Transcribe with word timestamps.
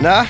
Na, 0.00 0.26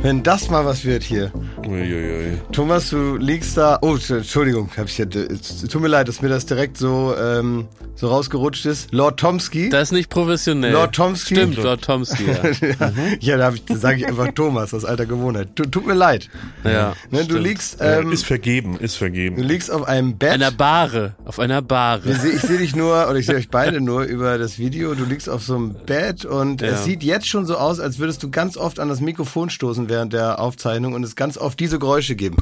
wenn 0.00 0.22
das 0.22 0.48
mal 0.48 0.64
was 0.64 0.84
wird 0.84 1.02
hier. 1.02 1.32
Uiuiui. 1.72 2.38
Thomas, 2.52 2.90
du 2.90 3.16
liegst 3.16 3.56
da. 3.56 3.78
Oh, 3.82 3.96
Entschuldigung, 3.96 4.70
hab 4.76 4.86
ich 4.86 4.98
ja, 4.98 5.06
tut 5.06 5.80
mir 5.80 5.88
leid, 5.88 6.08
dass 6.08 6.20
mir 6.22 6.28
das 6.28 6.46
direkt 6.46 6.76
so, 6.76 7.14
ähm, 7.18 7.66
so 7.94 8.08
rausgerutscht 8.08 8.66
ist. 8.66 8.92
Lord 8.92 9.18
Tomsky. 9.18 9.68
Das 9.70 9.84
ist 9.88 9.92
nicht 9.92 10.10
professionell. 10.10 10.72
Lord 10.72 10.94
Tomsky. 10.94 11.34
Stimmt, 11.36 11.56
Lord 11.56 11.82
Tomsky, 11.82 12.24
ja. 12.26 12.68
ja, 12.80 12.92
ja, 13.20 13.36
da, 13.36 13.52
da 13.66 13.76
sage 13.76 13.98
ich 13.98 14.06
einfach 14.06 14.32
Thomas 14.32 14.74
aus 14.74 14.84
alter 14.84 15.06
Gewohnheit. 15.06 15.50
Tu- 15.56 15.64
Tut 15.64 15.86
mir 15.86 15.94
leid. 15.94 16.28
ja 16.64 16.94
Ne, 17.10 17.24
du 17.24 17.38
liegst, 17.38 17.80
Ja, 17.80 18.00
ähm, 18.00 18.12
ist 18.12 18.24
vergeben, 18.24 18.76
ist 18.78 18.94
du 18.96 18.98
vergeben. 18.98 19.42
liegst 19.42 19.70
auf 19.70 19.84
einem 19.88 20.18
Bett. 20.18 20.32
einer 20.32 20.50
Bahre, 20.50 21.14
auf 21.24 21.38
einer 21.38 21.62
Bahre. 21.62 22.12
seh- 22.14 22.28
Ich 22.30 22.42
sehe 22.42 22.58
dich 22.58 22.76
nur, 22.76 23.08
oder 23.08 23.16
ich 23.16 23.26
sehe 23.26 23.36
euch 23.36 23.48
beide 23.48 23.80
nur 23.80 24.02
über 24.02 24.36
das 24.38 24.58
Video. 24.58 24.94
Du 24.94 25.04
liegst 25.04 25.28
auf 25.28 25.42
so 25.42 25.54
einem 25.56 25.74
Bett 25.86 26.24
und 26.24 26.60
Ja. 26.60 26.68
es 26.68 26.84
sieht 26.84 27.02
jetzt 27.02 27.26
schon 27.28 27.46
so 27.46 27.56
aus, 27.56 27.80
als 27.80 27.98
würdest 27.98 28.22
du 28.22 28.30
ganz 28.30 28.56
oft 28.56 28.78
an 28.80 28.88
das 28.88 29.00
Mikrofon 29.00 29.48
stoßen 29.50 29.88
während 29.88 30.12
der 30.12 30.40
Aufzeichnung 30.40 30.92
und 30.94 31.02
es 31.04 31.16
ganz 31.16 31.38
oft 31.38 31.60
diese 31.62 31.78
Geräusche 31.78 32.16
geben. 32.16 32.36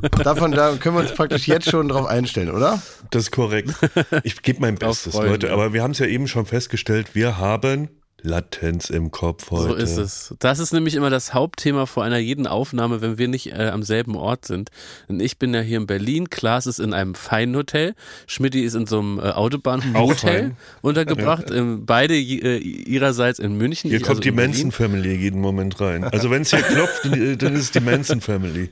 Davon 0.24 0.52
da 0.52 0.76
können 0.76 0.96
wir 0.96 1.02
uns 1.02 1.12
praktisch 1.12 1.46
jetzt 1.46 1.68
schon 1.68 1.88
drauf 1.88 2.06
einstellen, 2.06 2.50
oder? 2.50 2.80
Das 3.10 3.24
ist 3.24 3.32
korrekt. 3.32 3.74
Ich 4.22 4.40
gebe 4.40 4.60
mein 4.60 4.76
Bestes. 4.76 5.12
Leute. 5.14 5.52
Aber 5.52 5.74
wir 5.74 5.82
haben 5.82 5.90
es 5.90 5.98
ja 5.98 6.06
eben 6.06 6.26
schon 6.26 6.46
festgestellt, 6.46 7.14
wir 7.14 7.36
haben 7.36 7.90
Latenz 8.26 8.90
im 8.90 9.10
Kopf 9.10 9.50
heute. 9.50 9.68
So 9.68 9.74
ist 9.74 9.96
es. 9.96 10.34
Das 10.40 10.58
ist 10.58 10.72
nämlich 10.72 10.94
immer 10.94 11.10
das 11.10 11.32
Hauptthema 11.32 11.86
vor 11.86 12.04
einer 12.04 12.18
jeden 12.18 12.46
Aufnahme, 12.46 13.00
wenn 13.00 13.18
wir 13.18 13.28
nicht 13.28 13.52
äh, 13.52 13.70
am 13.72 13.82
selben 13.82 14.16
Ort 14.16 14.44
sind. 14.44 14.70
Denn 15.08 15.20
ich 15.20 15.38
bin 15.38 15.54
ja 15.54 15.60
hier 15.60 15.78
in 15.78 15.86
Berlin, 15.86 16.28
Klaas 16.28 16.66
ist 16.66 16.80
in 16.80 16.92
einem 16.92 17.14
feinen 17.14 17.56
Hotel, 17.56 17.94
Schmidti 18.26 18.62
ist 18.62 18.74
in 18.74 18.86
so 18.86 18.98
einem 18.98 19.18
äh, 19.18 19.30
Autobahnhotel 19.30 20.56
untergebracht, 20.82 21.50
ähm, 21.50 21.86
beide 21.86 22.14
äh, 22.16 22.58
ihrerseits 22.58 23.38
in 23.38 23.56
München. 23.56 23.90
Hier 23.90 23.98
ich 23.98 24.02
kommt 24.02 24.18
also 24.18 24.22
die. 24.22 24.32
Manson 24.32 24.72
Family 24.72 25.14
jeden 25.14 25.40
Moment 25.40 25.80
rein. 25.80 26.04
Also 26.04 26.30
wenn 26.30 26.42
es 26.42 26.50
hier 26.50 26.62
klopft, 26.62 27.04
dann 27.04 27.38
dann 27.38 27.54
ist 27.54 27.62
es 27.62 27.70
die 27.70 27.80
Manson 27.80 28.20
Family. 28.20 28.70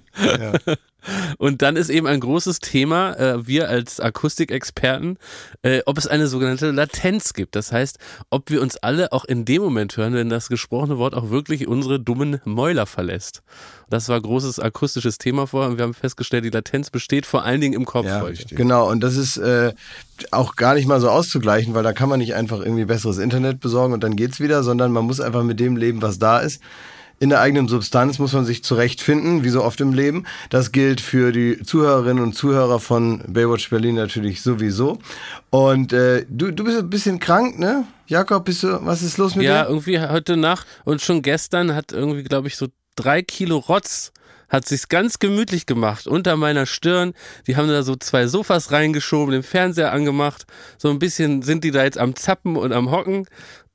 Und 1.39 1.63
dann 1.63 1.77
ist 1.77 1.91
eben 1.91 2.07
ein 2.07 2.21
großes 2.21 2.61
Thema, 2.61 3.15
äh, 3.19 3.47
wir 3.47 3.69
als 3.69 4.01
Akustikexperten, 4.01 5.19
äh, 5.63 5.81
ob 5.87 5.99
es 5.99 6.07
eine 6.07 6.27
sogenannte 6.27 6.71
Latenz 6.71 7.33
gibt. 7.33 7.57
Das 7.57 7.73
heißt, 7.73 7.99
ob 8.31 8.51
wir 8.51 8.63
uns 8.63 8.77
alle 8.77 9.13
auch 9.13 9.25
in 9.25 9.45
dem 9.45 9.63
Moment 9.63 9.97
hören, 9.97 10.15
wenn 10.15 10.29
das 10.29 10.49
gesprochene 10.49 10.99
Wort 10.99 11.15
auch 11.15 11.31
wirklich 11.31 11.67
unsere 11.67 12.01
dummen 12.01 12.41
Mäuler 12.45 12.87
verlässt. 12.87 13.43
Das 13.91 14.09
war 14.09 14.21
großes 14.21 14.61
akustisches 14.61 15.19
Thema 15.19 15.47
vorher 15.47 15.71
und 15.71 15.79
wir 15.79 15.85
haben 15.85 15.95
festgestellt, 15.95 16.45
die 16.45 16.51
Latenz 16.51 16.91
besteht 16.91 17.27
vor 17.27 17.45
allen 17.45 17.61
Dingen 17.61 17.75
im 17.75 17.85
Kopf 17.85 18.07
heute. 18.21 18.55
genau. 18.55 18.91
Und 18.91 19.01
das 19.01 19.17
ist 19.17 19.37
äh, 19.37 19.73
auch 20.31 20.57
gar 20.57 20.75
nicht 20.75 20.87
mal 20.87 21.01
so 21.01 21.11
auszugleichen, 21.11 21.75
weil 21.75 21.83
da 21.83 21.93
kann 21.93 22.09
man 22.09 22.19
nicht 22.19 22.35
einfach 22.35 22.61
irgendwie 22.61 22.85
besseres 22.85 23.19
Internet 23.19 23.61
besorgen 23.61 23.93
und 23.93 24.03
dann 24.03 24.17
geht's 24.17 24.41
wieder, 24.41 24.63
sondern 24.63 24.93
man 24.93 25.05
muss 25.05 25.21
einfach 25.21 25.43
mit 25.43 25.61
dem 25.61 25.77
leben, 25.77 26.03
was 26.03 26.19
da 26.19 26.39
ist. 26.39 26.61
In 27.21 27.31
der 27.31 27.41
eigenen 27.41 27.69
Substanz 27.69 28.19
muss 28.19 28.33
man 28.33 28.45
sich 28.45 28.65
zurechtfinden, 28.65 29.45
wie 29.45 29.49
so 29.49 29.63
oft 29.63 29.81
im 29.81 29.93
Leben. 29.93 30.25
Das 30.51 30.73
gilt 30.73 31.01
für 31.01 31.33
die 31.33 31.63
Zuhörerinnen 31.63 32.23
und 32.23 32.35
Zuhörer 32.35 32.81
von 32.81 33.23
Baywatch 33.29 33.71
Berlin 33.71 33.95
natürlich 33.95 34.43
sowieso. 34.43 34.99
Und 35.51 35.93
äh, 35.93 36.27
du, 36.29 36.51
du 36.51 36.65
bist 36.65 36.79
ein 36.79 36.91
bisschen 36.91 37.21
krank, 37.21 37.59
ne? 37.59 37.87
Jakob, 38.07 38.45
bist 38.45 38.63
du, 38.63 38.85
was 38.85 39.03
ist 39.03 39.17
los 39.17 39.35
mit 39.37 39.47
Ja, 39.47 39.63
dir? 39.63 39.69
irgendwie 39.71 40.01
heute 40.01 40.37
Nacht 40.37 40.67
und 40.85 41.01
schon 41.01 41.23
gestern 41.23 41.75
hat 41.75 41.93
irgendwie, 41.93 42.25
glaube 42.25 42.49
ich, 42.49 42.57
so 42.57 42.67
drei 42.97 43.23
Kilo 43.23 43.59
Rotz 43.59 44.13
hat 44.51 44.69
sich's 44.69 44.89
ganz 44.89 45.19
gemütlich 45.19 45.67
gemacht 45.67 46.07
unter 46.07 46.37
meiner 46.37 46.67
Stirn. 46.67 47.15
Die 47.47 47.57
haben 47.57 47.67
da 47.69 47.83
so 47.83 47.97
zwei 47.97 48.27
Sofas 48.27 48.71
reingeschoben, 48.71 49.33
den 49.33 49.43
Fernseher 49.43 49.93
angemacht. 49.93 50.45
So 50.79 50.91
ein 50.91 50.99
bisschen 50.99 51.43
sind 51.43 51.65
die 51.65 51.71
da 51.71 51.83
jetzt 51.83 51.99
am 51.99 52.15
Zappen 52.15 52.57
und 52.57 52.73
am 52.73 52.91
Hocken. 52.91 53.27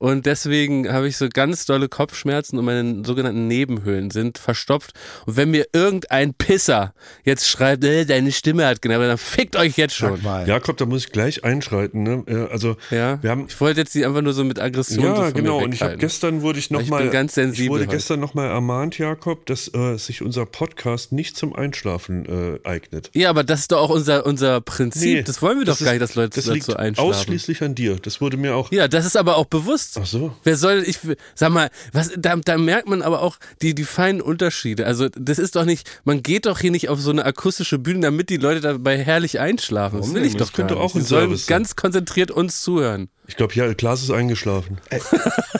Und 0.02 0.24
deswegen 0.24 0.90
habe 0.90 1.08
ich 1.08 1.18
so 1.18 1.28
ganz 1.28 1.66
dolle 1.66 1.90
Kopfschmerzen 1.90 2.58
und 2.58 2.64
meine 2.64 3.04
sogenannten 3.04 3.46
Nebenhöhlen 3.48 4.10
sind 4.10 4.38
verstopft. 4.38 4.94
Und 5.26 5.36
wenn 5.36 5.50
mir 5.50 5.66
irgendein 5.74 6.32
Pisser 6.32 6.94
jetzt 7.22 7.46
schreibt, 7.46 7.84
äh, 7.84 8.06
deine 8.06 8.32
Stimme 8.32 8.66
hat 8.66 8.80
genervt, 8.80 9.04
dann 9.04 9.18
fickt 9.18 9.56
euch 9.56 9.76
jetzt 9.76 9.94
schon. 9.94 10.12
Sag 10.16 10.22
mal. 10.22 10.48
Jakob, 10.48 10.78
da 10.78 10.86
muss 10.86 11.04
ich 11.04 11.12
gleich 11.12 11.44
einschreiten. 11.44 12.02
Ne? 12.02 12.48
Also 12.50 12.78
Ja, 12.90 13.22
wir 13.22 13.28
haben 13.28 13.44
ich 13.46 13.60
wollte 13.60 13.80
jetzt 13.82 13.94
die 13.94 14.06
einfach 14.06 14.22
nur 14.22 14.32
so 14.32 14.42
mit 14.42 14.58
Aggression 14.58 15.02
so 15.04 15.06
Ja, 15.06 15.14
von 15.26 15.34
genau. 15.34 15.58
Mir 15.58 15.64
Und 15.66 15.74
ich 15.74 15.82
habe 15.82 15.98
gestern 15.98 16.40
wurde 16.40 16.58
ich 16.60 16.70
noch 16.70 16.80
Ich 16.80 16.88
mal, 16.88 17.02
bin 17.02 17.10
ganz 17.10 17.34
sensibel 17.34 17.64
ich 17.64 17.70
wurde 17.70 17.82
heute. 17.82 17.96
gestern 17.96 18.20
noch 18.20 18.32
mal 18.32 18.46
ermahnt, 18.46 18.96
Jakob, 18.96 19.44
dass 19.44 19.68
äh, 19.74 19.98
sich 19.98 20.22
unser 20.22 20.46
Podcast 20.46 21.12
nicht 21.12 21.36
zum 21.36 21.54
Einschlafen 21.54 22.24
äh, 22.64 22.66
eignet. 22.66 23.10
Ja, 23.12 23.28
aber 23.28 23.44
das 23.44 23.60
ist 23.60 23.72
doch 23.72 23.80
auch 23.82 23.90
unser, 23.90 24.24
unser 24.24 24.62
Prinzip. 24.62 25.02
Nee, 25.02 25.22
das 25.24 25.42
wollen 25.42 25.58
wir 25.58 25.66
doch 25.66 25.78
gar 25.78 25.88
ist- 25.88 25.92
nicht, 25.92 26.02
dass 26.02 26.14
Leute 26.14 26.30
Das 26.36 26.44
dazu 26.46 26.54
liegt 26.54 26.74
einschlafen. 26.74 27.10
ausschließlich 27.10 27.62
an 27.62 27.74
dir. 27.74 27.96
Das 27.96 28.22
wurde 28.22 28.38
mir 28.38 28.54
auch. 28.56 28.72
Ja, 28.72 28.88
das 28.88 29.04
ist 29.04 29.18
aber 29.18 29.36
auch 29.36 29.44
bewusst. 29.44 29.89
Ach 29.98 30.06
so. 30.06 30.34
Wer 30.44 30.56
soll, 30.56 30.82
ich, 30.86 30.98
sag 31.34 31.50
mal, 31.50 31.70
was, 31.92 32.10
da, 32.16 32.36
da 32.36 32.58
merkt 32.58 32.88
man 32.88 33.02
aber 33.02 33.22
auch 33.22 33.36
die, 33.62 33.74
die 33.74 33.84
feinen 33.84 34.20
Unterschiede. 34.20 34.86
Also, 34.86 35.08
das 35.08 35.38
ist 35.38 35.56
doch 35.56 35.64
nicht, 35.64 35.88
man 36.04 36.22
geht 36.22 36.46
doch 36.46 36.58
hier 36.60 36.70
nicht 36.70 36.88
auf 36.88 37.00
so 37.00 37.10
eine 37.10 37.24
akustische 37.24 37.78
Bühne, 37.78 38.00
damit 38.00 38.28
die 38.30 38.36
Leute 38.36 38.60
dabei 38.60 38.98
herrlich 38.98 39.40
einschlafen. 39.40 40.00
Das 40.00 40.12
will 40.14 40.24
ich 40.24 40.36
Das 40.36 40.48
doch 40.48 40.54
könnte 40.54 40.74
gar 40.74 40.82
nicht. 40.82 40.90
auch 40.90 40.94
ein 40.96 41.00
Die 41.00 41.06
sollen 41.06 41.36
sein. 41.36 41.44
ganz 41.48 41.76
konzentriert 41.76 42.30
uns 42.30 42.62
zuhören. 42.62 43.08
Ich 43.26 43.36
glaube, 43.36 43.54
ja, 43.54 43.72
Klaas 43.74 44.02
ist 44.02 44.10
eingeschlafen. 44.10 44.78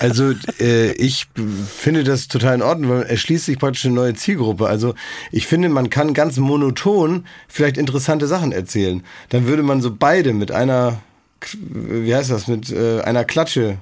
Also 0.00 0.32
äh, 0.58 0.90
ich 0.92 1.28
finde 1.78 2.02
das 2.02 2.26
total 2.26 2.56
in 2.56 2.62
Ordnung, 2.62 2.90
weil 2.90 3.02
er 3.02 3.16
schließt 3.16 3.44
sich 3.46 3.58
praktisch 3.60 3.84
eine 3.84 3.94
neue 3.94 4.14
Zielgruppe. 4.14 4.66
Also 4.66 4.94
ich 5.30 5.46
finde, 5.46 5.68
man 5.68 5.88
kann 5.88 6.12
ganz 6.12 6.36
monoton 6.38 7.26
vielleicht 7.48 7.76
interessante 7.76 8.26
Sachen 8.26 8.50
erzählen. 8.50 9.04
Dann 9.28 9.46
würde 9.46 9.62
man 9.62 9.82
so 9.82 9.94
beide 9.94 10.32
mit 10.32 10.50
einer, 10.50 11.00
wie 11.52 12.12
heißt 12.12 12.30
das, 12.30 12.48
mit 12.48 12.70
äh, 12.72 13.02
einer 13.02 13.24
Klatsche 13.24 13.78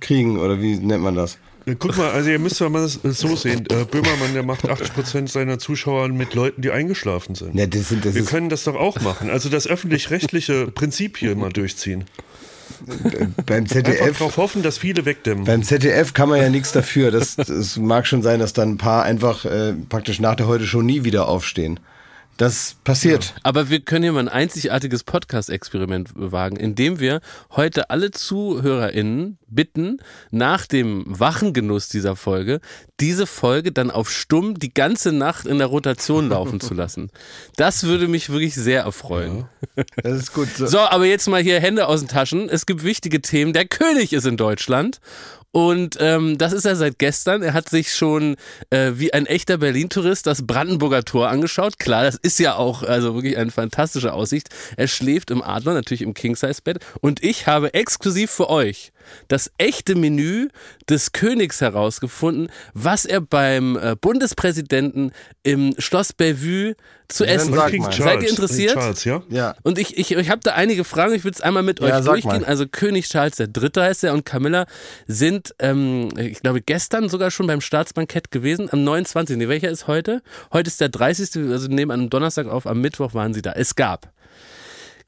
kriegen 0.00 0.38
oder 0.38 0.60
wie 0.60 0.76
nennt 0.76 1.02
man 1.02 1.14
das? 1.14 1.38
Guck 1.78 1.96
mal, 1.96 2.10
also 2.10 2.28
ihr 2.28 2.38
müsst 2.38 2.60
ja 2.60 2.68
mal 2.68 2.82
das 2.82 3.00
so 3.18 3.36
sehen. 3.36 3.64
Äh, 3.70 3.84
Böhmermann, 3.84 4.34
der 4.34 4.42
macht 4.42 4.64
80% 4.68 5.28
seiner 5.28 5.58
Zuschauer 5.58 6.08
mit 6.08 6.34
Leuten, 6.34 6.60
die 6.60 6.70
eingeschlafen 6.70 7.34
sind. 7.34 7.54
Ja, 7.54 7.66
das 7.66 7.88
sind, 7.88 8.04
das 8.04 8.14
Wir 8.14 8.24
können 8.24 8.50
das 8.50 8.64
doch 8.64 8.74
auch 8.74 9.00
machen. 9.00 9.30
Also 9.30 9.48
das 9.48 9.66
öffentlich-rechtliche 9.66 10.66
Prinzip 10.66 11.16
hier 11.16 11.34
mal 11.36 11.50
durchziehen. 11.50 12.04
beim 13.46 13.64
Einfach 13.64 13.76
ZDF. 13.76 14.18
darauf 14.18 14.36
hoffen, 14.36 14.62
dass 14.62 14.76
viele 14.76 15.06
wegdämmen. 15.06 15.44
Beim 15.44 15.62
ZDF 15.62 16.12
kann 16.12 16.28
man 16.28 16.40
ja 16.40 16.50
nichts 16.50 16.72
dafür. 16.72 17.10
Das, 17.10 17.36
das 17.36 17.78
mag 17.78 18.06
schon 18.06 18.22
sein, 18.22 18.40
dass 18.40 18.52
dann 18.52 18.72
ein 18.72 18.78
paar 18.78 19.04
einfach 19.04 19.46
äh, 19.46 19.72
praktisch 19.88 20.20
nach 20.20 20.34
der 20.34 20.46
heute 20.46 20.66
schon 20.66 20.84
nie 20.84 21.04
wieder 21.04 21.28
aufstehen. 21.28 21.80
Das 22.36 22.76
passiert. 22.82 23.34
Aber 23.44 23.70
wir 23.70 23.80
können 23.80 24.02
hier 24.02 24.12
mal 24.12 24.20
ein 24.20 24.28
einzigartiges 24.28 25.04
Podcast-Experiment 25.04 26.10
wagen, 26.14 26.56
indem 26.56 26.98
wir 26.98 27.20
heute 27.52 27.90
alle 27.90 28.10
ZuhörerInnen 28.10 29.38
bitten, 29.46 29.98
nach 30.32 30.66
dem 30.66 31.04
wachen 31.06 31.52
Genuss 31.52 31.88
dieser 31.88 32.16
Folge, 32.16 32.60
diese 32.98 33.28
Folge 33.28 33.70
dann 33.70 33.90
auf 33.92 34.10
stumm 34.10 34.58
die 34.58 34.74
ganze 34.74 35.12
Nacht 35.12 35.46
in 35.46 35.58
der 35.58 35.68
Rotation 35.68 36.28
laufen 36.28 36.60
zu 36.60 36.74
lassen. 36.74 37.10
Das 37.56 37.84
würde 37.84 38.08
mich 38.08 38.30
wirklich 38.30 38.54
sehr 38.54 38.82
erfreuen. 38.82 39.46
Das 40.02 40.18
ist 40.18 40.32
gut. 40.32 40.48
So. 40.56 40.66
So, 40.66 40.78
aber 40.80 41.06
jetzt 41.06 41.28
mal 41.28 41.42
hier 41.42 41.60
Hände 41.60 41.86
aus 41.86 42.00
den 42.00 42.08
Taschen. 42.08 42.48
Es 42.48 42.66
gibt 42.66 42.82
wichtige 42.82 43.22
Themen. 43.22 43.52
Der 43.52 43.66
König 43.66 44.12
ist 44.12 44.26
in 44.26 44.36
Deutschland. 44.36 45.00
Und 45.54 45.98
ähm, 46.00 46.36
das 46.36 46.52
ist 46.52 46.64
er 46.64 46.74
seit 46.74 46.98
gestern. 46.98 47.44
Er 47.44 47.52
hat 47.52 47.68
sich 47.68 47.94
schon 47.94 48.34
äh, 48.70 48.90
wie 48.94 49.14
ein 49.14 49.24
echter 49.24 49.58
Berlin-Tourist 49.58 50.26
das 50.26 50.44
Brandenburger 50.44 51.04
Tor 51.04 51.28
angeschaut. 51.28 51.78
Klar, 51.78 52.02
das 52.02 52.16
ist 52.16 52.40
ja 52.40 52.56
auch 52.56 52.82
also 52.82 53.14
wirklich 53.14 53.38
eine 53.38 53.52
fantastische 53.52 54.14
Aussicht. 54.14 54.48
Er 54.76 54.88
schläft 54.88 55.30
im 55.30 55.42
Adler, 55.42 55.74
natürlich 55.74 56.02
im 56.02 56.12
King-Size-Bett. 56.12 56.84
Und 57.00 57.22
ich 57.22 57.46
habe 57.46 57.72
exklusiv 57.72 58.32
für 58.32 58.50
euch 58.50 58.90
das 59.28 59.50
echte 59.58 59.94
Menü 59.94 60.48
des 60.88 61.12
Königs 61.12 61.60
herausgefunden, 61.60 62.48
was 62.72 63.04
er 63.04 63.20
beim 63.20 63.76
äh, 63.76 63.96
Bundespräsidenten 64.00 65.12
im 65.42 65.74
Schloss 65.78 66.12
Bellevue 66.12 66.74
zu 67.08 67.24
essen 67.26 67.54
kriegt. 67.54 67.82
mal. 67.82 67.92
Seid 67.92 68.22
ihr 68.22 68.30
interessiert? 68.30 68.72
Charles, 68.74 69.04
ja? 69.04 69.22
Ja. 69.28 69.54
Und 69.62 69.78
ich, 69.78 69.98
ich, 69.98 70.10
ich 70.12 70.30
habe 70.30 70.40
da 70.42 70.52
einige 70.54 70.84
Fragen, 70.84 71.14
ich 71.14 71.22
würde 71.24 71.34
es 71.34 71.42
einmal 71.42 71.62
mit 71.62 71.80
Ja, 71.80 71.98
euch 71.98 72.04
durchgehen. 72.04 72.40
mal. 72.40 72.44
Also 72.44 72.66
König 72.66 73.08
Charles 73.08 73.38
III. 73.38 73.70
heißt 73.76 74.04
er 74.04 74.14
und 74.14 74.24
Camilla 74.24 74.66
sind, 75.06 75.54
ähm, 75.58 76.08
ich 76.18 76.40
glaube, 76.40 76.62
gestern 76.62 77.08
sogar 77.10 77.30
schon 77.30 77.46
beim 77.46 77.60
Staatsbankett 77.60 78.30
gewesen, 78.30 78.68
am 78.72 78.84
29. 78.84 79.36
Nee, 79.36 79.48
welcher 79.48 79.68
ist 79.70 79.86
heute? 79.86 80.22
Heute 80.52 80.68
ist 80.68 80.80
der 80.80 80.88
30. 80.88 81.50
Also 81.52 81.68
nehmen 81.68 81.90
an 81.90 82.00
einem 82.00 82.10
Donnerstag 82.10 82.46
auf, 82.46 82.66
am 82.66 82.80
Mittwoch 82.80 83.12
waren 83.12 83.34
sie 83.34 83.42
da. 83.42 83.52
Es 83.52 83.74
gab 83.76 84.13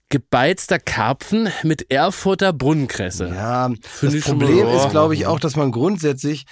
gebeizter 0.08 0.78
Karpfen 0.78 1.48
mit 1.62 1.90
Erfurter 1.90 2.52
Brunnenkresse. 2.52 3.28
Ja, 3.34 3.70
Find 3.82 4.14
das 4.14 4.24
Problem 4.24 4.68
ist, 4.68 4.90
glaube 4.90 5.14
ich, 5.14 5.26
auch, 5.26 5.40
dass 5.40 5.56
man 5.56 5.72
grundsätzlich 5.72 6.46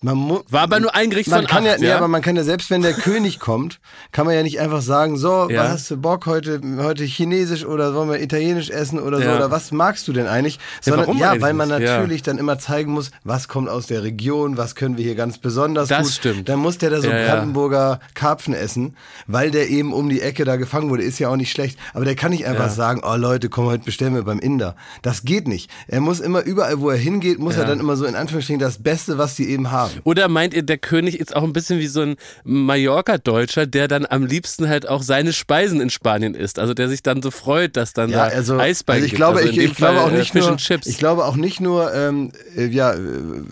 man 0.00 0.40
War 0.50 0.62
aber 0.62 0.78
nur 0.80 0.94
ein 0.94 1.10
Gericht 1.10 1.28
man 1.28 1.40
von 1.40 1.46
kann 1.48 1.64
ja, 1.64 1.72
acht, 1.72 1.80
nee, 1.80 1.88
ja? 1.88 1.96
aber 1.96 2.06
man 2.08 2.22
kann 2.22 2.36
ja 2.36 2.44
selbst 2.44 2.70
wenn 2.70 2.82
der 2.82 2.92
König 3.08 3.40
kommt, 3.40 3.80
kann 4.12 4.26
man 4.26 4.34
ja 4.36 4.42
nicht 4.44 4.60
einfach 4.60 4.80
sagen, 4.80 5.16
so, 5.16 5.48
Ja. 5.50 5.64
was 5.64 5.70
hast 5.72 5.90
du 5.90 5.96
Bock 5.96 6.26
heute 6.26 6.60
heute 6.78 7.02
chinesisch 7.04 7.64
oder 7.64 7.94
wollen 7.94 8.08
wir 8.10 8.20
italienisch 8.22 8.70
essen 8.70 9.00
oder 9.00 9.18
so 9.18 9.24
Ja. 9.24 9.36
oder 9.36 9.50
was 9.50 9.72
magst 9.72 10.06
du 10.06 10.12
denn 10.12 10.26
eigentlich? 10.28 10.58
Sondern 10.80 11.00
warum 11.06 11.18
ja, 11.18 11.30
eigentlich 11.30 11.42
weil 11.42 11.52
man? 11.54 11.68
Ja. 11.70 11.78
natürlich 11.78 12.22
dann 12.22 12.38
immer 12.38 12.58
zeigen 12.58 12.92
muss, 12.92 13.10
was 13.24 13.48
kommt 13.48 13.68
aus 13.68 13.86
der 13.88 14.02
Region, 14.04 14.56
was 14.56 14.74
können 14.76 14.96
wir 14.96 15.04
hier 15.04 15.16
ganz 15.16 15.38
besonders 15.38 15.88
Das 15.88 16.02
gut. 16.04 16.12
stimmt. 16.12 16.48
Dann 16.48 16.60
muss 16.60 16.78
der 16.78 16.90
da 16.90 17.00
so 17.00 17.08
Ja, 17.08 17.18
ja. 17.18 17.34
Brandenburger 17.34 18.00
Karpfen 18.14 18.54
essen, 18.54 18.96
weil 19.26 19.50
der 19.50 19.68
eben 19.68 19.92
um 19.92 20.08
die 20.08 20.20
Ecke 20.20 20.44
da 20.44 20.56
gefangen 20.56 20.90
wurde, 20.90 21.02
ist 21.02 21.18
ja 21.18 21.28
auch 21.28 21.36
nicht 21.36 21.50
schlecht, 21.50 21.78
aber 21.92 22.04
der 22.04 22.14
kann 22.14 22.30
nicht 22.30 22.46
einfach 22.46 22.66
Ja. 22.66 22.70
sagen, 22.70 23.02
oh 23.04 23.16
Leute, 23.16 23.48
komm 23.48 23.66
heute 23.66 23.84
bestellen 23.84 24.14
wir 24.14 24.22
beim 24.22 24.38
Inder. 24.38 24.76
Das 25.02 25.22
geht 25.24 25.48
nicht. 25.48 25.70
Er 25.88 26.00
muss 26.00 26.20
immer 26.20 26.42
überall, 26.44 26.78
wo 26.80 26.90
er 26.90 26.96
hingeht, 26.96 27.38
muss 27.40 27.56
Ja. 27.56 27.62
er 27.62 27.66
dann 27.66 27.80
immer 27.80 27.96
so 27.96 28.04
in 28.04 28.14
Anführungsstrichen 28.14 28.60
das 28.60 28.80
Beste, 28.82 29.18
was 29.18 29.34
die 29.34 29.48
eben 29.50 29.70
haben. 29.72 29.87
Ja. 29.94 30.00
Oder 30.04 30.28
meint 30.28 30.54
ihr, 30.54 30.62
der 30.62 30.78
König 30.78 31.18
ist 31.18 31.34
auch 31.34 31.42
ein 31.42 31.52
bisschen 31.52 31.78
wie 31.78 31.86
so 31.86 32.02
ein 32.02 32.16
Mallorca-Deutscher, 32.44 33.66
der 33.66 33.88
dann 33.88 34.06
am 34.08 34.24
liebsten 34.26 34.68
halt 34.68 34.88
auch 34.88 35.02
seine 35.02 35.32
Speisen 35.32 35.80
in 35.80 35.90
Spanien 35.90 36.34
isst? 36.34 36.58
Also 36.58 36.74
der 36.74 36.88
sich 36.88 37.02
dann 37.02 37.22
so 37.22 37.30
freut, 37.30 37.76
dass 37.76 37.92
dann 37.92 38.10
Ja, 38.10 38.28
da 38.28 38.34
also, 38.36 38.58
Eisbein 38.58 38.96
also 38.96 39.04
ich 39.06 39.10
gibt. 39.12 39.18
glaube, 39.18 39.38
also 39.38 39.50
ich, 39.50 39.58
ich 39.58 39.74
glaube 39.74 40.00
auch 40.00 40.12
äh, 40.12 40.18
nicht 40.18 40.32
Fish 40.32 40.46
nur, 40.46 40.56
ich 40.84 40.98
glaube 40.98 41.24
auch 41.24 41.36
nicht 41.36 41.60
nur, 41.60 41.92
ähm, 41.94 42.32
äh, 42.56 42.66
ja, 42.66 42.92
äh, 42.92 42.98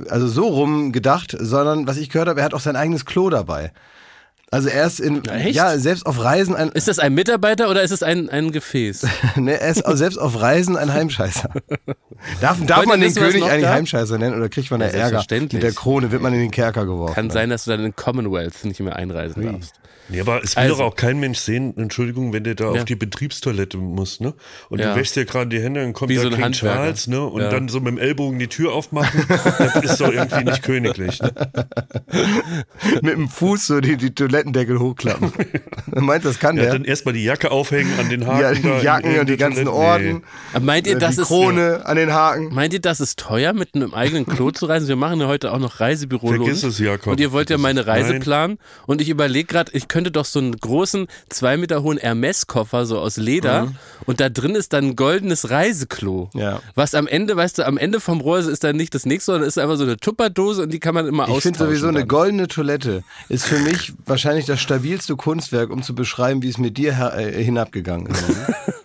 also 0.08 0.28
so 0.28 0.46
rum 0.46 0.92
gedacht, 0.92 1.36
sondern 1.38 1.86
was 1.86 1.96
ich 1.96 2.10
gehört 2.10 2.28
habe, 2.28 2.40
er 2.40 2.44
hat 2.46 2.54
auch 2.54 2.60
sein 2.60 2.76
eigenes 2.76 3.04
Klo 3.04 3.30
dabei. 3.30 3.72
Also 4.52 4.68
er 4.68 4.86
ist 4.86 5.00
in, 5.00 5.24
echt? 5.24 5.56
ja, 5.56 5.76
selbst 5.76 6.06
auf 6.06 6.22
Reisen 6.22 6.54
ein, 6.54 6.68
ist 6.68 6.86
das 6.86 7.00
ein 7.00 7.14
Mitarbeiter 7.14 7.68
oder 7.68 7.82
ist 7.82 7.90
es 7.90 8.04
ein, 8.04 8.28
ein 8.30 8.52
Gefäß? 8.52 9.04
ne, 9.36 9.60
er 9.60 9.70
ist 9.70 9.84
auch 9.84 9.96
selbst 9.96 10.18
auf 10.18 10.40
Reisen 10.40 10.76
ein 10.76 10.92
Heimscheißer. 10.92 11.50
Darf, 12.40 12.64
darf 12.64 12.86
man 12.86 13.00
den 13.00 13.12
König 13.14 13.42
eigentlich 13.42 13.62
gab? 13.62 13.74
Heimscheißer 13.74 14.18
nennen 14.18 14.36
oder 14.36 14.48
kriegt 14.48 14.70
man 14.70 14.80
da 14.80 14.86
Ja, 14.86 14.92
Ärger? 14.92 15.08
selbstverständlich. 15.08 15.54
Mit 15.54 15.62
der 15.64 15.72
Krone 15.72 16.12
wird 16.12 16.22
man 16.22 16.32
in 16.32 16.40
den 16.40 16.50
Kerker 16.52 16.86
geworfen. 16.86 17.14
Kann 17.14 17.30
sein, 17.30 17.50
dass 17.50 17.64
du 17.64 17.72
dann 17.72 17.84
in 17.84 17.94
Commonwealth 17.96 18.64
nicht 18.64 18.80
mehr 18.80 18.94
einreisen 18.96 19.42
darfst. 19.44 19.74
Nee, 20.08 20.20
aber 20.20 20.42
es 20.44 20.54
will 20.56 20.62
Also- 20.64 20.76
doch 20.76 20.84
auch 20.84 20.94
kein 20.96 21.18
Mensch 21.18 21.38
sehen, 21.38 21.76
Entschuldigung, 21.76 22.32
wenn 22.32 22.44
der 22.44 22.54
da 22.54 22.66
Ja. 22.72 22.80
auf 22.80 22.84
die 22.84 22.94
Betriebstoilette 22.96 23.76
muss, 23.76 24.20
ne? 24.20 24.34
Und 24.68 24.78
Ja. 24.80 24.92
du 24.94 25.00
wäschst 25.00 25.16
dir 25.16 25.24
gerade 25.24 25.48
die 25.48 25.60
Hände, 25.60 25.80
dann 25.80 25.92
kommt 25.92 26.10
Wie 26.10 26.16
da 26.16 26.22
so 26.22 26.28
ein 26.28 26.34
King 26.34 26.44
Handwerker. 26.44 26.76
Charles, 26.76 27.06
ne? 27.08 27.24
Und 27.24 27.42
Ja. 27.42 27.50
dann 27.50 27.68
so 27.68 27.80
mit 27.80 27.88
dem 27.88 27.98
Ellbogen 27.98 28.38
die 28.38 28.48
Tür 28.48 28.72
aufmachen, 28.72 29.24
das 29.58 29.84
ist 29.84 30.00
doch 30.00 30.12
irgendwie 30.12 30.44
nicht 30.44 30.62
königlich. 30.62 31.20
Ne? 31.20 31.32
Mit 33.02 33.12
dem 33.14 33.28
Fuß 33.28 33.66
so 33.66 33.80
die, 33.80 33.96
die 33.96 34.14
Toilettendeckel 34.14 34.78
hochklappen. 34.78 35.32
Er 35.92 36.00
meint, 36.02 36.24
das 36.24 36.38
kann 36.38 36.56
Ja, 36.56 36.64
der. 36.64 36.72
dann 36.74 36.84
erstmal 36.84 37.14
die 37.14 37.24
Jacke 37.24 37.50
aufhängen 37.50 37.90
an 37.98 38.08
den 38.08 38.26
Haken. 38.26 38.40
Ja, 38.40 38.52
die 38.78 38.84
Jacken 38.84 39.10
in 39.14 39.20
und 39.20 39.28
die 39.28 39.36
ganzen. 39.36 39.68
Orden. 39.68 40.22
Aber 40.52 40.64
meint 40.64 40.86
ihr, 40.86 40.96
äh, 40.96 40.98
das 40.98 41.16
die 41.16 41.22
ist 41.22 41.28
Krone 41.28 41.84
an 41.84 41.96
den 41.96 42.12
Haken. 42.12 42.54
Meint 42.54 42.72
ihr, 42.72 42.80
das 42.80 43.00
ist 43.00 43.18
teuer, 43.18 43.52
mit 43.52 43.74
einem 43.74 43.94
eigenen 43.94 44.26
Klo 44.26 44.50
zu 44.50 44.66
reisen? 44.66 44.88
Wir 44.88 44.96
machen 44.96 45.20
ja 45.20 45.26
heute 45.26 45.52
auch 45.52 45.58
noch 45.58 45.80
Reisebüro 45.80 46.28
Vergiss 46.28 46.62
es, 46.62 46.78
Jakob. 46.78 47.12
Und 47.12 47.20
ihr 47.20 47.32
wollt 47.32 47.50
ja 47.50 47.58
meine. 47.58 47.86
Reise 47.86 48.12
Nein. 48.12 48.20
planen. 48.20 48.58
Und 48.86 49.00
ich 49.00 49.08
überlege 49.10 49.46
gerade, 49.46 49.70
ich 49.72 49.86
könnte 49.86 49.95
doch 50.04 50.24
so 50.24 50.38
einen 50.38 50.56
großen, 50.56 51.06
zwei 51.28 51.56
Meter 51.56 51.82
hohen 51.82 51.98
Hermes-Koffer 51.98 52.86
so 52.86 52.98
aus 52.98 53.16
Leder 53.16 53.72
und 54.06 54.20
da 54.20 54.28
drin 54.28 54.54
ist 54.54 54.72
dann 54.72 54.84
ein 54.88 54.96
goldenes 54.96 55.50
Reiseklo. 55.50 56.30
Mhm. 56.32 56.40
Ja. 56.40 56.60
Was 56.74 56.94
am 56.94 57.06
Ende, 57.06 57.36
weißt 57.36 57.58
du, 57.58 57.66
am 57.66 57.78
Ende 57.78 58.00
vom 58.00 58.20
Rohr 58.20 58.38
ist 58.38 58.64
dann 58.64 58.76
nicht 58.76 58.94
das 58.94 59.06
nächste, 59.06 59.32
sondern 59.32 59.48
ist 59.48 59.58
einfach 59.58 59.76
so 59.76 59.84
eine 59.84 59.96
Tupperdose 59.96 60.62
und 60.62 60.72
die 60.72 60.78
kann 60.80 60.94
man 60.94 61.06
immer 61.06 61.24
Ich 61.24 61.30
austauschen. 61.30 61.54
finde 61.54 61.70
sowieso 61.70 61.88
eine 61.88 62.00
dann. 62.00 62.08
goldene 62.08 62.48
Toilette 62.48 63.02
ist 63.28 63.46
für 63.46 63.58
mich 63.58 63.92
wahrscheinlich 64.04 64.46
das 64.46 64.60
stabilste 64.60 65.16
Kunstwerk, 65.16 65.70
um 65.70 65.82
zu 65.82 65.94
beschreiben, 65.94 66.42
wie 66.42 66.48
es 66.48 66.58
mit 66.58 66.76
dir 66.78 66.92
äh, 67.16 67.42
hinabgegangen 67.42 68.06
ist. 68.06 68.24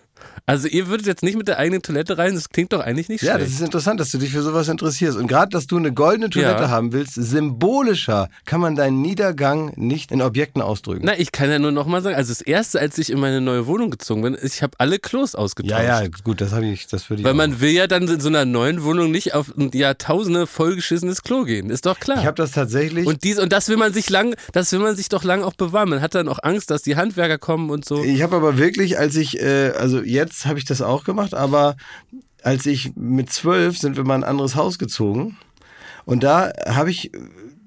Also 0.46 0.66
ihr 0.68 0.88
würdet 0.88 1.06
jetzt 1.06 1.22
nicht 1.22 1.36
mit 1.36 1.46
der 1.48 1.58
eigenen 1.58 1.82
Toilette 1.82 2.18
reisen, 2.18 2.34
das 2.34 2.48
klingt 2.48 2.72
doch 2.72 2.80
eigentlich 2.80 3.08
nicht 3.08 3.22
ja, 3.22 3.34
schlecht. 3.34 3.46
das 3.48 3.54
ist 3.54 3.62
interessant, 3.64 4.00
dass 4.00 4.10
du 4.10 4.18
dich 4.18 4.30
für 4.32 4.42
sowas 4.42 4.68
interessierst. 4.68 5.16
Und 5.16 5.28
gerade, 5.28 5.50
dass 5.50 5.66
du 5.66 5.76
eine 5.76 5.92
goldene 5.92 6.30
Toilette 6.30 6.62
Ja. 6.62 6.68
haben 6.68 6.92
willst, 6.92 7.14
symbolischer 7.14 8.28
kann 8.44 8.60
man 8.60 8.74
deinen 8.74 9.02
Niedergang 9.02 9.72
nicht 9.76 10.10
in 10.10 10.20
Objekten 10.22 10.60
ausdrücken. 10.62 11.02
Na, 11.04 11.18
ich 11.18 11.30
kann 11.32 11.50
ja 11.50 11.58
nur 11.58 11.70
nochmal 11.70 12.02
sagen, 12.02 12.16
also 12.16 12.30
das 12.32 12.40
erste, 12.40 12.80
als 12.80 12.98
ich 12.98 13.10
in 13.10 13.20
meine 13.20 13.40
neue 13.40 13.66
Wohnung 13.66 13.90
gezogen 13.90 14.22
bin, 14.22 14.36
ich 14.42 14.62
habe 14.62 14.72
alle 14.78 14.98
Klos 14.98 15.34
ausgetauscht. 15.34 15.82
ja, 15.82 16.02
ja, 16.02 16.08
gut, 16.24 16.40
das 16.40 16.52
habe 16.52 16.66
ich, 16.66 16.86
das 16.86 17.08
würde 17.08 17.20
ich. 17.20 17.24
Weil 17.24 17.32
auch. 17.32 17.36
man 17.36 17.60
will 17.60 17.70
ja 17.70 17.86
dann 17.86 18.08
in 18.08 18.20
so 18.20 18.28
einer 18.28 18.44
neuen 18.44 18.82
Wohnung 18.82 19.10
nicht 19.10 19.34
auf 19.34 19.52
ein 19.56 19.70
Jahrtausende 19.72 20.46
vollgeschissenes 20.46 21.22
Klo 21.22 21.44
gehen. 21.44 21.70
Ist 21.70 21.86
doch 21.86 22.00
klar. 22.00 22.18
ich 22.18 22.26
habe 22.26 22.36
das 22.36 22.52
tatsächlich. 22.52 23.06
und 23.06 23.22
dies 23.24 23.38
und 23.38 23.52
das 23.52 23.68
will 23.68 23.76
man 23.76 23.92
sich 23.92 24.10
lang, 24.10 24.34
das 24.52 24.72
will 24.72 24.80
man 24.80 24.96
sich 24.96 25.08
doch 25.08 25.24
lang 25.24 25.42
auch 25.42 25.54
bewahren. 25.54 25.88
Man 25.90 26.00
hat 26.00 26.14
dann 26.14 26.28
auch 26.28 26.38
Angst, 26.42 26.70
dass 26.70 26.82
die 26.82 26.96
Handwerker 26.96 27.38
kommen 27.38 27.70
und 27.70 27.84
so. 27.84 28.02
Ich 28.02 28.22
habe 28.22 28.36
aber 28.36 28.58
wirklich, 28.58 28.98
als 28.98 29.14
ich, 29.16 29.40
äh, 29.40 29.72
also 29.78 30.00
jetzt 30.02 30.31
habe 30.46 30.58
ich 30.58 30.64
das 30.64 30.82
auch 30.82 31.04
gemacht, 31.04 31.34
aber 31.34 31.76
als 32.42 32.66
ich 32.66 32.92
mit 32.96 33.32
zwölf 33.32 33.78
sind 33.78 33.96
wir 33.96 34.04
mal 34.04 34.16
in 34.16 34.24
ein 34.24 34.30
anderes 34.30 34.56
Haus 34.56 34.78
gezogen 34.78 35.36
und 36.04 36.22
da 36.22 36.52
habe 36.66 36.90
ich 36.90 37.12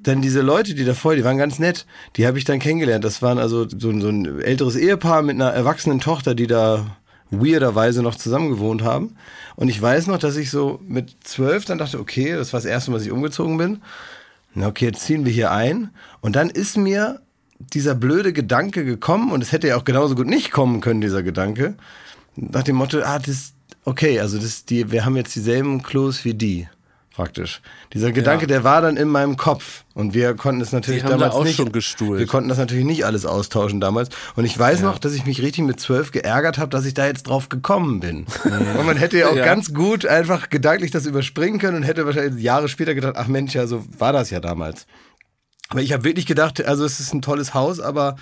dann 0.03 0.21
diese 0.21 0.41
Leute, 0.41 0.75
die 0.75 0.85
davor, 0.85 1.15
die 1.15 1.23
waren 1.23 1.38
ganz 1.38 1.57
nett, 1.57 1.85
die 2.15 2.27
habe 2.27 2.38
ich 2.38 2.44
dann 2.44 2.59
kennengelernt. 2.59 3.03
Das 3.03 3.23
waren 3.23 3.39
also 3.39 3.67
so, 3.67 3.89
ein- 3.89 4.01
so 4.01 4.09
ein 4.09 4.39
älteres 4.39 4.75
Ehepaar 4.75 5.23
mit 5.23 5.33
einer 5.35 5.50
erwachsenen 5.50 6.00
Tochter, 6.00 6.35
die 6.35 6.45
da 6.45 6.97
weirderweise 7.31 8.03
noch 8.03 8.13
zusammen 8.13 8.50
gewohnt 8.50 8.83
haben. 8.83 9.15
Und 9.56 9.69
ich 9.69 9.81
weiß 9.81 10.06
noch, 10.06 10.19
dass 10.19 10.35
ich 10.38 10.51
so 10.51 10.79
mit 10.88 11.15
zwölf 11.23 11.65
dann 11.65 11.79
dachte, 11.79 12.00
okay, 12.00 12.33
das 12.33 12.53
war 12.53 12.59
das 12.59 12.65
erste 12.69 12.91
Mal, 12.91 12.97
dass 12.97 13.06
ich 13.07 13.12
umgezogen 13.12 13.57
bin. 13.57 13.81
Na 14.53 14.67
okay, 14.67 14.85
jetzt 14.85 15.01
ziehen 15.01 15.25
wir 15.25 15.31
hier 15.31 15.51
ein. 15.51 15.89
Und 16.21 16.35
dann 16.35 16.51
ist 16.51 16.77
mir 16.77 17.21
dieser 17.57 17.95
blöde 17.95 18.31
Gedanke 18.31 18.85
gekommen, 18.85 19.31
und 19.31 19.41
es 19.41 19.51
hätte 19.51 19.69
ja 19.69 19.77
auch 19.77 19.85
genauso 19.85 20.13
gut 20.13 20.27
nicht 20.27 20.51
kommen 20.51 20.81
können, 20.81 21.01
dieser 21.01 21.23
Gedanke, 21.23 21.77
nach 22.35 22.63
dem 22.63 22.75
Motto, 22.75 23.01
ah, 23.03 23.19
das, 23.19 23.53
okay, 23.83 24.19
also 24.19 24.37
das, 24.37 24.65
die, 24.65 24.91
wir 24.91 25.05
haben 25.05 25.15
jetzt 25.15 25.35
dieselben 25.35 25.83
Klos 25.83 26.25
wie 26.25 26.33
die, 26.33 26.67
praktisch. 27.15 27.61
Dieser 27.93 28.11
Gedanke, 28.11 28.45
der 28.45 28.65
war 28.65 28.81
dann 28.81 28.97
in 28.97 29.07
meinem 29.07 29.37
Kopf. 29.37 29.85
Und 29.93 30.13
wir 30.13 30.33
konnten 30.35 30.59
es 30.59 30.73
natürlich 30.73 31.03
da 31.03 31.09
damals 31.11 31.33
auch 31.33 31.45
nicht. 31.45 31.57
Wir 31.57 32.27
konnten 32.27 32.49
das 32.49 32.57
natürlich 32.57 32.83
nicht 32.83 33.05
alles 33.05 33.25
austauschen 33.25 33.79
damals. 33.79 34.09
Und 34.35 34.43
ich 34.43 34.59
weiß 34.59 34.81
noch, 34.81 34.99
dass 34.99 35.13
ich 35.13 35.25
mich 35.25 35.41
richtig 35.41 35.63
mit 35.63 35.79
zwölf 35.79 36.11
geärgert 36.11 36.57
habe, 36.57 36.69
dass 36.69 36.83
ich 36.83 36.93
da 36.93 37.05
jetzt 37.07 37.23
drauf 37.23 37.47
gekommen 37.47 38.01
bin. 38.01 38.25
Und 38.43 38.85
man 38.85 38.97
hätte 38.97 39.17
ja 39.17 39.29
auch 39.29 39.35
Ja. 39.38 39.45
ganz 39.45 39.73
gut 39.73 40.05
einfach 40.05 40.49
gedanklich 40.49 40.91
das 40.91 41.05
überspringen 41.05 41.57
können 41.57 41.77
und 41.77 41.83
hätte 41.83 42.05
wahrscheinlich 42.05 42.43
Jahre 42.43 42.67
später 42.67 42.93
gedacht, 42.93 43.13
ach 43.15 43.27
Mensch, 43.27 43.55
ja, 43.55 43.65
so 43.65 43.85
war 43.97 44.11
das 44.11 44.29
ja 44.29 44.41
damals. 44.41 44.85
Aber 45.69 45.81
ich 45.81 45.93
habe 45.93 46.03
wirklich 46.03 46.25
gedacht, 46.25 46.65
also 46.65 46.83
es 46.83 46.99
ist 46.99 47.13
ein 47.13 47.21
tolles 47.21 47.53
Haus, 47.53 47.79
aber, 47.79 48.17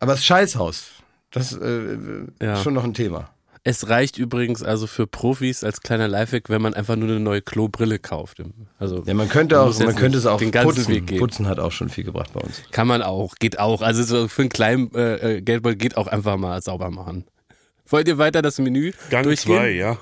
aber 0.00 0.14
es 0.14 0.18
ist 0.18 0.26
Scheißhaus. 0.26 0.86
Das 1.32 1.52
äh, 1.52 1.96
Ja. 2.42 2.54
ist 2.54 2.62
schon 2.62 2.74
noch 2.74 2.84
ein 2.84 2.94
Thema. 2.94 3.30
Es 3.64 3.88
reicht 3.88 4.18
übrigens 4.18 4.64
also 4.64 4.88
für 4.88 5.06
Profis 5.06 5.62
als 5.62 5.80
kleiner 5.82 6.08
Lifehack, 6.08 6.48
wenn 6.50 6.60
man 6.60 6.74
einfach 6.74 6.96
nur 6.96 7.08
eine 7.08 7.20
neue 7.20 7.42
Klobrille 7.42 8.00
kauft. 8.00 8.42
Also 8.80 9.04
Ja, 9.06 9.14
man 9.14 9.28
könnte 9.28 9.54
Man 9.54 9.64
auch, 9.64 9.68
jetzt 9.68 9.84
man 9.86 9.94
könnte 9.94 10.18
es 10.18 10.26
auch 10.26 10.38
den 10.38 10.50
ganzen 10.50 10.74
putzen. 10.74 10.88
Weg 10.92 11.06
gehen. 11.06 11.18
Putzen 11.20 11.46
hat 11.46 11.60
auch 11.60 11.70
schon 11.70 11.88
viel 11.88 12.02
gebracht 12.02 12.32
bei 12.32 12.40
uns. 12.40 12.60
kann 12.72 12.88
man 12.88 13.02
auch, 13.02 13.36
geht 13.36 13.60
auch. 13.60 13.80
Also 13.82 14.02
so 14.02 14.26
für 14.26 14.42
einen 14.42 14.48
kleinen 14.48 14.92
äh, 14.96 15.36
äh, 15.36 15.40
Geldbeutel 15.42 15.76
geht 15.78 15.96
auch 15.96 16.08
einfach 16.08 16.36
mal 16.38 16.60
sauber 16.60 16.90
machen. 16.90 17.24
Wollt 17.86 18.08
ihr 18.08 18.18
weiter 18.18 18.42
das 18.42 18.58
Menü 18.58 18.92
Gang 19.10 19.22
durchgehen? 19.24 19.56
2, 19.56 19.70
ja. 19.70 19.96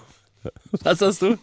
Was 0.82 1.02
hast 1.02 1.20
du? 1.20 1.36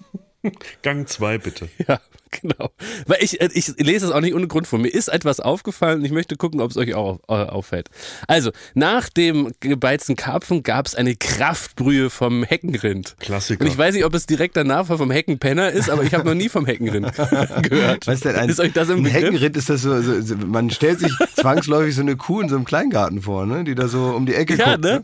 Gang 0.81 1.07
2, 1.07 1.37
bitte. 1.37 1.69
Ja, 1.87 1.99
genau. 2.41 2.69
Weil 3.05 3.17
ich, 3.21 3.39
äh, 3.41 3.49
ich 3.53 3.67
lese 3.77 4.07
es 4.07 4.11
auch 4.11 4.21
nicht 4.21 4.33
ohne 4.35 4.47
Grund 4.47 4.67
vor. 4.67 4.79
Mir 4.79 4.89
ist 4.89 5.07
etwas 5.07 5.39
aufgefallen 5.39 5.99
und 5.99 6.05
ich 6.05 6.11
möchte 6.11 6.35
gucken, 6.35 6.61
ob 6.61 6.71
es 6.71 6.77
euch 6.77 6.93
auch 6.95 7.19
äh, 7.27 7.33
auffällt. 7.33 7.89
Also, 8.27 8.51
nach 8.73 9.09
dem 9.09 9.51
gebeizten 9.59 10.15
Karpfen 10.15 10.63
gab 10.63 10.87
es 10.87 10.95
eine 10.95 11.15
Kraftbrühe 11.15 12.09
vom 12.09 12.43
Heckenrind. 12.43 13.15
Klassiker. 13.19 13.61
Und 13.63 13.67
ich 13.71 13.77
weiß 13.77 13.95
nicht, 13.95 14.05
ob 14.05 14.13
es 14.13 14.25
direkt 14.25 14.57
danach 14.57 14.87
vom 14.87 15.11
Heckenpenner 15.11 15.71
ist, 15.71 15.89
aber 15.89 16.03
ich 16.03 16.13
habe 16.13 16.25
noch 16.25 16.33
nie 16.35 16.49
vom 16.49 16.65
Heckenrind 16.65 17.11
gehört. 17.63 18.07
Was 18.07 18.15
ist 18.15 18.25
denn 18.25 18.35
ein, 18.35 18.49
ist 18.49 18.59
euch 18.59 18.73
das 18.73 18.89
im 18.89 18.97
ein 18.97 19.03
Begriff? 19.03 19.23
Heckenritt? 19.23 19.55
Ist 19.57 19.69
das 19.69 19.81
so, 19.81 20.01
so, 20.01 20.21
so, 20.21 20.35
man 20.35 20.69
stellt 20.69 20.99
sich 20.99 21.11
zwangsläufig 21.35 21.95
so 21.95 22.01
eine 22.01 22.15
Kuh 22.15 22.41
in 22.41 22.49
so 22.49 22.55
einem 22.55 22.65
Kleingarten 22.65 23.21
vor, 23.21 23.45
ne? 23.45 23.63
die 23.63 23.75
da 23.75 23.87
so 23.87 24.05
um 24.15 24.25
die 24.25 24.35
Ecke 24.35 24.55
Ja, 24.55 24.71
guckt. 24.75 24.83
ne? 24.83 25.03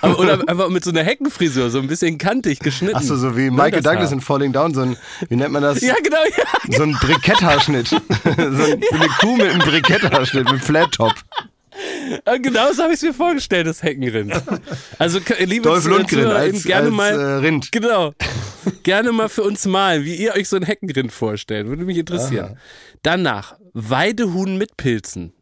Aber, 0.00 0.18
oder 0.18 0.48
einfach 0.48 0.68
mit 0.68 0.82
so 0.84 0.90
einer 0.90 1.02
Heckenfrisur, 1.04 1.70
so 1.70 1.78
ein 1.78 1.86
bisschen 1.86 2.18
kantig 2.18 2.58
geschnitten. 2.58 2.96
Achso, 2.96 3.16
so 3.16 3.36
wie 3.36 3.44
Ne, 3.50 3.50
Michael 3.52 3.82
Douglas 3.82 4.10
in 4.12 4.20
Falling 4.20 4.52
Down, 4.52 4.74
so 4.74 4.80
ein, 4.82 4.96
wie 5.28 5.36
nennt 5.36 5.52
man 5.52 5.62
das? 5.62 5.80
Ja, 5.80 5.89
genau, 6.02 6.22
ja. 6.36 6.76
So 6.76 6.82
ein 6.82 6.92
Briketthaarschnitt. 7.00 7.88
so, 7.88 7.96
ein, 7.96 8.06
so 8.56 8.66
eine 8.66 9.08
Kuh 9.20 9.36
mit 9.36 9.48
einem 9.48 9.60
Briketthaarschnitt, 9.60 10.50
mit 10.50 10.62
Flat 10.62 10.92
Top. 10.92 11.14
Ja, 12.26 12.36
Genau 12.36 12.72
so 12.72 12.82
habe 12.82 12.92
ich 12.92 12.98
es 12.98 13.02
mir 13.02 13.14
vorgestellt, 13.14 13.66
das 13.66 13.82
Heckenrind. 13.82 14.32
Also, 14.98 15.20
liebe 15.38 15.68
Dolph 15.68 15.86
Lundgren 15.86 16.26
als, 16.28 16.64
gerne 16.64 16.86
als 16.88 16.94
mal, 16.94 17.12
äh, 17.12 17.34
Rind. 17.36 17.72
Genau. 17.72 18.12
Gerne 18.82 19.12
mal 19.12 19.28
für 19.28 19.42
uns 19.42 19.66
malen, 19.66 20.04
wie 20.04 20.16
ihr 20.16 20.34
euch 20.34 20.48
so 20.48 20.56
ein 20.56 20.62
Heckenrind 20.62 21.12
vorstellt. 21.12 21.66
Würde 21.68 21.84
mich 21.84 21.96
interessieren. 21.98 22.58
Danach, 23.02 23.56
Weidehuhn 23.72 24.58
mit 24.58 24.76
Pilzen. 24.76 25.32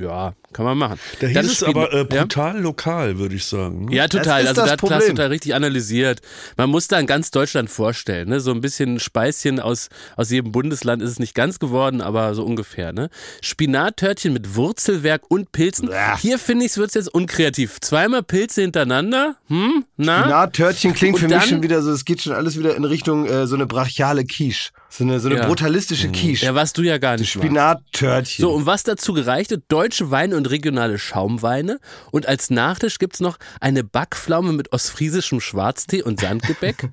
Ja, 0.00 0.34
kann 0.52 0.64
man 0.64 0.78
machen. 0.78 0.98
Da 1.20 1.26
hieß 1.26 1.50
es 1.50 1.62
aber 1.64 1.92
äh, 1.92 2.06
ja? 2.12 2.22
brutal 2.22 2.60
lokal, 2.60 3.18
würde 3.18 3.34
ich 3.34 3.44
sagen. 3.44 3.90
Ja, 3.90 4.06
total. 4.06 4.42
ist 4.42 4.48
also 4.48 4.60
das 4.62 4.70
da 4.70 4.76
Klaas 4.76 4.90
Problem. 4.90 5.16
total 5.16 5.28
richtig 5.28 5.54
analysiert. 5.56 6.20
Man 6.56 6.70
muss 6.70 6.86
da 6.86 7.00
in 7.00 7.06
ganz 7.06 7.32
Deutschland 7.32 7.68
vorstellen. 7.68 8.28
Ne? 8.28 8.38
So 8.38 8.52
ein 8.52 8.60
bisschen 8.60 9.00
Speischen 9.00 9.58
aus, 9.58 9.88
aus 10.16 10.30
jedem 10.30 10.52
Bundesland 10.52 11.02
ist 11.02 11.10
es 11.10 11.18
nicht 11.18 11.34
ganz 11.34 11.58
geworden, 11.58 12.00
aber 12.00 12.34
so 12.34 12.44
ungefähr. 12.44 12.92
Ne? 12.92 13.10
Spinattörtchen 13.42 14.32
mit 14.32 14.54
Wurzelwerk 14.54 15.22
und 15.28 15.50
Pilzen. 15.50 15.90
Hier 16.20 16.38
finde 16.38 16.66
ich, 16.66 16.76
wird 16.76 16.90
es 16.90 16.94
jetzt 16.94 17.12
unkreativ. 17.12 17.80
Zweimal 17.80 18.22
Pilze 18.22 18.62
hintereinander. 18.62 19.36
Hm? 19.48 19.84
Na? 19.96 20.20
Spinattörtchen 20.20 20.94
klingt 20.94 21.14
Und 21.16 21.28
für 21.28 21.34
mich 21.34 21.44
schon 21.46 21.62
wieder 21.62 21.82
so, 21.82 21.90
es 21.90 22.04
geht 22.04 22.22
schon 22.22 22.34
alles 22.34 22.56
wieder 22.56 22.76
in 22.76 22.84
Richtung 22.84 23.26
äh, 23.26 23.48
so 23.48 23.56
eine 23.56 23.66
brachiale 23.66 24.24
Quiche. 24.24 24.70
So 24.90 25.04
eine, 25.04 25.20
so 25.20 25.28
eine 25.28 25.36
Ja. 25.36 25.42
Mhm. 25.44 25.48
brutalistische 25.48 26.08
Quiche. 26.10 26.46
Ja, 26.46 26.54
was 26.54 26.72
du 26.72 26.82
ja 26.82 26.98
gar 26.98 27.16
nicht. 27.16 27.30
Spinattörtchen. 27.30 28.42
So, 28.42 28.52
und 28.52 28.66
was 28.66 28.82
dazu 28.84 29.12
gereicht 29.12 29.50
wird, 29.50 29.64
deutsche 29.68 30.10
Weine 30.10 30.36
und 30.36 30.48
regionale 30.50 30.98
Schaumweine. 30.98 31.78
Und 32.10 32.26
als 32.26 32.50
Nachtisch 32.50 32.98
gibt's 32.98 33.20
noch 33.20 33.38
eine 33.60 33.84
Backpflaume 33.84 34.52
mit 34.52 34.72
ostfriesischem 34.72 35.40
Schwarztee 35.40 36.02
und 36.02 36.20
Sandgebäck. 36.20 36.88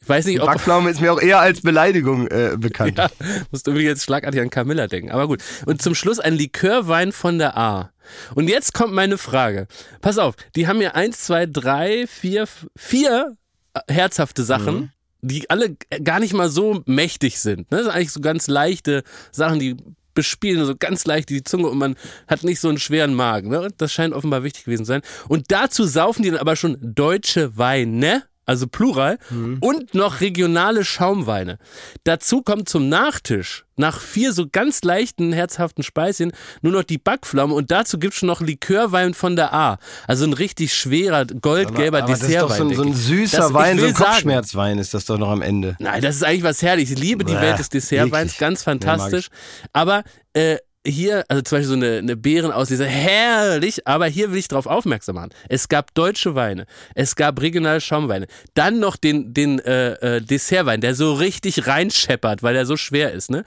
Ich 0.00 0.08
weiß 0.08 0.26
nicht, 0.26 0.40
ob, 0.40 0.46
Backpflaume 0.46 0.90
ist 0.90 1.00
mir 1.00 1.12
auch 1.12 1.20
eher 1.20 1.40
als 1.40 1.62
Beleidigung 1.62 2.26
äh, 2.28 2.56
bekannt. 2.58 2.98
Ja, 2.98 3.08
musst 3.50 3.66
du 3.66 3.70
irgendwie 3.70 3.86
jetzt 3.86 4.04
schlagartig 4.04 4.40
an 4.40 4.50
Camilla 4.50 4.86
denken. 4.86 5.10
Aber 5.10 5.26
gut. 5.26 5.42
Und 5.64 5.80
zum 5.80 5.94
Schluss 5.94 6.20
ein 6.20 6.36
Likörwein 6.36 7.10
von 7.12 7.38
der 7.38 7.56
A. 7.56 7.90
Und 8.34 8.48
jetzt 8.48 8.74
kommt 8.74 8.92
meine 8.92 9.16
Frage. 9.16 9.66
Pass 10.02 10.18
auf, 10.18 10.34
die 10.56 10.68
haben 10.68 10.82
ja 10.82 10.90
eins, 10.90 11.20
zwei, 11.20 11.46
drei, 11.46 12.06
vier, 12.06 12.46
vier 12.76 13.34
äh, 13.72 13.80
herzhafte 13.92 14.44
Sachen. 14.44 14.92
Die 15.24 15.48
alle 15.48 15.76
gar 16.02 16.20
nicht 16.20 16.34
mal 16.34 16.48
so 16.48 16.82
mächtig 16.86 17.40
sind. 17.40 17.70
Ne? 17.70 17.78
Das 17.78 17.82
sind 17.84 17.94
eigentlich 17.94 18.12
so 18.12 18.20
ganz 18.20 18.46
leichte 18.46 19.02
Sachen, 19.32 19.58
die 19.58 19.76
bespielen 20.14 20.64
so 20.64 20.74
ganz 20.76 21.06
leicht 21.06 21.28
die 21.28 21.42
Zunge 21.42 21.68
und 21.68 21.78
man 21.78 21.96
hat 22.28 22.44
nicht 22.44 22.60
so 22.60 22.68
einen 22.68 22.78
schweren 22.78 23.14
Magen. 23.14 23.50
Ne? 23.50 23.68
Das 23.76 23.92
scheint 23.92 24.14
offenbar 24.14 24.44
wichtig 24.44 24.64
gewesen 24.64 24.84
zu 24.84 24.88
sein. 24.88 25.02
Und 25.28 25.50
dazu 25.50 25.84
saufen 25.84 26.22
die 26.22 26.30
dann 26.30 26.38
aber 26.38 26.56
schon 26.56 26.76
deutsche 26.80 27.56
Weine 27.56 28.22
also 28.46 28.66
Plural, 28.66 29.18
mhm. 29.30 29.58
und 29.60 29.94
noch 29.94 30.20
regionale 30.20 30.84
Schaumweine. 30.84 31.58
Dazu 32.04 32.42
kommt 32.42 32.68
zum 32.68 32.88
Nachtisch 32.88 33.64
nach 33.76 34.00
vier 34.00 34.32
so 34.32 34.46
ganz 34.50 34.82
leichten, 34.82 35.32
herzhaften 35.32 35.82
Speisen 35.82 36.32
nur 36.62 36.72
noch 36.72 36.84
die 36.84 36.98
Backpflaume 36.98 37.54
und 37.54 37.70
dazu 37.70 37.98
gibt 37.98 38.14
es 38.14 38.20
schon 38.20 38.28
noch 38.28 38.40
Likörwein 38.40 39.14
von 39.14 39.36
der 39.36 39.52
A. 39.52 39.78
Also 40.06 40.24
ein 40.24 40.32
richtig 40.32 40.74
schwerer, 40.74 41.24
goldgelber 41.26 41.98
aber, 41.98 42.12
aber 42.12 42.12
Dessertwein. 42.12 42.48
Das 42.48 42.58
ist 42.58 42.60
doch 42.60 42.76
so, 42.76 42.82
so 42.82 42.88
ein 42.88 42.94
süßer 42.94 43.38
das, 43.38 43.54
Wein, 43.54 43.78
so 43.78 43.86
ein 43.86 43.94
Kopfschmerzwein 43.94 44.78
ist 44.78 44.94
das 44.94 45.06
doch 45.06 45.18
noch 45.18 45.30
am 45.30 45.42
Ende. 45.42 45.76
Nein, 45.80 46.02
das 46.02 46.16
ist 46.16 46.24
eigentlich 46.24 46.44
was 46.44 46.62
Herrliches. 46.62 46.92
Ich 46.92 47.00
liebe 47.02 47.24
die 47.24 47.34
Welt 47.34 47.58
des 47.58 47.68
Dessertweins, 47.68 48.38
ganz 48.38 48.62
fantastisch. 48.62 49.28
aber 49.72 50.04
äh, 50.34 50.58
hier, 50.86 51.24
also 51.28 51.42
zum 51.42 51.58
Beispiel 51.58 51.68
so 51.68 51.74
eine, 51.74 51.98
eine 51.98 52.16
Beerenauslese, 52.16 52.86
herrlich, 52.86 53.86
aber 53.86 54.06
hier 54.06 54.30
will 54.30 54.38
ich 54.38 54.48
darauf 54.48 54.66
aufmerksam 54.66 55.16
machen. 55.16 55.30
Es 55.48 55.68
gab 55.68 55.94
deutsche 55.94 56.34
Weine, 56.34 56.66
es 56.94 57.16
gab 57.16 57.40
regionale 57.40 57.80
Schaumweine, 57.80 58.26
dann 58.54 58.80
noch 58.80 58.96
den, 58.96 59.32
den 59.32 59.58
äh, 59.60 60.16
äh, 60.16 60.20
Dessertwein, 60.20 60.80
der 60.80 60.94
so 60.94 61.14
richtig 61.14 61.66
reinscheppert, 61.66 62.42
weil 62.42 62.56
er 62.56 62.66
so 62.66 62.76
schwer 62.76 63.12
ist. 63.12 63.30
Ne? 63.30 63.44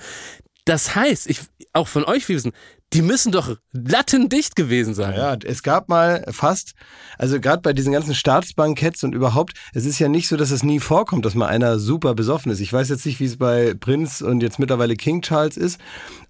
Das 0.65 0.95
heißt, 0.95 1.29
ich, 1.29 1.41
auch 1.73 1.87
von 1.87 2.03
euch 2.03 2.27
wissen, 2.27 2.51
die 2.93 3.01
müssen 3.01 3.33
doch 3.33 3.55
lattendicht 3.73 4.55
gewesen 4.55 4.93
sein. 4.93 5.13
Ja, 5.15 5.35
es 5.43 5.61
gab 5.61 5.89
mal 5.89 6.23
fast, 6.29 6.73
also 7.17 7.39
gerade 7.41 7.61
bei 7.61 7.73
diesen 7.73 7.91
ganzen 7.91 8.15
Staatsbanketts 8.15 9.03
und 9.03 9.13
überhaupt, 9.13 9.53
es 9.73 9.85
ist 9.85 9.99
ja 9.99 10.07
nicht 10.07 10.29
so, 10.29 10.37
dass 10.37 10.51
es 10.51 10.63
nie 10.63 10.79
vorkommt, 10.79 11.25
dass 11.25 11.35
mal 11.35 11.47
einer 11.47 11.79
super 11.79 12.15
besoffen 12.15 12.51
ist. 12.51 12.61
Ich 12.61 12.71
weiß 12.71 12.87
jetzt 12.89 13.05
nicht, 13.05 13.19
wie 13.19 13.25
es 13.25 13.37
bei 13.37 13.73
Prinz 13.73 14.21
und 14.21 14.41
jetzt 14.41 14.57
mittlerweile 14.57 14.95
King 14.95 15.21
Charles 15.21 15.57
ist, 15.57 15.81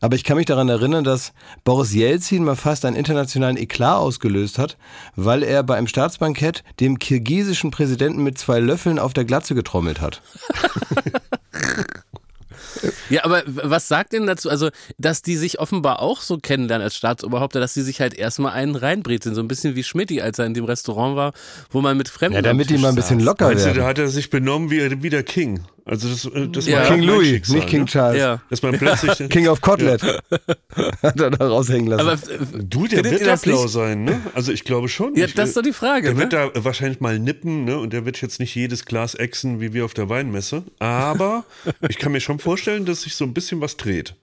aber 0.02 0.16
ich 0.16 0.24
kann 0.24 0.38
mich 0.38 0.48
daran 0.48 0.68
erinnern, 0.68 1.04
dass 1.04 1.32
Boris 1.64 1.94
Jelzin 1.94 2.44
mal 2.44 2.56
fast 2.56 2.86
einen 2.86 2.96
internationalen 2.96 3.58
Eklat 3.58 3.98
ausgelöst 3.98 4.58
hat, 4.58 4.78
weil 5.16 5.44
er 5.44 5.62
bei 5.62 5.78
einem 5.78 5.88
Staatsbankett 5.88 6.64
dem 6.80 6.98
kirgisischen 6.98 7.70
Präsidenten 7.70 8.24
mit 8.24 8.40
zwei 8.40 8.60
Löffeln 8.60 8.98
auf 8.98 9.14
der 9.14 9.26
Glatze 9.26 9.54
getrommelt 9.54 10.02
hat. 10.02 10.24
Ja, 13.10 13.24
aber 13.24 13.44
was 13.46 13.88
sagt 13.88 14.14
denn 14.14 14.28
dazu? 14.28 14.50
Also, 14.50 14.70
dass 14.98 15.22
die 15.22 15.36
sich 15.36 15.60
offenbar 15.60 16.02
auch 16.02 16.22
so 16.22 16.38
kennenlernen 16.38 16.84
als 16.84 16.96
Staatsoberhäupter, 16.96 17.60
dass 17.60 17.74
sie 17.74 17.82
sich 17.82 18.02
halt 18.02 18.14
erstmal 18.14 18.54
einen 18.54 18.76
reinbrezeln. 18.76 19.36
So 19.36 19.42
ein 19.42 19.48
bisschen 19.48 19.76
wie 19.76 19.84
Schmidti, 19.84 20.22
als 20.22 20.40
er 20.40 20.46
in 20.46 20.54
dem 20.54 20.66
Restaurant 20.66 21.16
war, 21.16 21.34
wo 21.70 21.82
man 21.82 21.98
mit 21.98 22.10
Fremden. 22.10 22.36
Ja, 22.36 22.42
damit 22.42 22.70
die 22.70 22.78
mal 22.78 22.90
ein 22.90 22.96
bisschen 22.96 23.20
locker 23.20 23.50
werden. 23.50 23.78
Da 23.78 23.86
hat 23.86 24.00
er 24.00 24.08
sich 24.08 24.30
benommen 24.30 24.72
wie, 24.72 25.04
wie 25.04 25.10
der 25.10 25.24
King. 25.24 25.62
Also 25.88 26.10
das, 26.10 26.26
äh, 26.26 26.50
das 26.50 26.68
ja. 26.68 26.80
war 26.80 26.88
King 26.88 27.04
Louis, 27.04 27.30
Schicksal, 27.30 27.56
nicht 27.56 27.70
King 27.70 27.80
ne? 27.82 27.86
Charles. 27.86 28.20
Ja. 28.20 28.42
Dass 28.50 28.62
man 28.62 28.78
plötzlich 28.78 29.30
King 29.30 29.48
of 29.48 29.62
Kotlet 29.62 30.04
hat 31.02 31.20
er 31.20 31.32
da 31.32 31.48
raushängen 31.48 31.88
lassen. 31.88 32.02
Aber 32.02 32.14
äh, 32.14 32.64
du, 32.64 32.88
der 32.88 33.06
wird 33.06 33.26
da 33.26 33.36
blau 33.38 33.68
sein, 33.68 34.04
ne? 34.04 34.22
Also 34.36 34.52
ich 34.52 34.66
glaube 34.66 34.90
schon. 34.90 35.16
Ja, 35.16 35.26
ich, 35.26 35.34
das 35.34 35.50
ist 35.50 35.58
doch 35.58 35.62
die 35.62 35.74
Frage. 35.74 36.08
Der 36.08 36.14
ne? 36.14 36.20
wird 36.20 36.34
da 36.34 36.52
wahrscheinlich 36.56 37.00
mal 37.00 37.18
nippen, 37.20 37.64
ne? 37.64 37.80
Und 37.80 37.94
der 37.94 38.06
wird 38.06 38.22
jetzt 38.22 38.40
nicht 38.40 38.54
jedes 38.54 38.86
Glas 38.86 39.16
exen 39.16 39.62
wie 39.62 39.74
wir 39.74 39.86
auf 39.86 39.94
der 39.94 40.10
Weinmesse. 40.10 40.64
Aber 40.80 41.46
ich 41.90 41.98
kann 41.98 42.12
mir 42.12 42.20
schon 42.20 42.40
vorstellen, 42.40 42.86
dass 42.86 43.04
sich 43.04 43.16
so 43.16 43.24
ein 43.24 43.34
bisschen 43.34 43.62
was 43.62 43.78
dreht. 43.78 44.16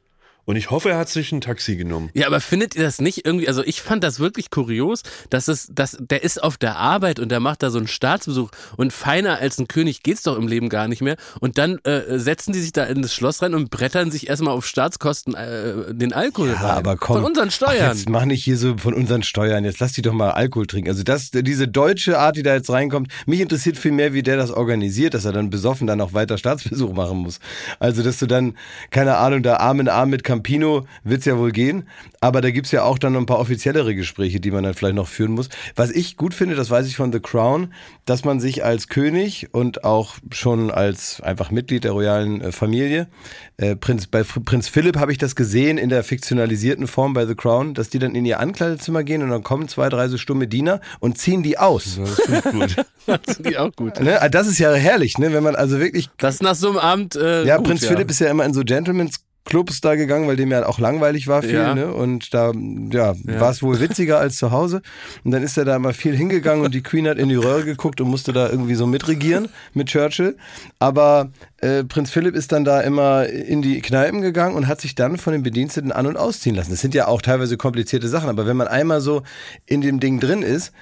Und 0.45 0.57
ich 0.57 0.71
hoffe, 0.71 0.91
er 0.91 0.99
hat 0.99 1.09
sich 1.09 1.33
ein 1.33 1.41
Taxi 1.41 1.77
genommen. 1.77 2.11
Ja, 2.15 2.27
aber 2.27 2.41
findet 2.41 2.75
ihr 2.75 2.83
das 2.83 3.01
nicht 3.01 3.25
irgendwie, 3.25 3.49
also 3.49 3.63
ich 3.65 3.81
fand 3.81 4.05
das 4.05 4.21
wirklich 4.21 4.51
kurios, 4.51 5.03
dass 5.31 5.49
es, 5.49 5.69
dass 5.73 5.97
der 6.01 6.23
ist 6.23 6.43
auf 6.43 6.57
der 6.57 6.77
Arbeit 6.77 7.19
und 7.19 7.31
der 7.31 7.41
macht 7.41 7.63
da 7.63 7.71
so 7.71 7.79
einen 7.79 7.89
Staatsbesuch 7.89 8.51
und 8.77 8.93
feiner 8.93 9.39
als 9.39 9.59
ein 9.59 9.69
König 9.69 10.03
geht's 10.03 10.23
doch 10.23 10.37
im 10.37 10.47
Leben 10.47 10.69
gar 10.69 10.89
nicht 10.89 11.03
mehr. 11.03 11.17
Und 11.41 11.59
dann 11.59 11.79
äh, 11.85 12.19
setzen 12.19 12.53
die 12.53 12.61
sich 12.61 12.73
da 12.73 12.85
in 12.85 13.03
das 13.03 13.15
Schloss 13.15 13.43
rein 13.43 13.55
und 13.55 13.71
brettern 13.71 14.11
sich 14.11 14.29
erstmal 14.29 14.55
auf 14.55 14.67
Staatskosten 14.67 15.35
äh, 15.35 15.95
den 15.95 16.13
Alkohol 16.13 16.49
ja, 16.49 16.55
rein. 16.55 16.71
aber 16.77 16.97
komm. 16.97 17.17
Von 17.17 17.25
unseren 17.25 17.51
Steuern. 17.51 17.91
Ach, 17.91 17.95
jetzt 17.95 18.09
mach 18.09 18.25
nicht 18.25 18.45
hier 18.45 18.59
so 18.59 18.77
von 18.77 18.95
unseren 18.95 19.23
Steuern. 19.23 19.65
Jetzt 19.65 19.81
lass 19.81 19.93
die 19.93 20.03
doch 20.03 20.13
mal 20.13 20.33
Alkohol 20.33 20.67
trinken. 20.67 20.91
Also 20.91 21.03
das, 21.03 21.31
diese 21.31 21.69
deutsche 21.69 22.19
Art, 22.19 22.37
die 22.37 22.43
da 22.43 22.55
jetzt 22.55 22.71
reinkommt, 22.71 23.11
mich 23.27 23.41
interessiert 23.41 23.79
viel 23.79 23.93
mehr, 23.93 24.13
wie 24.13 24.23
der 24.23 24.37
das 24.37 24.51
organisiert, 24.51 25.15
dass 25.15 25.25
er 25.25 25.33
dann 25.33 25.51
besoffen 25.51 25.87
dann 25.87 26.01
auch 26.01 26.13
weiter 26.13 26.39
Staatsbesuch 26.39 26.93
machen 26.93 27.19
muss. 27.19 27.39
Also, 27.79 28.03
dass 28.03 28.19
du 28.19 28.27
dann, 28.27 28.57
keine 28.91 29.17
Ahnung, 29.17 29.43
da 29.43 29.57
Arm 29.57 29.81
in 29.81 29.89
Arm 29.89 30.11
mit 30.11 30.25
Campino 30.35 30.87
wird 31.05 31.21
es 31.21 31.27
ja 31.27 31.39
wohl 31.39 31.53
gehen. 31.53 31.89
Aber 32.21 32.41
da 32.41 32.51
gibt 32.51 32.67
es 32.67 32.73
ja 32.73 32.83
auch 32.83 32.99
dann 32.99 33.13
noch 33.13 33.21
ein 33.21 33.27
paar 33.27 33.39
offiziellere 33.39 33.95
Gespräche, 33.95 34.41
die 34.41 34.51
man 34.51 34.65
dann 34.65 34.75
vielleicht 34.75 34.97
noch 34.97 35.09
führen 35.09 35.33
muss. 35.33 35.49
Was 35.77 35.91
ich 35.91 36.17
gut 36.17 36.35
finde, 36.35 36.57
das 36.57 36.71
weiß 36.71 36.87
ich 36.87 36.97
von 36.97 37.13
The 37.13 37.21
Crown, 37.21 37.73
dass 38.05 38.25
man 38.25 38.41
sich 38.41 38.65
als 38.65 38.89
König 38.89 39.49
und 39.53 39.85
auch 39.85 40.15
schon 40.33 40.71
als 40.71 41.21
einfach 41.21 41.51
Mitglied 41.51 41.85
der 41.85 41.93
royalen 41.93 42.41
äh, 42.41 42.53
Familie, 42.53 43.09
äh, 43.57 43.77
Prinz, 43.77 44.09
bei 44.09 44.25
Prinz 44.25 44.69
Philipp 44.69 44.97
habe 44.97 45.13
ich 45.13 45.19
das 45.19 45.37
gesehen 45.37 45.79
in 45.79 45.89
der 45.89 46.03
fiktionalisierten 46.03 46.89
Form 46.89 47.13
bei 47.13 47.27
The 47.27 47.37
Crown, 47.37 47.75
dass 47.75 47.89
die 47.89 48.01
dann 48.01 48.15
in 48.15 48.25
ihr 48.25 48.41
Ankleidezimmer 48.41 49.05
gehen 49.05 49.23
und 49.23 49.31
dann 49.31 49.45
kommen 49.45 49.69
zwei, 49.69 49.89
drei 49.89 50.09
so 50.09 50.19
stumme 50.19 50.49
Diener 50.49 50.81
und 50.99 51.19
ziehen 51.19 51.43
die 51.43 51.59
aus. 51.59 52.01
Das 52.01 52.19
ist 52.19 52.43
gut. 52.45 52.77
das 53.07 53.37
finde 53.37 53.51
ich 53.51 53.59
auch 53.59 53.71
gut. 53.77 54.01
Ne? 54.01 54.21
Ah, 54.21 54.29
das 54.29 54.49
ist 54.49 54.59
ja 54.59 54.73
herrlich, 54.75 55.19
ne? 55.19 55.33
wenn 55.33 55.45
man 55.45 55.55
also 55.55 55.79
wirklich... 55.79 56.11
Das 56.19 56.41
nach 56.41 56.57
so 56.57 56.71
einem 56.71 56.79
Abend 56.79 57.15
äh, 57.15 57.45
Ja, 57.45 57.59
gut, 57.59 57.67
Prinz 57.67 57.83
ja. 57.83 57.91
Philipp 57.91 58.11
ist 58.11 58.21
ja 58.21 58.31
immer 58.31 58.45
in 58.45 58.55
so 58.55 58.63
Gentleman's 58.65 59.21
Clubs 59.45 59.81
da 59.83 59.95
gegangen, 59.95 60.27
weil 60.27 60.37
dem 60.37 60.51
ja 60.51 60.67
auch 60.67 60.79
langweilig 60.79 61.29
war 61.29 61.43
viel, 61.43 61.53
Ja. 61.55 61.75
ne? 61.75 61.93
Und 61.93 62.33
da 62.33 62.53
ja, 62.91 63.13
Ja. 63.27 63.41
war 63.41 63.51
es 63.51 63.63
wohl 63.63 63.79
witziger 63.79 64.19
als 64.19 64.37
zu 64.37 64.51
Hause. 64.51 64.81
Und 65.23 65.33
dann 65.33 65.43
ist 65.43 65.59
er 65.59 65.65
da 65.67 65.79
mal 65.79 65.93
viel 65.93 66.17
hingegangen 66.17 66.65
und 66.65 66.75
die 66.75 66.83
Queen 66.83 67.07
hat 67.07 67.19
in 67.19 67.29
die 67.29 67.35
Röhre 67.35 67.65
geguckt 67.65 68.01
und 68.01 68.09
musste 68.09 68.33
da 68.33 68.49
irgendwie 68.49 68.75
so 68.75 68.87
mitregieren 68.87 69.49
mit 69.75 69.89
Churchill. 69.89 70.37
Aber 70.79 71.31
äh, 71.61 71.85
Prinz 71.85 72.11
Philipp 72.11 72.35
ist 72.35 72.53
dann 72.53 72.65
da 72.65 72.81
immer 72.81 73.27
in 73.27 73.61
die 73.61 73.81
Kneipen 73.83 74.23
gegangen 74.23 74.55
und 74.55 74.67
hat 74.67 74.81
sich 74.81 74.95
dann 74.95 75.19
von 75.19 75.33
den 75.35 75.43
Bediensteten 75.43 75.93
an- 75.93 76.07
und 76.07 76.17
ausziehen 76.17 76.57
lassen. 76.57 76.71
Das 76.71 76.81
sind 76.81 76.95
ja 76.95 77.07
auch 77.09 77.21
teilweise 77.23 77.57
komplizierte 77.57 78.09
Sachen, 78.09 78.29
aber 78.31 78.47
wenn 78.47 78.57
man 78.57 78.69
einmal 78.69 79.01
so 79.01 79.23
in 79.67 79.81
dem 79.83 80.01
Ding 80.01 80.21
drin 80.21 80.43
ist, 80.43 80.73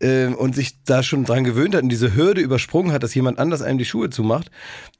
äh, 0.00 0.26
und 0.26 0.54
sich 0.54 0.82
da 0.84 1.02
schon 1.02 1.24
dran 1.24 1.44
gewöhnt 1.44 1.74
hat 1.74 1.82
und 1.82 1.88
diese 1.88 2.14
Hürde 2.14 2.40
übersprungen 2.40 2.92
hat, 2.92 3.02
dass 3.02 3.14
jemand 3.14 3.38
anders 3.38 3.62
einem 3.62 3.78
die 3.78 3.84
Schuhe 3.84 4.10
zumacht, 4.10 4.50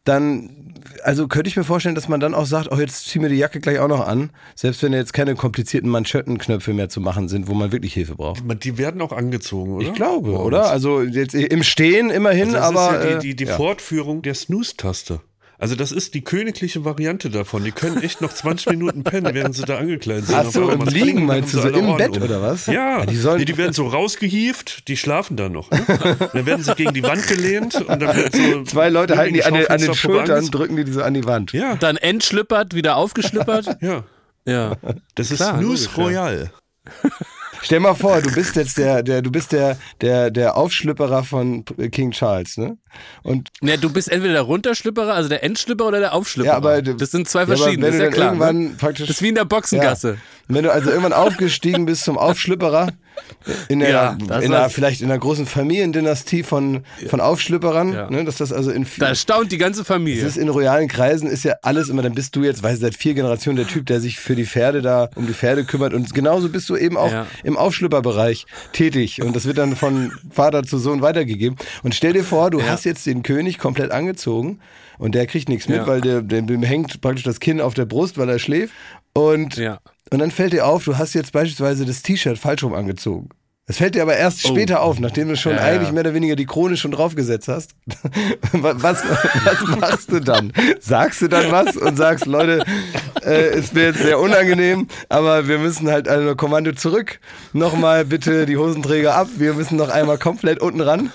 dann, 0.04 0.74
also 1.02 1.28
könnte 1.28 1.48
ich 1.48 1.56
mir 1.56 1.64
vorstellen, 1.64 1.94
dass 1.94 2.08
man 2.08 2.20
dann 2.20 2.34
auch 2.34 2.46
sagt, 2.46 2.70
oh, 2.72 2.76
jetzt 2.78 3.06
zieh 3.06 3.18
mir 3.18 3.28
die 3.28 3.36
Jacke 3.36 3.60
gleich 3.60 3.78
auch 3.78 3.88
noch 3.88 4.06
an, 4.06 4.30
selbst 4.54 4.82
wenn 4.82 4.92
jetzt 4.92 5.12
keine 5.12 5.34
komplizierten 5.34 5.90
Manschettenknöpfe 5.90 6.72
mehr 6.72 6.88
zu 6.88 7.00
machen 7.00 7.28
sind, 7.28 7.48
wo 7.48 7.54
man 7.54 7.72
wirklich 7.72 7.94
Hilfe 7.94 8.16
braucht. 8.16 8.42
Die 8.64 8.78
werden 8.78 9.00
auch 9.02 9.12
angezogen, 9.12 9.74
oder? 9.74 9.86
Ich 9.86 9.94
glaube, 9.94 10.32
uns. 10.32 10.40
oder? 10.40 10.70
Also 10.70 11.02
jetzt 11.02 11.34
im 11.34 11.62
Stehen 11.62 12.10
immerhin, 12.10 12.52
Das 12.52 12.62
aber 12.62 12.98
ist 12.98 13.04
ja 13.04 13.10
äh, 13.10 13.18
die, 13.18 13.28
die, 13.28 13.36
die 13.36 13.44
ja. 13.44 13.56
Fortführung 13.56 14.22
der 14.22 14.34
Snooze-Taste. 14.34 15.20
Also 15.60 15.74
das 15.74 15.90
ist 15.90 16.14
die 16.14 16.22
königliche 16.22 16.84
Variante 16.84 17.30
davon. 17.30 17.64
Die 17.64 17.72
können 17.72 18.00
echt 18.00 18.20
noch 18.20 18.32
20 18.32 18.66
Minuten 18.70 19.02
pennen, 19.02 19.34
während 19.34 19.56
sie 19.56 19.64
da 19.64 19.78
angekleidet 19.78 20.26
sind. 20.26 20.36
Ach 20.36 20.44
so, 20.48 20.70
im 20.70 20.82
Liegen 20.82 21.26
meinst 21.26 21.52
du, 21.52 21.60
so 21.60 21.68
im 21.68 21.96
Bett 21.96 22.16
oder 22.20 22.40
was? 22.40 22.66
Ja, 22.66 23.00
Ja, 23.00 23.06
die 23.06 23.16
sollen- 23.16 23.38
nee, 23.40 23.44
die 23.44 23.56
werden 23.56 23.72
so 23.72 23.88
rausgehieft, 23.88 24.86
die 24.86 24.96
schlafen 24.96 25.36
dann 25.36 25.52
noch. 25.52 25.70
Ne? 25.70 25.84
Dann 26.32 26.46
werden 26.46 26.62
sie 26.62 26.74
gegen 26.76 26.94
die 26.94 27.02
Wand 27.02 27.26
gelehnt 27.26 27.74
und 27.74 27.88
dann 28.00 28.16
wird 28.16 28.34
so 28.34 28.62
Zwei 28.64 28.88
Leute 28.88 29.16
halten 29.16 29.34
die 29.34 29.44
an 29.44 29.54
den, 29.54 29.66
an 29.66 29.80
den 29.80 29.94
Schultern, 29.94 30.46
drücken 30.50 30.76
die 30.76 30.84
die 30.84 30.92
so 30.92 31.02
an 31.02 31.14
die 31.14 31.24
Wand. 31.24 31.52
Ja, 31.52 31.74
Dann 31.74 31.96
entschlüppert, 31.96 32.74
wieder 32.74 32.96
aufgeschlüppert. 32.96 33.78
ja. 33.80 34.04
ja. 34.46 34.76
Das 35.16 35.30
ist 35.32 35.38
Klar, 35.38 35.60
ja. 35.60 35.76
Royal. 35.96 36.52
Stell 37.62 37.80
mal 37.80 37.94
vor, 37.94 38.20
du 38.22 38.32
bist 38.32 38.54
jetzt 38.56 38.78
der, 38.78 39.02
der, 39.02 39.22
du 39.22 39.30
bist 39.32 39.52
der, 39.52 39.76
der, 40.00 40.30
der 40.30 40.56
Aufschlüpperer 40.56 41.24
von 41.24 41.64
King 41.90 42.12
Charles, 42.12 42.56
ne? 42.56 42.78
Und 43.22 43.48
Ne, 43.60 43.78
du 43.78 43.90
bist 43.92 44.10
entweder 44.10 44.32
der 44.34 44.42
Runterschlüpperer, 44.42 45.14
also 45.14 45.28
der 45.28 45.42
Endschlüpperer 45.44 45.88
oder 45.88 46.00
der 46.00 46.14
Aufschlüpperer. 46.14 46.52
Ja, 46.52 46.56
aber 46.56 46.82
das 46.82 47.10
sind 47.10 47.28
zwei 47.28 47.40
Ja, 47.40 47.46
verschiedene, 47.46 47.88
ist 47.88 47.98
ja 48.00 48.08
klar. 48.08 48.34
Ne? 48.52 48.70
praktisch- 48.78 49.06
Das 49.08 49.16
ist 49.16 49.22
wie 49.22 49.28
in 49.28 49.34
der 49.34 49.44
Boxengasse. 49.44 50.08
Ja. 50.10 50.16
Wenn 50.54 50.64
du 50.64 50.72
also 50.72 50.88
irgendwann 50.90 51.12
aufgestiegen 51.12 51.84
bist 51.86 52.04
zum 52.04 52.16
Aufschlüpperer, 52.16 52.88
in 53.68 53.80
der, 53.80 53.90
Ja, 53.90 54.16
das 54.26 54.44
in 54.44 54.54
einer, 54.54 54.70
vielleicht 54.70 55.00
in 55.02 55.10
einer 55.10 55.18
großen 55.18 55.44
Familiendynastie 55.44 56.42
von, 56.42 56.84
von 57.08 57.20
Aufschlüpperern, 57.20 57.92
Ja. 57.92 58.10
ne, 58.10 58.24
dass 58.24 58.36
das 58.36 58.52
also 58.52 58.70
in 58.70 58.86
Da 58.98 59.14
staunt 59.14 59.52
die 59.52 59.58
ganze 59.58 59.80
das 59.80 59.88
Familie. 59.88 60.24
ist 60.24 60.36
in 60.36 60.48
royalen 60.48 60.88
Kreisen 60.88 61.28
ist 61.28 61.44
ja 61.44 61.54
alles 61.62 61.88
immer, 61.88 62.02
dann 62.02 62.14
bist 62.14 62.34
du 62.36 62.44
jetzt, 62.44 62.62
weiß 62.62 62.74
ich, 62.76 62.80
seit 62.80 62.96
vier 62.96 63.14
Generationen 63.14 63.56
der 63.56 63.66
Typ, 63.66 63.86
der 63.86 64.00
sich 64.00 64.18
für 64.18 64.34
die 64.36 64.46
Pferde 64.46 64.80
da, 64.82 65.10
um 65.16 65.26
die 65.26 65.34
Pferde 65.34 65.64
kümmert 65.64 65.92
und 65.94 66.14
genauso 66.14 66.48
bist 66.48 66.68
du 66.68 66.76
eben 66.76 66.96
auch 66.96 67.12
Ja. 67.12 67.26
im 67.44 67.56
Aufschlüpperbereich 67.56 68.46
tätig 68.72 69.20
und 69.22 69.34
das 69.36 69.44
wird 69.46 69.58
dann 69.58 69.76
von 69.76 70.12
Vater 70.30 70.62
zu 70.62 70.78
Sohn 70.78 71.02
weitergegeben 71.02 71.58
und 71.82 71.94
stell 71.94 72.12
dir 72.14 72.24
vor, 72.24 72.50
du 72.50 72.60
Ja. 72.60 72.66
Hast 72.78 72.84
jetzt 72.84 73.06
den 73.06 73.22
König 73.22 73.58
komplett 73.58 73.90
angezogen 73.90 74.60
und 74.98 75.14
der 75.14 75.26
kriegt 75.26 75.48
nichts 75.48 75.68
mit, 75.68 75.86
weil 75.86 76.00
der, 76.00 76.22
dem, 76.22 76.46
dem 76.46 76.62
hängt 76.62 77.00
praktisch 77.00 77.24
das 77.24 77.40
Kinn 77.40 77.60
auf 77.60 77.74
der 77.74 77.84
Brust, 77.86 78.18
weil 78.18 78.28
er 78.28 78.38
schläft 78.38 78.72
und 79.14 79.56
Ja. 79.56 79.78
und 80.10 80.18
dann 80.20 80.30
fällt 80.30 80.52
dir 80.52 80.66
auf, 80.66 80.84
du 80.84 80.96
hast 80.96 81.14
jetzt 81.14 81.32
beispielsweise 81.32 81.84
das 81.84 82.02
T-Shirt 82.02 82.38
falsch 82.38 82.62
rum 82.62 82.74
angezogen. 82.74 83.28
Das 83.66 83.76
fällt 83.76 83.94
dir 83.94 84.00
aber 84.00 84.16
erst 84.16 84.46
Oh. 84.46 84.48
später 84.48 84.80
auf, 84.80 84.98
nachdem 84.98 85.28
du 85.28 85.36
schon 85.36 85.52
Ja, 85.52 85.58
eigentlich 85.60 85.88
ja. 85.88 85.92
mehr 85.92 86.00
oder 86.00 86.14
weniger 86.14 86.36
die 86.36 86.46
Krone 86.46 86.78
schon 86.78 86.90
draufgesetzt 86.90 87.48
hast. 87.48 87.72
was, 88.52 89.02
was 89.44 89.76
machst 89.78 90.10
du 90.10 90.20
dann? 90.20 90.54
Sagst 90.80 91.20
du 91.20 91.28
dann 91.28 91.52
was 91.52 91.76
und 91.76 91.96
sagst, 91.98 92.24
Leute, 92.24 92.64
äh, 93.26 93.58
ist 93.58 93.74
mir 93.74 93.82
jetzt 93.84 93.98
sehr 94.00 94.18
unangenehm, 94.20 94.88
aber 95.10 95.48
wir 95.48 95.58
müssen 95.58 95.90
halt 95.90 96.08
also 96.08 96.34
Kommando 96.34 96.72
zurück. 96.72 97.20
Nochmal 97.52 98.06
bitte 98.06 98.46
die 98.46 98.56
Hosenträger 98.56 99.14
ab. 99.14 99.28
Wir 99.36 99.52
müssen 99.52 99.76
noch 99.76 99.90
einmal 99.90 100.16
komplett 100.16 100.60
unten 100.60 100.80
ran. 100.80 101.12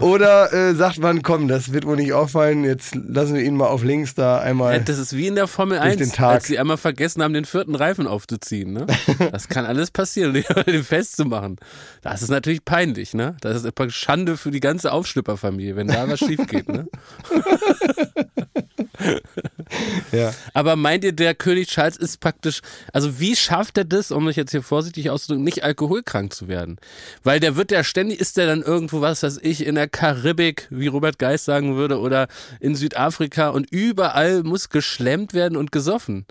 Oder 0.00 0.52
äh, 0.52 0.74
sagt 0.74 0.98
man, 0.98 1.22
komm, 1.22 1.48
das 1.48 1.72
wird 1.72 1.84
wohl 1.84 1.96
nicht 1.96 2.12
auffallen, 2.12 2.62
jetzt 2.64 2.94
lassen 2.94 3.34
wir 3.34 3.42
ihn 3.42 3.56
mal 3.56 3.66
auf 3.66 3.82
links 3.82 4.14
da 4.14 4.38
einmal. 4.38 4.74
Ja, 4.74 4.78
das 4.80 4.98
ist 4.98 5.16
wie 5.16 5.26
in 5.26 5.34
der 5.34 5.48
Formel 5.48 5.78
Durch 5.78 5.90
1, 5.90 5.96
den 5.98 6.12
Tag. 6.12 6.34
als 6.34 6.46
sie 6.46 6.58
einmal 6.58 6.76
vergessen 6.76 7.22
haben, 7.22 7.34
den 7.34 7.44
vierten 7.44 7.74
Reifen 7.74 8.06
aufzuziehen. 8.06 8.72
Ne? 8.72 8.86
Das 9.32 9.48
kann 9.48 9.66
alles 9.66 9.90
passieren, 9.90 10.32
den 10.66 10.84
festzumachen. 10.84 11.56
Das 12.02 12.22
ist 12.22 12.30
natürlich 12.30 12.64
peinlich, 12.64 13.14
ne? 13.14 13.36
Das 13.40 13.62
ist 13.62 13.78
eine 13.78 13.90
Schande 13.90 14.36
für 14.36 14.50
die 14.50 14.60
ganze 14.60 14.92
Aufschlipperfamilie, 14.92 15.76
wenn 15.76 15.88
da 15.88 16.08
was 16.08 16.20
schief 16.20 16.46
geht, 16.46 16.68
ne? 16.68 16.88
ja. 20.12 20.32
Aber 20.54 20.76
meint 20.76 21.04
ihr, 21.04 21.12
der 21.12 21.34
König 21.34 21.68
Charles 21.68 21.96
ist 21.96 22.20
praktisch, 22.20 22.60
also 22.92 23.20
wie 23.20 23.36
schafft 23.36 23.78
er 23.78 23.84
das, 23.84 24.10
um 24.10 24.24
mich 24.24 24.36
jetzt 24.36 24.50
hier 24.50 24.62
vorsichtig 24.62 25.10
auszudrücken, 25.10 25.44
nicht 25.44 25.64
alkoholkrank 25.64 26.32
zu 26.32 26.48
werden? 26.48 26.78
Weil 27.22 27.40
der 27.40 27.56
wird 27.56 27.70
ja 27.70 27.84
ständig, 27.84 28.20
ist 28.20 28.36
der 28.36 28.46
dann 28.46 28.62
irgendwo, 28.62 29.00
was 29.00 29.22
weiß 29.22 29.38
ich, 29.42 29.66
in 29.66 29.74
der 29.74 29.88
Karibik, 29.88 30.66
wie 30.70 30.86
Robert 30.86 31.18
Geist 31.18 31.44
sagen 31.44 31.76
würde, 31.76 32.00
oder 32.00 32.28
in 32.60 32.74
Südafrika 32.74 33.48
und 33.48 33.70
überall 33.70 34.42
muss 34.42 34.68
geschlemmt 34.68 35.34
werden 35.34 35.56
und 35.56 35.72
gesoffen. 35.72 36.26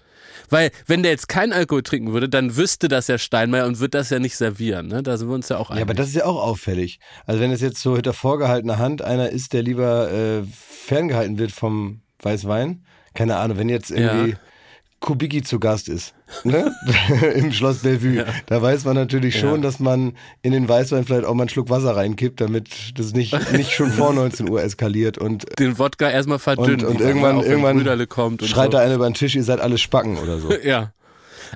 Weil, 0.50 0.72
wenn 0.86 1.04
der 1.04 1.12
jetzt 1.12 1.30
keinen 1.30 1.54
Alkohol 1.54 1.84
trinken 1.84 2.14
würde, 2.14 2.30
dann 2.30 2.56
wüsste 2.56 2.88
das 2.88 3.08
ja 3.08 3.18
Steinmeier 3.18 3.66
und 3.66 3.80
wird 3.80 3.94
das 3.94 4.10
ja 4.10 4.20
nicht 4.20 4.36
servieren. 4.36 4.88
Ne? 4.88 5.04
Da 5.04 5.18
sind 5.18 5.28
wir 5.28 5.36
uns 5.36 5.50
ja 5.50 5.58
auch 5.58 5.70
einig. 5.70 5.80
Ja, 5.80 5.86
aber 5.86 5.94
das 5.94 6.08
ist 6.08 6.16
ja 6.16 6.26
auch 6.26 6.42
auffällig. 6.42 7.00
Also 7.26 7.40
wenn 7.42 7.52
es 7.52 7.62
jetzt 7.62 7.82
so 7.82 7.96
hinter 7.96 8.14
vorgehaltener 8.14 8.78
Hand 8.78 9.02
einer 9.02 9.30
ist, 9.30 9.54
der 9.54 9.64
lieber 9.64 10.12
äh, 10.12 10.44
ferngehalten 10.44 11.38
wird 11.38 11.52
vom 11.52 12.02
Weißwein, 12.28 12.84
keine 13.14 13.38
Ahnung, 13.38 13.58
wenn 13.58 13.70
jetzt 13.70 13.92
irgendwie 13.92 14.32
Ja. 14.32 14.38
Kubicki 15.00 15.44
zu 15.44 15.60
Gast 15.60 15.90
ist, 15.90 16.16
ne? 16.44 16.74
im 17.36 17.52
Schloss 17.52 17.80
Bellevue, 17.80 18.26
da 18.48 18.62
weiß 18.62 18.84
man 18.86 18.96
natürlich 18.96 19.40
schon, 19.40 19.62
dass 19.62 19.80
man 19.80 20.14
in 20.42 20.54
den 20.54 20.68
Weißwein 20.68 21.06
vielleicht 21.06 21.26
auch 21.26 21.36
mal 21.36 21.44
einen 21.44 21.50
Schluck 21.50 21.70
Wasser 21.70 21.96
reinkippt, 21.96 22.42
damit 22.42 22.98
das 22.98 23.14
nicht, 23.14 23.52
nicht 23.54 23.72
schon 23.72 23.92
vor 23.92 24.12
19 24.14 24.50
Uhr 24.50 24.64
eskaliert 24.64 25.20
und 25.20 25.46
den 25.60 25.78
Wodka 25.78 26.10
erstmal 26.10 26.40
verdünnen. 26.40 26.84
und, 26.86 26.96
und 26.96 27.02
irgendwann, 27.02 27.42
irgendwann 27.42 28.08
kommt 28.10 28.42
und 28.42 28.48
schreit 28.48 28.72
so. 28.72 28.78
da 28.78 28.80
einer 28.80 28.96
über 28.96 29.08
den 29.08 29.14
Tisch, 29.14 29.36
ihr 29.36 29.44
seid 29.44 29.62
alle 29.62 29.78
Spacken 29.78 30.18
oder 30.18 30.40
so. 30.40 30.52
Ja. 30.64 30.92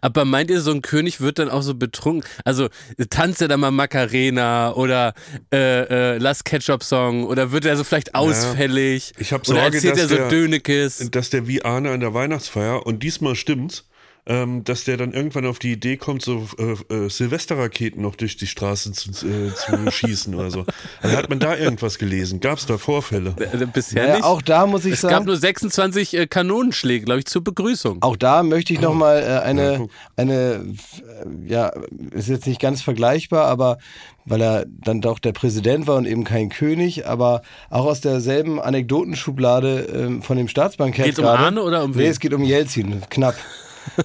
Aber 0.01 0.25
meint 0.25 0.49
ihr, 0.49 0.61
so 0.61 0.71
ein 0.71 0.81
König 0.81 1.21
wird 1.21 1.39
dann 1.39 1.49
auch 1.49 1.61
so 1.61 1.75
betrunken? 1.75 2.27
Also 2.43 2.67
tanzt 3.09 3.41
er 3.41 3.47
dann 3.47 3.59
mal 3.59 3.71
Macarena 3.71 4.73
oder 4.73 5.13
äh, 5.53 6.15
äh, 6.15 6.17
Last 6.17 6.43
Ketchup 6.45 6.83
Song 6.83 7.23
oder 7.25 7.51
wird 7.51 7.65
er 7.65 7.77
so 7.77 7.83
vielleicht 7.83 8.15
ausfällig? 8.15 9.13
Ich 9.19 9.31
hab 9.33 9.47
oder 9.47 9.61
Sorge, 9.61 9.75
erzählt 9.77 9.93
dass 9.93 10.01
er 10.03 10.07
so 10.09 10.15
der- 10.15 10.29
Dönekes? 10.29 11.09
dass 11.11 11.29
der 11.29 11.47
wie 11.47 11.63
Arne 11.63 11.91
an 11.91 11.99
der 11.99 12.13
Weihnachtsfeier 12.13 12.85
und 12.85 13.03
diesmal 13.03 13.35
stimmt's, 13.35 13.85
ähm, 14.27 14.63
dass 14.63 14.83
der 14.83 14.97
dann 14.97 15.13
irgendwann 15.13 15.45
auf 15.47 15.57
die 15.59 15.71
Idee 15.71 15.97
kommt, 15.97 16.21
so 16.21 16.47
äh, 16.59 16.93
äh, 16.93 17.09
Silvesterraketen 17.09 18.01
noch 18.03 18.15
durch 18.15 18.37
die 18.37 18.45
Straßen 18.47 18.93
zu, 18.93 19.09
äh, 19.27 19.51
zu 19.55 19.91
schießen 19.91 20.35
oder 20.35 20.51
so. 20.51 20.65
Also 21.01 21.17
hat 21.17 21.29
man 21.29 21.39
da 21.39 21.55
irgendwas 21.57 21.97
gelesen? 21.97 22.39
Gab 22.39 22.59
es 22.59 22.65
da 22.67 22.77
Vorfälle? 22.77 23.35
Äh, 23.39 23.65
Bisher 23.65 24.07
Ja, 24.07 24.15
nicht. 24.17 24.23
auch 24.23 24.41
da 24.41 24.67
muss 24.67 24.85
ich 24.85 24.93
es 24.93 25.01
sagen. 25.01 25.13
gab 25.15 25.25
nur 25.25 25.37
26 25.37 26.13
äh, 26.17 26.27
Kanonenschläge, 26.27 27.05
glaube 27.05 27.19
ich, 27.19 27.25
zur 27.25 27.43
Begrüßung. 27.43 27.97
Auch 28.01 28.15
da 28.15 28.43
möchte 28.43 28.73
ich 28.73 28.79
nochmal 28.81 29.17
äh, 29.23 29.27
Ja, 29.29 29.41
eine, 29.41 29.75
guck. 29.79 29.91
eine, 30.17 30.33
äh, 30.33 31.47
ja, 31.51 31.71
ist 32.11 32.29
jetzt 32.29 32.45
nicht 32.47 32.61
ganz 32.61 32.81
vergleichbar, 32.81 33.45
aber 33.45 33.79
weil 34.25 34.41
er 34.41 34.65
dann 34.67 35.01
doch 35.01 35.17
der 35.17 35.31
Präsident 35.31 35.87
war 35.87 35.95
und 35.95 36.05
eben 36.05 36.23
kein 36.25 36.49
König, 36.49 37.07
aber 37.07 37.41
auch 37.71 37.85
aus 37.85 38.01
derselben 38.01 38.61
Anekdotenschublade 38.61 39.79
ähm, 39.93 40.21
von 40.21 40.37
dem 40.37 40.47
Staatsbankett 40.47 41.05
Geht's 41.05 41.19
um 41.19 41.25
gerade. 41.25 41.39
Arne 41.43 41.63
oder 41.63 41.83
um 41.83 41.91
Nee, 41.91 41.97
wen? 42.03 42.11
es 42.11 42.19
geht 42.19 42.33
um 42.33 42.43
Jelzin, 42.43 43.01
knapp. 43.09 43.35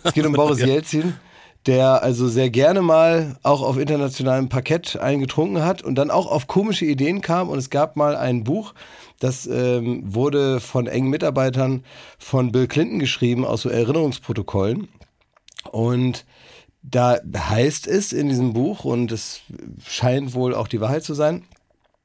Es 0.03 0.13
geht 0.15 0.27
um 0.27 0.33
Boris 0.35 0.61
Jelzin, 0.61 1.15
der 1.67 2.03
also 2.03 2.29
sehr 2.29 2.51
gerne 2.51 2.83
mal 2.83 3.37
auch 3.43 3.63
auf 3.63 3.79
internationalem 3.79 4.49
Parkett 4.49 4.97
eingetrunken 4.97 5.65
hat 5.65 5.83
und 5.83 5.97
dann 5.97 6.11
auch 6.11 6.27
auf 6.27 6.47
komische 6.47 6.85
Ideen 6.85 7.21
kam. 7.21 7.49
Und 7.49 7.59
es 7.59 7.71
gab 7.71 7.97
mal 7.97 8.17
ein 8.17 8.45
Buch, 8.45 8.75
das 9.19 9.47
ähm, 9.47 10.03
wurde 10.05 10.61
von 10.61 10.87
engen 10.87 11.11
Mitarbeitern 11.11 11.85
von 12.19 12.53
Bill 12.53 12.69
Clinton 12.69 12.99
geschrieben, 12.99 13.45
aus 13.45 13.63
so 13.63 13.69
Erinnerungsprotokollen. 13.69 14.89
Und 15.73 16.25
da 16.83 17.19
heißt 17.37 17.89
es 17.89 18.13
in 18.13 18.29
diesem 18.29 18.53
Buch, 18.53 18.85
und 18.85 19.11
es 19.11 19.41
scheint 19.85 20.35
wohl 20.35 20.55
auch 20.55 20.69
die 20.69 20.81
Wahrheit 20.81 21.03
zu 21.03 21.15
sein, 21.15 21.45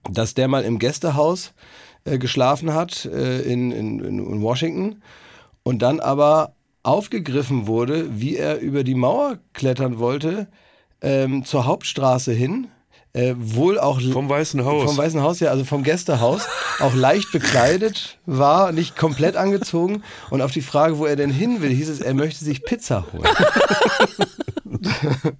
dass 0.09 0.33
der 0.33 0.47
mal 0.47 0.63
im 0.63 0.79
Gästehaus 0.79 1.53
äh, 2.03 2.17
geschlafen 2.17 2.73
hat 2.73 3.05
äh, 3.05 3.41
in, 3.41 3.71
in, 3.71 3.99
in 3.99 4.41
Washington 4.41 5.03
und 5.61 5.83
dann 5.83 5.99
aber 5.99 6.55
aufgegriffen 6.83 7.67
wurde, 7.67 8.19
wie 8.19 8.37
er 8.37 8.59
über 8.59 8.83
die 8.83 8.95
Mauer 8.95 9.37
klettern 9.53 9.99
wollte, 9.99 10.47
ähm, 11.01 11.45
zur 11.45 11.65
Hauptstraße 11.65 12.31
hin. 12.31 12.67
Äh, 13.13 13.33
wohl 13.37 13.77
auch 13.77 13.99
Vom 13.99 14.29
Weißen 14.29 14.63
Haus. 14.63 14.85
vom 14.85 14.97
Weißen 14.97 15.21
Haus, 15.21 15.41
ja, 15.41 15.49
also 15.49 15.65
vom 15.65 15.83
Gästehaus, 15.83 16.47
auch 16.79 16.93
leicht 16.93 17.29
bekleidet 17.33 18.17
war, 18.25 18.71
nicht 18.71 18.95
komplett 18.95 19.35
angezogen. 19.35 20.03
Und 20.29 20.41
auf 20.41 20.51
die 20.51 20.61
Frage, 20.61 20.97
wo 20.97 21.05
er 21.05 21.17
denn 21.17 21.29
hin 21.29 21.61
will, 21.61 21.71
hieß 21.71 21.89
es, 21.89 21.99
er 21.99 22.13
möchte 22.13 22.45
sich 22.45 22.63
Pizza 22.63 23.05
holen. 23.11 23.27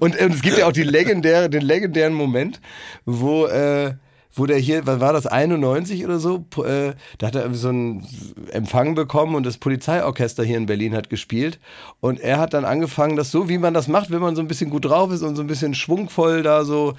Und 0.00 0.20
ähm, 0.20 0.32
es 0.32 0.40
gibt 0.40 0.56
ja 0.56 0.66
auch 0.66 0.72
die 0.72 0.82
legendäre, 0.82 1.50
den 1.50 1.62
legendären 1.62 2.14
Moment, 2.14 2.60
wo, 3.04 3.44
äh, 3.46 3.94
wo 4.38 4.46
der 4.46 4.58
hier, 4.58 4.86
was 4.86 5.00
war 5.00 5.12
das, 5.12 5.26
91 5.26 6.04
oder 6.04 6.18
so, 6.18 6.44
äh, 6.64 6.92
da 7.18 7.26
hat 7.26 7.34
er 7.34 7.52
so 7.54 7.68
einen 7.68 8.06
Empfang 8.50 8.94
bekommen 8.94 9.34
und 9.34 9.44
das 9.44 9.58
Polizeiorchester 9.58 10.44
hier 10.44 10.56
in 10.56 10.66
Berlin 10.66 10.94
hat 10.94 11.10
gespielt. 11.10 11.58
Und 12.00 12.20
er 12.20 12.38
hat 12.38 12.54
dann 12.54 12.64
angefangen, 12.64 13.16
das 13.16 13.30
so, 13.30 13.48
wie 13.48 13.58
man 13.58 13.74
das 13.74 13.88
macht, 13.88 14.10
wenn 14.10 14.20
man 14.20 14.36
so 14.36 14.42
ein 14.42 14.48
bisschen 14.48 14.70
gut 14.70 14.84
drauf 14.84 15.10
ist 15.12 15.22
und 15.22 15.36
so 15.36 15.42
ein 15.42 15.48
bisschen 15.48 15.74
schwungvoll 15.74 16.42
da 16.42 16.64
so 16.64 16.94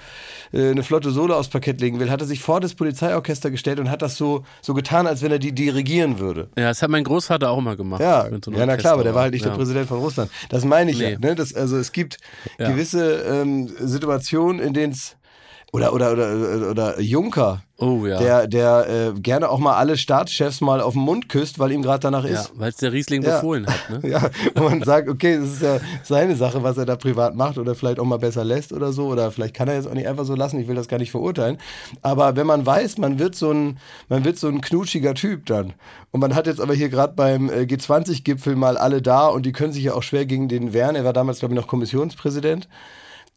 äh, 0.52 0.70
eine 0.70 0.82
flotte 0.82 1.10
Solo 1.10 1.34
aufs 1.34 1.48
Parkett 1.48 1.80
legen 1.80 1.98
will, 1.98 2.10
hat 2.10 2.20
er 2.20 2.26
sich 2.26 2.40
vor 2.40 2.60
das 2.60 2.74
Polizeiorchester 2.74 3.50
gestellt 3.50 3.80
und 3.80 3.90
hat 3.90 4.02
das 4.02 4.16
so, 4.16 4.44
so 4.60 4.74
getan, 4.74 5.06
als 5.06 5.22
wenn 5.22 5.32
er 5.32 5.38
die 5.38 5.52
dirigieren 5.52 6.18
würde. 6.18 6.48
Ja, 6.56 6.68
das 6.68 6.82
hat 6.82 6.90
mein 6.90 7.04
Großvater 7.04 7.50
auch 7.50 7.60
mal 7.60 7.76
gemacht. 7.76 8.00
Ja, 8.00 8.28
so 8.44 8.52
ja 8.52 8.66
na 8.66 8.76
klar, 8.76 8.94
aber 8.94 9.04
der 9.04 9.14
war 9.14 9.22
halt 9.22 9.32
nicht 9.32 9.44
ja. 9.44 9.50
der 9.50 9.56
Präsident 9.56 9.88
von 9.88 9.98
Russland. 9.98 10.30
Das 10.48 10.64
meine 10.64 10.90
ich 10.90 10.98
Nee. 10.98 11.12
ja. 11.12 11.18
Ne? 11.18 11.34
Das, 11.34 11.54
also 11.54 11.76
es 11.78 11.92
gibt 11.92 12.18
Ja. 12.58 12.70
gewisse 12.70 13.22
ähm, 13.22 13.70
Situationen, 13.78 14.60
in 14.60 14.74
denen 14.74 14.92
es 14.92 15.16
oder 15.72 15.92
oder 15.92 16.12
oder 16.12 16.70
oder 16.70 17.00
Juncker, 17.00 17.62
Oh 17.78 18.04
ja. 18.04 18.18
der 18.18 18.46
der 18.48 19.12
äh, 19.16 19.20
gerne 19.20 19.48
auch 19.48 19.58
mal 19.60 19.76
alle 19.76 19.96
Staatschefs 19.96 20.60
mal 20.60 20.80
auf 20.80 20.94
den 20.94 21.02
Mund 21.02 21.28
küsst, 21.28 21.58
weil 21.60 21.70
ihm 21.70 21.82
gerade 21.82 22.00
danach 22.00 22.24
ja, 22.24 22.40
ist. 22.40 22.52
weil 22.56 22.70
es 22.70 22.76
der 22.76 22.92
Riesling 22.92 23.22
Ja. 23.22 23.36
befohlen 23.36 23.66
hat. 23.66 23.78
Ne? 24.02 24.08
Ja, 24.10 24.30
wo 24.56 24.64
man 24.64 24.82
sagt, 24.82 25.08
okay, 25.08 25.38
das 25.38 25.48
ist 25.54 25.62
ja 25.62 25.78
seine 26.02 26.34
Sache, 26.36 26.62
was 26.62 26.76
er 26.76 26.86
da 26.86 26.96
privat 26.96 27.36
macht 27.36 27.56
oder 27.56 27.74
vielleicht 27.74 28.00
auch 28.00 28.04
mal 28.04 28.18
besser 28.18 28.44
lässt 28.44 28.72
oder 28.72 28.92
so 28.92 29.06
oder 29.06 29.30
vielleicht 29.30 29.54
kann 29.54 29.68
er 29.68 29.74
jetzt 29.76 29.86
auch 29.86 29.94
nicht 29.94 30.08
einfach 30.08 30.24
so 30.24 30.34
lassen, 30.34 30.58
ich 30.60 30.66
will 30.68 30.74
das 30.74 30.88
gar 30.88 30.98
nicht 30.98 31.10
verurteilen, 31.12 31.58
aber 32.02 32.34
wenn 32.36 32.46
man 32.46 32.66
weiß, 32.66 32.98
man 32.98 33.18
wird 33.18 33.34
so 33.36 33.52
ein 33.52 33.78
man 34.08 34.24
wird 34.24 34.38
so 34.38 34.48
ein 34.48 34.60
knutschiger 34.60 35.14
Typ 35.14 35.46
dann 35.46 35.72
und 36.10 36.20
man 36.20 36.34
hat 36.34 36.46
jetzt 36.48 36.60
aber 36.60 36.74
hier 36.74 36.88
gerade 36.88 37.14
beim 37.14 37.48
äh, 37.48 37.62
G20 37.62 38.24
Gipfel 38.24 38.56
mal 38.56 38.76
alle 38.76 39.02
da 39.02 39.28
und 39.28 39.46
die 39.46 39.52
können 39.52 39.72
sich 39.72 39.84
ja 39.84 39.94
auch 39.94 40.02
schwer 40.02 40.26
gegen 40.26 40.48
den 40.48 40.72
wehren, 40.72 40.96
er 40.96 41.04
war 41.04 41.12
damals 41.12 41.38
glaube 41.38 41.54
ich 41.54 41.60
noch 41.60 41.68
Kommissionspräsident. 41.68 42.68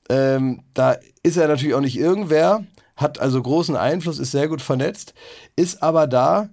Ähm, 0.09 0.63
da 0.73 0.97
ist 1.23 1.37
er 1.37 1.47
natürlich 1.47 1.75
auch 1.75 1.81
nicht 1.81 1.97
irgendwer, 1.97 2.63
hat 2.95 3.19
also 3.19 3.41
großen 3.41 3.75
Einfluss, 3.75 4.19
ist 4.19 4.31
sehr 4.31 4.47
gut 4.47 4.61
vernetzt, 4.61 5.13
ist 5.55 5.81
aber 5.81 6.07
da, 6.07 6.49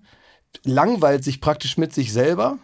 langweilt 0.65 1.25
sich 1.25 1.41
praktisch 1.41 1.77
mit 1.77 1.95
sich 1.95 2.13
selber 2.13 2.59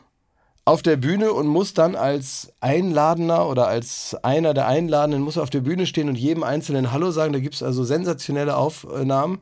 auf 0.64 0.82
der 0.82 0.96
Bühne 0.96 1.32
und 1.32 1.46
muss 1.46 1.74
dann 1.74 1.94
als 1.94 2.52
Einladender 2.60 3.48
oder 3.48 3.68
als 3.68 4.16
einer 4.22 4.52
der 4.52 4.66
Einladenden 4.66 5.22
muss 5.22 5.38
auf 5.38 5.48
der 5.48 5.60
Bühne 5.60 5.86
stehen 5.86 6.08
und 6.08 6.16
jedem 6.16 6.42
Einzelnen 6.42 6.90
Hallo 6.90 7.12
sagen. 7.12 7.32
Da 7.32 7.38
gibt 7.38 7.54
es 7.54 7.62
also 7.62 7.84
sensationelle 7.84 8.56
Aufnahmen, 8.56 9.38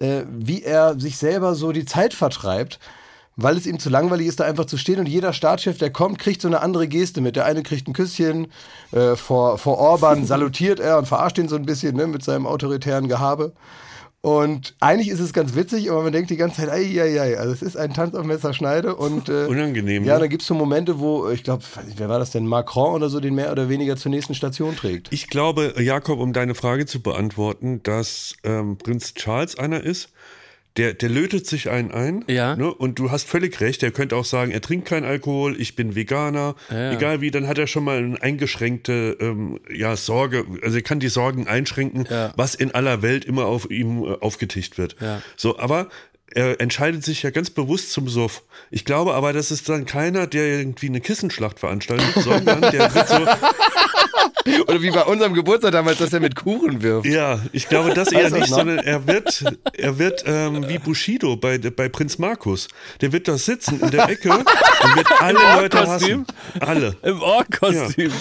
äh, 0.00 0.22
wie 0.28 0.64
er 0.64 0.98
sich 0.98 1.16
selber 1.16 1.54
so 1.54 1.70
die 1.70 1.84
Zeit 1.84 2.12
vertreibt, 2.12 2.80
weil 3.40 3.56
es 3.56 3.66
ihm 3.66 3.78
zu 3.78 3.88
langweilig 3.88 4.26
ist, 4.26 4.40
da 4.40 4.44
einfach 4.44 4.66
zu 4.66 4.76
stehen. 4.76 4.98
Und 4.98 5.08
jeder 5.08 5.32
Staatschef, 5.32 5.78
der 5.78 5.90
kommt, 5.90 6.18
kriegt 6.18 6.42
so 6.42 6.48
eine 6.48 6.60
andere 6.60 6.88
Geste 6.88 7.20
mit. 7.20 7.36
Der 7.36 7.44
eine 7.44 7.62
kriegt 7.62 7.86
ein 7.86 7.92
Küsschen, 7.92 8.48
äh, 8.90 9.14
vor, 9.14 9.58
vor 9.58 9.78
Orban 9.78 10.24
salutiert 10.26 10.80
er 10.80 10.98
und 10.98 11.06
verarscht 11.06 11.38
ihn 11.38 11.48
so 11.48 11.54
ein 11.54 11.64
bisschen 11.64 11.96
ne, 11.96 12.08
mit 12.08 12.24
seinem 12.24 12.48
autoritären 12.48 13.06
Gehabe. 13.06 13.52
Und 14.20 14.74
eigentlich 14.80 15.08
ist 15.08 15.20
es 15.20 15.32
ganz 15.32 15.54
witzig, 15.54 15.92
aber 15.92 16.02
man 16.02 16.12
denkt 16.12 16.30
die 16.30 16.36
ganze 16.36 16.62
Zeit, 16.62 16.70
ei, 16.70 17.00
ei, 17.00 17.20
ei. 17.20 17.38
Also 17.38 17.52
es 17.52 17.62
ist 17.62 17.76
ein 17.76 17.94
Tanz 17.94 18.16
auf 18.16 18.24
Messerschneide 18.24 18.96
und 18.96 19.28
äh, 19.28 19.46
Unangenehm, 19.46 20.02
Ja, 20.02 20.14
ne? 20.14 20.20
da 20.20 20.26
gibt 20.26 20.42
es 20.42 20.48
so 20.48 20.54
Momente, 20.54 20.98
wo, 20.98 21.30
ich 21.30 21.44
glaube, 21.44 21.62
wer 21.96 22.08
war 22.08 22.18
das 22.18 22.32
denn, 22.32 22.44
Macron 22.44 22.94
oder 22.94 23.08
so, 23.08 23.20
den 23.20 23.36
mehr 23.36 23.52
oder 23.52 23.68
weniger 23.68 23.96
zur 23.96 24.10
nächsten 24.10 24.34
Station 24.34 24.74
trägt. 24.74 25.12
Ich 25.12 25.28
glaube, 25.28 25.74
Jakob, 25.78 26.18
um 26.18 26.32
deine 26.32 26.56
Frage 26.56 26.86
zu 26.86 27.00
beantworten, 27.00 27.84
dass 27.84 28.34
ähm, 28.42 28.76
Prinz 28.78 29.14
Charles 29.14 29.56
einer 29.56 29.84
ist, 29.84 30.08
der, 30.78 30.94
der 30.94 31.08
lötet 31.08 31.46
sich 31.46 31.68
einen 31.68 31.90
ein. 31.90 32.24
Ja. 32.28 32.56
Ne? 32.56 32.72
Und 32.72 32.98
du 32.98 33.10
hast 33.10 33.28
völlig 33.28 33.60
recht, 33.60 33.82
er 33.82 33.90
könnte 33.90 34.16
auch 34.16 34.24
sagen, 34.24 34.52
er 34.52 34.60
trinkt 34.60 34.86
keinen 34.86 35.04
Alkohol, 35.04 35.60
ich 35.60 35.74
bin 35.76 35.94
Veganer. 35.94 36.54
Ja. 36.70 36.92
Egal 36.92 37.20
wie, 37.20 37.30
dann 37.30 37.48
hat 37.48 37.58
er 37.58 37.66
schon 37.66 37.84
mal 37.84 37.98
eine 37.98 38.22
eingeschränkte 38.22 39.16
ähm, 39.20 39.60
ja, 39.70 39.96
Sorge, 39.96 40.46
also 40.62 40.76
er 40.76 40.82
kann 40.82 41.00
die 41.00 41.08
Sorgen 41.08 41.46
einschränken, 41.48 42.06
Ja. 42.08 42.32
was 42.36 42.54
in 42.54 42.72
aller 42.74 43.02
Welt 43.02 43.24
immer 43.24 43.46
auf 43.46 43.70
ihm 43.70 44.04
äh, 44.04 44.16
aufgetischt 44.20 44.78
wird. 44.78 44.96
Ja. 45.00 45.20
So, 45.36 45.58
aber 45.58 45.88
er 46.30 46.60
entscheidet 46.60 47.04
sich 47.04 47.22
ja 47.22 47.30
ganz 47.30 47.50
bewusst 47.50 47.90
zum 47.92 48.08
Suff. 48.08 48.42
Ich 48.70 48.84
glaube 48.84 49.14
aber, 49.14 49.32
das 49.32 49.50
ist 49.50 49.68
dann 49.68 49.86
keiner, 49.86 50.26
der 50.26 50.44
irgendwie 50.58 50.88
eine 50.88 51.00
Kissenschlacht 51.00 51.58
veranstaltet, 51.58 52.22
sondern 52.22 52.60
der 52.60 52.94
wird 52.94 53.08
so, 53.08 53.16
Oder 54.66 54.82
wie 54.82 54.90
bei 54.90 55.02
unserem 55.04 55.34
Geburtstag 55.34 55.72
damals, 55.72 55.98
dass 55.98 56.12
er 56.12 56.20
mit 56.20 56.36
Kuchen 56.36 56.82
wirft. 56.82 57.06
Ja, 57.06 57.40
ich 57.52 57.68
glaube 57.68 57.94
das 57.94 58.12
eher 58.12 58.30
nicht, 58.30 58.48
sondern 58.48 58.78
er 58.78 59.06
wird, 59.06 59.44
er 59.74 59.98
wird 59.98 60.24
ähm, 60.26 60.68
wie 60.68 60.78
Bushido 60.78 61.36
bei, 61.36 61.58
bei 61.58 61.88
Prinz 61.88 62.18
Markus. 62.18 62.68
Der 63.00 63.12
wird 63.12 63.28
da 63.28 63.36
sitzen 63.38 63.80
in 63.80 63.90
der 63.90 64.08
Ecke 64.08 64.30
und 64.30 64.46
wird 64.96 65.08
alle 65.20 65.38
Leute 65.60 65.78
hassen. 65.80 65.88
Orkkostüm? 65.88 66.26
Alle. 66.60 66.96
Im 67.02 67.22
Org-Kostüm. 67.22 68.12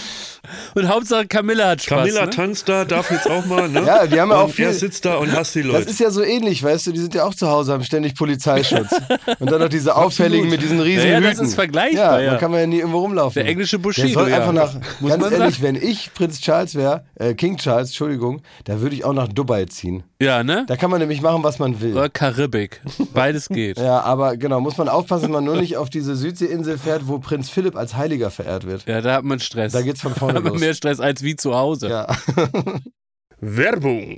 Und 0.75 0.87
Hauptsache 0.87 1.27
Camilla 1.27 1.69
hat 1.69 1.81
Spaß. 1.83 1.97
Camilla 1.99 2.25
ne? 2.25 2.29
tanzt 2.31 2.69
da, 2.69 2.85
darf 2.85 3.11
jetzt 3.11 3.29
auch 3.29 3.45
mal, 3.45 3.67
ne? 3.69 3.81
Ja, 3.85 4.05
die 4.07 4.19
haben 4.19 4.29
ja 4.31 4.37
und 4.37 4.49
auch 4.49 4.49
viel- 4.51 4.65
er 4.65 4.73
sitzt 4.73 5.05
da 5.05 5.15
und 5.15 5.31
hasst 5.31 5.55
die 5.55 5.63
Das 5.63 5.71
Leute. 5.71 5.89
ist 5.89 5.99
ja 5.99 6.09
so 6.09 6.21
ähnlich, 6.23 6.61
weißt 6.63 6.87
du, 6.87 6.91
die 6.91 6.99
sind 6.99 7.13
ja 7.15 7.23
auch 7.25 7.33
zu 7.35 7.47
Hause, 7.47 7.73
haben 7.73 7.83
ständig 7.83 8.15
Polizeischutz. 8.15 8.89
Und 9.39 9.51
dann 9.51 9.61
noch 9.61 9.69
diese 9.69 9.95
auffälligen 9.95 10.49
mit 10.49 10.61
diesen 10.61 10.79
riesen 10.79 11.05
Ja, 11.07 11.13
ja, 11.13 11.19
das 11.21 11.33
Hüten. 11.33 11.45
ist 11.45 11.55
vergleichbar, 11.55 12.19
Ja, 12.19 12.25
ja. 12.25 12.31
da 12.33 12.37
kann 12.37 12.51
man 12.51 12.59
ja 12.61 12.67
nie 12.67 12.77
irgendwo 12.79 12.99
rumlaufen. 12.99 13.41
Der 13.41 13.49
englische 13.51 13.77
Der 13.77 13.83
Bushido, 13.83 14.19
soll 14.19 14.29
ja. 14.29 14.37
einfach 14.37 14.53
nach, 14.53 14.73
Muss 14.99 15.11
ganz 15.11 15.21
man 15.23 15.31
ehrlich, 15.33 15.55
sagen. 15.59 15.63
wenn 15.63 15.75
ich 15.75 16.13
Prinz 16.13 16.39
Charles 16.41 16.75
wäre, 16.75 17.03
äh, 17.15 17.33
King 17.33 17.57
Charles, 17.57 17.89
Entschuldigung, 17.89 18.41
da 18.65 18.81
würde 18.81 18.95
ich 18.95 19.03
auch 19.05 19.13
nach 19.13 19.27
Dubai 19.27 19.65
ziehen. 19.65 20.03
Ja, 20.19 20.43
ne? 20.43 20.65
Da 20.67 20.75
kann 20.77 20.89
man 20.89 20.99
nämlich 20.99 21.21
machen, 21.21 21.43
was 21.43 21.59
man 21.59 21.79
will. 21.79 21.93
Oder 21.93 22.09
Karibik. 22.09 22.81
Beides 23.13 23.49
geht. 23.49 23.77
Ja, 23.77 24.01
aber 24.01 24.35
genau, 24.37 24.59
muss 24.59 24.77
man 24.77 24.89
aufpassen, 24.89 25.23
dass 25.23 25.31
man 25.31 25.43
nur 25.43 25.57
nicht 25.57 25.77
auf 25.77 25.89
diese 25.91 26.15
Südseeinsel 26.15 26.77
fährt, 26.79 27.07
wo 27.07 27.19
Prinz 27.19 27.49
Philipp 27.49 27.75
als 27.75 27.95
Heiliger 27.95 28.31
verehrt 28.31 28.65
wird. 28.65 28.85
Ja, 28.87 29.01
da 29.01 29.13
hat 29.13 29.23
man 29.25 29.39
Stress. 29.39 29.73
Da 29.73 29.81
geht's 29.83 30.01
von 30.01 30.13
da 30.15 30.19
vorne 30.19 30.35
hat 30.37 30.43
man 30.43 30.53
los. 30.53 30.61
mehr 30.61 30.73
Stress 30.73 30.99
als 30.99 31.21
wie 31.21 31.35
zu 31.35 31.53
Hause. 31.55 31.89
Ja. 31.89 32.07
Werbung. 33.39 34.17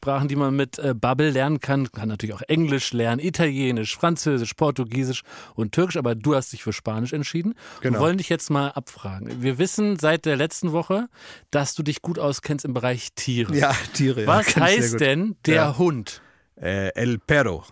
die 0.00 0.36
man 0.36 0.56
mit 0.56 0.78
äh, 0.78 0.94
Bubble 0.94 1.30
lernen 1.30 1.60
kann. 1.60 1.90
Kann 1.92 2.08
natürlich 2.08 2.34
auch 2.34 2.42
Englisch 2.42 2.92
lernen, 2.92 3.20
Italienisch, 3.20 3.96
Französisch, 3.96 4.54
Portugiesisch 4.54 5.22
und 5.54 5.72
Türkisch, 5.72 5.96
aber 5.96 6.14
du 6.14 6.34
hast 6.34 6.52
dich 6.52 6.62
für 6.62 6.72
Spanisch 6.72 7.12
entschieden. 7.12 7.54
Genau. 7.80 7.98
Wir 7.98 8.00
wollen 8.00 8.18
dich 8.18 8.28
jetzt 8.28 8.50
mal 8.50 8.68
abfragen. 8.68 9.42
Wir 9.42 9.58
wissen 9.58 9.98
seit 9.98 10.24
der 10.24 10.36
letzten 10.36 10.72
Woche, 10.72 11.08
dass 11.50 11.74
du 11.74 11.82
dich 11.82 12.02
gut 12.02 12.18
auskennst 12.18 12.64
im 12.64 12.74
Bereich 12.74 13.10
Tiere. 13.14 13.54
Ja, 13.56 13.74
Tiere. 13.94 14.26
Was 14.26 14.46
ja, 14.48 14.52
sehr 14.52 14.62
heißt 14.64 15.00
denn 15.00 15.36
der 15.46 15.54
Ja. 15.54 15.78
Hund? 15.78 16.22
Äh, 16.56 16.88
El 16.94 17.18
Perro. 17.18 17.64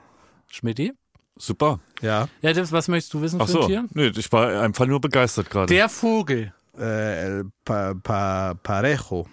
Schmidti? 0.46 0.92
Super. 1.36 1.80
Ja. 2.00 2.28
Ja, 2.42 2.52
das, 2.52 2.72
was 2.72 2.88
möchtest 2.88 3.14
du 3.14 3.22
wissen 3.22 3.40
Ach 3.40 3.46
für 3.46 3.58
ein 3.58 3.62
so. 3.62 3.68
Tier? 3.68 3.84
Nee, 3.92 4.12
ich 4.16 4.30
war 4.32 4.60
einfach 4.60 4.86
nur 4.86 5.00
begeistert 5.00 5.50
gerade. 5.50 5.72
Der 5.72 5.88
Vogel. 5.88 6.52
Äh, 6.76 7.24
El 7.24 7.44
pa, 7.64 7.94
pa, 7.94 8.54
Parejo. 8.54 9.26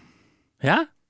Ja? 0.62 0.86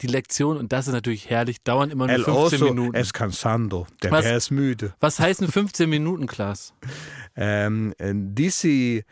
Die 0.00 0.06
Lektion, 0.06 0.56
und 0.56 0.72
das 0.72 0.86
ist 0.88 0.94
natürlich 0.94 1.28
herrlich, 1.30 1.62
dauern 1.62 1.90
immer 1.90 2.06
nur 2.06 2.16
El 2.16 2.24
15 2.24 2.34
oso 2.62 2.64
Minuten. 2.74 2.96
es 2.96 3.12
cansando. 3.12 3.86
Der 4.02 4.10
Was? 4.10 4.24
Bär 4.24 4.36
ist 4.36 4.50
müde. 4.50 4.94
Was 5.00 5.18
heißt 5.20 5.40
denn 5.40 5.48
15 5.48 5.88
Minuten, 5.88 6.26
Klaas? 6.26 6.74
Ähm, 7.40 7.94
äh, 7.98 8.12
dici 8.14 9.04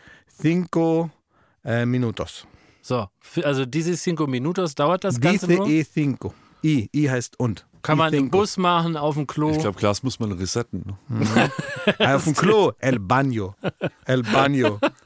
cinco 0.42 1.10
äh, 1.64 1.86
minutos. 1.86 2.44
So, 2.82 3.06
also 3.44 3.64
diese 3.66 3.94
cinco 3.96 4.26
minutos 4.26 4.74
dauert 4.74 5.04
das 5.04 5.20
Ganze 5.20 5.46
Dice 5.46 5.58
nur. 5.58 5.68
e 5.68 5.84
cinco. 5.84 6.34
I, 6.64 6.88
I 6.92 7.08
heißt 7.08 7.38
und. 7.38 7.66
Kann 7.82 7.98
man 7.98 8.12
im 8.14 8.24
cinco. 8.24 8.38
Bus 8.38 8.56
machen, 8.56 8.96
auf 8.96 9.14
dem 9.14 9.28
Klo. 9.28 9.52
Ich 9.52 9.58
glaube, 9.60 9.78
Glas 9.78 10.02
muss 10.02 10.18
man 10.18 10.32
resetten. 10.32 10.96
ne? 11.08 11.50
Ah, 12.00 12.14
auf 12.16 12.24
dem 12.24 12.34
Klo. 12.34 12.72
El 12.80 12.98
baño. 12.98 13.54
El 14.06 14.22
baño. 14.24 14.80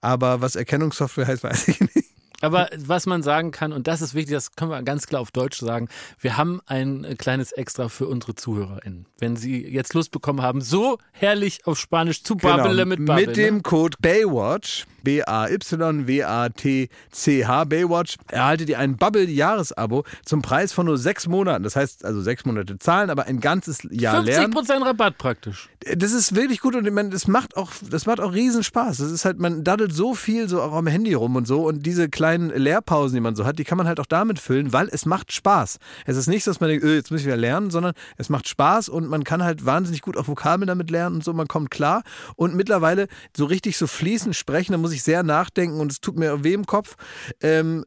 aber 0.00 0.40
was 0.40 0.56
Erkennungssoftware 0.56 1.26
heißt, 1.26 1.44
weiß 1.44 1.68
ich 1.68 1.80
nicht. 1.80 2.10
Aber 2.40 2.68
was 2.76 3.06
man 3.06 3.22
sagen 3.22 3.50
kann, 3.50 3.72
und 3.72 3.86
das 3.86 4.02
ist 4.02 4.14
wichtig, 4.14 4.34
das 4.34 4.56
können 4.56 4.70
wir 4.70 4.82
ganz 4.82 5.06
klar 5.06 5.20
auf 5.20 5.30
Deutsch 5.30 5.58
sagen, 5.58 5.88
wir 6.18 6.36
haben 6.38 6.60
ein 6.66 7.04
äh, 7.04 7.14
kleines 7.14 7.52
Extra 7.52 7.88
für 7.88 8.06
unsere 8.06 8.34
ZuhörerInnen. 8.34 9.06
Wenn 9.18 9.36
sie 9.36 9.66
jetzt 9.66 9.92
Lust 9.94 10.10
bekommen 10.10 10.40
haben, 10.40 10.62
so 10.62 10.98
herrlich 11.12 11.66
auf 11.66 11.78
Spanisch 11.78 12.22
zu 12.22 12.36
babbeln 12.36 12.88
mit 12.88 13.04
Babbel. 13.04 13.26
Genau. 13.26 13.28
Mit 13.28 13.36
dem 13.36 13.56
ne? 13.56 13.62
Code 13.62 13.98
Baywatch, 14.00 14.86
B-A-Y-W-A-T-C-H, 15.02 16.04
Baywatch, 17.64 18.16
erhaltet 18.28 18.70
ihr 18.70 18.78
ein 18.78 18.96
Bubble-Jahresabo 18.96 20.04
zum 20.24 20.40
Preis 20.42 20.72
von 20.72 20.86
nur 20.86 20.96
sechs 20.96 21.26
Monaten. 21.28 21.62
Das 21.62 21.76
heißt 21.76 22.06
also 22.06 22.22
sechs 22.22 22.46
Monate 22.46 22.78
zahlen, 22.78 23.10
aber 23.10 23.26
ein 23.26 23.40
ganzes 23.40 23.86
Jahr 23.90 24.22
lernen. 24.22 24.54
50% 24.54 24.86
Rabatt 24.86 25.18
praktisch. 25.18 25.68
Das 25.96 26.12
ist 26.12 26.34
wirklich 26.34 26.60
gut 26.60 26.76
und 26.76 26.86
ich 26.86 26.92
meine, 26.92 27.08
das 27.08 27.26
macht 27.26 27.56
auch, 27.56 27.70
das 27.90 28.04
macht 28.04 28.20
auch 28.20 28.34
riesen 28.34 28.62
Spaß. 28.62 28.98
Das 28.98 29.10
ist 29.10 29.24
halt, 29.24 29.38
man 29.38 29.64
daddelt 29.64 29.94
so 29.94 30.14
viel 30.14 30.46
so 30.46 30.60
auch 30.60 30.74
am 30.74 30.86
Handy 30.86 31.14
rum 31.14 31.36
und 31.36 31.46
so 31.46 31.66
und 31.66 31.86
diese 31.86 32.10
kleinen 32.10 32.50
Lehrpausen, 32.50 33.14
die 33.14 33.20
man 33.20 33.34
so 33.34 33.46
hat, 33.46 33.58
die 33.58 33.64
kann 33.64 33.78
man 33.78 33.88
halt 33.88 33.98
auch 33.98 34.06
damit 34.06 34.38
füllen, 34.38 34.74
weil 34.74 34.88
es 34.92 35.06
macht 35.06 35.32
Spaß. 35.32 35.78
Es 36.04 36.18
ist 36.18 36.26
nicht 36.26 36.44
so, 36.44 36.50
dass 36.50 36.60
man 36.60 36.68
denkt, 36.68 36.84
öh, 36.84 36.96
jetzt 36.96 37.10
muss 37.10 37.20
ich 37.20 37.26
wieder 37.26 37.38
lernen, 37.38 37.70
sondern 37.70 37.94
es 38.18 38.28
macht 38.28 38.46
Spaß 38.46 38.90
und 38.90 39.08
man 39.08 39.24
kann 39.24 39.42
halt 39.42 39.64
wahnsinnig 39.64 40.02
gut 40.02 40.18
auch 40.18 40.28
Vokabeln 40.28 40.66
damit 40.66 40.90
lernen 40.90 41.16
und 41.16 41.24
so, 41.24 41.32
man 41.32 41.48
kommt 41.48 41.70
klar 41.70 42.02
und 42.36 42.54
mittlerweile 42.54 43.08
so 43.34 43.46
richtig 43.46 43.78
so 43.78 43.86
fließend 43.86 44.36
sprechen, 44.36 44.72
da 44.72 44.78
muss 44.78 44.92
ich 44.92 45.02
sehr 45.02 45.22
nachdenken 45.22 45.80
und 45.80 45.92
es 45.92 46.02
tut 46.02 46.18
mir 46.18 46.44
weh 46.44 46.52
im 46.52 46.66
Kopf. 46.66 46.96
Ähm, 47.40 47.86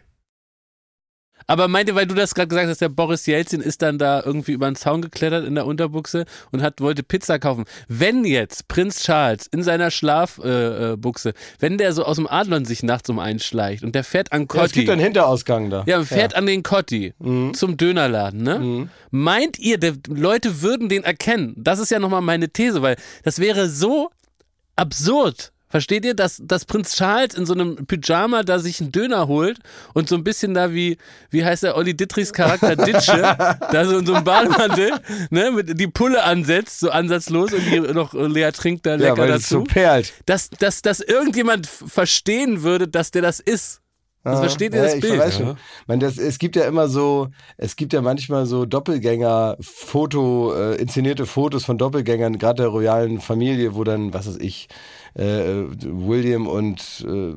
Aber 1.47 1.67
meinte, 1.67 1.95
weil 1.95 2.05
du 2.07 2.15
das 2.15 2.33
gerade 2.35 2.47
gesagt 2.49 2.69
hast, 2.69 2.81
der 2.81 2.89
Boris 2.89 3.25
Jelzin 3.25 3.61
ist 3.61 3.81
dann 3.81 3.97
da 3.97 4.21
irgendwie 4.25 4.51
über 4.51 4.69
den 4.69 4.75
Zaun 4.75 5.01
geklettert 5.01 5.45
in 5.45 5.55
der 5.55 5.65
Unterbuchse 5.65 6.25
und 6.51 6.61
hat 6.61 6.81
wollte 6.81 7.03
Pizza 7.03 7.39
kaufen. 7.39 7.65
Wenn 7.87 8.25
jetzt 8.25 8.67
Prinz 8.67 9.03
Charles 9.03 9.47
in 9.47 9.63
seiner 9.63 9.91
Schlafbuchse, 9.91 10.91
äh, 10.93 10.97
Buchse, 10.97 11.33
wenn 11.59 11.77
der 11.77 11.93
so 11.93 12.03
aus 12.05 12.17
dem 12.17 12.27
Adlon 12.27 12.65
sich 12.65 12.83
nachts 12.83 13.09
um 13.09 13.19
einschleicht 13.19 13.83
und 13.83 13.93
der 13.95 14.03
fährt 14.03 14.31
an 14.31 14.41
Ja, 14.41 14.45
es 14.45 14.47
Kotti, 14.69 14.79
gibt 14.79 14.89
einen 14.89 15.01
Hinterausgang 15.01 15.69
da. 15.69 15.83
ja, 15.87 16.03
fährt 16.03 16.35
an 16.35 16.45
den 16.45 16.63
Kotti 16.63 17.13
Mhm. 17.19 17.53
zum 17.53 17.77
Dönerladen, 17.77 18.43
ne? 18.43 18.89
Meint 19.11 19.59
ihr, 19.59 19.77
der, 19.77 19.93
Leute 20.07 20.61
würden 20.61 20.89
den 20.89 21.03
erkennen? 21.03 21.53
Das 21.57 21.79
ist 21.79 21.91
ja 21.91 21.99
nochmal 21.99 22.21
meine 22.21 22.49
These, 22.49 22.81
weil 22.81 22.95
das 23.23 23.39
wäre 23.39 23.67
so 23.69 24.09
absurd. 24.75 25.51
Versteht 25.71 26.05
ihr, 26.05 26.13
dass, 26.13 26.41
dass 26.43 26.65
Prinz 26.65 26.95
Charles 26.95 27.33
in 27.33 27.45
so 27.45 27.53
einem 27.53 27.87
Pyjama 27.87 28.43
da 28.43 28.59
sich 28.59 28.79
einen 28.81 28.91
Döner 28.91 29.27
holt 29.27 29.57
und 29.93 30.09
so 30.09 30.15
ein 30.15 30.23
bisschen 30.23 30.53
da 30.53 30.73
wie, 30.73 30.97
wie 31.29 31.43
heißt 31.43 31.63
der 31.63 31.75
Olli 31.77 31.95
Dittrichs 31.95 32.33
Charakter 32.33 32.75
Ditsche, 32.75 33.21
da 33.71 33.85
so 33.85 33.97
in 33.97 34.05
so 34.05 34.13
einem 34.13 34.23
Bademantel, 34.25 34.91
ne, 35.29 35.51
mit 35.51 35.79
die 35.79 35.87
Pulle 35.87 36.23
ansetzt, 36.23 36.79
so 36.81 36.89
ansatzlos 36.91 37.53
und 37.53 37.65
die 37.65 37.79
noch 37.79 38.13
Lea 38.13 38.51
trinkt 38.51 38.85
da 38.85 38.91
Ja, 38.91 38.97
lecker 38.97 39.17
weil 39.17 39.31
es 39.31 39.47
so 39.49 39.59
dazu. 39.61 39.73
perlt. 39.73 40.13
Dass, 40.25 40.49
dass, 40.49 40.81
dass 40.81 40.99
irgendjemand 40.99 41.67
verstehen 41.67 42.63
würde, 42.63 42.87
dass 42.87 43.11
der 43.11 43.21
das 43.21 43.39
ist. 43.39 43.79
Das 44.23 44.33
Aha. 44.33 44.41
versteht 44.41 44.73
ihr 44.73 44.79
ja, 44.81 44.85
das 44.85 44.93
ich 44.95 45.01
Bild? 45.01 45.17
weiß 45.19 45.37
schon. 45.37 45.49
Ich 45.81 45.87
meine, 45.87 46.05
das, 46.05 46.19
es 46.19 46.37
gibt 46.37 46.55
ja 46.55 46.65
immer 46.65 46.87
so, 46.87 47.29
es 47.57 47.75
gibt 47.75 47.91
ja 47.91 48.01
manchmal 48.01 48.45
so 48.45 48.65
Doppelgänger, 48.65 49.57
Foto, 49.61 50.53
äh, 50.53 50.75
inszenierte 50.75 51.25
Fotos 51.25 51.65
von 51.65 51.79
Doppelgängern, 51.79 52.37
gerade 52.37 52.61
der 52.61 52.67
royalen 52.67 53.19
Familie, 53.19 53.73
wo 53.73 53.83
dann, 53.83 54.13
was 54.13 54.27
weiß 54.27 54.37
ich, 54.39 54.67
äh, 55.13 55.65
William 55.83 56.47
und 56.47 57.05
äh, 57.07 57.33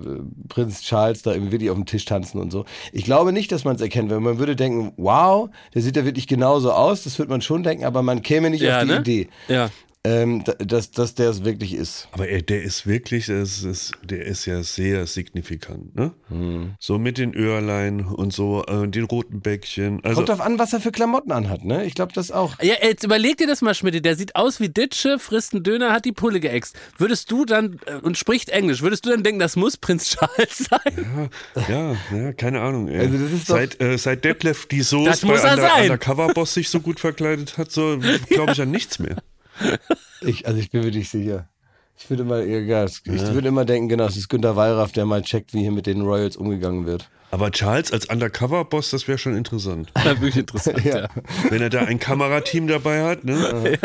Prinz 0.48 0.82
Charles 0.82 1.22
da 1.22 1.32
irgendwie 1.32 1.52
wirklich 1.52 1.70
auf 1.70 1.76
dem 1.76 1.86
Tisch 1.86 2.04
tanzen 2.04 2.40
und 2.40 2.50
so. 2.50 2.64
Ich 2.92 3.04
glaube 3.04 3.32
nicht, 3.32 3.50
dass 3.52 3.64
man 3.64 3.76
es 3.76 3.82
erkennt, 3.82 4.10
weil 4.10 4.20
man 4.20 4.38
würde 4.38 4.56
denken, 4.56 4.92
wow, 4.96 5.48
der 5.74 5.82
sieht 5.82 5.96
ja 5.96 6.04
wirklich 6.04 6.26
genauso 6.26 6.72
aus, 6.72 7.04
das 7.04 7.18
würde 7.18 7.30
man 7.30 7.40
schon 7.42 7.62
denken, 7.62 7.84
aber 7.84 8.02
man 8.02 8.22
käme 8.22 8.50
nicht 8.50 8.62
Ja, 8.62 8.78
auf 8.78 8.84
die 8.84 8.90
ne? 8.90 8.98
Idee, 9.00 9.28
Ja. 9.48 9.70
Ähm, 10.06 10.44
da- 10.44 10.52
dass, 10.54 10.90
dass 10.90 11.14
der 11.14 11.30
es 11.30 11.44
wirklich 11.44 11.74
ist. 11.74 12.08
Aber 12.12 12.28
er, 12.28 12.42
der 12.42 12.62
ist 12.62 12.86
wirklich, 12.86 13.26
das 13.26 13.62
ist, 13.62 13.92
der 14.02 14.24
ist 14.26 14.44
ja 14.44 14.62
sehr 14.62 15.06
signifikant, 15.06 15.94
ne? 15.96 16.12
Hm. 16.28 16.74
So 16.78 16.98
mit 16.98 17.16
den 17.16 17.34
Öhrlein 17.34 18.04
und 18.04 18.32
so, 18.32 18.64
äh, 18.66 18.86
den 18.86 19.04
roten 19.04 19.40
Bäckchen. 19.40 20.00
Also, 20.04 20.16
Kommt 20.16 20.28
drauf 20.28 20.40
an, 20.42 20.58
was 20.58 20.72
er 20.74 20.80
für 20.80 20.92
Klamotten 20.92 21.32
anhat, 21.32 21.64
ne? 21.64 21.84
Ich 21.86 21.94
glaube, 21.94 22.12
das 22.12 22.30
auch. 22.30 22.60
Ja, 22.60 22.74
jetzt 22.82 23.02
überleg 23.04 23.38
dir 23.38 23.46
das 23.46 23.62
mal, 23.62 23.74
Schmidt. 23.74 24.04
Der 24.04 24.14
sieht 24.16 24.36
aus 24.36 24.60
wie 24.60 24.68
Ditsche, 24.68 25.18
frisst 25.18 25.54
einen 25.54 25.62
Döner, 25.62 25.92
hat 25.92 26.04
die 26.04 26.12
Pulle 26.12 26.38
geäxt. 26.40 26.76
Würdest 26.98 27.30
du 27.30 27.44
dann, 27.46 27.80
äh, 27.86 27.94
und 27.96 28.18
spricht 28.18 28.50
Englisch, 28.50 28.82
würdest 28.82 29.06
du 29.06 29.10
dann 29.10 29.22
denken, 29.22 29.38
das 29.40 29.56
muss 29.56 29.76
Prinz 29.78 30.10
Charles 30.16 30.68
sein? 30.68 31.30
ja, 31.68 31.96
ja, 32.14 32.32
keine 32.34 32.60
Ahnung. 32.60 32.88
Ey. 32.88 32.98
Also 33.00 33.16
das 33.18 33.32
ist 33.32 33.48
doch- 33.50 33.54
seit, 33.56 33.80
äh, 33.80 33.96
seit 33.96 34.24
Detlef 34.24 34.66
die 34.66 34.82
Soße 34.82 35.24
muss 35.26 35.42
bei 35.42 35.48
er 35.48 35.54
Under. 35.54 35.76
Undercover-Boss 35.82 36.54
sich 36.54 36.68
so 36.68 36.80
gut 36.80 37.00
verkleidet 37.00 37.56
hat, 37.56 37.70
so 37.72 37.98
glaube 38.28 38.52
ich 38.52 38.60
an 38.60 38.70
nichts 38.70 38.98
mehr. 38.98 39.16
Ich, 40.20 40.46
also 40.46 40.58
ich 40.58 40.70
bin 40.70 40.82
mir 40.82 40.90
nicht 40.90 41.10
sicher. 41.10 41.50
Ich 41.98 42.08
würde 42.08 42.22
immer, 42.22 42.42
ja, 42.42 42.86
ich 42.86 43.04
würde 43.04 43.48
immer 43.48 43.66
denken, 43.66 43.90
genau, 43.90 44.06
es 44.06 44.16
ist 44.16 44.28
Günter 44.28 44.56
Wallraff, 44.56 44.92
der 44.92 45.04
mal 45.04 45.20
checkt, 45.20 45.52
wie 45.52 45.60
hier 45.60 45.70
mit 45.70 45.86
den 45.86 46.00
Royals 46.00 46.36
umgegangen 46.36 46.86
wird. 46.86 47.10
Aber 47.30 47.50
Charles 47.50 47.92
als 47.92 48.06
Undercover-Boss, 48.06 48.90
das 48.90 49.06
wäre 49.06 49.18
schon 49.18 49.36
interessant. 49.36 49.90
Das 50.04 50.20
wirklich 50.20 50.36
interessant, 50.36 50.82
ja. 50.84 51.08
Wenn 51.50 51.60
er 51.60 51.68
da 51.68 51.82
ein 51.82 51.98
Kamerateam 51.98 52.68
dabei 52.68 53.04
hat, 53.04 53.24
ne? 53.24 53.78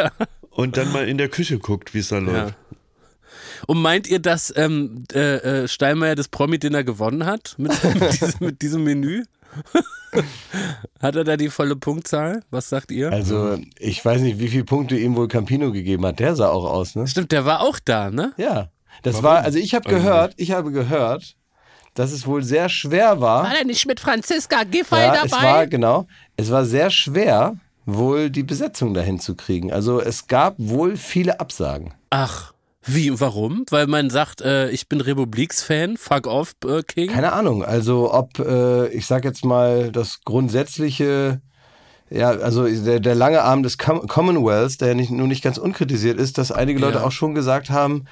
Und 0.50 0.78
dann 0.78 0.92
mal 0.92 1.08
in 1.08 1.18
der 1.18 1.30
Küche 1.30 1.60
guckt, 1.60 1.94
wie 1.94 2.00
es 2.00 2.08
da 2.08 2.20
läuft. 2.20 2.56
Und 3.68 3.82
meint 3.82 4.08
ihr, 4.08 4.20
dass 4.20 4.54
ähm, 4.56 5.04
äh, 5.14 5.64
äh, 5.64 5.68
Steinmeier 5.68 6.16
das 6.16 6.28
Promi-Dinner 6.30 6.84
gewonnen 6.84 7.26
hat 7.26 7.56
mit, 7.58 7.72
mit, 7.96 8.22
diesem, 8.22 8.46
mit 8.46 8.62
diesem 8.62 8.84
Menü? 8.84 9.24
hat 11.02 11.16
er 11.16 11.24
da 11.24 11.38
die 11.38 11.50
volle 11.50 11.76
Punktzahl? 11.76 12.42
Was 12.50 12.70
sagt 12.70 12.92
ihr? 12.92 13.12
Also 13.12 13.58
ich 13.78 14.04
weiß 14.04 14.22
nicht, 14.22 14.40
wie 14.40 14.48
viele 14.48 14.64
Punkte 14.64 14.98
ihm 14.98 15.16
wohl 15.16 15.28
Campino 15.28 15.72
gegeben 15.72 16.06
hat. 16.06 16.20
Der 16.20 16.36
sah 16.36 16.50
auch 16.50 16.66
aus, 16.66 16.96
ne? 16.96 17.08
Stimmt, 17.08 17.32
der 17.32 17.46
war 17.46 17.62
auch 17.62 17.80
da, 17.84 18.10
ne? 18.10 18.34
Ja. 18.38 18.70
Das 19.04 19.24
war, 19.24 19.44
also 19.44 19.60
ich 19.60 19.76
habe 19.76 19.90
gehört, 19.90 20.34
ich 20.38 20.52
habe 20.52 20.72
gehört, 20.72 21.36
dass 21.94 22.12
es 22.12 22.28
wohl 22.28 22.44
sehr 22.44 22.70
schwer 22.70 23.22
war. 23.22 23.50
er 23.54 23.66
nicht 23.66 23.86
mit 23.86 24.00
Franziska 24.00 24.64
Giffey 24.64 24.96
Ja, 24.96 25.24
es 25.26 25.32
war, 25.32 25.68
genau, 25.68 26.08
es 26.38 26.52
war 26.52 26.66
sehr 26.66 26.90
schwer, 26.90 27.56
wohl 27.86 28.30
die 28.30 28.44
Besetzung 28.44 28.94
dahin 28.94 29.20
zu 29.20 29.36
kriegen. 29.36 29.72
Also 29.72 30.02
es 30.02 30.28
gab 30.28 30.56
wohl 30.58 30.98
viele 30.98 31.40
Absagen. 31.40 31.94
Ach, 32.10 32.54
wie, 32.94 33.20
warum? 33.20 33.66
Weil 33.70 33.88
man 33.88 34.10
sagt, 34.10 34.42
äh, 34.42 34.70
ich 34.72 34.88
bin 34.88 35.02
Republiks-Fan, 35.02 35.98
fuck 35.98 36.28
off, 36.28 36.54
äh, 36.66 36.82
King. 36.84 37.10
Keine 37.12 37.34
Ahnung, 37.34 37.64
also 37.64 38.14
ob, 38.14 38.40
äh, 38.40 38.88
ich 38.90 39.06
sag 39.06 39.24
jetzt 39.26 39.46
mal, 39.46 39.92
das 39.92 40.20
grundsätzliche, 40.26 41.42
ja, 42.10 42.30
also 42.30 42.68
der, 42.68 43.00
der 43.00 43.16
lange 43.16 43.42
Arm 43.44 43.64
des 43.64 43.78
Com 43.78 44.08
Commonwealths, 44.08 44.78
der 44.78 44.90
ja 44.90 44.94
nicht, 44.96 45.12
nur 45.12 45.28
nicht 45.28 45.44
ganz 45.44 45.58
unkritisiert 45.58 46.20
ist, 46.20 46.38
dass 46.38 46.52
einige 46.52 46.80
Leute 46.80 46.98
Ja. 47.00 47.04
auch 47.04 47.12
schon 47.12 47.36
gesagt 47.36 47.70
haben, 47.70 48.06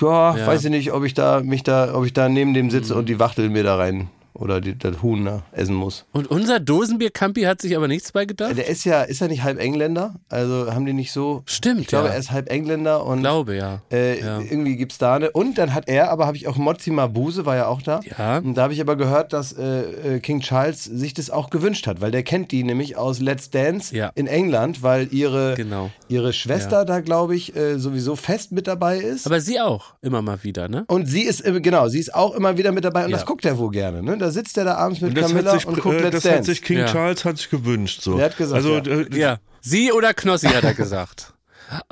ja, 0.00 0.36
Ja. 0.36 0.46
weiß 0.46 0.64
ich 0.64 0.70
nicht, 0.70 0.92
ob 0.92 1.04
ich 1.04 1.14
da 1.14 1.40
mich 1.44 1.62
da, 1.62 1.94
ob 1.94 2.04
ich 2.04 2.12
da 2.12 2.28
neben 2.28 2.54
dem 2.54 2.70
sitze 2.70 2.94
und 2.96 3.08
die 3.08 3.18
Wachtel 3.20 3.48
mir 3.50 3.62
da 3.62 3.76
rein 3.76 4.08
oder 4.34 4.60
die, 4.60 4.78
das 4.78 5.02
Huhn 5.02 5.24
da 5.24 5.42
essen 5.52 5.74
muss. 5.74 6.04
Und 6.12 6.30
unser 6.30 6.58
Dosenbier-Campi 6.60 7.42
hat 7.42 7.60
sich 7.60 7.76
aber 7.76 7.88
nichts 7.88 8.12
bei 8.12 8.24
gedacht? 8.24 8.56
Der 8.56 8.66
ist 8.68 8.84
ja, 8.84 9.02
ist 9.02 9.20
ja 9.20 9.28
nicht 9.28 9.42
halb 9.42 9.58
Engländer, 9.58 10.14
also 10.28 10.72
haben 10.72 10.86
die 10.86 10.92
nicht 10.92 11.12
so. 11.12 11.42
Stimmt, 11.46 11.82
Ich 11.82 11.86
glaube, 11.88 12.08
ja. 12.08 12.14
er 12.14 12.18
ist 12.18 12.30
halb 12.30 12.50
Engländer 12.50 13.04
und 13.04 13.20
glaube, 13.20 13.56
ja. 13.56 13.82
äh, 13.90 14.20
Ja. 14.20 14.40
irgendwie 14.40 14.76
gibt's 14.76 14.98
da 14.98 15.14
eine. 15.16 15.30
Und 15.30 15.58
dann 15.58 15.74
hat 15.74 15.88
er, 15.88 16.10
aber 16.10 16.26
habe 16.26 16.36
ich 16.36 16.48
auch 16.48 16.56
Mozzi 16.56 16.90
Mabuse 16.90 17.44
war 17.46 17.56
ja 17.56 17.66
auch 17.66 17.82
da. 17.82 18.00
Ja. 18.18 18.38
Und 18.38 18.54
da 18.54 18.62
habe 18.62 18.72
ich 18.72 18.80
aber 18.80 18.96
gehört, 18.96 19.32
dass 19.32 19.52
äh, 19.52 20.16
äh, 20.16 20.20
King 20.20 20.40
Charles 20.40 20.84
sich 20.84 21.14
das 21.14 21.30
auch 21.30 21.50
gewünscht 21.50 21.86
hat, 21.86 22.00
weil 22.00 22.10
der 22.10 22.22
kennt 22.22 22.52
die 22.52 22.64
nämlich 22.64 22.96
aus 22.96 23.20
Let's 23.20 23.50
Dance 23.50 23.94
Ja. 23.94 24.10
in 24.14 24.26
England, 24.26 24.82
weil 24.82 25.08
ihre, 25.12 25.54
Genau. 25.56 25.90
ihre 26.08 26.32
Schwester 26.32 26.84
da, 26.84 27.00
glaube 27.00 27.36
ich, 27.36 27.54
äh, 27.56 27.78
sowieso 27.78 28.16
fest 28.16 28.52
mit 28.52 28.66
dabei 28.66 28.98
ist. 28.98 29.26
Aber 29.26 29.40
sie 29.40 29.60
auch, 29.60 29.94
immer 30.02 30.22
mal 30.22 30.42
wieder, 30.42 30.68
ne? 30.68 30.84
und 30.88 31.06
sie 31.06 31.22
ist, 31.22 31.42
genau, 31.44 31.88
sie 31.88 31.98
ist 31.98 32.14
auch 32.14 32.34
immer 32.34 32.56
wieder 32.56 32.72
mit 32.72 32.84
dabei 32.84 33.04
und 33.04 33.10
das 33.12 33.26
guckt 33.26 33.44
er 33.44 33.58
wohl 33.58 33.70
gerne. 33.70 34.02
Ne? 34.02 34.18
Da 34.22 34.30
sitzt 34.30 34.56
er 34.56 34.64
da 34.64 34.76
abends 34.76 35.00
mit 35.00 35.08
Und 35.10 35.16
das, 35.16 35.24
hat 35.24 35.30
Camilla 35.32 35.52
sich, 35.54 35.66
und 35.66 35.80
guckt 35.80 35.96
äh, 35.96 36.02
Let's 36.04 36.12
das 36.22 36.24
hat 36.26 36.38
Dance. 36.38 36.50
sich 36.52 36.62
King 36.62 36.78
Ja. 36.78 36.86
Charles 36.86 37.24
hat 37.24 37.38
sich 37.38 37.50
gewünscht. 37.50 38.02
So. 38.02 38.16
Der 38.18 38.26
hat 38.26 38.36
gesagt, 38.36 38.54
also, 38.54 38.78
ja. 38.78 39.00
äh, 39.00 39.18
Ja. 39.18 39.38
Sie 39.60 39.90
oder 39.90 40.14
Knossi, 40.14 40.46
hat 40.46 40.62
er 40.62 40.74
gesagt. 40.74 41.32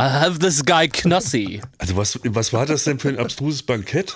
I 0.01 0.05
have 0.05 0.39
this 0.39 0.65
guy 0.65 0.89
Knossi. 0.89 1.61
also 1.79 1.97
was, 1.97 2.21
was 2.23 2.53
war 2.53 2.67
das 2.67 2.85
denn 2.85 3.01
für 3.01 3.09
ein 3.09 3.19
abstruses 3.19 3.65
Bankett? 3.65 4.15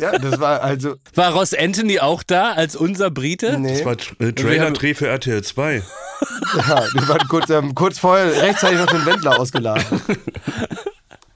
ja, 0.00 0.18
das 0.18 0.40
war 0.40 0.60
also. 0.60 0.96
War 1.14 1.32
Ross 1.34 1.54
Anthony 1.54 2.00
auch 2.00 2.24
da 2.24 2.50
als 2.52 2.74
unser 2.74 3.12
Brite? 3.12 3.56
Nee. 3.60 3.74
Das 3.78 3.84
war 3.84 3.96
äh, 4.18 4.32
Trailer-Dreh 4.32 4.94
für 4.94 5.06
RTL 5.06 5.44
2. 5.44 5.82
Ja, 6.56 6.84
die 6.94 7.08
waren 7.08 7.28
kurz, 7.28 7.48
ähm, 7.50 7.76
kurz 7.76 8.00
vorher 8.00 8.42
rechtzeitig 8.42 8.78
noch 8.80 8.86
den 8.86 9.06
Wendler 9.06 9.38
ausgeladen. 9.38 9.84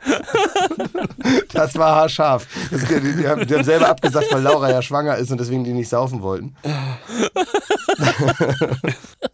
Das 1.53 1.75
war 1.77 1.97
haarscharf. 1.97 2.47
Das, 2.71 2.85
die, 2.87 3.01
die, 3.17 3.27
haben, 3.29 3.47
die 3.47 3.55
haben 3.55 3.65
selber 3.65 3.89
abgesagt, 3.89 4.27
weil 4.33 4.43
Laura 4.43 4.71
ja 4.71 4.81
schwanger 4.83 5.17
ist 5.17 5.31
und 5.31 5.39
deswegen 5.41 5.65
die 5.65 5.73
nicht 5.73 5.89
saufen 5.89 6.23
wollten. 6.23 6.55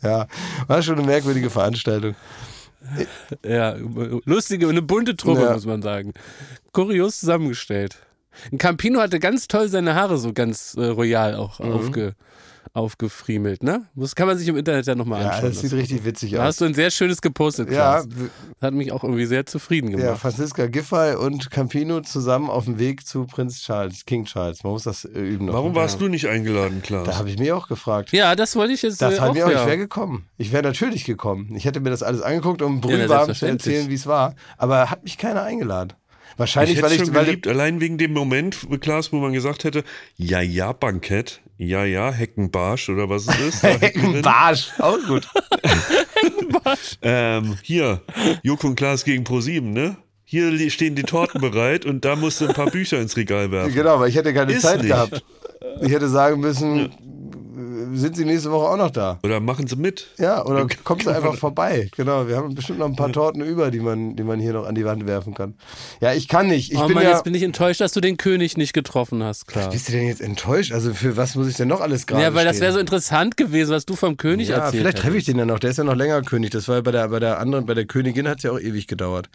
ja, 0.02 0.26
war 0.66 0.82
schon 0.82 0.98
eine 0.98 1.06
merkwürdige 1.06 1.50
Veranstaltung. 1.50 2.14
Ja, 3.44 3.76
lustige, 4.24 4.68
eine 4.68 4.82
bunte 4.82 5.16
Truppe, 5.16 5.42
Ja. 5.42 5.52
muss 5.52 5.66
man 5.66 5.82
sagen. 5.82 6.12
Kurios 6.72 7.20
zusammengestellt. 7.20 7.96
Ein 8.52 8.58
Campino 8.58 9.00
hatte 9.00 9.20
ganz 9.20 9.46
toll 9.48 9.68
seine 9.68 9.94
Haare 9.94 10.18
so 10.18 10.32
ganz 10.32 10.74
äh, 10.76 10.87
royal 10.87 11.37
auch 11.37 11.60
Mhm. 11.60 11.72
aufge, 11.72 12.14
aufgefriemelt, 12.74 13.62
ne? 13.62 13.87
Das 13.94 14.14
kann 14.16 14.26
man 14.26 14.37
sich 14.37 14.48
im 14.48 14.56
Internet 14.56 14.87
ja 14.87 14.94
nochmal 14.94 15.22
Ja, 15.22 15.28
anschauen. 15.30 15.44
das 15.50 15.54
sieht 15.60 15.70
lassen. 15.70 15.76
richtig 15.80 16.04
witzig 16.04 16.32
da 16.32 16.38
aus. 16.40 16.44
hast 16.48 16.60
du 16.60 16.64
ein 16.66 16.74
sehr 16.74 16.90
schönes 16.90 17.22
gepostet, 17.22 17.68
Ja, 17.70 17.74
Klaas. 18.02 18.08
Das 18.60 18.66
hat 18.68 18.74
mich 18.74 18.90
auch 18.92 19.04
irgendwie 19.04 19.26
sehr 19.26 19.46
zufrieden 19.46 19.92
ja, 19.92 19.96
gemacht. 19.98 20.20
Franziska 20.20 20.66
Giffey 20.66 21.14
und 21.16 21.50
Campino 21.50 22.00
zusammen 22.00 22.50
auf 22.50 22.64
dem 22.64 22.78
Weg 22.78 23.06
zu 23.06 23.26
Prinz 23.26 23.62
Charles, 23.62 24.04
King 24.04 24.24
Charles. 24.24 24.64
Man 24.64 24.72
muss 24.72 24.82
das 24.82 25.04
äh, 25.04 25.08
üben. 25.18 25.46
noch. 25.46 25.54
Warum 25.54 25.74
warst 25.74 26.00
du 26.00 26.08
nicht 26.08 26.26
eingeladen, 26.28 26.82
Klaas? 26.82 27.06
Da 27.06 27.16
habe 27.16 27.30
ich 27.30 27.38
mich 27.38 27.52
auch 27.52 27.68
gefragt. 27.68 28.10
Ja, 28.12 28.34
das 28.34 28.56
wollte 28.56 28.72
ich 28.74 28.82
jetzt 28.82 29.00
Das 29.00 29.14
äh, 29.14 29.20
hat 29.20 29.30
auch, 29.30 29.34
mir 29.34 29.46
auch, 29.46 29.50
ja. 29.50 29.60
ich 29.62 29.66
wäre 29.66 29.78
gekommen. 29.78 30.26
Ich 30.37 30.52
wäre 30.52 30.64
natürlich 30.64 31.04
gekommen. 31.04 31.54
Ich 31.56 31.64
hätte 31.64 31.78
mir 31.80 31.90
das 31.90 32.02
alles 32.02 32.22
angeguckt, 32.22 32.60
um 32.60 32.74
Ja, 32.74 32.80
brühwarm 32.80 32.98
zu 32.98 33.08
selbstverständlich. 33.08 33.74
erzählen, 33.74 33.90
wie 33.90 33.94
es 33.94 34.06
war. 34.06 34.34
Aber 34.58 34.90
hat 34.90 35.04
mich 35.04 35.16
keiner 35.16 35.42
eingeladen. 35.44 35.92
ich 36.32 36.38
Wahrscheinlich, 36.40 36.76
hätte 36.78 36.87
weil 36.87 36.92
ich, 36.92 36.98
schon 37.04 37.14
weil 37.14 37.24
geliebt, 37.26 37.46
allein 37.46 37.80
wegen 37.80 37.98
dem 37.98 38.12
Moment, 38.12 38.58
Klaas, 38.80 39.12
wo 39.12 39.16
man 39.20 39.32
gesagt 39.32 39.62
hätte, 39.62 39.84
ja, 40.16 40.40
ja, 40.40 40.72
Bankett, 40.72 41.40
ja, 41.56 41.84
ja, 41.84 42.10
Heckenbarsch 42.10 42.88
oder 42.88 43.08
was 43.08 43.26
es 43.28 43.38
ist. 43.40 43.64
da 43.64 43.68
Heckenrind. 43.80 44.22
Barsch, 44.22 44.72
auch 44.78 44.98
gut. 45.06 45.28
ähm, 47.02 47.56
hier, 47.62 48.02
Joko 48.42 48.68
und 48.68 48.76
Klaas 48.76 49.04
gegen 49.04 49.24
ProSieben, 49.24 49.72
ne? 49.72 49.96
Hier 50.26 50.70
stehen 50.70 50.94
die 50.96 51.02
Torten 51.02 51.40
bereit 51.40 51.84
und 51.84 52.04
da 52.04 52.16
musst 52.16 52.40
du 52.40 52.48
ein 52.48 52.54
paar 52.54 52.70
Bücher 52.70 52.98
ins 53.00 53.16
Regal 53.16 53.52
werfen. 53.52 53.74
Genau, 53.74 54.00
weil 54.00 54.08
ich 54.08 54.16
hätte 54.16 54.32
keine 54.34 54.52
Ist 54.52 54.62
Zeit 54.62 54.78
nicht. 54.78 54.88
gehabt. 54.88 55.22
Ich 55.82 55.92
hätte 55.92 56.08
sagen 56.08 56.40
müssen, 56.40 56.90
sind 57.96 58.16
sie 58.16 58.24
nächste 58.24 58.50
Woche 58.50 58.68
auch 58.68 58.76
noch 58.76 58.90
da. 58.90 59.18
Oder 59.22 59.40
machen 59.40 59.66
sie 59.66 59.76
mit. 59.76 60.09
Ja, 60.18 60.44
oder 60.44 60.66
kommst 60.85 61.07
du 61.07 61.11
einfach 61.11 61.35
vorbei. 61.38 61.88
Genau, 61.96 62.28
wir 62.28 62.37
haben 62.37 62.54
bestimmt 62.54 62.78
noch 62.78 62.87
ein 62.87 62.96
paar 62.96 63.12
Torten 63.12 63.42
über, 63.42 63.70
die 63.70 63.80
man, 63.80 64.16
die 64.16 64.22
man 64.22 64.40
hier 64.40 64.52
noch 64.52 64.66
an 64.66 64.74
die 64.74 64.85
Wand 64.85 65.07
werfen 65.07 65.35
kann. 65.35 65.54
Ja, 66.00 66.12
ich 66.12 66.28
kann 66.28 66.48
nicht. 66.48 66.72
Ich 66.72 66.78
oh 66.78 66.87
bin 66.87 66.94
Mann, 66.94 67.04
ja. 67.04 67.11
jetzt 67.11 67.24
bin 67.24 67.35
ich 67.35 67.42
enttäuscht, 67.42 67.80
dass 67.80 67.92
du 67.92 68.00
den 68.00 68.16
König 68.16 68.57
nicht 68.57 68.72
getroffen 68.72 69.22
hast, 69.22 69.46
klar. 69.46 69.70
bist 69.70 69.88
du 69.88 69.92
denn 69.92 70.07
jetzt 70.07 70.20
enttäuscht? 70.20 70.72
Also 70.72 70.94
für 70.94 71.16
was 71.16 71.35
muss 71.35 71.48
ich 71.48 71.57
denn 71.57 71.68
noch 71.68 71.80
alles 71.80 72.07
gerade 72.07 72.22
Ja, 72.22 72.35
weil 72.35 72.44
das 72.44 72.61
wäre 72.61 72.72
so 72.72 72.78
interessant 72.78 73.37
gewesen, 73.37 73.72
was 73.72 73.87
du 73.87 73.96
vom 73.96 74.16
König 74.16 74.48
Ja, 74.48 74.57
erzählt 74.57 74.83
vielleicht 74.83 74.98
treffe 74.98 75.16
ich 75.16 75.24
den 75.24 75.38
ja 75.38 75.44
noch. 75.44 75.59
Der 75.59 75.70
ist 75.70 75.76
ja 75.76 75.85
noch 75.85 75.94
länger 75.94 76.22
König. 76.22 76.50
Das 76.50 76.68
war 76.68 76.76
ja 76.76 76.80
bei 76.83 76.92
der, 76.92 77.09
bei 77.09 77.20
der 77.20 77.38
anderen, 77.38 77.66
bei 77.66 77.74
der 77.74 77.87
Königin 77.87 78.28
hat 78.28 78.38
es 78.38 78.44
ja 78.44 78.52
auch 78.52 78.61
ewig 78.61 78.87
gedauert. 78.87 79.28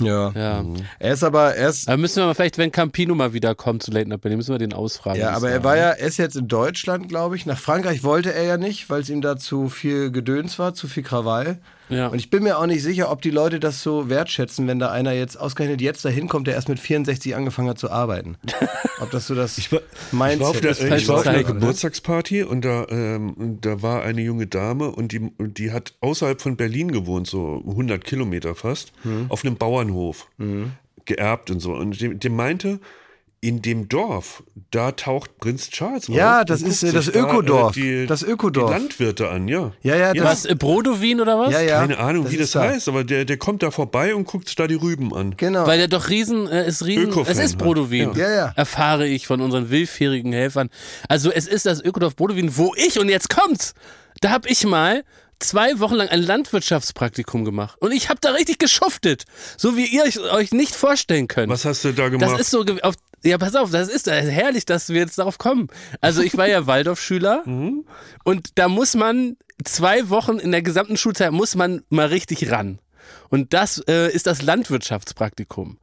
Ja. 0.00 0.30
Ja. 0.34 0.64
Er 0.98 1.12
ist 1.12 1.24
aber, 1.24 1.54
er 1.54 1.68
ist, 1.70 1.88
Aber 1.88 1.96
müssen 1.96 2.16
wir 2.16 2.26
mal 2.26 2.34
vielleicht, 2.34 2.58
wenn 2.58 2.70
Campino 2.72 3.14
mal 3.14 3.32
wiederkommt 3.32 3.82
zu 3.82 3.90
Late 3.90 4.08
Night 4.08 4.20
Berlin, 4.20 4.38
müssen 4.38 4.52
wir 4.54 4.58
den 4.58 4.72
ausfragen. 4.72 5.20
ja, 5.20 5.30
aber 5.30 5.50
er 5.50 5.64
war 5.64 5.76
ja, 5.76 5.90
er 5.90 6.06
ist 6.06 6.16
jetzt 6.18 6.36
in 6.36 6.48
Deutschland, 6.48 7.08
glaube 7.08 7.36
ich. 7.36 7.46
Nach 7.46 7.58
Frankreich 7.58 8.02
wollte 8.04 8.32
er 8.32 8.44
ja 8.44 8.56
nicht, 8.56 8.90
weil 8.90 9.00
es 9.00 9.10
ihm 9.10 9.20
da 9.20 9.36
zu 9.36 9.68
viel 9.68 10.10
Gedöns 10.10 10.58
war, 10.58 10.74
zu 10.74 10.88
viel 10.88 11.02
Krawall. 11.02 11.58
Ja. 11.90 12.08
Und 12.08 12.18
ich 12.18 12.28
bin 12.28 12.42
mir 12.42 12.58
auch 12.58 12.66
nicht 12.66 12.82
sicher, 12.82 13.10
ob 13.10 13.22
die 13.22 13.30
Leute 13.30 13.60
das 13.60 13.82
so 13.82 14.10
wertschätzen, 14.10 14.66
wenn 14.68 14.78
da 14.78 14.90
einer 14.90 15.12
jetzt 15.12 15.40
ausgerechnet 15.40 15.80
jetzt 15.80 16.04
dahin 16.04 16.28
kommt, 16.28 16.46
der 16.46 16.52
erst 16.54 16.68
mit 16.68 16.78
64 16.78 17.34
angefangen 17.34 17.70
hat 17.70 17.78
zu 17.78 17.90
arbeiten. 17.90 18.36
ob 19.00 19.10
das 19.10 19.26
so 19.26 19.34
das 19.34 19.56
Ich 19.56 19.72
war, 19.72 19.80
Mindset 20.12 20.34
ich 20.34 20.40
war 20.42 20.50
auf 20.50 20.60
der, 20.60 20.70
ist. 20.72 20.82
ich 21.02 21.08
war 21.08 21.16
auf 21.16 21.26
einer 21.26 21.38
ne? 21.38 21.44
Geburtstagsparty 21.44 22.42
und 22.42 22.62
da, 22.66 22.86
ähm, 22.90 23.56
da 23.62 23.80
war 23.80 24.02
eine 24.02 24.20
junge 24.20 24.46
Dame 24.46 24.90
und 24.90 25.12
die, 25.12 25.30
die 25.38 25.72
hat 25.72 25.94
außerhalb 26.02 26.42
von 26.42 26.56
Berlin 26.56 26.92
gewohnt, 26.92 27.26
so 27.26 27.62
100 27.66 28.04
Kilometer 28.04 28.54
fast, 28.54 28.92
Hm. 29.04 29.26
auf 29.30 29.42
einem 29.44 29.56
Bauernhof, 29.88 30.28
geerbt 31.04 31.50
und 31.50 31.60
so. 31.60 31.72
Und 31.72 32.00
die, 32.00 32.14
die 32.14 32.28
meinte, 32.28 32.80
in 33.40 33.62
dem 33.62 33.88
Dorf, 33.88 34.42
da 34.72 34.90
taucht 34.90 35.38
Prinz 35.38 35.70
Charles 35.70 36.08
Ja, 36.08 36.40
auf 36.40 36.46
das 36.46 36.60
ist, 36.60 36.82
äh, 36.82 36.90
das 36.90 37.04
sich 37.04 37.14
da, 37.14 37.20
Ökodorf. 37.20 37.72
die, 37.72 38.04
Das 38.06 38.24
Ökodorf. 38.24 38.74
Die 38.74 38.80
Landwirte 38.80 39.28
an, 39.28 39.46
ja. 39.46 39.72
Ja, 39.80 39.94
ja, 39.96 40.12
das, 40.12 40.24
Was, 40.24 40.44
äh, 40.44 40.56
Brodowin 40.56 41.20
oder 41.20 41.38
was? 41.38 41.52
ja, 41.52 41.60
ja. 41.60 41.78
Keine 41.80 41.98
Ahnung, 41.98 42.28
wie 42.30 42.34
ist 42.36 42.54
das 42.54 42.62
da. 42.62 42.68
heißt, 42.68 42.88
aber 42.88 43.04
der, 43.04 43.24
der 43.24 43.36
kommt 43.36 43.62
da 43.62 43.70
vorbei 43.70 44.14
und 44.14 44.24
guckt 44.26 44.48
sich 44.48 44.56
da 44.56 44.66
die 44.66 44.74
Rüben 44.74 45.14
an. 45.14 45.34
Genau. 45.36 45.66
Weil 45.68 45.78
der 45.78 45.86
doch 45.88 46.08
riesen, 46.10 46.48
äh, 46.48 46.66
ist 46.66 46.84
riesen, 46.84 47.12
es 47.26 47.38
ist. 47.38 47.58
Brodowin. 47.58 48.12
Ja, 48.14 48.28
ja. 48.30 48.52
Erfahre 48.56 49.06
ich 49.06 49.28
von 49.28 49.40
unseren 49.40 49.70
willfährigen 49.70 50.32
Helfern. 50.32 50.68
Also 51.08 51.30
es 51.30 51.46
ist 51.46 51.64
das 51.64 51.80
Ökodorf 51.80 52.16
Brodowin, 52.16 52.56
wo 52.56 52.74
ich, 52.76 52.98
und 52.98 53.08
jetzt 53.08 53.30
kommt's, 53.30 53.74
da 54.20 54.30
hab 54.30 54.46
ich 54.50 54.66
mal 54.66 55.04
zwei 55.38 55.78
Wochen 55.78 55.94
lang 55.94 56.08
ein 56.08 56.22
Landwirtschaftspraktikum 56.22 57.44
gemacht. 57.44 57.76
Und 57.80 57.92
ich 57.92 58.08
hab 58.08 58.20
da 58.20 58.30
richtig 58.30 58.58
geschuftet. 58.58 59.24
So 59.56 59.76
wie 59.76 59.86
ihr 59.86 60.04
euch, 60.32 60.52
nicht 60.52 60.74
vorstellen 60.74 61.28
könnt. 61.28 61.52
Was 61.52 61.64
hast 61.64 61.84
du 61.84 61.92
da 61.92 62.08
gemacht? 62.08 62.32
Das 62.32 62.40
ist 62.40 62.50
so, 62.50 62.64
auf, 62.82 62.94
ja, 63.22 63.38
pass 63.38 63.54
auf, 63.54 63.70
das 63.70 63.88
ist 63.88 64.06
herrlich, 64.06 64.64
dass 64.66 64.88
wir 64.88 65.00
jetzt 65.00 65.18
darauf 65.18 65.38
kommen. 65.38 65.68
Also 66.00 66.22
ich 66.22 66.36
war 66.36 66.48
ja 66.48 66.66
Waldorfschüler 66.66 67.44
und 68.24 68.58
da 68.58 68.68
muss 68.68 68.94
man 68.94 69.36
zwei 69.64 70.08
Wochen 70.08 70.38
in 70.38 70.52
der 70.52 70.62
gesamten 70.62 70.96
Schulzeit 70.96 71.32
muss 71.32 71.54
man 71.54 71.82
mal 71.88 72.06
richtig 72.06 72.50
ran. 72.50 72.78
Und 73.30 73.52
das 73.54 73.82
äh, 73.88 74.10
ist 74.12 74.26
das 74.26 74.42
Landwirtschaftspraktikum. 74.42 75.78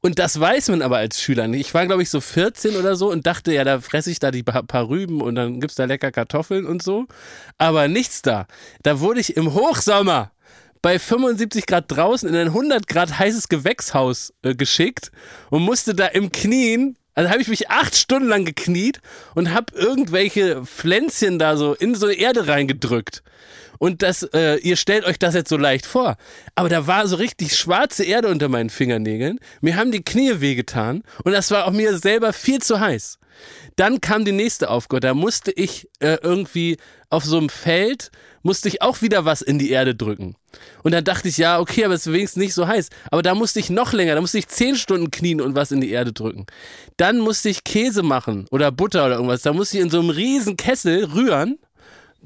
Und 0.00 0.18
das 0.20 0.38
weiß 0.38 0.68
man 0.68 0.82
aber 0.82 0.98
als 0.98 1.20
Schüler 1.20 1.48
nicht. 1.48 1.60
Ich 1.68 1.74
war, 1.74 1.84
glaube 1.86 2.02
ich, 2.02 2.10
so 2.10 2.20
14 2.20 2.76
oder 2.76 2.94
so 2.94 3.10
und 3.10 3.26
dachte, 3.26 3.52
ja, 3.52 3.64
da 3.64 3.80
fresse 3.80 4.10
ich 4.12 4.20
da 4.20 4.30
die 4.30 4.44
pa- 4.44 4.62
paar 4.62 4.88
Rüben 4.88 5.20
und 5.20 5.34
dann 5.34 5.58
gibt's 5.60 5.74
da 5.74 5.86
lecker 5.86 6.12
Kartoffeln 6.12 6.66
und 6.66 6.82
so. 6.82 7.06
Aber 7.58 7.88
nichts 7.88 8.22
da. 8.22 8.46
Da 8.82 9.00
wurde 9.00 9.20
ich 9.20 9.36
im 9.36 9.54
Hochsommer 9.54 10.30
bei 10.82 11.00
75 11.00 11.66
Grad 11.66 11.86
draußen 11.88 12.28
in 12.28 12.36
ein 12.36 12.46
100 12.48 12.86
Grad 12.86 13.18
heißes 13.18 13.48
Gewächshaus 13.48 14.32
äh, 14.42 14.54
geschickt 14.54 15.10
und 15.50 15.62
musste 15.62 15.96
da 15.96 16.06
im 16.06 16.30
Knien, 16.30 16.96
also 17.14 17.30
habe 17.30 17.42
ich 17.42 17.48
mich 17.48 17.68
acht 17.68 17.96
Stunden 17.96 18.28
lang 18.28 18.44
gekniet 18.44 19.00
und 19.34 19.52
habe 19.52 19.74
irgendwelche 19.74 20.64
Pflänzchen 20.64 21.40
da 21.40 21.56
so 21.56 21.74
in 21.74 21.96
so 21.96 22.06
eine 22.06 22.14
Erde 22.14 22.46
reingedrückt. 22.46 23.24
Und 23.78 24.02
das, 24.02 24.22
äh, 24.34 24.56
ihr 24.56 24.76
stellt 24.76 25.04
euch 25.04 25.18
das 25.18 25.34
jetzt 25.34 25.48
so 25.48 25.56
leicht 25.56 25.86
vor. 25.86 26.16
Aber 26.54 26.68
da 26.68 26.86
war 26.86 27.06
so 27.06 27.16
richtig 27.16 27.56
schwarze 27.56 28.04
Erde 28.04 28.28
unter 28.28 28.48
meinen 28.48 28.70
Fingernägeln. 28.70 29.38
Mir 29.60 29.76
haben 29.76 29.92
die 29.92 30.02
Knie 30.02 30.40
wehgetan 30.40 31.02
und 31.24 31.32
das 31.32 31.50
war 31.50 31.66
auch 31.66 31.72
mir 31.72 31.96
selber 31.98 32.32
viel 32.32 32.60
zu 32.60 32.80
heiß. 32.80 33.18
Dann 33.76 34.00
kam 34.00 34.24
die 34.24 34.32
nächste 34.32 34.70
Aufgabe. 34.70 35.00
Da 35.00 35.14
musste 35.14 35.52
ich 35.52 35.88
äh, 36.00 36.18
irgendwie 36.22 36.78
auf 37.10 37.24
so 37.24 37.38
einem 37.38 37.48
Feld, 37.48 38.10
musste 38.42 38.68
ich 38.68 38.82
auch 38.82 39.02
wieder 39.02 39.24
was 39.24 39.40
in 39.42 39.58
die 39.58 39.70
Erde 39.70 39.94
drücken. 39.94 40.34
Und 40.82 40.92
dann 40.92 41.04
dachte 41.04 41.28
ich, 41.28 41.38
ja, 41.38 41.60
okay, 41.60 41.84
aber 41.84 41.94
es 41.94 42.06
ist 42.06 42.12
wenigstens 42.12 42.40
nicht 42.40 42.54
so 42.54 42.66
heiß. 42.66 42.88
Aber 43.10 43.22
da 43.22 43.34
musste 43.34 43.60
ich 43.60 43.70
noch 43.70 43.92
länger, 43.92 44.14
da 44.14 44.20
musste 44.20 44.38
ich 44.38 44.48
zehn 44.48 44.76
Stunden 44.76 45.10
knien 45.10 45.40
und 45.40 45.54
was 45.54 45.70
in 45.70 45.80
die 45.80 45.90
Erde 45.90 46.12
drücken. 46.12 46.46
Dann 46.96 47.18
musste 47.18 47.48
ich 47.48 47.64
Käse 47.64 48.02
machen 48.02 48.46
oder 48.50 48.72
Butter 48.72 49.06
oder 49.06 49.14
irgendwas. 49.14 49.42
Da 49.42 49.52
musste 49.52 49.78
ich 49.78 49.84
in 49.84 49.90
so 49.90 50.00
einem 50.00 50.10
riesen 50.10 50.56
Kessel 50.56 51.04
rühren. 51.04 51.58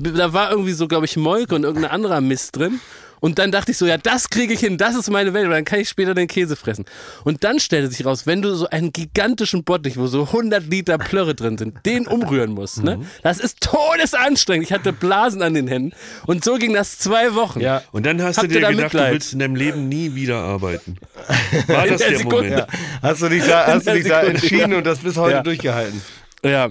Da 0.02 0.32
war 0.32 0.50
irgendwie 0.50 0.72
so, 0.72 0.88
glaube 0.88 1.06
ich, 1.06 1.16
Molke 1.16 1.54
und 1.54 1.64
irgendein 1.64 1.90
anderer 1.90 2.20
Mist 2.20 2.56
drin. 2.56 2.80
Und 3.20 3.38
dann 3.38 3.52
dachte 3.52 3.70
ich 3.70 3.78
so, 3.78 3.86
ja, 3.86 3.98
das 3.98 4.30
kriege 4.30 4.52
ich 4.52 4.58
hin, 4.58 4.78
das 4.78 4.96
ist 4.96 5.08
meine 5.08 5.32
Welt, 5.32 5.44
weil 5.44 5.54
dann 5.54 5.64
kann 5.64 5.78
ich 5.78 5.88
später 5.88 6.12
den 6.12 6.26
Käse 6.26 6.56
fressen. 6.56 6.86
Und 7.22 7.44
dann 7.44 7.60
stellte 7.60 7.86
sich 7.88 8.04
raus, 8.04 8.26
wenn 8.26 8.42
du 8.42 8.52
so 8.56 8.68
einen 8.70 8.92
gigantischen 8.92 9.62
Bottich, 9.62 9.96
wo 9.96 10.08
so 10.08 10.22
100 10.24 10.66
Liter 10.66 10.98
Plörre 10.98 11.36
drin 11.36 11.56
sind, 11.56 11.86
den 11.86 12.08
umrühren 12.08 12.50
musst, 12.50 12.82
ne? 12.82 12.98
Das 13.22 13.38
ist 13.38 13.60
todesanstrengend. 13.60 14.66
Ich 14.66 14.72
hatte 14.72 14.92
Blasen 14.92 15.40
an 15.40 15.54
den 15.54 15.68
Händen. 15.68 15.92
Und 16.26 16.42
so 16.42 16.56
ging 16.56 16.74
das 16.74 16.98
zwei 16.98 17.36
Wochen. 17.36 17.60
Ja. 17.60 17.82
Und 17.92 18.06
dann 18.06 18.20
hast 18.20 18.38
Habt 18.38 18.48
du 18.50 18.54
dir 18.54 18.60
da 18.60 18.70
gedacht, 18.72 18.86
Mitleid? 18.92 19.08
du 19.10 19.12
willst 19.14 19.32
in 19.34 19.38
deinem 19.38 19.54
Leben 19.54 19.88
nie 19.88 20.16
wieder 20.16 20.38
arbeiten. 20.38 20.96
War 21.68 21.86
das 21.86 21.98
der 22.00 22.08
der 22.10 22.18
Sekunde. 22.18 22.48
Moment? 22.50 22.66
Hast 23.02 23.22
du 23.22 23.28
dich 23.28 23.44
da, 23.44 23.66
hast 23.68 23.86
du 23.86 23.92
dich 23.92 24.02
da 24.08 24.20
Sekunde, 24.22 24.40
entschieden 24.40 24.74
und 24.74 24.84
das 24.84 24.98
bis 24.98 25.16
heute 25.16 25.36
Ja. 25.36 25.42
durchgehalten? 25.44 26.02
Ja, 26.44 26.70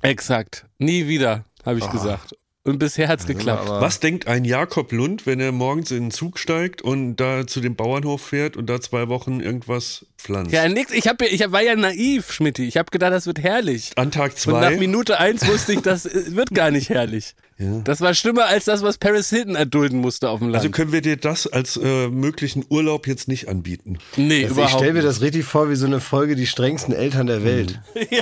exakt. 0.00 0.64
Nie 0.78 1.06
wieder, 1.08 1.44
habe 1.68 1.78
ich 1.78 1.88
gesagt. 1.90 2.34
Und 2.64 2.78
bisher 2.80 3.08
hat's 3.08 3.26
geklappt. 3.26 3.66
Aber- 3.68 3.80
Was 3.80 3.98
denkt 4.00 4.26
ein 4.26 4.44
Jakob 4.44 4.92
Lund, 4.92 5.24
wenn 5.26 5.40
er 5.40 5.52
morgens 5.52 5.90
in 5.90 6.04
den 6.06 6.10
Zug 6.10 6.38
steigt 6.38 6.82
und 6.82 7.16
da 7.16 7.46
zu 7.46 7.60
dem 7.60 7.76
Bauernhof 7.76 8.20
fährt 8.20 8.56
und 8.58 8.66
da 8.66 8.78
zwei 8.80 9.08
Wochen 9.08 9.40
irgendwas 9.40 10.04
pflanzt? 10.18 10.52
Ja, 10.52 10.68
nix. 10.68 10.92
Ich, 10.92 11.06
hab, 11.08 11.22
ich 11.22 11.40
war 11.50 11.62
ja 11.62 11.76
naiv, 11.76 12.30
Schmidti. 12.30 12.66
Ich 12.66 12.76
habe 12.76 12.90
gedacht, 12.90 13.12
das 13.12 13.26
wird 13.26 13.38
herrlich. 13.42 13.92
An 13.96 14.10
Tag 14.10 14.32
Und 14.32 14.52
nach 14.52 14.68
zwei. 14.68 14.76
Minute 14.76 15.18
eins 15.18 15.46
wusste 15.46 15.72
ich, 15.72 15.80
das 15.80 16.04
äh, 16.04 16.34
wird 16.36 16.50
gar 16.52 16.70
nicht 16.70 16.90
herrlich. 16.90 17.34
Das 17.58 18.00
war 18.00 18.14
schlimmer 18.14 18.46
als 18.46 18.66
das, 18.66 18.82
was 18.82 18.98
Paris 18.98 19.30
Hilton 19.30 19.56
erdulden 19.56 20.00
musste 20.00 20.28
auf 20.28 20.38
dem 20.38 20.48
Land. 20.50 20.56
Also 20.62 20.70
können 20.70 20.92
wir 20.92 21.00
dir 21.00 21.16
das 21.16 21.48
als 21.48 21.76
äh, 21.76 22.08
möglichen 22.08 22.64
Urlaub 22.68 23.08
jetzt 23.08 23.26
nicht 23.26 23.48
anbieten? 23.48 23.98
nee, 24.16 24.44
Also 24.44 24.46
ich 24.46 24.50
überhaupt 24.52 24.72
stelle 24.74 24.92
mir 24.92 25.02
das 25.02 25.20
richtig 25.20 25.44
vor 25.44 25.68
wie 25.68 25.74
so 25.74 25.86
eine 25.86 25.98
Folge 25.98 26.36
Die 26.36 26.46
strengsten 26.46 26.94
Eltern 26.94 27.26
der 27.26 27.42
Welt. 27.42 27.80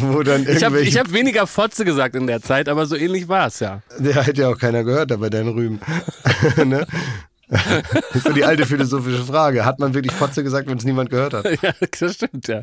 Wo 0.00 0.24
dann 0.24 0.46
Ich 0.48 0.64
habe 0.64 0.80
ich 0.80 0.98
hab 0.98 1.12
weniger 1.12 1.46
Fotze 1.46 1.84
gesagt 1.84 2.16
in 2.16 2.26
der 2.26 2.42
Zeit, 2.42 2.68
aber 2.68 2.86
so 2.86 2.96
ähnlich 2.96 3.28
war 3.28 3.46
es 3.46 3.60
ja. 3.60 3.82
Der 3.98 4.26
hat 4.26 4.36
ja 4.36 4.48
auch 4.48 4.58
keiner 4.58 4.82
gehört, 4.82 5.12
da 5.12 5.16
bei 5.16 5.30
deinen 5.30 5.50
Rüben. 5.50 5.80
ne? 6.64 6.84
Das 7.48 8.16
ist 8.16 8.24
so 8.24 8.32
die 8.32 8.44
alte 8.44 8.64
philosophische 8.66 9.24
Frage. 9.24 9.64
Hat 9.64 9.78
man 9.78 9.94
wirklich 9.94 10.12
Fotze 10.12 10.42
gesagt, 10.42 10.68
wenn 10.68 10.78
es 10.78 10.84
niemand 10.84 11.10
gehört 11.10 11.34
hat? 11.34 11.46
Ja, 11.62 11.72
das 12.00 12.14
stimmt, 12.14 12.48
ja. 12.48 12.62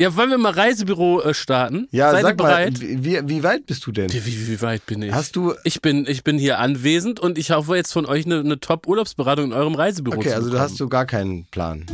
Ja, 0.00 0.14
wollen 0.14 0.30
wir 0.30 0.38
mal 0.38 0.52
Reisebüro 0.52 1.22
äh, 1.22 1.34
starten? 1.34 1.88
Ja, 1.90 2.12
Seid 2.12 2.20
ihr 2.20 2.22
sag 2.28 2.36
bereit? 2.36 2.80
mal, 2.80 3.04
wie, 3.04 3.20
wie 3.28 3.42
weit 3.42 3.66
bist 3.66 3.84
du 3.84 3.90
denn? 3.90 4.12
Wie, 4.12 4.24
wie, 4.24 4.46
wie 4.46 4.62
weit 4.62 4.86
bin 4.86 5.02
ich? 5.02 5.12
Hast 5.12 5.34
du. 5.34 5.54
ich 5.64 5.82
bin, 5.82 6.06
ich 6.06 6.22
bin 6.22 6.38
hier 6.38 6.60
anwesend 6.60 7.18
und 7.18 7.36
ich 7.36 7.50
hoffe 7.50 7.74
jetzt 7.74 7.92
von 7.92 8.06
euch 8.06 8.24
eine, 8.24 8.38
eine 8.38 8.60
Top-Urlaubsberatung 8.60 9.46
in 9.46 9.52
eurem 9.52 9.74
Reisebüro 9.74 10.18
Okay, 10.18 10.28
zu 10.28 10.34
also 10.36 10.50
du 10.50 10.60
hast 10.60 10.76
so 10.76 10.88
gar 10.88 11.04
keinen 11.04 11.46
Plan. 11.46 11.84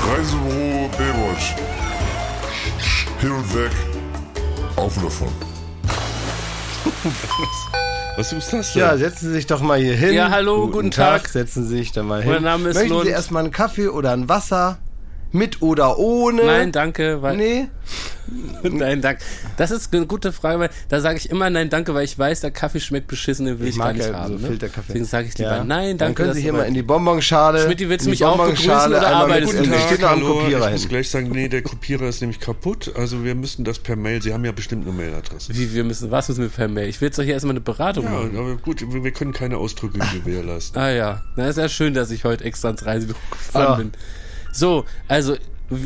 Reisebüro 0.00 0.88
Baywatch. 0.96 1.54
Hin 3.20 3.30
und 3.30 3.54
weg. 3.54 3.72
Auflöffern. 4.76 5.28
Was 8.16 8.32
ist 8.32 8.50
das 8.50 8.72
denn? 8.72 8.80
Ja, 8.80 8.96
setzen 8.96 9.26
Sie 9.28 9.34
sich 9.34 9.46
doch 9.46 9.60
mal 9.60 9.78
hier 9.78 9.94
hin. 9.94 10.14
Ja, 10.14 10.30
hallo, 10.30 10.68
guten 10.68 10.90
Tag. 10.90 11.28
Setzen 11.28 11.64
Sie 11.66 11.76
sich 11.76 11.92
da 11.92 12.02
mal 12.02 12.22
hin. 12.22 12.32
Mein 12.32 12.42
Name 12.44 12.70
ist 12.70 12.76
Möchten 12.76 12.90
Lund. 12.90 13.04
Sie 13.04 13.10
erstmal 13.10 13.42
einen 13.42 13.52
Kaffee 13.52 13.88
oder 13.88 14.12
ein 14.12 14.26
Wasser? 14.30 14.78
Mit 15.34 15.62
oder 15.62 15.98
ohne? 15.98 16.44
Nein, 16.44 16.70
danke. 16.70 17.20
Weil, 17.20 17.36
Nee? 17.36 17.66
Nein, 18.62 19.02
danke. 19.02 19.20
Das 19.56 19.72
ist 19.72 19.92
eine 19.92 20.06
gute 20.06 20.32
Frage, 20.32 20.60
weil 20.60 20.70
da 20.88 21.00
sage 21.00 21.18
ich 21.18 21.28
immer 21.28 21.50
nein, 21.50 21.68
danke, 21.70 21.92
weil 21.92 22.04
ich 22.04 22.16
weiß, 22.18 22.40
der 22.40 22.52
Kaffee 22.52 22.78
schmeckt 22.78 23.08
beschissen, 23.08 23.44
den 23.44 23.58
will 23.58 23.66
ich, 23.66 23.74
Ich 23.74 23.80
gar 23.80 23.92
nicht 23.92 24.06
ja 24.06 24.14
haben. 24.14 24.38
so 24.38 24.46
ne? 24.48 24.56
Deswegen 24.58 25.04
sage 25.04 25.26
ich 25.26 25.36
lieber 25.36 25.56
Ja. 25.56 25.64
nein, 25.64 25.98
danke. 25.98 25.98
Dann 25.98 26.14
können 26.14 26.34
Sie 26.34 26.40
hier 26.40 26.52
mal 26.52 26.62
in 26.62 26.74
die 26.74 26.82
Bonbonschale. 26.82 27.64
Schmidti, 27.64 27.88
willst 27.88 28.06
du 28.06 28.10
in 28.10 28.16
die 28.16 28.22
mich 28.22 28.24
auch 28.24 28.36
Bonbonschale 28.36 28.94
begrüßen 28.94 29.12
oder 29.12 29.16
arbeitest 29.16 29.54
Es 29.54 29.98
du? 29.98 30.08
hallo, 30.08 30.38
Kopierer 30.38 30.66
ich 30.68 30.72
muss 30.72 30.88
gleich 30.88 31.10
sagen, 31.10 31.30
nee, 31.32 31.48
der 31.48 31.62
Kopierer 31.62 32.08
ist 32.08 32.20
nämlich 32.20 32.38
kaputt. 32.40 32.92
Also 32.96 33.24
wir 33.24 33.34
müssen 33.34 33.64
das 33.64 33.80
per 33.80 33.96
Mail, 33.96 34.22
Sie 34.22 34.32
haben 34.32 34.44
ja 34.44 34.52
bestimmt 34.52 34.86
eine 34.86 34.96
Mailadresse. 34.96 35.52
Wie, 35.54 35.74
wir 35.74 35.82
müssen, 35.84 36.10
was 36.12 36.28
müssen 36.28 36.42
wir 36.42 36.48
per 36.48 36.68
Mail? 36.68 36.88
Ich 36.88 37.00
will 37.00 37.08
jetzt 37.08 37.18
doch 37.18 37.24
hier 37.24 37.34
erstmal 37.34 37.54
eine 37.54 37.60
Beratung 37.60 38.04
Ja, 38.04 38.10
machen. 38.12 38.36
aber 38.38 38.56
gut, 38.56 38.80
wir 38.80 39.02
wir 39.02 39.10
können 39.12 39.32
keine 39.32 39.58
Ausdrücke 39.58 39.98
gewährleisten. 40.14 40.80
Ah 40.80 40.90
ja, 40.90 41.22
na 41.36 41.48
ist 41.48 41.58
ja 41.58 41.68
schön, 41.68 41.92
dass 41.92 42.10
ich 42.12 42.22
heute 42.24 42.44
extra 42.44 42.70
ins 42.70 42.86
Reisebüro 42.86 43.18
gefahren 43.32 43.66
So. 43.76 43.82
bin. 43.82 43.92
So, 44.54 44.84
also 45.08 45.36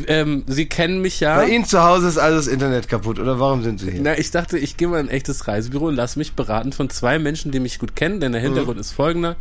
ähm, 0.07 0.43
Sie 0.45 0.67
kennen 0.67 1.01
mich 1.01 1.19
ja. 1.19 1.37
Bei 1.37 1.47
Ihnen 1.47 1.65
zu 1.65 1.81
Hause 1.81 2.07
ist 2.07 2.17
alles 2.17 2.47
Internet 2.47 2.87
kaputt, 2.87 3.17
oder 3.17 3.39
warum 3.39 3.63
sind 3.63 3.79
Sie 3.79 3.91
hier? 3.91 4.01
Na, 4.01 4.17
ich 4.17 4.29
dachte, 4.29 4.57
ich 4.57 4.77
gehe 4.77 4.87
mal 4.87 4.99
in 4.99 5.07
ein 5.07 5.09
echtes 5.09 5.47
Reisebüro 5.47 5.87
und 5.87 5.95
lass 5.95 6.15
mich 6.15 6.33
beraten 6.33 6.73
von 6.73 6.89
zwei 6.89 7.17
Menschen, 7.17 7.51
die 7.51 7.59
mich 7.59 7.79
gut 7.79 7.95
kennen, 7.95 8.19
denn 8.19 8.33
der 8.33 8.41
Hintergrund 8.41 8.79
ist 8.79 8.91
folgender. 8.91 9.37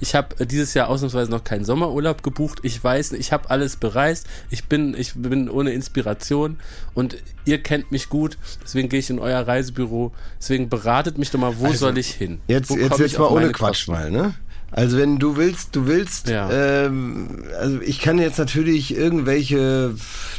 Ich 0.00 0.14
habe 0.14 0.44
dieses 0.46 0.74
Jahr 0.74 0.88
ausnahmsweise 0.88 1.30
noch 1.30 1.42
keinen 1.42 1.64
Sommerurlaub 1.64 2.22
gebucht. 2.22 2.60
Ich 2.62 2.82
weiß, 2.84 3.12
ich 3.12 3.32
habe 3.32 3.50
alles 3.50 3.76
bereist. 3.76 4.28
Ich 4.48 4.66
bin, 4.66 4.94
ich 4.96 5.14
bin 5.16 5.50
ohne 5.50 5.72
Inspiration 5.72 6.58
und 6.94 7.16
ihr 7.46 7.60
kennt 7.60 7.90
mich 7.90 8.08
gut. 8.08 8.38
Deswegen 8.62 8.88
gehe 8.88 9.00
ich 9.00 9.10
in 9.10 9.18
euer 9.18 9.40
Reisebüro. 9.40 10.12
Deswegen 10.38 10.68
beratet 10.68 11.18
mich 11.18 11.30
doch 11.32 11.40
mal, 11.40 11.58
wo 11.58 11.72
soll 11.72 11.98
ich 11.98 12.10
hin? 12.10 12.40
Jetzt, 12.46 12.70
Wo 12.70 12.76
jetzt, 12.76 12.98
jetzt 12.98 13.12
ich 13.14 13.18
mal 13.18 13.26
ohne 13.26 13.50
Quatsch 13.50 13.86
Kosten? 13.86 13.92
mal, 13.92 14.10
ne? 14.10 14.34
Also 14.70 14.98
wenn 14.98 15.18
du 15.18 15.36
willst, 15.36 15.74
du 15.74 15.86
willst, 15.86 16.28
Ja. 16.28 16.50
ähm, 16.50 17.42
also 17.58 17.80
ich 17.80 18.00
kann 18.00 18.18
jetzt 18.18 18.38
natürlich 18.38 18.94
irgendwelche 18.94 19.94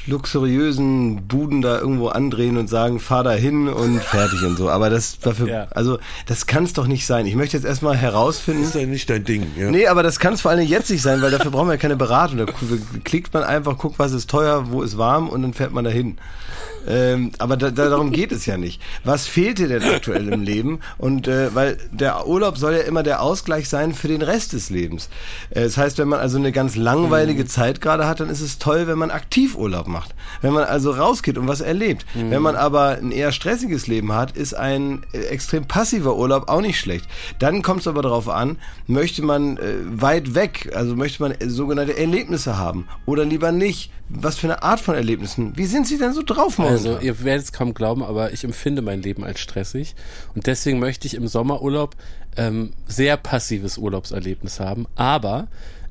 luxuriösen 0.06 1.28
Buden 1.28 1.62
da 1.62 1.80
irgendwo 1.80 2.10
andrehen 2.10 2.58
und 2.58 2.70
sagen, 2.70 3.00
fahr 3.00 3.24
da 3.24 3.32
hin 3.32 3.68
und 3.68 4.02
fertig 4.04 4.44
und 4.44 4.58
so. 4.58 4.70
Aber 4.70 4.90
das 4.90 5.20
dafür, 5.20 5.48
Ja. 5.48 5.68
also 5.72 5.98
das 6.28 6.46
kann 6.46 6.64
es 6.64 6.74
doch 6.74 6.88
nicht 6.88 7.06
sein. 7.06 7.26
Ich 7.26 7.36
möchte 7.36 7.58
jetzt 7.58 7.66
erstmal 7.66 7.96
herausfinden. 7.98 8.62
Das 8.62 8.76
ist 8.76 8.80
ja 8.82 8.86
nicht 8.88 9.10
dein 9.10 9.24
Ding. 9.24 9.48
Ja. 9.58 9.72
Nee, 9.72 9.88
aber 9.88 10.04
das 10.04 10.20
kann 10.20 10.34
es 10.34 10.42
vor 10.42 10.52
allem 10.52 10.66
jetzt 10.66 10.90
nicht 10.92 11.02
sein, 11.02 11.22
weil 11.22 11.32
dafür 11.32 11.52
brauchen 11.52 11.68
wir 11.68 11.74
ja 11.74 11.80
keine 11.80 11.96
Beratung. 11.96 12.38
Da 12.38 12.46
klickt 13.04 13.34
man 13.34 13.44
einfach, 13.44 13.78
guckt, 13.78 13.98
was 13.98 14.12
ist 14.12 14.30
teuer, 14.30 14.72
wo 14.72 14.84
ist 14.84 14.98
warm 14.98 15.28
und 15.30 15.42
dann 15.42 15.54
fährt 15.54 15.72
man 15.74 15.84
dahin. 15.86 16.18
Ähm, 16.88 17.32
aber 17.38 17.58
da, 17.58 17.72
da, 17.72 17.90
darum 17.90 18.12
geht 18.12 18.32
es 18.32 18.46
ja 18.46 18.58
nicht. 18.58 18.82
Was 19.04 19.28
fehlt 19.28 19.60
dir 19.60 19.68
denn 19.68 19.84
aktuell 19.84 20.30
im 20.30 20.42
Leben? 20.42 20.80
Und 20.98 21.28
äh, 21.28 21.54
weil 21.54 21.78
der 21.92 22.28
Urlaub 22.28 22.58
soll 22.58 22.74
ja 22.74 22.82
immer 22.82 23.04
der 23.04 23.22
Ausgleich 23.22 23.70
sein 23.70 23.94
für 23.94 24.08
den 24.08 24.22
Rest 24.22 24.54
des 24.54 24.70
Lebens. 24.70 25.10
Äh, 25.50 25.64
das 25.64 25.78
heißt, 25.78 25.98
wenn 25.98 26.08
man 26.08 26.20
also 26.20 26.38
eine 26.38 26.52
ganz 26.52 26.76
langweilige 26.76 27.46
Zeit 27.46 27.82
gerade 27.82 28.08
hat, 28.08 28.20
dann 28.20 28.30
ist 28.30 28.42
es 28.42 28.60
toll, 28.60 28.88
wenn 28.88 28.98
man 28.98 29.12
aktiv 29.12 29.56
Urlaub 29.56 29.88
macht. 29.88 30.16
Wenn 30.42 30.54
man 30.54 30.64
also 30.64 30.92
rausgeht 30.92 31.38
und 31.38 31.48
was 31.48 31.62
erlebt. 31.62 32.06
Wenn 32.14 32.42
man 32.42 32.56
aber 32.56 32.98
ein 33.02 33.12
eher 33.12 33.32
stressiges 33.32 33.88
Leben 33.88 34.14
hat, 34.14 34.36
ist 34.38 34.54
ein 34.54 35.04
äh, 35.14 35.20
extrem 35.26 35.66
passiver 35.66 36.16
Urlaub 36.16 36.50
auch 36.50 36.62
nicht 36.62 36.80
schlecht. 36.80 37.06
Dann 37.40 37.62
kommt 37.62 37.82
es 37.82 37.88
aber 37.88 38.02
darauf 38.02 38.30
an, 38.30 38.58
möchte 38.88 39.22
man 39.22 39.58
äh, 39.58 39.76
weit 39.90 40.36
weg, 40.36 40.72
also 40.76 40.96
möchte 40.96 41.22
man 41.24 41.32
äh, 41.32 41.50
sogenannte 41.50 41.98
Erlebnisse 41.98 42.58
haben 42.58 42.88
oder 43.06 43.26
lieber 43.26 43.52
nicht. 43.52 43.92
Was 44.12 44.38
für 44.38 44.48
eine 44.48 44.64
Art 44.64 44.80
von 44.80 44.96
Erlebnissen? 44.96 45.56
Wie 45.56 45.68
sind 45.68 45.86
Sie 45.86 46.00
denn 46.00 46.14
so 46.14 46.24
drauf 46.26 46.58
momentan? 46.58 46.69
Also, 46.70 47.00
ihr 47.00 47.24
werdet 47.24 47.46
es 47.46 47.52
kaum 47.52 47.74
glauben, 47.74 48.04
aber 48.04 48.34
ich 48.34 48.44
empfinde 48.44 48.82
mein 48.82 49.02
Leben 49.02 49.24
als 49.24 49.40
stressig. 49.40 49.96
Und 50.36 50.48
deswegen 50.48 50.80
möchte 50.80 51.08
ich 51.08 51.16
im 51.16 51.28
Sommerurlaub 51.28 51.96
ähm, 52.38 52.72
sehr 52.88 53.18
passives 53.18 53.78
Urlaubserlebnis 53.78 54.60
haben. 54.60 54.88
Aber 54.96 55.48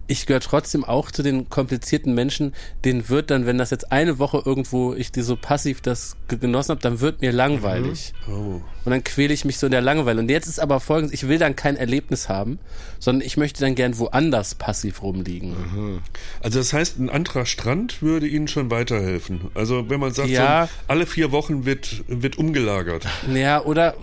ich 0.08 0.26
gehöre 0.26 0.40
trotzdem 0.40 0.84
auch 0.84 1.10
zu 1.10 1.22
den 1.22 1.48
komplizierten 1.50 2.14
Menschen, 2.14 2.54
denen 2.84 3.08
wird 3.08 3.30
dann, 3.30 3.46
wenn 3.46 3.58
das 3.58 3.70
jetzt 3.70 3.92
eine 3.92 4.18
Woche 4.18 4.42
irgendwo 4.44 4.94
ich 4.94 5.12
die 5.12 5.20
so 5.20 5.36
passiv 5.36 5.80
das 5.82 6.16
ge- 6.28 6.38
genossen 6.38 6.70
habe, 6.70 6.80
dann 6.80 7.00
wird 7.00 7.20
mir 7.20 7.30
langweilig. 7.30 8.14
Und 8.26 8.62
dann 8.90 9.04
quäle 9.04 9.34
ich 9.34 9.44
mich 9.44 9.58
so 9.58 9.66
in 9.66 9.72
der 9.72 9.82
Langeweile. 9.82 10.20
Und 10.20 10.30
jetzt 10.30 10.46
ist 10.48 10.60
aber 10.60 10.80
folgendes, 10.80 11.12
ich 11.12 11.28
will 11.28 11.38
dann 11.38 11.54
kein 11.56 11.76
Erlebnis 11.76 12.28
haben, 12.30 12.58
sondern 12.98 13.24
ich 13.26 13.36
möchte 13.36 13.60
dann 13.60 13.74
gern 13.74 13.98
woanders 13.98 14.54
passiv 14.54 15.02
rumliegen. 15.02 16.00
Also 16.42 16.58
das 16.58 16.72
heißt, 16.72 16.98
ein 16.98 17.10
anderer 17.10 17.44
Strand 17.44 18.00
würde 18.00 18.26
Ihnen 18.26 18.48
schon 18.48 18.70
weiterhelfen. 18.70 19.42
Also 19.54 19.90
wenn 19.90 20.00
man 20.00 20.12
sagt, 20.12 20.30
Ja. 20.30 20.66
so, 20.66 20.72
alle 20.88 21.04
vier 21.04 21.32
Wochen 21.32 21.66
wird, 21.66 22.02
wird 22.08 22.38
umgelagert. 22.38 23.04
Ja, 23.32 23.62
oder 23.62 23.94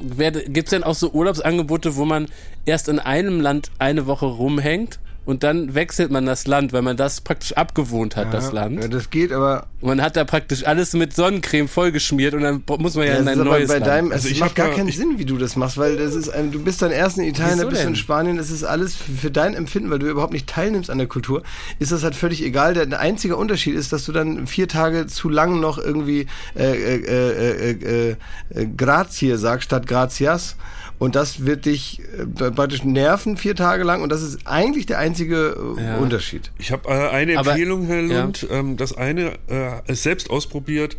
gibt 0.48 0.68
es 0.68 0.70
denn 0.70 0.84
auch 0.84 0.94
so 0.96 1.10
Urlaubsangebote, 1.12 1.96
wo 1.96 2.06
man 2.06 2.28
erst 2.66 2.90
in 2.90 3.00
einem 3.00 3.42
Land 3.42 3.72
eine 3.80 4.06
Woche 4.06 4.28
rumhängt 4.28 5.00
und 5.26 5.44
dann 5.44 5.74
wechselt 5.76 6.12
man 6.12 6.26
das 6.26 6.48
Land, 6.48 6.72
weil 6.74 6.82
man 6.84 6.98
das 6.98 7.22
praktisch 7.22 7.54
abgewohnt 7.54 8.16
hat, 8.16 8.34
das 8.34 8.46
Ja, 8.48 8.52
Land. 8.52 8.94
das 8.94 9.10
geht, 9.10 9.32
aber 9.34 9.68
Und 9.82 9.90
man 9.90 10.02
hat 10.02 10.16
da 10.16 10.24
praktisch 10.24 10.66
alles 10.66 10.94
mit 10.94 11.16
Sonnencreme 11.16 11.68
vollgeschmiert 11.68 12.34
und 12.34 12.42
dann 12.42 12.64
muss 12.80 12.96
man 12.96 13.08
ja 13.08 13.14
das 13.14 13.22
in 13.22 13.28
ein 13.28 13.34
ist 13.36 13.40
aber 13.42 13.50
neues 13.50 13.68
bei 13.68 13.74
Land. 13.76 13.88
deinem, 13.88 14.12
Also 14.12 14.28
es 14.28 14.34
ich 14.34 14.40
macht 14.40 14.56
gar 14.56 14.70
keinen 14.70 14.88
ich- 14.88 14.98
Sinn, 14.98 15.16
wie 15.18 15.26
du 15.26 15.38
das 15.38 15.56
machst, 15.56 15.78
weil 15.78 15.98
das 15.98 16.16
ist, 16.16 16.32
ähm, 16.36 16.52
du 16.52 16.62
bist 16.64 16.82
dann 16.82 16.92
erst 16.92 17.18
in 17.18 17.24
Italien, 17.26 17.58
dann 17.60 17.70
bist 17.70 17.84
du 17.84 17.88
in? 17.88 17.96
Spanien, 17.96 18.38
das 18.38 18.50
ist 18.52 18.64
alles 18.64 18.96
für 18.96 19.32
dein 19.32 19.54
Empfinden, 19.56 19.90
weil 19.90 20.00
du 20.00 20.08
überhaupt 20.08 20.34
nicht 20.34 20.48
teilnimmst 20.48 20.90
an 20.90 20.98
der 21.00 21.08
Kultur, 21.08 21.44
ist 21.80 21.92
das 21.92 22.04
halt 22.04 22.16
völlig 22.16 22.44
egal. 22.44 22.74
Der, 22.74 22.86
der 22.86 23.00
einzige 23.00 23.36
Unterschied 23.36 23.76
ist, 23.76 23.92
dass 23.94 24.06
du 24.06 24.12
dann 24.12 24.48
vier 24.48 24.68
Tage 24.68 25.08
zu 25.08 25.30
lang 25.30 25.60
noch 25.60 25.78
irgendwie 25.78 26.28
äh, 26.56 26.64
äh, 26.64 26.96
äh, 26.96 27.72
äh, 27.72 27.72
äh, 27.72 28.16
äh, 28.62 28.68
Grazie 28.78 29.38
sagst 29.38 29.66
statt 29.66 29.88
Gracias. 29.88 30.56
Und 30.98 31.16
das 31.16 31.46
wird 31.46 31.66
dich 31.66 32.02
äh, 32.18 32.52
praktisch 32.52 32.84
nerven 32.86 33.36
vier 33.38 33.56
Tage 33.56 33.84
lang 33.84 34.02
und 34.02 34.10
das 34.10 34.22
ist 34.22 34.48
eigentlich 34.48 34.86
der 34.86 34.98
einzige 35.00 35.76
äh, 35.78 35.82
Ja. 35.84 35.98
Unterschied. 35.98 36.52
Ich 36.58 36.72
habe 36.72 36.88
äh, 36.90 37.10
eine 37.10 37.38
Aber- 37.38 37.52
Empfehlung, 37.52 37.86
Herr 37.86 38.02
ja. 38.02 38.22
Lund. 38.24 38.48
Ähm, 38.50 38.78
das 38.78 38.96
eine 38.96 39.34
äh, 39.50 39.92
ist 39.92 40.04
selbst 40.04 40.30
ausprobiert. 40.30 40.96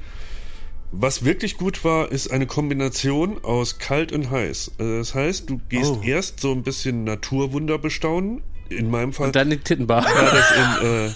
Was 0.93 1.25
wirklich 1.25 1.57
gut 1.57 1.83
war, 1.85 2.13
ist 2.13 2.31
eine 2.31 2.47
Kombination 2.47 3.43
aus 3.43 3.79
kalt 3.79 4.13
und 4.13 4.31
heiß. 4.31 4.73
Äh, 4.79 4.99
das 4.99 5.15
heißt, 5.15 5.49
du 5.51 5.61
gehst 5.69 5.93
Oh. 5.93 6.03
erst 6.05 6.41
so 6.41 6.53
ein 6.53 6.63
bisschen 6.63 7.05
Naturwunder 7.05 7.79
bestaunen. 7.79 8.43
In 8.69 8.91
meinem 8.91 9.13
Fall 9.13 9.27
und 9.29 9.37
dann 9.37 9.49
die 9.49 9.59
Tittenbar. 9.59 10.05
war 10.05 10.31
das 10.33 10.53
in, 10.53 10.87
äh, 10.87 11.11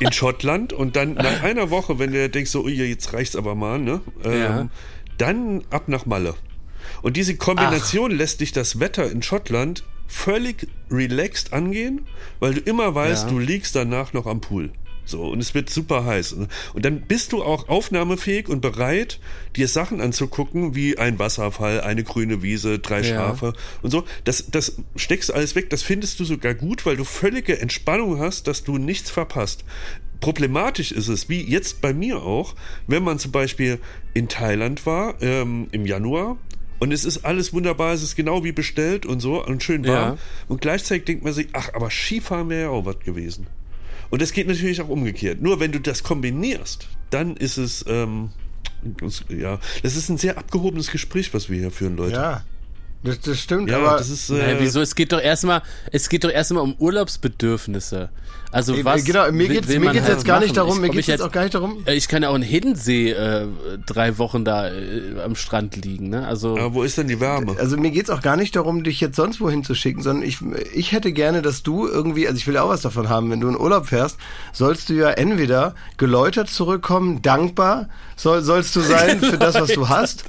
in 0.04 0.12
Schottland 0.12 0.72
und 0.72 0.96
dann 0.96 1.14
nach 1.14 1.42
einer 1.44 1.70
Woche, 1.70 1.98
wenn 2.00 2.12
du 2.12 2.28
denkst 2.28 2.50
so, 2.50 2.64
ui, 2.64 2.72
jetzt 2.74 3.12
reicht's 3.12 3.36
aber 3.36 3.54
mal, 3.54 3.78
ne? 3.78 4.00
Ähm, 4.24 4.32
Ja. 4.40 4.68
Dann 5.18 5.62
ab 5.70 5.84
nach 5.88 6.04
Malle. 6.06 6.34
Und 7.02 7.16
diese 7.16 7.36
Kombination 7.36 8.10
lässt 8.10 8.40
dich 8.40 8.52
das 8.52 8.80
Wetter 8.80 9.10
in 9.10 9.22
Schottland 9.22 9.84
völlig 10.08 10.68
relaxed 10.90 11.52
angehen, 11.52 12.06
weil 12.40 12.54
du 12.54 12.60
immer 12.60 12.94
weißt, 12.94 13.24
Ja. 13.24 13.30
du 13.30 13.38
liegst 13.38 13.74
danach 13.74 14.12
noch 14.12 14.26
am 14.26 14.40
Pool. 14.40 14.70
So, 15.08 15.22
und 15.22 15.38
es 15.38 15.54
wird 15.54 15.70
super 15.70 16.04
heiß. 16.04 16.32
Und 16.32 16.84
dann 16.84 17.02
bist 17.02 17.32
du 17.32 17.40
auch 17.44 17.68
aufnahmefähig 17.68 18.48
und 18.48 18.60
bereit, 18.60 19.20
dir 19.54 19.68
Sachen 19.68 20.00
anzugucken, 20.00 20.74
wie 20.74 20.98
ein 20.98 21.20
Wasserfall, 21.20 21.80
eine 21.80 22.02
grüne 22.02 22.42
Wiese, 22.42 22.80
drei 22.80 23.02
Ja. 23.02 23.14
Schafe 23.14 23.52
und 23.82 23.90
so. 23.92 24.02
Das, 24.24 24.46
das 24.50 24.78
steckst 24.96 25.28
du 25.28 25.34
alles 25.34 25.54
weg. 25.54 25.70
Das 25.70 25.84
findest 25.84 26.18
du 26.18 26.24
sogar 26.24 26.54
gut, 26.54 26.86
weil 26.86 26.96
du 26.96 27.04
völlige 27.04 27.60
Entspannung 27.60 28.18
hast, 28.18 28.48
dass 28.48 28.64
du 28.64 28.78
nichts 28.78 29.08
verpasst. 29.10 29.64
Problematisch 30.20 30.90
ist 30.92 31.06
es, 31.08 31.28
wie 31.28 31.40
jetzt 31.42 31.80
bei 31.80 31.92
mir 31.92 32.22
auch, 32.22 32.54
wenn 32.88 33.04
man 33.04 33.18
zum 33.20 33.30
Beispiel 33.30 33.78
in 34.14 34.28
Thailand 34.28 34.86
war 34.86 35.20
ähm, 35.22 35.68
im 35.70 35.86
Januar 35.86 36.36
und 36.78 36.92
es 36.92 37.04
ist 37.04 37.24
alles 37.24 37.52
wunderbar, 37.52 37.92
es 37.94 38.02
ist 38.02 38.16
genau 38.16 38.44
wie 38.44 38.52
bestellt 38.52 39.06
und 39.06 39.20
so 39.20 39.44
und 39.44 39.62
schön 39.62 39.86
warm. 39.86 40.14
Ja. 40.14 40.18
Und 40.48 40.60
gleichzeitig 40.60 41.04
denkt 41.04 41.24
man 41.24 41.32
sich, 41.32 41.48
ach, 41.52 41.70
aber 41.74 41.90
Skifahren 41.90 42.48
wäre 42.48 42.62
ja 42.62 42.68
auch 42.70 42.84
was 42.84 42.98
gewesen. 43.00 43.46
Und 44.10 44.22
das 44.22 44.32
geht 44.32 44.46
natürlich 44.46 44.80
auch 44.80 44.88
umgekehrt. 44.88 45.40
Nur 45.42 45.58
wenn 45.60 45.72
du 45.72 45.80
das 45.80 46.02
kombinierst, 46.02 46.86
dann 47.10 47.36
ist 47.36 47.56
es, 47.56 47.84
ähm, 47.88 48.30
das- 49.00 49.24
ja, 49.28 49.58
das 49.82 49.96
ist 49.96 50.08
ein 50.10 50.18
sehr 50.18 50.38
abgehobenes 50.38 50.90
Gespräch, 50.90 51.34
was 51.34 51.50
wir 51.50 51.58
hier 51.58 51.70
führen, 51.70 51.96
Leute. 51.96 52.14
Ja, 52.16 52.44
das, 53.06 53.20
das 53.20 53.38
stimmt, 53.40 53.70
Ja, 53.70 53.78
aber 53.78 53.96
das 53.98 54.10
ist, 54.10 54.30
äh, 54.30 54.34
Naja, 54.34 54.56
wieso? 54.60 54.80
Es 54.80 54.94
geht 54.94 55.12
doch 55.12 55.20
erstmal, 55.20 55.62
es 55.92 56.08
geht 56.08 56.24
doch 56.24 56.30
erstmal 56.30 56.62
um 56.62 56.74
Urlaubsbedürfnisse. 56.78 58.08
Also 58.52 58.74
Äh, 58.74 58.84
was 58.84 59.04
genau, 59.04 59.30
mir 59.32 59.48
will- 59.48 59.56
geht's, 59.56 59.68
will 59.68 59.80
mir 59.80 59.90
geht's 59.92 60.04
halt 60.06 60.14
jetzt 60.14 60.24
gar 60.24 60.40
nicht 60.40 60.56
darum, 60.56 60.76
Ich- 60.76 60.80
mir 60.80 60.90
geht's 60.90 61.08
jetzt 61.08 61.20
auch 61.20 61.32
gar 61.32 61.42
nicht 61.42 61.54
darum. 61.54 61.82
Äh, 61.84 61.94
Ich 61.94 62.08
kann 62.08 62.22
ja 62.22 62.28
auch 62.30 62.34
in 62.36 62.42
Hiddensee 62.42 63.10
äh, 63.10 63.46
drei 63.84 64.18
Wochen 64.18 64.44
da 64.44 64.68
äh, 64.68 65.20
am 65.24 65.34
Strand 65.34 65.76
liegen, 65.84 66.08
ne? 66.10 66.26
Also 66.26 66.52
aber 66.56 66.72
wo 66.74 66.82
ist 66.84 66.96
denn 66.96 67.08
die 67.08 67.20
Wärme? 67.20 67.56
Also 67.58 67.76
mir 67.76 67.90
geht's 67.90 68.08
auch 68.08 68.22
gar 68.22 68.36
nicht 68.36 68.54
darum, 68.56 68.84
dich 68.84 69.00
jetzt 69.00 69.16
sonst 69.16 69.40
wohin 69.40 69.64
zu 69.64 69.74
schicken, 69.74 70.00
sondern 70.00 70.24
ich, 70.26 70.38
ich 70.72 70.92
hätte 70.92 71.12
gerne, 71.12 71.42
dass 71.42 71.62
du 71.64 71.86
irgendwie, 71.88 72.26
also 72.28 72.38
ich 72.38 72.46
will 72.46 72.54
ja 72.54 72.62
auch 72.62 72.68
was 72.70 72.82
davon 72.82 73.08
haben, 73.08 73.30
wenn 73.30 73.40
du 73.40 73.48
in 73.48 73.56
Urlaub 73.58 73.86
fährst, 73.88 74.16
sollst 74.52 74.88
du 74.88 74.94
ja 74.94 75.10
entweder 75.10 75.74
geläutert 75.98 76.48
zurückkommen, 76.48 77.20
dankbar 77.22 77.88
soll, 78.14 78.42
sollst 78.42 78.74
du 78.76 78.80
sein 78.80 79.20
für 79.20 79.38
das, 79.38 79.56
was 79.56 79.72
du 79.72 79.88
hast. 79.88 80.24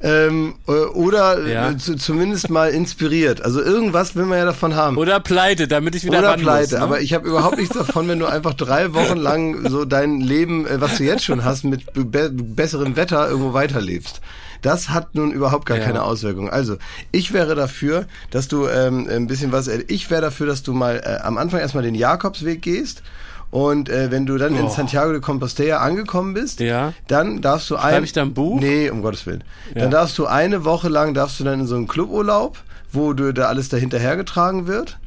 Ähm, 0.00 0.56
äh, 0.68 0.70
oder 0.72 1.46
Ja. 1.46 1.70
äh, 1.70 1.76
zu, 1.78 1.96
zumindest 1.96 2.50
mal 2.50 2.70
inspiriert. 2.70 3.42
Also 3.42 3.62
irgendwas 3.62 4.14
will 4.16 4.26
man 4.26 4.38
ja 4.38 4.44
davon 4.44 4.74
haben. 4.74 4.96
oder 4.98 5.20
pleite, 5.20 5.68
damit 5.68 5.94
ich 5.94 6.04
wieder 6.04 6.18
Oder 6.18 6.36
pleite, 6.36 6.62
muss, 6.74 6.78
ne? 6.78 6.80
aber 6.82 7.00
ich 7.00 7.14
habe 7.14 7.26
überhaupt 7.28 7.56
nichts 7.58 7.74
davon, 7.76 8.06
wenn 8.08 8.18
du 8.18 8.26
einfach 8.26 8.54
drei 8.54 8.92
Wochen 8.94 9.16
lang 9.18 9.68
so 9.70 9.84
dein 9.84 10.20
Leben, 10.20 10.66
äh, 10.66 10.80
was 10.80 10.96
du 10.98 11.04
jetzt 11.04 11.24
schon 11.24 11.44
hast, 11.44 11.64
mit 11.64 11.92
be 11.94 12.30
besserem 12.32 12.96
Wetter 12.96 13.28
irgendwo 13.28 13.52
weiterlebst. 13.54 14.20
Das 14.62 14.88
hat 14.88 15.14
nun 15.14 15.30
überhaupt 15.32 15.66
gar 15.66 15.78
Ja. 15.78 15.84
keine 15.84 16.02
Auswirkung. 16.02 16.48
Also, 16.50 16.76
ich 17.12 17.32
wäre 17.32 17.54
dafür, 17.54 18.06
dass 18.30 18.48
du 18.48 18.66
ähm, 18.66 19.06
ein 19.10 19.26
bisschen 19.26 19.52
was, 19.52 19.68
ich 19.68 20.10
wäre 20.10 20.22
dafür, 20.22 20.46
dass 20.46 20.62
du 20.62 20.72
mal 20.72 21.00
äh, 21.04 21.22
am 21.22 21.38
Anfang 21.38 21.60
erstmal 21.60 21.84
den 21.84 21.94
Jakobsweg 21.94 22.62
gehst. 22.62 23.02
Und 23.56 23.88
äh, 23.88 24.10
wenn 24.10 24.26
du 24.26 24.36
dann 24.36 24.54
in 24.54 24.68
Santiago 24.68 25.12
de 25.12 25.22
Compostela 25.22 25.78
angekommen 25.78 26.34
bist, 26.34 26.60
Oh. 26.60 26.64
Ja. 26.64 26.92
dann 27.08 27.40
darfst 27.40 27.70
du 27.70 27.76
ein... 27.76 28.04
ich 28.04 28.12
da 28.12 28.20
ein 28.20 28.34
Buch? 28.34 28.60
Nee, 28.60 28.90
um 28.90 29.00
Gottes 29.00 29.24
Willen. 29.24 29.44
Ja. 29.74 29.80
Dann 29.80 29.90
darfst 29.90 30.18
du 30.18 30.26
eine 30.26 30.66
Woche 30.66 30.90
lang, 30.90 31.14
darfst 31.14 31.40
du 31.40 31.44
dann 31.44 31.60
in 31.60 31.66
so 31.66 31.74
einen 31.74 31.88
Cluburlaub, 31.88 32.58
wo 32.92 33.14
du 33.14 33.32
da 33.32 33.46
alles 33.46 33.70
dahinterhergetragen 33.70 34.66
wird. 34.66 34.98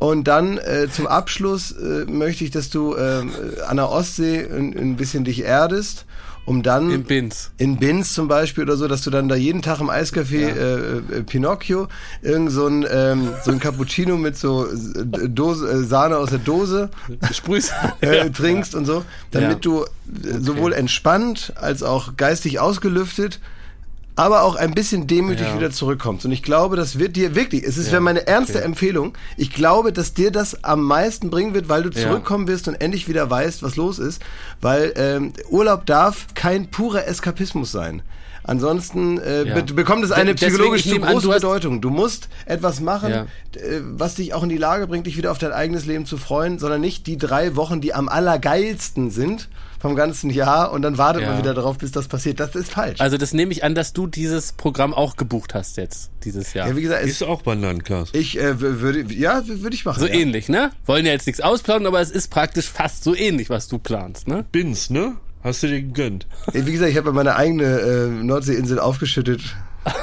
Und 0.00 0.24
dann 0.24 0.58
äh, 0.58 0.88
zum 0.90 1.06
Abschluss 1.06 1.70
äh, 1.70 2.06
möchte 2.10 2.42
ich, 2.42 2.50
dass 2.50 2.70
du 2.70 2.96
ähm, 2.96 3.30
an 3.68 3.76
der 3.76 3.88
Ostsee 3.88 4.40
ein, 4.40 4.76
ein 4.76 4.96
bisschen 4.96 5.22
dich 5.22 5.44
erdest, 5.44 6.06
um 6.46 6.62
dann 6.62 6.90
Im 6.90 7.02
Binz. 7.04 7.50
in 7.58 7.76
Binz 7.76 8.14
zum 8.14 8.28
Beispiel 8.28 8.64
oder 8.64 8.76
so, 8.76 8.88
dass 8.88 9.02
du 9.02 9.10
dann 9.10 9.28
da 9.28 9.34
jeden 9.34 9.60
Tag 9.62 9.80
im 9.80 9.90
Eiscafé 9.90 10.46
äh, 10.46 10.96
äh, 11.18 11.22
Pinocchio 11.24 11.88
irgend 12.22 12.50
so 12.52 12.66
ein, 12.66 12.86
ähm, 12.90 13.28
so 13.44 13.50
ein 13.50 13.58
Cappuccino 13.58 14.16
mit 14.16 14.38
so 14.38 14.64
äh, 14.66 15.04
Dose, 15.28 15.68
äh, 15.68 15.84
Sahne 15.84 16.16
aus 16.16 16.30
der 16.30 16.38
Dose 16.38 16.88
äh, 18.00 18.30
trinkst 18.30 18.74
und 18.74 18.86
so, 18.86 19.04
damit 19.32 19.50
Ja. 19.50 19.70
du 19.72 19.82
äh, 19.84 19.86
sowohl 20.40 20.72
entspannt 20.72 21.52
als 21.56 21.82
auch 21.82 22.16
geistig 22.16 22.60
ausgelüftet 22.60 23.40
aber 24.16 24.42
auch 24.42 24.56
ein 24.56 24.72
bisschen 24.74 25.06
demütig 25.06 25.46
Ja. 25.46 25.56
wieder 25.56 25.70
zurückkommst. 25.70 26.24
Und 26.24 26.32
ich 26.32 26.42
glaube, 26.42 26.74
das 26.76 26.98
wird 26.98 27.16
dir 27.16 27.34
wirklich, 27.34 27.62
es 27.64 27.76
ist 27.76 27.92
wäre 27.92 28.00
meine 28.00 28.26
ernste 28.26 28.62
Empfehlung, 28.62 29.12
ich 29.36 29.50
glaube, 29.52 29.92
dass 29.92 30.14
dir 30.14 30.30
das 30.32 30.64
am 30.64 30.82
meisten 30.82 31.30
bringen 31.30 31.52
wird, 31.54 31.68
weil 31.68 31.82
du 31.82 31.90
Ja. 31.90 32.08
zurückkommen 32.08 32.48
wirst 32.48 32.66
und 32.66 32.74
endlich 32.80 33.08
wieder 33.08 33.28
weißt, 33.30 33.62
was 33.62 33.76
los 33.76 33.98
ist. 33.98 34.22
Weil 34.60 34.92
ähm, 34.96 35.32
Urlaub 35.50 35.84
darf 35.86 36.26
kein 36.34 36.66
purer 36.70 37.06
Eskapismus 37.06 37.70
sein. 37.70 38.02
Ansonsten 38.42 39.18
äh, 39.18 39.42
Ja. 39.44 39.54
be 39.60 39.74
bekommt 39.74 40.04
es 40.04 40.12
eine 40.12 40.34
Deswegen, 40.34 40.52
psychologisch 40.54 40.88
zu 40.88 40.94
an, 40.94 41.02
große 41.02 41.28
hast- 41.28 41.34
Bedeutung. 41.42 41.80
Du 41.80 41.90
musst 41.90 42.28
etwas 42.46 42.80
machen, 42.80 43.10
Ja. 43.10 43.22
äh, 43.60 43.80
was 43.82 44.14
dich 44.14 44.34
auch 44.34 44.44
in 44.44 44.48
die 44.48 44.56
Lage 44.56 44.86
bringt, 44.86 45.06
dich 45.06 45.16
wieder 45.16 45.32
auf 45.32 45.38
dein 45.38 45.52
eigenes 45.52 45.84
Leben 45.84 46.06
zu 46.06 46.16
freuen, 46.16 46.58
sondern 46.60 46.80
nicht 46.80 47.06
die 47.08 47.18
drei 47.18 47.56
Wochen, 47.56 47.80
die 47.80 47.92
am 47.92 48.08
allergeilsten 48.08 49.10
sind 49.10 49.48
vom 49.78 49.94
ganzen 49.94 50.30
Jahr 50.30 50.72
und 50.72 50.82
dann 50.82 50.98
wartet 50.98 51.22
man 51.22 51.32
Ja. 51.32 51.38
wieder 51.38 51.54
darauf, 51.54 51.78
bis 51.78 51.92
das 51.92 52.08
passiert. 52.08 52.40
Das 52.40 52.54
ist 52.54 52.70
falsch. 52.70 53.00
Also 53.00 53.16
das 53.18 53.32
nehme 53.32 53.52
ich 53.52 53.64
an, 53.64 53.74
dass 53.74 53.92
du 53.92 54.06
dieses 54.06 54.52
Programm 54.52 54.94
auch 54.94 55.16
gebucht 55.16 55.54
hast 55.54 55.76
jetzt, 55.76 56.10
dieses 56.24 56.54
Jahr. 56.54 56.68
ja, 56.68 56.76
wie 56.76 56.82
gesagt, 56.82 57.02
es, 57.04 57.10
Ist 57.10 57.22
auch 57.24 57.42
Bananen, 57.42 57.82
Klaas. 57.84 58.10
ich 58.12 58.38
äh, 58.38 58.60
würde, 58.60 59.12
ja, 59.14 59.42
würde 59.46 59.74
ich 59.74 59.84
machen. 59.84 60.00
so 60.00 60.06
ja. 60.06 60.14
ähnlich, 60.14 60.48
ne? 60.48 60.70
Wollen 60.86 61.06
ja 61.06 61.12
jetzt 61.12 61.26
nichts 61.26 61.40
ausplaudern, 61.40 61.86
aber 61.86 62.00
es 62.00 62.10
ist 62.10 62.28
praktisch 62.30 62.68
fast 62.68 63.04
so 63.04 63.14
ähnlich, 63.14 63.50
was 63.50 63.68
du 63.68 63.78
planst, 63.78 64.28
ne? 64.28 64.44
Bins, 64.52 64.90
ne? 64.90 65.16
Hast 65.44 65.62
du 65.62 65.68
dir 65.68 65.80
gegönnt? 65.82 66.26
Wie 66.52 66.72
gesagt, 66.72 66.90
ich 66.90 66.96
habe 66.96 67.08
ja 67.08 67.12
meine 67.12 67.36
eigene 67.36 67.64
äh, 67.64 68.06
Nordseeinsel 68.08 68.80
aufgeschüttet, 68.80 69.42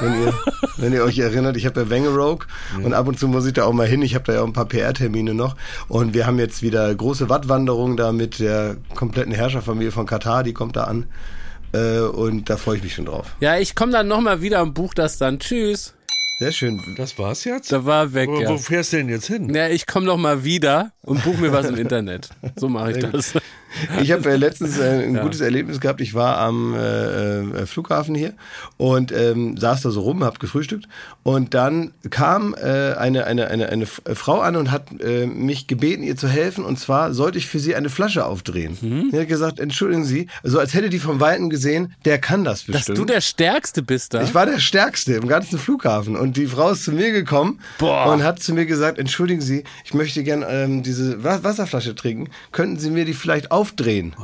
wenn 0.00 0.22
ihr, 0.22 0.34
wenn 0.76 0.92
ihr 0.92 1.04
euch 1.04 1.18
erinnert. 1.18 1.56
Ich 1.56 1.66
habe 1.66 1.82
ja 1.82 1.90
Wangerooge 1.90 2.46
und 2.82 2.94
ab 2.94 3.06
und 3.06 3.18
zu 3.18 3.28
muss 3.28 3.46
ich 3.46 3.52
da 3.52 3.64
auch 3.64 3.72
mal 3.72 3.86
hin. 3.86 4.02
Ich 4.02 4.14
habe 4.14 4.24
da 4.24 4.34
ja 4.34 4.40
auch 4.40 4.46
ein 4.46 4.52
paar 4.52 4.66
PR-Termine 4.66 5.34
noch. 5.34 5.56
Und 5.88 6.14
wir 6.14 6.26
haben 6.26 6.38
jetzt 6.38 6.62
wieder 6.62 6.94
große 6.94 7.28
Wattwanderung 7.28 7.96
da 7.96 8.12
mit 8.12 8.38
der 8.38 8.76
kompletten 8.94 9.32
Herrscherfamilie 9.32 9.92
von 9.92 10.06
Katar, 10.06 10.42
die 10.42 10.52
kommt 10.52 10.76
da 10.76 10.84
an. 10.84 11.06
Äh, 11.72 12.00
und 12.00 12.48
da 12.48 12.56
freue 12.56 12.76
ich 12.76 12.82
mich 12.82 12.94
schon 12.94 13.06
drauf. 13.06 13.34
Ja, 13.40 13.58
ich 13.58 13.74
komme 13.74 13.92
dann 13.92 14.08
nochmal 14.08 14.40
wieder 14.40 14.62
und 14.62 14.74
buch 14.74 14.94
das 14.94 15.18
dann. 15.18 15.38
Tschüss. 15.38 15.94
Sehr 16.38 16.50
schön. 16.50 16.80
Das 16.96 17.16
war's 17.18 17.44
jetzt? 17.44 17.70
Da 17.70 17.84
war 17.84 18.12
weg, 18.12 18.28
wo, 18.28 18.40
ja. 18.40 18.48
wo 18.48 18.58
fährst 18.58 18.92
du 18.92 18.96
denn 18.96 19.08
jetzt 19.08 19.26
hin? 19.26 19.54
Ja, 19.54 19.68
ich 19.68 19.86
komme 19.86 20.06
noch 20.06 20.16
mal 20.16 20.42
wieder 20.42 20.90
und 21.02 21.22
buch 21.22 21.36
mir 21.38 21.52
was 21.52 21.66
im 21.66 21.76
Internet. 21.76 22.30
So 22.56 22.68
mache 22.68 22.92
ich 22.92 22.98
das. 22.98 23.34
Ich 24.00 24.12
habe 24.12 24.30
äh, 24.30 24.36
letztens 24.36 24.78
äh, 24.78 25.04
ein 25.04 25.20
gutes 25.20 25.40
Erlebnis 25.40 25.80
gehabt. 25.80 26.00
Ich 26.00 26.14
war 26.14 26.38
am 26.38 26.74
äh, 26.74 27.40
äh, 27.40 27.66
Flughafen 27.66 28.14
hier 28.14 28.34
und 28.76 29.12
ähm, 29.12 29.56
saß 29.56 29.82
da 29.82 29.90
so 29.90 30.00
rum, 30.02 30.24
hab 30.24 30.38
gefrühstückt 30.40 30.86
und 31.22 31.54
dann 31.54 31.92
kam 32.10 32.54
äh, 32.54 32.94
eine, 32.94 33.24
eine, 33.26 33.48
eine, 33.48 33.68
eine 33.68 33.84
äh, 34.04 34.14
Frau 34.14 34.40
an 34.40 34.56
und 34.56 34.70
hat 34.70 34.86
äh, 35.00 35.26
mich 35.26 35.66
gebeten, 35.66 36.02
ihr 36.02 36.16
zu 36.16 36.28
helfen 36.28 36.64
und 36.64 36.78
zwar 36.78 37.14
sollte 37.14 37.38
ich 37.38 37.46
für 37.46 37.58
sie 37.58 37.74
eine 37.74 37.90
Flasche 37.90 38.24
aufdrehen. 38.26 38.76
Mhm. 38.80 39.08
Sie 39.10 39.18
hat 39.20 39.28
gesagt, 39.28 39.58
entschuldigen 39.60 40.04
Sie, 40.04 40.28
so 40.42 40.58
als 40.58 40.74
hätte 40.74 40.88
die 40.90 40.98
vom 40.98 41.20
Weiten 41.20 41.50
gesehen, 41.50 41.94
der 42.04 42.18
kann 42.18 42.44
das 42.44 42.66
Dass 42.66 42.76
bestimmt. 42.76 42.98
du 42.98 43.04
der 43.04 43.20
Stärkste 43.20 43.82
bist 43.82 44.14
da. 44.14 44.22
Ich 44.22 44.34
war 44.34 44.46
der 44.46 44.58
Stärkste 44.58 45.14
im 45.14 45.28
ganzen 45.28 45.58
Flughafen 45.58 46.16
und 46.16 46.36
die 46.36 46.46
Frau 46.46 46.70
ist 46.70 46.84
zu 46.84 46.92
mir 46.92 47.12
gekommen 47.12 47.60
Boah. 47.78 48.12
und 48.12 48.22
hat 48.22 48.42
zu 48.42 48.52
mir 48.54 48.66
gesagt, 48.66 48.98
entschuldigen 48.98 49.40
Sie, 49.40 49.64
ich 49.84 49.94
möchte 49.94 50.22
gern 50.22 50.44
ähm, 50.48 50.82
diese 50.82 51.22
Wa- 51.24 51.40
Wasserflasche 51.42 51.94
trinken, 51.94 52.30
könnten 52.52 52.78
Sie 52.78 52.90
mir 52.90 53.04
die 53.04 53.14
vielleicht 53.14 53.50
aufdrehen? 53.64 54.14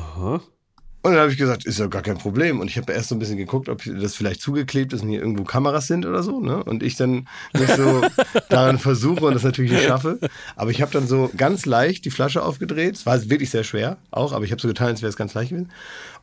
Und 1.03 1.13
dann 1.13 1.23
habe 1.23 1.33
ich 1.33 1.39
gesagt, 1.39 1.65
ist 1.65 1.79
ja 1.79 1.87
gar 1.87 2.03
kein 2.03 2.19
Problem. 2.19 2.61
Und 2.61 2.69
ich 2.69 2.77
habe 2.77 2.93
erst 2.93 3.09
so 3.09 3.15
ein 3.15 3.19
bisschen 3.19 3.39
geguckt, 3.39 3.71
ob 3.71 3.83
das 3.85 4.15
vielleicht 4.15 4.43
zugeklebt 4.43 4.93
ist 4.93 5.03
und 5.03 5.09
hier 5.09 5.21
irgendwo 5.21 5.45
Kameras 5.45 5.87
sind 5.87 6.05
oder 6.05 6.23
so. 6.23 6.41
Ne? 6.41 6.63
Und 6.63 6.83
ich 6.83 6.97
dann 6.97 7.27
nicht 7.55 7.75
so 7.75 8.03
daran 8.51 8.79
versuche 8.79 9.25
und 9.25 9.33
das 9.33 9.43
natürlich 9.43 9.73
nicht 9.73 9.85
schaffe. 9.85 10.19
Aber 10.57 10.71
ich 10.71 10.83
habe 10.83 10.93
dann 10.93 11.07
so 11.07 11.31
ganz 11.35 11.65
leicht 11.65 12.05
die 12.05 12.11
Flasche 12.11 12.43
aufgedreht. 12.43 12.97
Es 12.97 13.07
war 13.07 13.31
wirklich 13.31 13.49
sehr 13.49 13.65
schwer 13.65 13.97
auch, 14.11 14.35
aber 14.35 14.45
ich 14.45 14.51
habe 14.51 14.61
so 14.61 14.69
getan, 14.69 14.89
als 14.89 15.01
wäre 15.01 15.09
es 15.09 15.17
ganz 15.17 15.33
leicht 15.33 15.51
gewesen. 15.51 15.71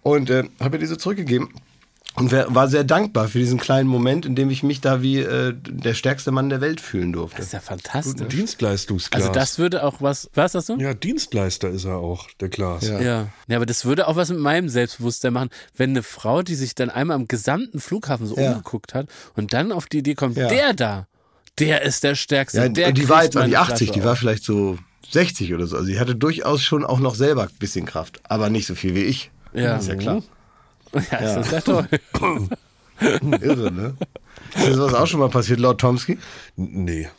Und 0.04 0.30
äh, 0.30 0.44
habe 0.60 0.76
ihr 0.76 0.82
diese 0.82 1.00
zurückgegeben. 1.00 1.50
Und 2.18 2.32
war 2.32 2.68
sehr 2.68 2.84
dankbar 2.84 3.28
für 3.28 3.38
diesen 3.38 3.60
kleinen 3.60 3.88
Moment, 3.88 4.26
in 4.26 4.36
dem 4.36 4.50
ich 4.50 4.64
mich 4.64 4.82
da 4.82 5.02
wie 5.04 5.20
äh, 5.20 5.54
der 5.56 5.94
stärkste 5.94 6.32
Mann 6.32 6.50
der 6.50 6.62
Welt 6.62 6.82
fühlen 6.82 7.14
durfte. 7.14 7.38
das 7.38 7.48
ist 7.48 7.52
ja 7.54 7.60
fantastisch. 7.60 8.28
Dienstleistungsklaas. 8.28 9.22
Also 9.22 9.34
das 9.34 9.60
würde 9.60 9.84
auch 9.84 10.02
was. 10.02 10.30
Was 10.34 10.56
hast 10.56 10.70
du? 10.70 10.78
ja, 10.78 10.94
Dienstleister 10.96 11.70
ist 11.70 11.86
er 11.86 11.98
auch, 11.98 12.28
der 12.40 12.50
Klaas. 12.50 12.88
Ja. 12.88 13.00
Ja. 13.00 13.28
ja, 13.48 13.56
aber 13.56 13.68
das 13.68 13.86
würde 13.86 14.08
auch 14.08 14.16
was 14.16 14.30
mit 14.30 14.40
meinem 14.40 14.68
Selbstbewusstsein 14.68 15.32
machen, 15.34 15.50
wenn 15.76 15.92
eine 15.92 16.02
Frau, 16.04 16.42
die 16.42 16.56
sich 16.56 16.74
dann 16.76 16.90
einmal 16.90 17.16
am 17.16 17.28
gesamten 17.28 17.80
Flughafen 17.80 18.26
so 18.26 18.36
Ja. 18.36 18.50
umgeguckt 18.52 18.94
hat 18.96 19.08
und 19.36 19.54
dann 19.54 19.72
auf 19.72 19.86
die 19.86 20.00
Idee 20.00 20.16
kommt, 20.16 20.38
Ja. 20.38 20.48
der 20.48 20.74
da, 20.74 21.08
der 21.60 21.84
ist 21.84 22.04
der 22.04 22.16
Stärkste. 22.16 22.58
Ja, 22.62 22.70
der 22.70 22.88
und 22.90 22.98
die 22.98 23.08
war 23.10 23.24
jetzt 23.24 23.38
auch 23.38 23.46
nicht 23.46 23.58
80, 23.58 23.88
Flasche 23.90 24.00
die 24.00 24.06
war 24.06 24.16
vielleicht 24.16 24.44
so 24.44 24.78
60 25.12 25.54
oder 25.54 25.68
so. 25.68 25.76
Also 25.78 25.88
die 25.88 26.00
hatte 26.00 26.16
durchaus 26.16 26.64
schon 26.64 26.84
auch 26.84 27.00
noch 27.00 27.14
selber 27.16 27.44
ein 27.44 27.50
bisschen 27.60 27.86
Kraft, 27.86 28.20
aber 28.24 28.50
nicht 28.50 28.66
so 28.66 28.74
viel 28.76 28.96
wie 28.96 29.04
ich. 29.04 29.30
Ja. 29.54 29.78
Ist 29.78 29.88
ja 29.88 29.96
klar. 29.96 30.24
Ja, 31.12 31.36
das 31.36 31.46
ist 31.48 31.52
ja 31.52 31.62
toll. 31.62 31.88
Irre, 33.42 33.72
ne? 33.72 33.96
Ist 34.56 34.68
das 34.70 34.80
was 34.80 34.94
auch 34.94 35.08
schon 35.08 35.20
mal 35.20 35.30
passiert, 35.30 35.60
Lord 35.60 35.80
Tomsky? 35.80 36.18
Nee, 36.56 37.10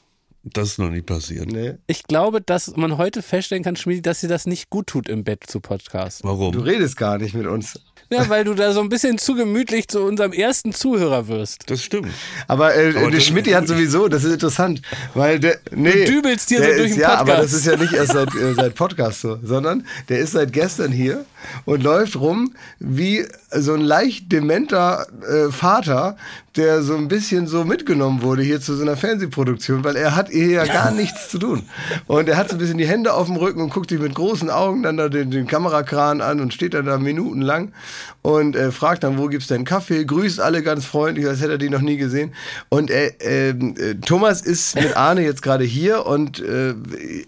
das 0.43 0.71
ist 0.71 0.79
noch 0.79 0.91
nie 0.91 1.03
passiert. 1.03 1.47
Nee. 1.47 1.75
Ich 1.87 2.05
glaube, 2.05 2.41
dass 2.41 2.77
man 2.77 2.97
heute 2.97 3.23
feststellen 3.23 3.64
kann, 3.64 3.77
Schmiedi, 3.77 4.03
dass 4.03 4.21
dir 4.21 4.29
das 4.29 4.47
nicht 4.47 4.71
gut 4.71 4.87
tut 4.87 5.09
im 5.09 5.25
Bett 5.25 5.45
zu 5.47 5.61
Podcast. 5.61 6.25
Warum? 6.25 6.53
Du 6.53 6.61
redest 6.61 6.97
gar 6.97 7.19
nicht 7.19 7.35
mit 7.35 7.47
uns. 7.47 7.81
Ja, 8.11 8.29
weil 8.29 8.45
du 8.45 8.55
da 8.55 8.73
so 8.73 8.81
ein 8.81 8.89
bisschen 8.89 9.19
zu 9.19 9.35
gemütlich 9.35 9.87
zu 9.89 10.01
unserem 10.01 10.33
ersten 10.33 10.73
Zuhörer 10.73 11.29
wirst. 11.29 11.71
Das 11.71 11.83
stimmt. 11.83 12.09
Aber, 12.47 12.75
äh, 12.75 12.95
Aber 12.97 13.11
der 13.11 13.21
Schmidt 13.21 13.53
hat 13.55 13.69
sowieso, 13.69 14.09
das 14.09 14.25
ist 14.25 14.33
interessant, 14.33 14.81
weil 15.15 15.39
der, 15.39 15.59
nee, 15.73 16.05
Du 16.07 16.13
dübelst 16.13 16.51
der 16.51 16.59
so 16.61 16.65
durch 16.65 16.79
ist, 16.91 16.95
den 16.97 17.01
Ja, 17.01 17.09
aber 17.17 17.33
Podcast. 17.35 17.45
das 17.45 17.53
ist 17.61 17.67
ja 17.67 17.77
nicht 17.77 17.93
erst 17.93 18.13
seit, 18.13 18.35
äh, 18.35 18.55
seit 18.55 18.75
Podcast 18.75 19.21
so, 19.21 19.39
sondern 19.43 19.87
der 20.09 20.21
ist 20.21 20.33
seit 20.33 20.53
gestern 20.53 20.91
hier 20.91 21.25
und 21.67 21.83
läuft 21.83 22.17
rum 22.17 22.55
wie 22.79 23.27
so 23.51 23.75
ein 23.75 23.81
leicht 23.83 24.33
dementer 24.33 25.07
äh, 25.29 25.51
Vater, 25.53 26.17
der 26.57 26.83
so 26.83 26.97
ein 26.97 27.09
bisschen 27.09 27.47
so 27.47 27.65
mitgenommen 27.65 28.23
wurde 28.23 28.43
hier 28.43 28.61
zu 28.61 28.75
so 28.75 28.83
einer 28.83 28.97
Fernsehproduktion, 28.97 29.85
weil 29.85 29.97
er 29.97 30.17
hat 30.17 30.29
hier 30.31 30.49
ja 30.49 30.65
gar 30.67 30.91
nichts 30.91 31.29
zu 31.29 31.39
tun. 31.39 31.63
Und 32.07 32.29
er 32.29 32.37
hat 32.37 32.49
so 32.49 32.57
ein 32.57 32.59
bisschen 32.59 32.79
die 32.79 32.87
Hände 32.87 33.13
auf 33.15 33.27
dem 33.27 33.37
Rücken 33.37 33.61
und 33.61 33.71
guckt 33.71 33.91
sich 33.91 34.01
mit 34.01 34.15
großen 34.15 34.51
Augen 34.51 34.83
dann 34.83 34.97
da 34.97 35.09
den, 35.09 35.31
den 35.31 35.47
Kamerakran 35.47 36.21
an 36.21 36.41
und 36.41 36.53
steht 36.55 36.75
dann 36.75 36.87
da 36.87 36.99
minutenlang 36.99 37.73
und 38.22 38.57
äh, 38.57 38.70
fragt 38.72 39.05
dann, 39.05 39.18
wo 39.18 39.26
gibt's 39.26 39.46
denn 39.49 39.64
Kaffee, 39.64 40.05
grüßt 40.05 40.40
alle 40.40 40.62
ganz 40.62 40.84
freundlich, 40.84 41.26
als 41.26 41.40
hätte 41.40 41.53
er 41.53 41.59
die 41.59 41.70
noch 41.70 41.80
nie 41.80 41.96
gesehen. 41.96 42.34
Und 42.68 42.90
äh, 42.90 43.12
ähm, 43.20 43.74
äh, 43.78 43.94
Thomas 43.96 44.40
ist 44.42 44.74
mit 44.74 44.96
Arne 44.96 45.22
jetzt 45.22 45.42
gerade 45.42 45.64
hier 45.64 46.07
und 46.07 46.40
äh, 46.40 46.74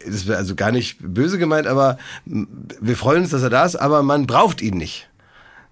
das 0.07 0.27
wäre 0.27 0.39
also 0.39 0.55
gar 0.55 0.73
nicht 0.73 0.99
böse 1.01 1.39
gemeint, 1.39 1.67
aber 1.67 1.99
wir 2.25 2.97
freuen 2.97 3.23
uns, 3.23 3.31
dass 3.31 3.43
er 3.43 3.51
da 3.51 3.65
ist, 3.65 3.77
aber 3.77 4.03
man 4.03 4.27
braucht 4.27 4.63
ihn 4.63 4.77
nicht. 4.77 5.09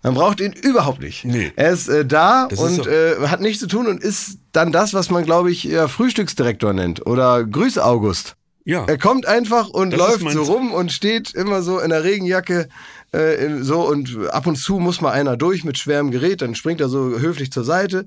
Man 0.03 0.15
braucht 0.15 0.41
ihn 0.41 0.53
überhaupt 0.53 1.01
nicht. 1.01 1.25
Nee. 1.25 1.53
Er 1.57 1.71
ist 1.73 1.89
äh, 1.89 2.05
da 2.07 2.47
Das 2.49 2.61
ist 2.61 2.65
und 2.79 2.85
so. 2.85 2.91
äh, 2.91 3.27
hat 3.29 3.41
nichts 3.41 3.59
zu 3.61 3.67
tun 3.67 3.89
und 3.89 4.01
ist 4.03 4.39
dann 4.53 4.71
das, 4.71 4.95
was 4.95 5.11
man, 5.11 5.25
glaube 5.25 5.51
ich, 5.51 5.65
ja, 5.65 5.89
Frühstücksdirektor 5.89 6.73
nennt 6.73 7.05
oder 7.05 7.45
Grüß 7.45 7.79
August. 7.79 8.37
Ja. 8.65 8.85
Er 8.87 8.99
kommt 8.99 9.27
einfach 9.27 9.69
und 9.71 9.91
Das 9.93 9.99
läuft 9.99 10.31
so 10.31 10.43
rum 10.43 10.73
und 10.73 10.93
steht 10.93 11.35
immer 11.35 11.63
so 11.63 11.81
in 11.81 11.89
der 11.91 12.05
Regenjacke 12.05 12.69
äh, 13.13 13.63
so 13.63 13.89
und 13.89 14.29
ab 14.31 14.47
und 14.47 14.57
zu 14.57 14.79
muss 14.79 15.01
mal 15.01 15.13
einer 15.13 15.37
durch 15.37 15.65
mit 15.65 15.79
schwerem 15.79 16.11
Gerät, 16.11 16.43
dann 16.43 16.55
springt 16.55 16.81
er 16.81 16.89
so 16.89 17.19
höflich 17.19 17.51
zur 17.51 17.65
Seite. 17.65 18.05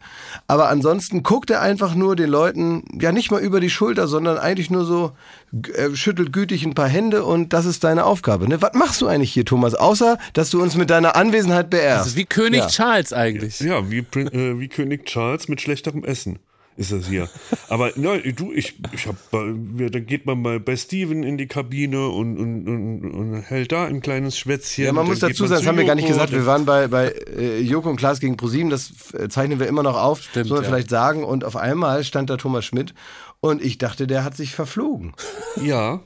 Aber 0.48 0.70
ansonsten 0.70 1.24
guckt 1.24 1.50
er 1.50 1.62
einfach 1.62 1.96
nur 1.96 2.16
den 2.16 2.30
Leuten 2.30 2.84
ja 3.00 3.12
nicht 3.12 3.32
mal 3.32 3.42
über 3.42 3.60
die 3.60 3.70
Schulter, 3.70 4.08
sondern 4.08 4.38
eigentlich 4.38 4.70
nur 4.70 4.86
so 4.86 5.14
äh, 5.74 5.96
schüttelt 5.96 6.32
gütig 6.32 6.64
ein 6.66 6.76
paar 6.76 6.88
Hände 6.88 7.24
und 7.24 7.54
das 7.54 7.66
ist 7.66 7.84
deine 7.84 8.06
Aufgabe. 8.06 8.48
Ne? 8.48 8.62
Was 8.62 8.74
machst 8.74 9.02
du 9.02 9.08
eigentlich 9.08 9.34
hier, 9.34 9.46
Thomas? 9.46 9.74
Außer, 9.74 10.18
dass 10.34 10.50
du 10.52 10.62
uns 10.62 10.76
mit 10.76 10.90
deiner 10.90 11.16
Anwesenheit 11.16 11.70
beehrst. 11.70 12.02
Das 12.02 12.08
ist 12.10 12.16
wie 12.18 12.26
König 12.26 12.62
Ja. 12.62 12.68
Charles 12.68 13.12
eigentlich. 13.12 13.60
Ja, 13.60 13.90
wie, 13.90 14.00
äh, 14.00 14.60
wie 14.60 14.68
König 14.68 15.06
Charles 15.06 15.48
mit 15.48 15.62
schlechterem 15.62 16.04
Essen 16.04 16.40
ist 16.82 16.92
das 16.92 17.08
hier. 17.08 17.30
Aber 17.70 17.92
nein, 17.96 18.34
du, 18.36 18.52
ich, 18.52 18.76
ich 18.92 19.08
hab, 19.08 19.16
da 19.32 20.00
geht 20.00 20.26
man 20.26 20.42
mal 20.42 20.60
bei 20.60 20.76
Steven 20.76 21.24
in 21.24 21.38
die 21.38 21.48
Kabine 21.48 22.10
und, 22.10 22.38
und, 22.38 22.68
und, 22.68 23.12
und 23.12 23.42
hält 23.44 23.72
da 23.72 23.86
ein 23.86 24.02
kleines 24.02 24.38
Schwätzchen. 24.38 24.86
Ja, 24.86 24.92
man 24.92 25.06
muss 25.06 25.20
dazu 25.20 25.46
sagen, 25.46 25.62
das 25.62 25.68
haben 25.68 25.78
wir 25.78 25.86
gar 25.86 25.96
nicht 25.96 26.08
gesagt. 26.08 26.32
Wir 26.32 26.46
waren 26.46 26.66
bei, 26.66 26.88
bei 26.88 27.10
äh, 27.10 27.60
Joko 27.60 27.90
und 27.90 27.98
Klaas 27.98 28.20
gegen 28.20 28.36
ProSieben, 28.36 28.70
das 28.70 29.14
äh, 29.14 29.30
zeichnen 29.30 29.60
wir 29.60 29.68
immer 29.68 29.84
noch 29.84 29.96
auf, 29.96 30.22
Stimmt, 30.22 30.48
soll 30.48 30.58
man 30.58 30.64
ja. 30.66 30.70
vielleicht 30.70 30.90
sagen. 30.90 31.24
Und 31.24 31.44
auf 31.44 31.56
einmal 31.56 32.04
stand 32.04 32.30
da 32.30 32.38
Thomas 32.38 32.66
Schmidt 32.66 32.94
und 33.40 33.64
ich 33.64 33.78
dachte, 33.78 34.08
der 34.08 34.24
hat 34.24 34.36
sich 34.36 34.54
verflogen. 34.54 35.14
Ja. 35.64 36.02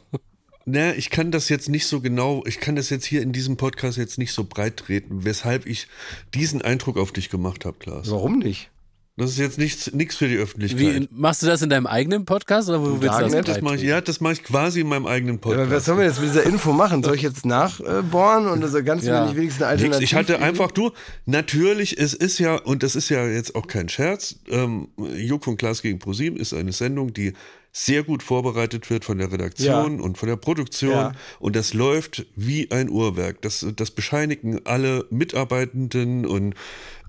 Na, 0.65 0.95
ich 0.95 1.11
kann 1.11 1.31
das 1.31 1.47
jetzt 1.49 1.69
nicht 1.69 1.85
so 1.85 2.01
genau, 2.01 2.43
ich 2.47 2.59
kann 2.59 2.75
das 2.75 2.89
jetzt 2.89 3.05
hier 3.05 3.21
in 3.21 3.31
diesem 3.31 3.55
Podcast 3.55 3.97
jetzt 3.97 4.17
nicht 4.17 4.33
so 4.33 4.43
breit 4.43 4.77
treten, 4.77 5.23
weshalb 5.23 5.67
ich 5.67 5.87
diesen 6.33 6.63
Eindruck 6.63 6.97
auf 6.97 7.11
dich 7.11 7.29
gemacht 7.29 7.65
habe, 7.65 7.77
Klaas. 7.77 8.09
Warum 8.09 8.39
nicht? 8.39 8.71
Das 9.17 9.31
ist 9.31 9.37
jetzt 9.37 9.57
nichts, 9.57 9.93
nichts 9.93 10.17
für 10.17 10.27
die 10.27 10.35
Öffentlichkeit. 10.35 10.79
Wie, 11.03 11.07
machst 11.11 11.41
du 11.41 11.47
das 11.47 11.61
in 11.61 11.69
deinem 11.69 11.87
eigenen 11.87 12.25
Podcast 12.25 12.67
oder 12.67 12.81
wo 12.81 13.01
willst 13.01 13.17
du 13.17 13.29
das 13.29 13.45
das 13.45 13.61
mache 13.61 13.75
ich, 13.77 13.83
ja, 13.83 14.01
das 14.01 14.19
mache 14.19 14.33
ich 14.33 14.43
quasi 14.43 14.81
in 14.81 14.87
meinem 14.87 15.05
eigenen 15.07 15.35
Aber 15.37 15.51
Podcast. 15.51 15.71
was 15.71 15.85
sollen 15.85 15.97
wir 15.99 16.05
jetzt 16.05 16.19
mit 16.19 16.29
dieser 16.31 16.43
Info 16.43 16.73
machen? 16.73 17.01
Soll 17.01 17.15
ich 17.15 17.21
jetzt 17.21 17.45
nachbohren 17.45 18.47
und 18.47 18.61
also 18.61 18.83
ganz 18.83 19.05
Ja. 19.05 19.23
wenig 19.23 19.37
wenigstens 19.37 19.63
eine 19.63 19.71
Alternative? 19.71 20.03
ich 20.03 20.15
hatte 20.15 20.39
einfach, 20.39 20.69
du, 20.71 20.91
natürlich, 21.25 21.97
es 21.97 22.13
ist 22.13 22.39
ja, 22.39 22.55
und 22.55 22.83
das 22.83 22.97
ist 22.97 23.07
ja 23.07 23.25
jetzt 23.25 23.55
auch 23.55 23.67
kein 23.67 23.87
Scherz, 23.87 24.35
ähm, 24.49 24.89
Joko 25.15 25.51
und 25.51 25.57
Klaas 25.57 25.81
gegen 25.81 25.97
ProSieben 25.97 26.37
ist 26.37 26.53
eine 26.53 26.73
Sendung, 26.73 27.13
die 27.13 27.31
sehr 27.77 28.03
gut 28.03 28.23
vorbereitet 28.23 28.89
wird 28.89 29.03
von 29.03 29.17
der 29.17 29.29
Redaktion 29.33 29.99
und 29.99 30.17
von 30.17 30.29
der 30.29 30.37
Produktion 30.37 30.91
Ja. 30.91 31.11
und 31.39 31.57
das 31.57 31.73
läuft 31.73 32.25
wie 32.33 32.71
ein 32.71 32.89
Uhrwerk. 32.89 33.41
Das, 33.41 33.65
das 33.75 33.91
bescheinigen 33.91 34.61
alle 34.65 35.05
Mitarbeitenden 35.09 36.25
und 36.25 36.55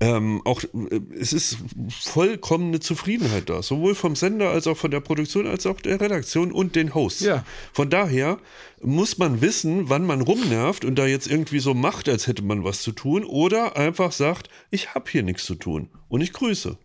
ähm, 0.00 0.42
auch 0.44 0.64
äh, 0.64 1.00
es 1.20 1.32
ist 1.32 1.58
vollkommene 1.88 2.80
Zufriedenheit 2.80 3.48
da, 3.48 3.62
sowohl 3.62 3.94
vom 3.94 4.16
Sender 4.16 4.50
als 4.50 4.66
auch 4.66 4.76
von 4.76 4.90
der 4.90 4.98
Produktion 4.98 5.46
als 5.46 5.66
auch 5.66 5.80
der 5.80 6.00
Redaktion 6.00 6.50
und 6.50 6.74
den 6.74 6.94
Hosts. 6.96 7.20
Ja. 7.20 7.44
Von 7.72 7.88
daher 7.88 8.38
muss 8.82 9.18
man 9.18 9.40
wissen, 9.40 9.88
wann 9.88 10.04
man 10.04 10.20
rumnervt 10.20 10.84
und 10.84 10.96
da 10.96 11.06
jetzt 11.06 11.30
irgendwie 11.30 11.60
so 11.60 11.74
macht, 11.74 12.08
als 12.08 12.26
hätte 12.26 12.42
man 12.42 12.64
was 12.64 12.82
zu 12.82 12.92
tun 12.92 13.24
oder 13.24 13.76
einfach 13.76 14.12
sagt, 14.12 14.48
ich 14.70 14.94
habe 14.94 15.10
hier 15.10 15.22
nichts 15.22 15.44
zu 15.44 15.54
tun 15.54 15.88
und 16.08 16.20
ich 16.20 16.32
grüße. 16.32 16.76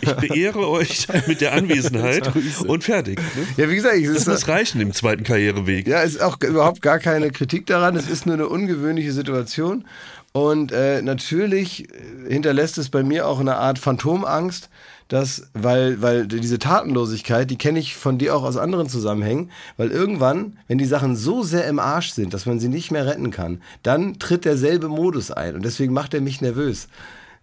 Ich 0.00 0.12
beehre 0.28 0.68
euch 0.68 1.06
mit 1.26 1.40
der 1.40 1.52
Anwesenheit 1.52 2.30
und 2.66 2.84
fertig. 2.84 3.18
Ne? 3.18 3.46
Ja, 3.56 3.70
wie 3.70 3.74
gesagt, 3.76 3.96
es 3.96 4.24
Das 4.24 4.26
muss 4.26 4.48
reichen 4.48 4.80
im 4.80 4.92
zweiten 4.92 5.24
Karriereweg. 5.24 5.86
ja, 5.86 6.02
es 6.02 6.16
ist 6.16 6.22
auch 6.22 6.40
überhaupt 6.40 6.82
gar 6.82 6.98
keine 6.98 7.30
Kritik 7.30 7.66
daran. 7.66 7.96
Es 7.96 8.08
ist 8.08 8.26
nur 8.26 8.34
eine 8.34 8.48
ungewöhnliche 8.48 9.12
Situation. 9.12 9.84
Und 10.32 10.72
äh, 10.72 11.02
natürlich 11.02 11.88
äh, 11.90 12.32
hinterlässt 12.32 12.78
es 12.78 12.90
bei 12.90 13.02
mir 13.02 13.26
auch 13.26 13.40
eine 13.40 13.56
Art 13.56 13.78
Phantomangst, 13.78 14.68
dass, 15.08 15.50
weil, 15.54 16.00
weil 16.02 16.26
diese 16.26 16.58
Tatenlosigkeit, 16.58 17.50
die 17.50 17.56
kenne 17.56 17.78
ich 17.78 17.96
von 17.96 18.18
dir 18.18 18.36
auch 18.36 18.42
aus 18.42 18.56
anderen 18.56 18.88
Zusammenhängen, 18.88 19.50
weil 19.76 19.90
irgendwann, 19.90 20.58
wenn 20.68 20.78
die 20.78 20.84
Sachen 20.84 21.16
so 21.16 21.42
sehr 21.42 21.66
im 21.66 21.78
Arsch 21.78 22.10
sind, 22.10 22.34
dass 22.34 22.46
man 22.46 22.60
sie 22.60 22.68
nicht 22.68 22.90
mehr 22.90 23.06
retten 23.06 23.30
kann, 23.30 23.62
dann 23.82 24.18
tritt 24.18 24.44
derselbe 24.44 24.88
Modus 24.88 25.30
ein 25.30 25.54
und 25.54 25.64
deswegen 25.64 25.94
macht 25.94 26.12
er 26.14 26.20
mich 26.20 26.40
nervös. 26.40 26.88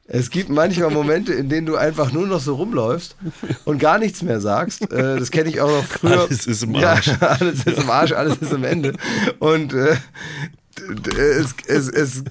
Es 0.07 0.29
gibt 0.29 0.49
manchmal 0.49 0.91
Momente, 0.91 1.33
in 1.33 1.49
denen 1.49 1.65
du 1.65 1.77
einfach 1.77 2.11
nur 2.11 2.27
noch 2.27 2.39
so 2.39 2.53
rumläufst 2.55 3.15
und 3.65 3.79
gar 3.79 3.97
nichts 3.97 4.21
mehr 4.21 4.39
sagst. 4.39 4.83
Äh, 4.91 5.17
das 5.17 5.31
kenne 5.31 5.49
ich 5.49 5.61
auch 5.61 5.69
noch 5.69 5.83
früher. 5.83 6.21
Alles 6.21 6.45
ist 6.45 6.61
im 6.61 6.75
Arsch. 6.75 7.07
Ja, 7.07 7.17
alles 7.39 7.65
ist 7.65 7.79
im 7.79 7.89
Arsch, 7.89 8.11
alles 8.11 8.37
ist 8.37 8.53
im 8.53 8.63
Ende. 8.63 8.93
Und 9.39 9.73
äh, 9.73 9.95
es, 11.17 11.55
es, 11.65 11.89
es, 11.89 12.23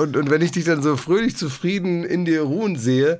und, 0.00 0.16
und 0.16 0.30
wenn 0.30 0.40
ich 0.40 0.52
dich 0.52 0.64
dann 0.64 0.82
so 0.82 0.96
fröhlich 0.96 1.36
zufrieden 1.36 2.02
in 2.02 2.24
dir 2.24 2.42
ruhen 2.42 2.76
sehe, 2.76 3.18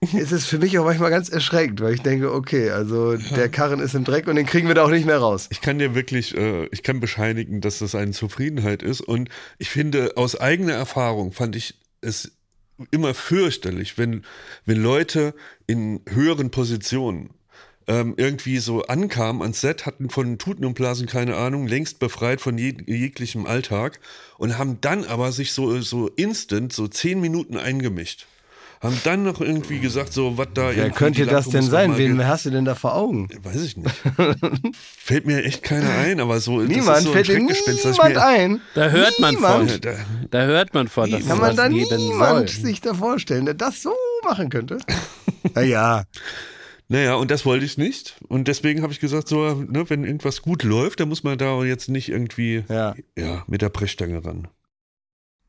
ist 0.00 0.32
es 0.32 0.46
für 0.46 0.58
mich 0.58 0.78
auch 0.78 0.84
manchmal 0.84 1.10
ganz 1.10 1.28
erschreckend, 1.28 1.80
weil 1.80 1.94
ich 1.94 2.02
denke, 2.02 2.32
okay, 2.32 2.70
also 2.70 3.16
der 3.16 3.48
Karren 3.48 3.80
ist 3.80 3.94
im 3.94 4.04
Dreck 4.04 4.28
und 4.28 4.36
den 4.36 4.46
kriegen 4.46 4.68
wir 4.68 4.74
da 4.74 4.84
auch 4.84 4.90
nicht 4.90 5.06
mehr 5.06 5.18
raus. 5.18 5.48
Ich 5.50 5.60
kann 5.60 5.78
dir 5.78 5.94
wirklich, 5.94 6.36
äh, 6.36 6.66
ich 6.66 6.82
kann 6.82 7.00
bescheinigen, 7.00 7.60
dass 7.60 7.80
das 7.80 7.94
eine 7.94 8.12
Zufriedenheit 8.12 8.82
ist. 8.82 9.00
Und 9.00 9.28
ich 9.58 9.70
finde, 9.70 10.16
aus 10.16 10.38
eigener 10.40 10.74
Erfahrung 10.74 11.32
fand 11.32 11.56
ich 11.56 11.74
es 12.00 12.32
immer 12.92 13.12
fürchterlich, 13.12 13.98
wenn, 13.98 14.24
wenn 14.64 14.80
Leute 14.80 15.34
in 15.66 16.00
höheren 16.08 16.50
Positionen 16.50 17.30
ähm, 17.88 18.14
irgendwie 18.16 18.58
so 18.58 18.82
ankamen 18.84 19.42
ans 19.42 19.60
Set, 19.60 19.84
hatten 19.84 20.10
von 20.10 20.38
Tuten 20.38 20.64
und 20.64 20.74
Blasen 20.74 21.06
keine 21.06 21.36
Ahnung, 21.36 21.66
längst 21.66 21.98
befreit 21.98 22.40
von 22.40 22.56
jeg 22.56 22.84
jeglichem 22.86 23.46
Alltag 23.46 23.98
und 24.36 24.58
haben 24.58 24.80
dann 24.80 25.04
aber 25.04 25.32
sich 25.32 25.52
so, 25.52 25.80
so 25.80 26.06
instant, 26.08 26.72
so 26.72 26.86
zehn 26.86 27.20
Minuten 27.20 27.56
eingemischt. 27.56 28.26
Haben 28.80 29.00
dann 29.04 29.24
noch 29.24 29.40
irgendwie 29.40 29.80
gesagt, 29.80 30.12
so, 30.12 30.38
was 30.38 30.48
da 30.54 30.70
Wer 30.74 30.90
könnte 30.90 31.26
das 31.26 31.48
denn 31.48 31.62
sein? 31.62 31.96
Wen 31.98 32.24
hast 32.26 32.46
du 32.46 32.50
denn 32.50 32.64
da 32.64 32.74
vor 32.74 32.94
Augen? 32.94 33.28
Weiß 33.42 33.62
ich 33.62 33.76
nicht. 33.76 33.90
Fällt 34.98 35.26
mir 35.26 35.42
echt 35.44 35.62
keiner 35.64 35.90
ein, 35.90 36.20
aber 36.20 36.38
so. 36.38 36.60
das 36.60 36.68
Niemand 36.68 36.98
ist 36.98 37.04
so 37.04 37.10
ein 37.12 37.24
fällt 37.24 37.28
dass 37.28 37.84
niemand 37.84 38.14
mir, 38.14 38.24
ein. 38.24 38.60
Da 38.74 38.88
hört 38.90 39.18
man 39.18 39.34
Niemand. 39.34 39.70
von. 39.72 39.80
Da, 39.80 39.90
Da 40.30 40.42
hört 40.44 40.74
man 40.74 40.88
von, 40.88 41.10
dass 41.10 41.26
Kann 41.26 41.38
man 41.38 41.56
da 41.56 41.68
niemand 41.68 42.50
soll. 42.50 42.64
sich 42.66 42.80
da 42.80 42.94
vorstellen, 42.94 43.46
der 43.46 43.54
das 43.54 43.82
so 43.82 43.92
machen 44.24 44.48
könnte? 44.50 44.78
Naja, 45.54 46.04
naja, 46.88 47.14
und 47.14 47.30
das 47.30 47.44
wollte 47.44 47.64
ich 47.64 47.76
nicht. 47.76 48.16
Und 48.28 48.48
deswegen 48.48 48.82
habe 48.82 48.92
ich 48.92 49.00
gesagt, 49.00 49.28
so, 49.28 49.54
ne, 49.54 49.88
wenn 49.90 50.04
irgendwas 50.04 50.40
gut 50.42 50.62
läuft, 50.62 51.00
dann 51.00 51.08
muss 51.08 51.22
man 51.22 51.36
da 51.36 51.62
jetzt 51.64 51.88
nicht 51.88 52.08
irgendwie 52.08 52.64
ja. 52.68 52.94
ja, 53.16 53.44
mit 53.46 53.60
der 53.60 53.68
Brechstange 53.68 54.24
ran. 54.24 54.48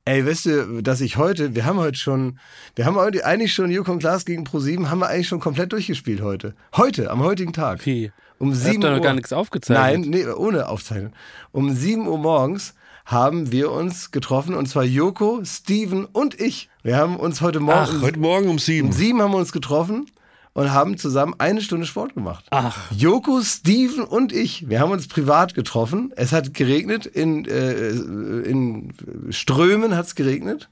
Ey, 0.10 0.26
weißt 0.26 0.46
du, 0.48 0.82
dass 0.82 1.02
ich 1.02 1.18
heute, 1.18 1.54
wir 1.54 1.66
haben 1.66 1.78
heute 1.78 2.00
schon, 2.00 2.40
wir 2.76 2.88
haben 2.88 2.96
heute 2.96 3.24
eigentlich 3.28 3.54
schon 3.54 3.70
Jukon 3.70 4.00
Klaas 4.00 4.26
gegen 4.26 4.44
Pro7, 4.44 4.90
haben 4.90 4.98
wir 4.98 5.08
eigentlich 5.08 5.28
schon 5.28 5.40
komplett 5.40 5.72
durchgespielt 5.72 6.22
heute. 6.22 6.56
Heute, 6.76 7.12
am 7.12 7.22
heutigen 7.22 7.54
Tag. 7.54 7.86
Wie? 7.86 8.12
Um 8.40 8.50
Ihr 8.50 8.56
habt 8.56 8.64
7 8.66 8.82
doch 8.82 8.90
noch 8.90 8.98
Uhr. 8.98 9.04
gar 9.04 9.14
nichts 9.14 9.32
aufgezeichnet. 9.32 10.02
Nein, 10.02 10.10
nee, 10.10 10.26
ohne 10.26 10.68
Aufzeichnung. 10.68 11.14
Um 11.52 11.76
7 11.76 12.08
Uhr 12.08 12.18
morgens 12.18 12.74
haben 13.06 13.52
wir 13.52 13.70
uns 13.72 14.10
getroffen 14.10 14.56
und 14.56 14.66
zwar 14.66 14.84
Joko, 14.84 15.42
Steven 15.46 16.06
und 16.06 16.42
ich. 16.42 16.72
Wir 16.82 16.98
haben 16.98 17.16
uns 17.16 17.42
heute 17.42 17.60
Morgen 17.60 17.78
Ach, 17.78 18.02
Heute 18.02 18.18
Morgen 18.18 18.50
um 18.50 18.58
sieben. 18.58 18.88
um 18.88 18.94
7 18.94 19.22
haben 19.22 19.32
wir 19.32 19.38
uns 19.38 19.52
getroffen 19.52 20.08
und 20.54 20.74
haben 20.74 20.98
zusammen 20.98 21.36
eine 21.38 21.62
Stunde 21.62 21.86
Sport 21.86 22.16
gemacht. 22.16 22.46
Ach, 22.50 22.92
Joko, 22.92 23.42
Steven 23.42 24.04
und 24.04 24.34
ich, 24.34 24.70
wir 24.70 24.80
haben 24.80 24.92
uns 24.92 25.08
privat 25.08 25.54
getroffen. 25.54 26.12
Es 26.16 26.32
hat 26.32 26.54
geregnet, 26.54 27.06
in, 27.06 27.46
äh, 27.46 27.90
in 27.90 28.94
Strömen 29.30 29.96
hat 29.96 30.08
es 30.08 30.16
geregnet. 30.16 30.70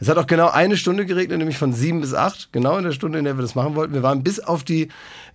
Es 0.00 0.08
hat 0.08 0.18
auch 0.18 0.26
genau 0.26 0.48
eine 0.50 0.76
Stunde 0.76 1.06
geregnet, 1.06 1.38
nämlich 1.38 1.58
von 1.58 1.72
sieben 1.72 2.00
bis 2.00 2.14
acht, 2.14 2.52
genau 2.52 2.76
in 2.76 2.84
der 2.84 2.92
Stunde, 2.92 3.18
in 3.18 3.24
der 3.24 3.38
wir 3.38 3.42
das 3.42 3.54
machen 3.54 3.74
wollten. 3.74 3.94
Wir 3.94 4.02
waren 4.02 4.22
bis 4.22 4.40
auf 4.40 4.64
die 4.64 4.88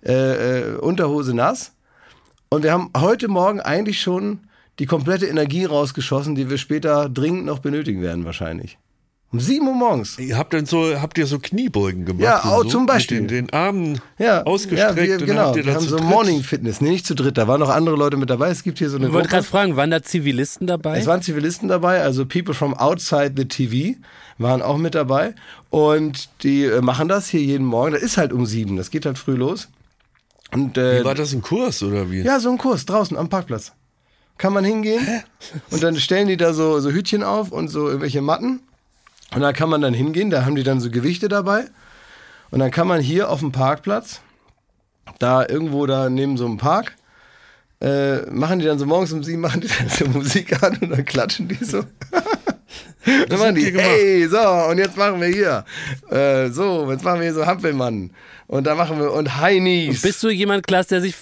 äh, 0.04 0.60
äh, 0.60 0.76
Unterhose 0.76 1.34
nass. 1.34 1.72
Und 2.50 2.62
wir 2.62 2.72
haben 2.72 2.90
heute 2.96 3.28
Morgen 3.28 3.60
eigentlich 3.60 4.00
schon 4.00 4.40
die 4.78 4.86
komplette 4.86 5.26
Energie 5.26 5.64
rausgeschossen, 5.64 6.34
die 6.34 6.50
wir 6.50 6.58
später 6.58 7.08
dringend 7.08 7.46
noch 7.46 7.60
benötigen 7.60 8.02
werden, 8.02 8.24
wahrscheinlich. 8.24 8.78
Um 9.32 9.38
7 9.38 9.64
Uhr 9.64 9.74
morgens. 9.74 10.18
Ihr 10.18 10.36
habt 10.36 10.52
dann 10.54 10.66
so, 10.66 11.00
habt 11.00 11.16
ihr 11.16 11.24
so 11.24 11.38
Kniebeugen 11.38 12.04
gemacht? 12.04 12.24
Ja, 12.24 12.42
oh, 12.46 12.64
so, 12.64 12.68
zum 12.70 12.86
Beispiel. 12.86 13.20
Mit 13.20 13.30
den, 13.30 13.46
den 13.46 13.52
Armen 13.52 14.00
Ja, 14.18 14.42
ausgestreckt. 14.42 14.96
ja 14.98 15.04
wir, 15.04 15.14
und 15.20 15.26
genau. 15.26 15.40
habt 15.42 15.56
ihr 15.56 15.66
Wir 15.66 15.74
haben 15.74 15.86
so 15.86 15.98
dritt- 15.98 16.04
Morning 16.08 16.42
Fitness, 16.42 16.80
nee, 16.80 16.90
nicht 16.90 17.06
zu 17.06 17.14
dritt, 17.14 17.38
da 17.38 17.46
waren 17.46 17.60
noch 17.60 17.68
andere 17.68 17.94
Leute 17.94 18.16
mit 18.16 18.28
dabei. 18.28 18.48
Es 18.50 18.64
gibt 18.64 18.78
hier 18.78 18.90
so 18.90 18.96
eine 18.96 19.06
ich 19.06 19.12
wollte 19.12 19.28
gerade 19.28 19.44
fragen, 19.44 19.76
waren 19.76 19.92
da 19.92 20.02
Zivilisten 20.02 20.66
dabei? 20.66 20.98
Es 20.98 21.06
waren 21.06 21.22
Zivilisten 21.22 21.68
dabei, 21.68 22.02
also 22.02 22.26
People 22.26 22.54
from 22.54 22.74
outside 22.74 23.34
the 23.36 23.44
TV 23.44 23.96
waren 24.38 24.62
auch 24.62 24.78
mit 24.78 24.96
dabei. 24.96 25.36
Und 25.70 26.28
die 26.42 26.64
äh, 26.64 26.80
machen 26.80 27.06
das 27.06 27.28
hier 27.28 27.40
jeden 27.40 27.66
Morgen. 27.66 27.92
Das 27.92 28.02
ist 28.02 28.16
halt 28.16 28.32
um 28.32 28.46
sieben, 28.46 28.76
das 28.76 28.90
geht 28.90 29.06
halt 29.06 29.16
früh 29.16 29.34
los. 29.36 29.68
Und 30.52 30.76
äh, 30.76 31.00
Wie 31.00 31.04
war 31.04 31.14
das 31.14 31.32
ein 31.32 31.42
Kurs 31.42 31.84
oder 31.84 32.10
wie? 32.10 32.22
ja, 32.22 32.40
so 32.40 32.50
ein 32.50 32.58
Kurs 32.58 32.84
draußen 32.84 33.16
am 33.16 33.28
Parkplatz. 33.28 33.70
Kann 34.38 34.52
man 34.52 34.64
hingehen 34.64 35.06
und 35.70 35.84
dann 35.84 35.94
stellen 36.00 36.26
die 36.26 36.36
da 36.36 36.52
so, 36.52 36.80
so 36.80 36.90
Hütchen 36.90 37.22
auf 37.22 37.52
und 37.52 37.68
so 37.68 37.86
irgendwelche 37.86 38.22
Matten. 38.22 38.60
Und 39.34 39.40
da 39.42 39.52
kann 39.52 39.68
man 39.68 39.80
dann 39.80 39.94
hingehen, 39.94 40.30
da 40.30 40.44
haben 40.44 40.56
die 40.56 40.62
dann 40.62 40.80
so 40.80 40.90
Gewichte 40.90 41.28
dabei. 41.28 41.64
Und 42.50 42.58
dann 42.58 42.70
kann 42.70 42.88
man 42.88 43.00
hier 43.00 43.30
auf 43.30 43.40
dem 43.40 43.52
Parkplatz, 43.52 44.20
da 45.18 45.46
irgendwo 45.46 45.86
da 45.86 46.10
neben 46.10 46.36
so 46.36 46.46
einem 46.46 46.58
Park, 46.58 46.96
äh, 47.80 48.22
machen 48.30 48.58
die 48.58 48.66
dann 48.66 48.78
so 48.78 48.86
morgens 48.86 49.12
um 49.12 49.22
sieben, 49.22 49.40
machen 49.42 49.60
die 49.60 49.68
dann 49.68 49.88
so 49.88 50.06
Musik 50.06 50.62
an 50.62 50.76
und 50.78 50.90
dann 50.90 51.04
klatschen 51.04 51.48
die 51.48 51.64
so. 51.64 51.84
dann 53.28 53.38
machen 53.38 53.54
die, 53.54 53.72
hey, 53.72 54.26
so, 54.26 54.38
und 54.68 54.78
jetzt 54.78 54.96
machen 54.96 55.20
wir 55.20 55.28
hier, 55.28 55.64
äh, 56.10 56.50
so, 56.50 56.90
jetzt 56.90 57.04
machen 57.04 57.20
wir 57.20 57.24
hier 57.24 57.34
so 57.34 57.46
Hampelmann. 57.46 58.10
Und 58.48 58.66
da 58.66 58.74
machen 58.74 58.98
wir, 58.98 59.12
und 59.12 59.36
Heinis. 59.36 60.02
Bist 60.02 60.22
du 60.24 60.28
jemand, 60.28 60.66
Klaas, 60.66 60.88
der 60.88 61.00
sich 61.00 61.14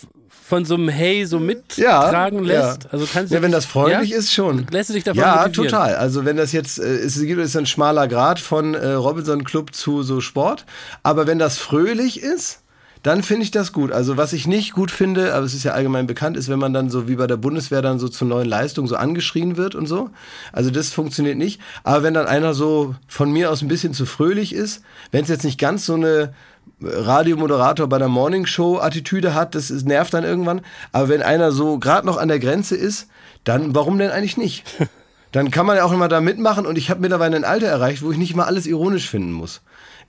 von 0.49 0.65
so 0.65 0.75
einem 0.77 0.89
Hey 0.89 1.27
so 1.27 1.37
Ja, 1.37 1.43
mittragen 1.45 2.43
lässt? 2.45 2.85
ja. 2.85 2.91
Also 2.91 3.07
kannst 3.13 3.31
du 3.31 3.37
Ja, 3.37 3.43
wenn 3.43 3.53
das 3.53 3.67
freundlich 3.67 4.11
ja? 4.11 4.17
ist, 4.17 4.33
schon. 4.33 4.67
Lässt 4.71 4.89
du 4.89 4.95
dich 4.95 5.05
davon 5.05 5.21
Ja, 5.21 5.43
motivieren? 5.45 5.69
total. 5.71 5.95
Also 5.97 6.25
wenn 6.25 6.39
das 6.39 6.53
jetzt, 6.53 6.79
äh, 6.79 6.85
es 7.01 7.21
gibt 7.21 7.41
es 7.41 7.55
ein 7.55 7.67
schmaler 7.67 8.09
Grad 8.09 8.41
von 8.41 8.73
äh, 8.75 8.93
Robinson 8.93 9.45
Club 9.45 9.75
zu 9.75 10.03
so 10.03 10.23
Sport. 10.23 10.65
Aber 11.03 11.27
wenn 11.27 11.39
das 11.39 11.59
fröhlich 11.59 12.23
ist, 12.23 12.61
dann 13.03 13.23
finde 13.23 13.43
ich 13.45 13.51
das 13.51 13.73
gut. 13.75 13.93
Also 13.93 14.17
was 14.17 14.33
ich 14.33 14.47
nicht 14.47 14.73
gut 14.73 14.91
finde, 14.91 15.35
aber 15.35 15.45
es 15.45 15.53
ist 15.55 15.65
ja 15.65 15.73
allgemein 15.73 16.07
bekannt, 16.07 16.37
ist, 16.37 16.49
wenn 16.49 16.59
man 16.59 16.73
dann 16.73 16.89
so 16.89 17.09
wie 17.09 17.17
bei 17.17 17.27
der 17.27 17.37
Bundeswehr 17.37 17.83
dann 17.83 17.99
so 17.99 18.09
zu 18.09 18.25
neuen 18.25 18.49
Leistungen 18.49 18.89
so 18.89 18.97
angeschrien 18.97 19.57
wird 19.59 19.75
und 19.75 19.87
so. 19.87 20.09
Also 20.53 20.71
das 20.71 20.93
funktioniert 20.95 21.37
nicht. 21.37 21.61
Aber 21.85 22.03
wenn 22.03 22.15
dann 22.15 22.27
einer 22.27 22.55
so 22.55 22.95
von 23.07 23.31
mir 23.31 23.51
aus 23.51 23.61
ein 23.61 23.69
bisschen 23.69 23.93
zu 23.93 24.07
fröhlich 24.07 24.55
ist, 24.55 24.83
wenn 25.13 25.23
es 25.23 25.29
jetzt 25.29 25.45
nicht 25.45 25.61
ganz 25.61 25.85
so 25.85 25.95
eine 25.95 26.33
Radiomoderator 26.81 27.89
bei 27.89 27.99
der 27.99 28.09
Morning 28.09 28.47
Show 28.47 28.79
Attitüde 28.79 29.35
hat, 29.35 29.55
das 29.55 29.71
ist, 29.71 29.87
nervt 29.87 30.15
dann 30.15 30.25
irgendwann. 30.25 30.61
Aber 30.93 31.09
wenn 31.09 31.23
einer 31.23 31.53
so 31.53 31.79
gerade 31.79 32.07
noch 32.07 32.17
an 32.17 32.29
der 32.29 32.39
Grenze 32.39 32.77
ist, 32.77 33.09
dann 33.45 33.75
warum 33.75 33.99
denn 33.99 34.11
eigentlich 34.11 34.37
nicht? 34.37 34.65
Dann 35.31 35.51
kann 35.51 35.67
man 35.67 35.77
ja 35.77 35.85
auch 35.85 35.93
immer 35.93 36.09
da 36.09 36.23
mitmachen 36.23 36.65
und 36.65 36.79
ich 36.79 36.89
habe 36.89 37.03
mittlerweile 37.03 37.37
ein 37.37 37.45
Alter 37.45 37.67
erreicht, 37.67 38.03
wo 38.03 38.11
ich 38.11 38.17
nicht 38.17 38.35
mal 38.35 38.47
alles 38.47 38.67
ironisch 38.67 39.11
finden 39.11 39.33
muss. 39.33 39.61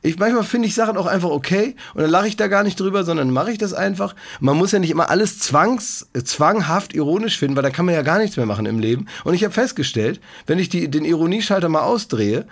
Ich, 0.01 0.17
manchmal 0.17 0.43
finde 0.43 0.70
ich 0.70 0.76
Sachen 0.76 0.95
auch 0.95 1.07
einfach 1.07 1.30
okay 1.30 1.76
und 1.93 2.01
dann 2.01 2.09
lache 2.09 2.28
ich 2.28 2.38
da 2.38 2.47
gar 2.47 2.63
nicht 2.63 2.80
drüber, 2.80 3.03
sondern 3.03 3.32
mache 3.32 3.51
ich 3.51 3.57
das 3.57 3.74
einfach. 3.74 4.15
Man 4.39 4.55
muss 4.55 4.72
ja 4.72 4.80
nicht 4.80 4.91
immer 4.91 5.09
alles 5.09 5.39
zwangs, 5.39 6.07
äh, 6.13 6.24
zwanghaft 6.24 6.95
ironisch 6.95 7.38
finden, 7.38 7.57
weil 7.57 7.63
da 7.63 7.70
kann 7.70 7.86
man 7.86 7.95
ja 7.95 8.01
gar 8.01 8.20
nichts 8.20 8.38
mehr 8.38 8.45
machen 8.45 8.65
im 8.65 8.80
Leben. 8.80 9.07
Und 9.26 9.34
ich 9.34 9.43
habe 9.43 9.53
festgestellt, 9.53 10.22
wenn 10.47 10.57
ich 10.57 10.70
die, 10.70 10.89
den 10.89 11.03
Ironieschalter 11.03 11.67
mal 11.67 11.82
ausdrehe, 11.82 12.45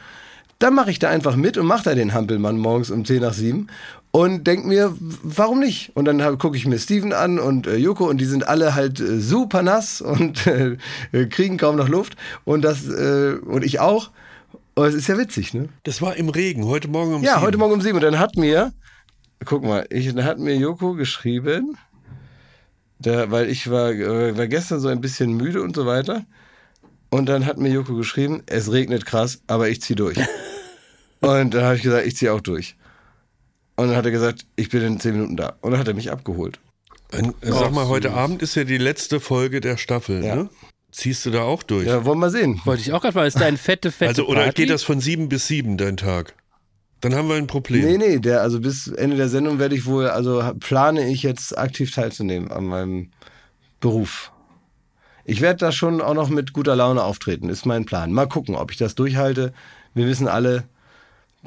dann 0.59 0.73
mache 0.73 0.91
ich 0.91 0.99
da 0.99 1.09
einfach 1.09 1.35
mit 1.35 1.57
und 1.57 1.67
mache 1.67 1.83
da 1.83 1.95
den 1.95 2.13
Hampelmann 2.13 2.57
morgens 2.57 2.91
um 2.91 3.05
10 3.05 3.21
nach 3.21 3.33
7. 3.33 3.67
und 4.17 4.47
denk 4.47 4.65
mir, 4.65 4.95
warum 4.99 5.59
nicht? 5.59 5.91
Und 5.95 6.05
dann 6.05 6.39
gucke 6.39 6.57
ich 6.57 6.65
mir 6.65 6.79
Steven 6.79 7.13
an 7.13 7.37
und 7.37 7.67
äh, 7.67 7.75
Joko 7.75 8.09
und 8.09 8.17
die 8.17 8.25
sind 8.25 8.47
alle 8.47 8.73
halt 8.73 8.99
äh, 8.99 9.19
super 9.19 9.61
nass 9.61 10.01
und 10.01 10.47
äh, 10.47 10.77
kriegen 11.27 11.57
kaum 11.57 11.75
noch 11.75 11.87
Luft 11.87 12.15
und 12.43 12.63
das 12.63 12.87
äh, 12.87 13.33
und 13.45 13.63
ich 13.63 13.79
auch. 13.79 14.09
Und 14.73 14.87
es 14.87 14.95
ist 14.95 15.07
ja 15.07 15.19
witzig, 15.19 15.53
ne? 15.53 15.69
Das 15.83 16.01
war 16.01 16.15
im 16.15 16.29
Regen, 16.29 16.65
heute 16.65 16.87
Morgen 16.87 17.13
um 17.13 17.21
Ja, 17.21 17.33
sieben. 17.35 17.45
heute 17.45 17.57
Morgen 17.59 17.73
um 17.73 17.81
sieben. 17.81 17.97
Und 17.97 18.01
dann 18.01 18.17
hat 18.17 18.37
mir, 18.37 18.73
guck 19.45 19.63
mal, 19.63 19.85
ich, 19.91 20.11
dann 20.11 20.25
hat 20.25 20.39
mir 20.39 20.55
Joko 20.55 20.93
geschrieben, 20.93 21.77
der, 22.97 23.29
weil 23.29 23.47
ich 23.51 23.69
war, 23.69 23.91
äh, 23.91 24.35
war 24.35 24.47
gestern 24.47 24.79
so 24.79 24.87
ein 24.87 24.99
bisschen 24.99 25.33
müde 25.33 25.61
und 25.61 25.75
so 25.75 25.85
weiter. 25.85 26.25
Und 27.11 27.29
dann 27.29 27.45
hat 27.45 27.59
mir 27.59 27.69
Joko 27.69 27.93
geschrieben, 27.93 28.41
es 28.47 28.71
regnet 28.71 29.05
krass, 29.05 29.43
aber 29.45 29.69
ich 29.69 29.79
zieh 29.83 29.93
durch. 29.93 30.17
und 31.19 31.53
dann 31.53 31.63
habe 31.63 31.75
ich 31.75 31.83
gesagt, 31.83 32.07
ich 32.07 32.15
zieh 32.15 32.29
auch 32.29 32.41
durch. 32.41 32.75
Und 33.77 33.87
dann 33.87 33.95
hat 33.95 34.05
er 34.05 34.11
gesagt, 34.11 34.45
ich 34.55 34.69
bin 34.69 34.81
in 34.83 34.99
zehn 34.99 35.13
Minuten 35.13 35.37
da. 35.37 35.55
Und 35.61 35.71
dann 35.71 35.79
hat 35.79 35.87
er 35.87 35.93
mich 35.93 36.11
abgeholt. 36.11 36.59
Äh, 37.11 37.23
Sag 37.41 37.71
mal, 37.71 37.87
heute 37.87 38.11
Abend 38.11 38.41
ist 38.41 38.55
ja 38.55 38.63
die 38.65 38.77
letzte 38.77 39.19
Folge 39.21 39.61
der 39.61 39.77
Staffel, 39.77 40.23
Ja. 40.25 40.35
ne? 40.35 40.49
Ziehst 40.91 41.25
du 41.25 41.31
da 41.31 41.43
auch 41.43 41.63
durch? 41.63 41.85
Ja, 41.85 42.05
wollen 42.05 42.17
wir 42.19 42.29
sehen. 42.31 42.59
Wollte 42.65 42.81
ich 42.81 42.91
auch 42.91 43.01
gerade 43.01 43.15
mal, 43.15 43.27
ist 43.27 43.39
da 43.39 43.45
ein 43.45 43.57
fette, 43.57 43.91
fette 43.91 44.09
also, 44.09 44.25
oder 44.27 44.45
Party? 44.45 44.63
geht 44.63 44.71
das 44.71 44.83
von 44.83 44.99
sieben 44.99 45.29
bis 45.29 45.45
sieben, 45.47 45.77
dein 45.77 45.95
Tag? 45.95 46.33
Dann 47.01 47.13
haben 47.13 47.27
wir 47.27 47.35
ein 47.35 47.45
Problem. 47.45 47.85
Nee, 47.85 47.97
nee, 47.97 48.19
der, 48.19 48.41
also 48.41 48.59
bis 48.59 48.87
Ende 48.87 49.15
der 49.15 49.29
Sendung 49.29 49.59
werde 49.59 49.75
ich 49.75 49.85
wohl, 49.85 50.07
also 50.07 50.41
plane 50.59 51.07
ich 51.09 51.21
jetzt 51.21 51.55
aktiv 51.55 51.93
teilzunehmen 51.93 52.51
an 52.51 52.65
meinem 52.65 53.11
Beruf. 53.79 54.31
Ich 55.23 55.41
werde 55.41 55.59
da 55.59 55.71
schon 55.71 56.01
auch 56.01 56.15
noch 56.15 56.29
mit 56.29 56.53
guter 56.53 56.75
Laune 56.75 57.03
auftreten, 57.03 57.49
ist 57.49 57.65
mein 57.67 57.85
Plan. 57.85 58.11
Mal 58.11 58.27
gucken, 58.27 58.55
ob 58.55 58.71
ich 58.71 58.77
das 58.77 58.95
durchhalte. 58.95 59.53
Wir 59.93 60.07
wissen 60.07 60.27
alle, 60.27 60.63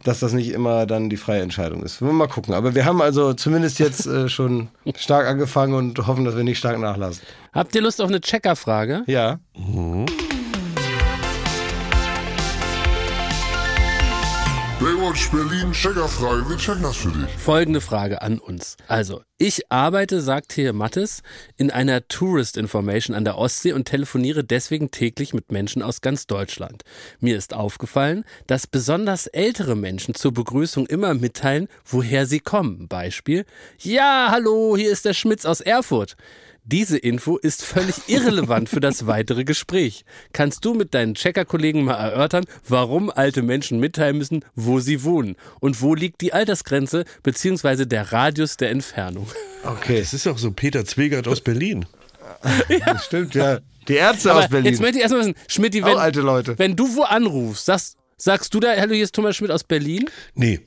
dass 0.04 0.20
das 0.20 0.32
nicht 0.32 0.50
immer 0.50 0.86
dann 0.86 1.10
die 1.10 1.16
freie 1.16 1.42
Entscheidung 1.42 1.82
ist. 1.82 2.00
Wollen 2.00 2.12
wir 2.12 2.26
Mal 2.26 2.28
gucken. 2.28 2.54
Aber 2.54 2.74
wir 2.74 2.84
haben 2.84 3.02
also 3.02 3.32
zumindest 3.34 3.78
jetzt 3.78 4.06
äh, 4.06 4.28
schon 4.30 4.68
stark 4.96 5.26
angefangen 5.26 5.74
und 5.74 6.06
hoffen, 6.06 6.24
dass 6.24 6.36
wir 6.36 6.44
nicht 6.44 6.58
stark 6.58 6.78
nachlassen. 6.78 7.22
Habt 7.52 7.74
ihr 7.74 7.82
Lust 7.82 8.00
auf 8.00 8.08
eine 8.08 8.20
Checkerfrage? 8.20 9.02
Ja. 9.06 9.38
Baywatch 14.80 15.30
Berlin, 15.30 15.72
Checkerfrage, 15.72 16.48
wir 16.48 16.56
checken 16.56 16.82
das 16.82 16.96
für 16.96 17.10
dich. 17.10 17.28
Folgende 17.36 17.82
Frage 17.82 18.22
an 18.22 18.38
uns. 18.38 18.78
Also, 18.88 19.20
ich 19.36 19.70
arbeite, 19.70 20.22
sagt 20.22 20.54
hier 20.54 20.72
Mattes, 20.72 21.22
in 21.58 21.70
einer 21.70 22.08
Tourist 22.08 22.56
Information 22.56 23.14
an 23.14 23.26
der 23.26 23.36
Ostsee 23.36 23.74
und 23.74 23.84
telefoniere 23.84 24.42
deswegen 24.42 24.90
täglich 24.90 25.34
mit 25.34 25.52
Menschen 25.52 25.82
aus 25.82 26.00
ganz 26.00 26.26
Deutschland. 26.26 26.84
Mir 27.20 27.36
ist 27.36 27.52
aufgefallen, 27.52 28.24
dass 28.46 28.66
besonders 28.66 29.26
ältere 29.26 29.76
Menschen 29.76 30.14
zur 30.14 30.32
Begrüßung 30.32 30.86
immer 30.86 31.12
mitteilen, 31.12 31.68
woher 31.84 32.24
sie 32.24 32.40
kommen. 32.40 32.88
Beispiel, 32.88 33.44
ja, 33.80 34.28
hallo, 34.30 34.78
hier 34.78 34.90
ist 34.90 35.04
der 35.04 35.12
Schmitz 35.12 35.44
aus 35.44 35.60
Erfurt. 35.60 36.16
Diese 36.64 36.98
Info 36.98 37.36
ist 37.36 37.64
völlig 37.64 37.96
irrelevant 38.08 38.68
für 38.68 38.80
das 38.80 39.06
weitere 39.06 39.44
Gespräch. 39.44 40.04
Kannst 40.32 40.64
du 40.64 40.74
mit 40.74 40.94
deinen 40.94 41.14
Checker-Kollegen 41.14 41.84
mal 41.84 41.94
erörtern, 41.94 42.44
warum 42.68 43.10
alte 43.10 43.42
Menschen 43.42 43.80
mitteilen 43.80 44.18
müssen, 44.18 44.44
wo 44.54 44.78
sie 44.80 45.02
wohnen? 45.02 45.36
Und 45.60 45.80
wo 45.82 45.94
liegt 45.94 46.20
die 46.20 46.32
Altersgrenze 46.32 47.04
bzw. 47.22 47.86
der 47.86 48.12
Radius 48.12 48.56
der 48.56 48.70
Entfernung? 48.70 49.26
Okay. 49.64 50.00
Das 50.00 50.14
ist 50.14 50.26
auch 50.26 50.38
so 50.38 50.50
Peter 50.52 50.84
Zwegert 50.84 51.28
aus 51.28 51.40
Berlin. 51.40 51.86
Das 52.86 53.06
stimmt, 53.06 53.34
ja. 53.34 53.58
Die 53.88 53.94
Ärzte 53.94 54.30
Aber 54.30 54.40
aus 54.40 54.48
Berlin. 54.48 54.72
jetzt 54.72 54.80
möchte 54.80 54.96
ich 54.98 55.02
erstmal 55.02 55.22
wissen, 55.22 55.34
Schmidt, 55.48 55.74
wenn, 55.74 55.98
alte 55.98 56.20
Leute. 56.20 56.58
wenn 56.58 56.76
du 56.76 56.94
wo 56.94 57.02
anrufst, 57.02 57.66
sagst, 57.66 57.96
sagst 58.16 58.54
du 58.54 58.60
da, 58.60 58.70
hallo, 58.76 58.94
hier 58.94 59.04
ist 59.04 59.14
Thomas 59.14 59.36
Schmidt 59.36 59.50
aus 59.50 59.64
Berlin? 59.64 60.08
Nee. 60.34 60.60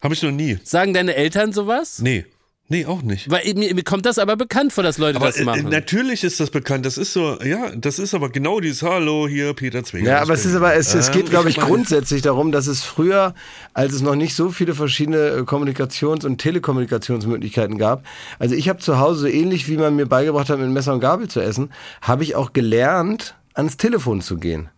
Habe 0.00 0.14
ich 0.14 0.22
noch 0.22 0.30
nie. 0.30 0.58
Sagen 0.62 0.94
deine 0.94 1.14
Eltern 1.16 1.52
sowas? 1.52 1.98
Nee. 2.00 2.24
Nee, 2.68 2.84
auch 2.84 3.02
nicht. 3.02 3.30
Weil 3.30 3.54
mir, 3.54 3.72
mir 3.76 3.84
kommt 3.84 4.06
das 4.06 4.18
aber 4.18 4.34
bekannt 4.36 4.72
vor, 4.72 4.82
dass 4.82 4.98
Leute 4.98 5.18
Aber 5.18 5.26
das 5.26 5.36
äh, 5.36 5.44
machen. 5.44 5.68
natürlich 5.68 6.24
ist 6.24 6.40
das 6.40 6.50
bekannt. 6.50 6.84
Das 6.84 6.98
ist 6.98 7.12
so, 7.12 7.40
ja, 7.42 7.70
das 7.76 8.00
ist 8.00 8.12
aber 8.12 8.28
genau 8.28 8.58
dieses 8.58 8.82
Hallo 8.82 9.28
hier, 9.28 9.54
Peter 9.54 9.84
Zwegert. 9.84 10.08
Ja, 10.08 10.20
aber 10.22 10.34
es 10.34 10.44
ist 10.44 10.56
aber, 10.56 10.74
es, 10.74 10.92
es 10.92 11.06
Ähm, 11.08 11.14
geht, 11.14 11.30
glaube 11.30 11.48
ich, 11.48 11.58
meine- 11.58 11.68
grundsätzlich 11.68 12.22
darum, 12.22 12.50
dass 12.50 12.66
es 12.66 12.82
früher, 12.82 13.34
als 13.72 13.92
es 13.92 14.02
noch 14.02 14.16
nicht 14.16 14.34
so 14.34 14.50
viele 14.50 14.74
verschiedene 14.74 15.16
äh, 15.28 15.40
Kommunikations- 15.42 16.26
und 16.26 16.38
Telekommunikationsmöglichkeiten 16.38 17.78
gab, 17.78 18.04
also 18.40 18.54
ich 18.56 18.68
habe 18.68 18.80
zu 18.80 18.98
Hause, 18.98 19.20
so 19.20 19.26
ähnlich 19.28 19.68
wie 19.68 19.76
man 19.76 19.94
mir 19.94 20.06
beigebracht 20.06 20.48
hat, 20.50 20.58
mit 20.58 20.68
Messer 20.70 20.92
und 20.94 21.00
Gabel 21.00 21.28
zu 21.28 21.40
essen, 21.40 21.70
habe 22.02 22.24
ich 22.24 22.34
auch 22.34 22.52
gelernt, 22.52 23.36
ans 23.54 23.76
Telefon 23.76 24.20
zu 24.22 24.38
gehen. 24.38 24.68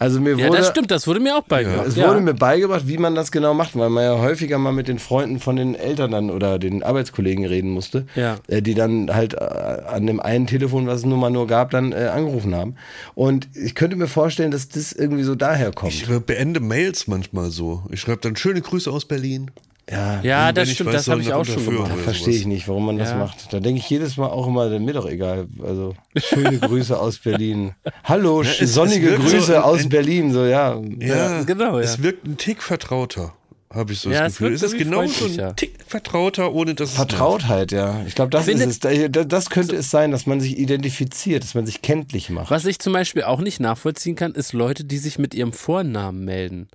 Also 0.00 0.20
mir 0.20 0.36
ja, 0.36 0.46
wurde, 0.48 0.58
das 0.58 0.68
stimmt, 0.68 0.90
das 0.92 1.06
wurde 1.08 1.18
mir 1.18 1.36
auch 1.36 1.42
beigebracht. 1.42 1.88
es 1.88 1.96
ja. 1.96 2.08
wurde 2.08 2.20
mir 2.20 2.34
beigebracht, 2.34 2.86
wie 2.86 2.98
man 2.98 3.16
das 3.16 3.32
genau 3.32 3.52
macht, 3.52 3.76
weil 3.76 3.90
man 3.90 4.04
ja 4.04 4.18
häufiger 4.18 4.56
mal 4.58 4.72
mit 4.72 4.86
den 4.86 5.00
Freunden 5.00 5.40
von 5.40 5.56
den 5.56 5.74
Eltern 5.74 6.12
dann 6.12 6.30
oder 6.30 6.60
den 6.60 6.84
Arbeitskollegen 6.84 7.44
reden 7.44 7.70
musste, 7.70 8.06
Ja. 8.14 8.36
äh, 8.46 8.62
die 8.62 8.74
dann 8.74 9.12
halt 9.12 9.34
äh, 9.34 9.38
an 9.38 10.06
dem 10.06 10.20
einen 10.20 10.46
Telefon, 10.46 10.86
was 10.86 11.00
es 11.00 11.04
nun 11.06 11.18
mal 11.18 11.30
nur 11.30 11.48
gab, 11.48 11.70
dann 11.72 11.90
äh, 11.92 12.10
angerufen 12.14 12.54
haben. 12.54 12.76
Und 13.16 13.48
ich 13.54 13.74
könnte 13.74 13.96
mir 13.96 14.06
vorstellen, 14.06 14.52
dass 14.52 14.68
das 14.68 14.92
irgendwie 14.92 15.24
so 15.24 15.34
daher 15.34 15.72
kommt. 15.72 15.92
Ich 15.92 16.08
äh, 16.08 16.20
beende 16.20 16.60
Mails 16.60 17.08
manchmal 17.08 17.50
so. 17.50 17.82
Ich 17.90 18.00
schreibe 18.00 18.20
dann 18.20 18.36
schöne 18.36 18.60
Grüße 18.60 18.90
aus 18.90 19.04
Berlin. 19.04 19.50
Ja, 19.90 20.20
ja, 20.22 20.52
das 20.52 20.68
ich 20.68 20.74
stimmt, 20.74 20.88
weiß, 20.90 20.96
das 20.96 21.08
habe 21.08 21.20
ich 21.22 21.32
auch 21.32 21.44
schon 21.44 21.64
gemacht. 21.64 21.92
oder 21.92 22.02
verstehe 22.02 22.34
ich 22.34 22.46
nicht, 22.46 22.68
warum 22.68 22.86
man 22.86 22.98
das 22.98 23.10
Ja. 23.10 23.16
macht. 23.16 23.52
Da 23.52 23.60
denke 23.60 23.80
ich 23.80 23.88
jedes 23.88 24.16
Mal 24.16 24.26
auch 24.28 24.46
immer, 24.46 24.68
mir 24.78 24.92
doch 24.92 25.06
egal. 25.08 25.46
Also 25.62 25.94
schöne 26.16 26.58
Grüße 26.60 26.98
aus 26.98 27.18
Berlin. 27.18 27.74
Hallo, 28.04 28.42
Ja, 28.42 28.50
es- 28.60 28.74
sonnige 28.74 29.10
es 29.14 29.20
Grüße 29.20 29.40
so 29.40 29.54
ein- 29.54 29.62
aus 29.62 29.88
Berlin. 29.88 30.32
So 30.32 30.44
ja, 30.44 30.80
Ja, 30.98 31.42
genau, 31.42 31.78
ja. 31.78 31.84
Es 31.84 32.02
wirkt 32.02 32.26
ein 32.26 32.36
Tick 32.36 32.62
vertrauter, 32.62 33.32
habe 33.72 33.92
ich 33.92 34.00
so 34.00 34.10
Ja, 34.10 34.24
das 34.24 34.32
es 34.32 34.38
Gefühl. 34.38 34.52
Es 34.54 34.62
ist 34.62 34.76
genau 34.78 35.06
so 35.06 35.24
ein 35.26 35.56
Tick 35.56 35.78
vertrauter, 35.86 36.52
ohne 36.52 36.74
dass 36.74 36.90
es 36.90 36.94
Vertrautheit, 36.96 37.72
ja. 37.72 38.02
Ich 38.06 38.14
glaube, 38.14 38.30
das 38.30 38.44
Finde- 38.44 38.64
ist 38.64 38.84
es. 38.84 39.10
Da- 39.10 39.24
Das 39.24 39.48
könnte 39.50 39.74
es 39.76 39.90
sein, 39.90 40.10
dass 40.10 40.26
man 40.26 40.40
sich 40.40 40.58
identifiziert, 40.58 41.42
dass 41.44 41.54
man 41.54 41.64
sich 41.66 41.80
kenntlich 41.82 42.28
macht. 42.30 42.50
Was 42.50 42.64
ich 42.66 42.78
zum 42.78 42.92
Beispiel 42.92 43.22
auch 43.24 43.40
nicht 43.40 43.58
nachvollziehen 43.60 44.16
kann, 44.16 44.32
ist 44.32 44.52
Leute, 44.52 44.84
die 44.84 44.98
sich 44.98 45.18
mit 45.18 45.34
ihrem 45.34 45.52
Vornamen 45.52 46.24
melden. 46.24 46.68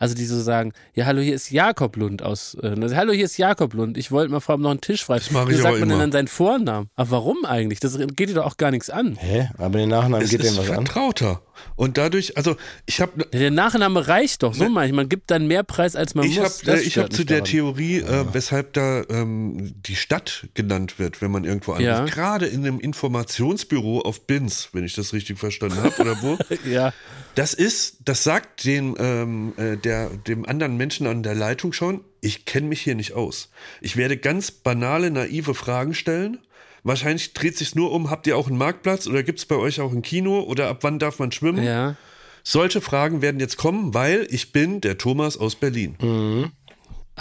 Also 0.00 0.14
die 0.14 0.24
so 0.24 0.40
sagen, 0.40 0.72
ja, 0.94 1.04
hallo, 1.04 1.20
hier 1.20 1.34
ist 1.34 1.50
Jakob 1.50 1.94
Lund 1.96 2.22
aus, 2.22 2.56
äh, 2.62 2.68
also, 2.68 2.96
hallo, 2.96 3.12
hier 3.12 3.26
ist 3.26 3.36
Jakob 3.36 3.74
Lund, 3.74 3.98
ich 3.98 4.10
wollte 4.10 4.32
mal 4.32 4.40
fragen, 4.40 4.60
ob 4.60 4.62
noch 4.64 4.70
einen 4.70 4.80
Tisch 4.80 5.04
frei. 5.04 5.18
Das 5.18 5.30
mach 5.30 5.46
Wie 5.46 5.52
ich 5.52 5.58
sagt 5.58 5.66
aber 5.68 5.78
man 5.80 5.88
denn 5.90 5.90
immer. 5.90 6.02
dann 6.04 6.12
seinen 6.12 6.28
Vornamen? 6.28 6.88
Aber 6.96 7.10
warum 7.10 7.44
eigentlich? 7.44 7.80
Das 7.80 7.98
geht 8.16 8.30
dir 8.30 8.34
doch 8.34 8.46
auch 8.46 8.56
gar 8.56 8.70
nichts 8.70 8.88
an. 8.88 9.16
Hä? 9.20 9.50
Aber 9.58 9.78
den 9.78 9.90
Nachnamen 9.90 10.22
Es 10.22 10.30
geht 10.30 10.40
ist 10.42 10.56
dem 10.56 10.58
was 10.58 10.70
an? 10.70 10.86
vertrauter. 10.86 11.42
Und 11.76 11.96
dadurch, 11.98 12.36
also 12.36 12.56
ich 12.86 13.00
habe 13.00 13.24
Der 13.32 13.50
Nachname 13.50 14.06
reicht 14.08 14.42
doch, 14.42 14.54
so 14.54 14.68
Ne. 14.68 14.86
ich. 14.86 14.92
Man 14.92 15.08
gibt 15.08 15.30
dann 15.30 15.46
mehr 15.46 15.62
Preis, 15.62 15.96
als 15.96 16.14
man 16.14 16.24
ich 16.26 16.36
muss. 16.38 16.60
habe 16.62 16.66
Das 16.66 16.82
ich 16.82 16.92
stört 16.92 17.10
hab 17.10 17.12
zu 17.16 17.24
der 17.24 17.38
daran. 17.38 17.50
Theorie, 17.50 17.98
äh, 18.00 18.24
weshalb 18.32 18.72
da 18.74 19.02
ähm, 19.08 19.72
die 19.86 19.96
Stadt 19.96 20.46
genannt 20.54 20.98
wird, 20.98 21.20
wenn 21.22 21.30
man 21.30 21.44
irgendwo 21.44 21.72
anruft. 21.72 21.84
Ja. 21.86 22.04
Gerade 22.04 22.46
in 22.46 22.60
einem 22.66 22.80
Informationsbüro 22.80 24.00
auf 24.00 24.26
Binz, 24.26 24.68
wenn 24.72 24.84
ich 24.84 24.94
das 24.94 25.12
richtig 25.12 25.38
verstanden 25.38 25.82
habe, 25.82 26.00
oder 26.00 26.22
wo. 26.22 26.38
Ja, 26.70 26.92
Das 27.34 27.54
ist, 27.54 27.98
das 28.04 28.24
sagt 28.24 28.64
dem, 28.64 28.96
ähm, 28.98 29.52
äh, 29.56 29.76
der, 29.76 30.10
dem 30.10 30.46
anderen 30.46 30.76
Menschen 30.76 31.06
an 31.06 31.22
der 31.22 31.34
Leitung 31.34 31.72
schon, 31.72 32.04
ich 32.20 32.44
kenne 32.44 32.66
mich 32.68 32.82
hier 32.82 32.94
nicht 32.94 33.14
aus. 33.14 33.50
Ich 33.80 33.96
werde 33.96 34.16
ganz 34.16 34.50
banale, 34.50 35.10
naive 35.10 35.54
Fragen 35.54 35.94
stellen. 35.94 36.38
Wahrscheinlich 36.82 37.34
dreht 37.34 37.56
sich 37.56 37.74
nur 37.74 37.92
um, 37.92 38.10
habt 38.10 38.26
ihr 38.26 38.36
auch 38.36 38.48
einen 38.48 38.58
Marktplatz 38.58 39.06
oder 39.06 39.22
gibt 39.22 39.38
es 39.38 39.46
bei 39.46 39.56
euch 39.56 39.80
auch 39.80 39.92
ein 39.92 40.02
Kino 40.02 40.40
oder 40.40 40.68
ab 40.68 40.78
wann 40.82 40.98
darf 40.98 41.18
man 41.18 41.32
schwimmen? 41.32 41.62
ja. 41.62 41.96
Solche 42.42 42.80
Fragen 42.80 43.20
werden 43.20 43.38
jetzt 43.38 43.58
kommen, 43.58 43.92
weil 43.92 44.26
ich 44.30 44.52
bin 44.52 44.80
der 44.80 44.96
Thomas 44.96 45.36
aus 45.36 45.56
Berlin. 45.56 46.50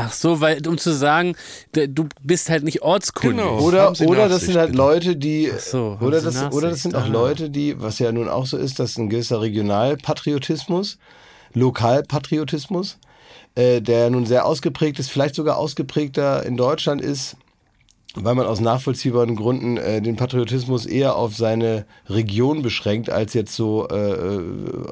Ach 0.02 0.14
so, 0.14 0.40
weil, 0.40 0.66
um 0.66 0.78
zu 0.78 0.94
sagen, 0.94 1.36
du 1.74 2.08
bist 2.22 2.50
halt 2.50 2.64
nicht 2.64 2.82
ortskundig. 2.82 3.44
Genau. 3.44 3.60
Oder, 3.60 3.92
oder 4.00 4.30
das 4.30 4.44
sind 4.44 4.56
halt. 4.56 4.74
Leute, 4.74 5.18
die. 5.18 5.52
so, 5.60 5.98
oder, 6.00 6.22
das, 6.22 6.42
oder 6.54 6.70
das 6.70 6.84
sind 6.84 6.96
auch 6.96 7.04
ah. 7.04 7.08
Leute, 7.08 7.50
die, 7.50 7.82
was 7.82 8.00
ja 8.00 8.12
nun 8.14 8.30
auch 8.30 8.46
so 8.46 8.56
ist, 8.56 8.80
das 8.80 8.92
ist 8.92 8.98
ein 8.98 9.10
gewisser 9.10 9.42
Regionalpatriotismus, 9.42 11.00
Lokalpatriotismus, 11.54 12.98
äh, 13.56 13.82
der 13.82 14.10
nun 14.10 14.26
sehr 14.26 14.46
ausgeprägt 14.46 15.00
ist, 15.00 15.12
vielleicht 15.12 15.36
sogar 15.36 15.58
ausgeprägter 15.58 16.46
in 16.46 16.56
Deutschland 16.56 17.02
ist, 17.02 17.36
weil 18.24 18.36
man 18.36 18.48
aus 18.48 18.60
nachvollziehbaren 18.60 19.36
Gründen 19.36 19.78
äh, 19.78 20.02
den 20.02 20.16
Patriotismus 20.16 20.86
eher 20.86 21.16
auf 21.16 21.36
seine 21.36 21.86
Region 22.08 22.62
beschränkt, 22.62 23.10
als 23.10 23.34
jetzt 23.34 23.56
so 23.56 23.88
äh, 23.88 23.96
äh, 23.96 24.42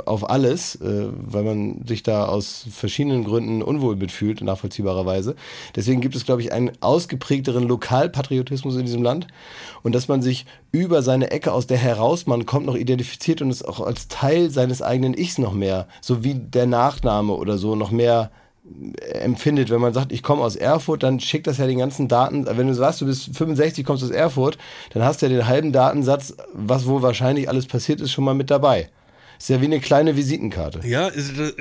auf 0.05 0.29
alles, 0.29 0.75
äh, 0.75 1.07
weil 1.11 1.43
man 1.43 1.85
sich 1.85 2.03
da 2.03 2.25
aus 2.25 2.65
verschiedenen 2.71 3.23
Gründen 3.23 3.61
unwohl 3.61 3.95
mitfühlt, 3.95 4.41
nachvollziehbarerweise. 4.41 5.35
Deswegen 5.75 6.01
gibt 6.01 6.15
es, 6.15 6.25
glaube 6.25 6.41
ich, 6.41 6.51
einen 6.51 6.71
ausgeprägteren 6.81 7.67
Lokalpatriotismus 7.67 8.75
in 8.75 8.85
diesem 8.85 9.03
Land 9.03 9.27
und 9.83 9.93
dass 9.93 10.07
man 10.07 10.21
sich 10.21 10.45
über 10.71 11.01
seine 11.01 11.31
Ecke, 11.31 11.53
aus 11.53 11.67
der 11.67 11.77
heraus 11.77 12.27
man 12.27 12.45
kommt, 12.45 12.65
noch 12.65 12.75
identifiziert 12.75 13.41
und 13.41 13.49
es 13.49 13.63
auch 13.63 13.79
als 13.79 14.07
Teil 14.07 14.49
seines 14.49 14.81
eigenen 14.81 15.13
Ichs 15.17 15.37
noch 15.37 15.53
mehr, 15.53 15.87
so 16.01 16.23
wie 16.23 16.35
der 16.35 16.67
Nachname 16.67 17.33
oder 17.33 17.57
so, 17.57 17.75
noch 17.75 17.91
mehr 17.91 18.31
empfindet, 19.13 19.69
wenn 19.69 19.81
man 19.81 19.93
sagt, 19.93 20.11
ich 20.11 20.23
komme 20.23 20.43
aus 20.43 20.55
Erfurt, 20.55 21.03
dann 21.03 21.19
schickt 21.19 21.47
das 21.47 21.57
ja 21.57 21.67
den 21.67 21.79
ganzen 21.79 22.07
Daten, 22.07 22.45
wenn 22.45 22.67
du 22.67 22.73
sagst, 22.73 23.01
du 23.01 23.05
bist 23.05 23.35
65, 23.35 23.85
kommst 23.85 24.03
aus 24.03 24.09
Erfurt, 24.09 24.57
dann 24.93 25.03
hast 25.03 25.21
du 25.21 25.27
ja 25.27 25.31
den 25.31 25.47
halben 25.47 25.71
Datensatz, 25.71 26.35
was 26.53 26.85
wohl 26.85 27.01
wahrscheinlich 27.01 27.49
alles 27.49 27.65
passiert 27.65 28.01
ist, 28.01 28.11
schon 28.11 28.23
mal 28.23 28.35
mit 28.35 28.51
dabei. 28.51 28.89
Ist 29.39 29.49
ja 29.49 29.61
wie 29.61 29.65
eine 29.65 29.79
kleine 29.79 30.15
Visitenkarte. 30.15 30.81
Ja, 30.87 31.09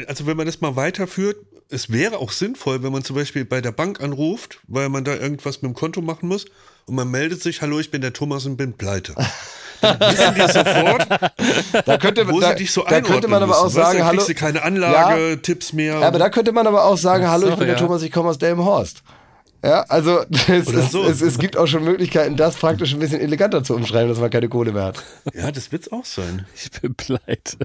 also 0.06 0.26
wenn 0.26 0.36
man 0.36 0.46
das 0.46 0.60
mal 0.60 0.76
weiterführt, 0.76 1.36
es 1.68 1.90
wäre 1.90 2.18
auch 2.18 2.32
sinnvoll, 2.32 2.82
wenn 2.82 2.92
man 2.92 3.04
zum 3.04 3.16
Beispiel 3.16 3.44
bei 3.44 3.60
der 3.60 3.72
Bank 3.72 4.00
anruft, 4.00 4.60
weil 4.68 4.88
man 4.88 5.04
da 5.04 5.14
irgendwas 5.14 5.62
mit 5.62 5.70
dem 5.70 5.74
Konto 5.74 6.00
machen 6.00 6.28
muss 6.28 6.46
und 6.86 6.94
man 6.94 7.10
meldet 7.10 7.42
sich, 7.42 7.60
hallo, 7.60 7.80
ich 7.80 7.90
bin 7.90 8.00
der 8.00 8.12
Thomas 8.12 8.46
und 8.46 8.56
bin 8.56 8.74
pleite. 8.74 9.14
Dann 9.80 10.00
wissen 10.00 10.34
die 10.34 10.40
sofort, 10.52 11.06
Da 11.86 11.98
könnte, 11.98 12.28
wo 12.28 12.40
da, 12.40 12.50
sie 12.50 12.56
dich 12.56 12.72
so 12.72 12.84
da 12.88 13.00
könnte 13.00 13.28
man 13.28 13.42
aber 13.42 13.48
müssen. 13.48 13.60
auch 13.60 13.64
Weißt 13.66 13.74
sagen, 13.74 13.98
dann 13.98 14.06
hallo. 14.06 14.16
kriegst 14.18 14.28
du 14.28 14.34
keine 14.34 14.62
Anlage-Tipps 14.62 15.72
mehr. 15.72 16.00
Ja, 16.00 16.08
aber 16.08 16.18
da 16.18 16.28
könnte 16.30 16.52
man 16.52 16.66
aber 16.66 16.84
auch 16.84 16.96
sagen, 16.96 17.28
hallo, 17.28 17.46
ich 17.46 17.52
so, 17.52 17.56
bin 17.58 17.66
der 17.66 17.76
ja. 17.76 17.82
Thomas, 17.82 18.02
ich 18.02 18.12
komme 18.12 18.30
aus 18.30 18.38
Delmenhorst. 18.38 19.02
Ja, 19.64 19.84
also 19.88 20.20
es, 20.30 20.68
ist, 20.68 20.92
so. 20.92 21.04
es, 21.04 21.20
es 21.20 21.38
gibt 21.38 21.56
auch 21.56 21.66
schon 21.66 21.82
Möglichkeiten, 21.84 22.36
das 22.36 22.56
praktisch 22.56 22.92
ein 22.92 23.00
bisschen 23.00 23.20
eleganter 23.20 23.64
zu 23.64 23.74
umschreiben, 23.74 24.08
dass 24.08 24.18
man 24.18 24.30
keine 24.30 24.48
Kohle 24.48 24.72
mehr 24.72 24.84
hat. 24.84 25.02
ja, 25.34 25.50
das 25.50 25.72
wird's 25.72 25.90
auch 25.90 26.04
sein. 26.04 26.46
Ich 26.54 26.70
bin 26.80 26.94
pleite. 26.94 27.58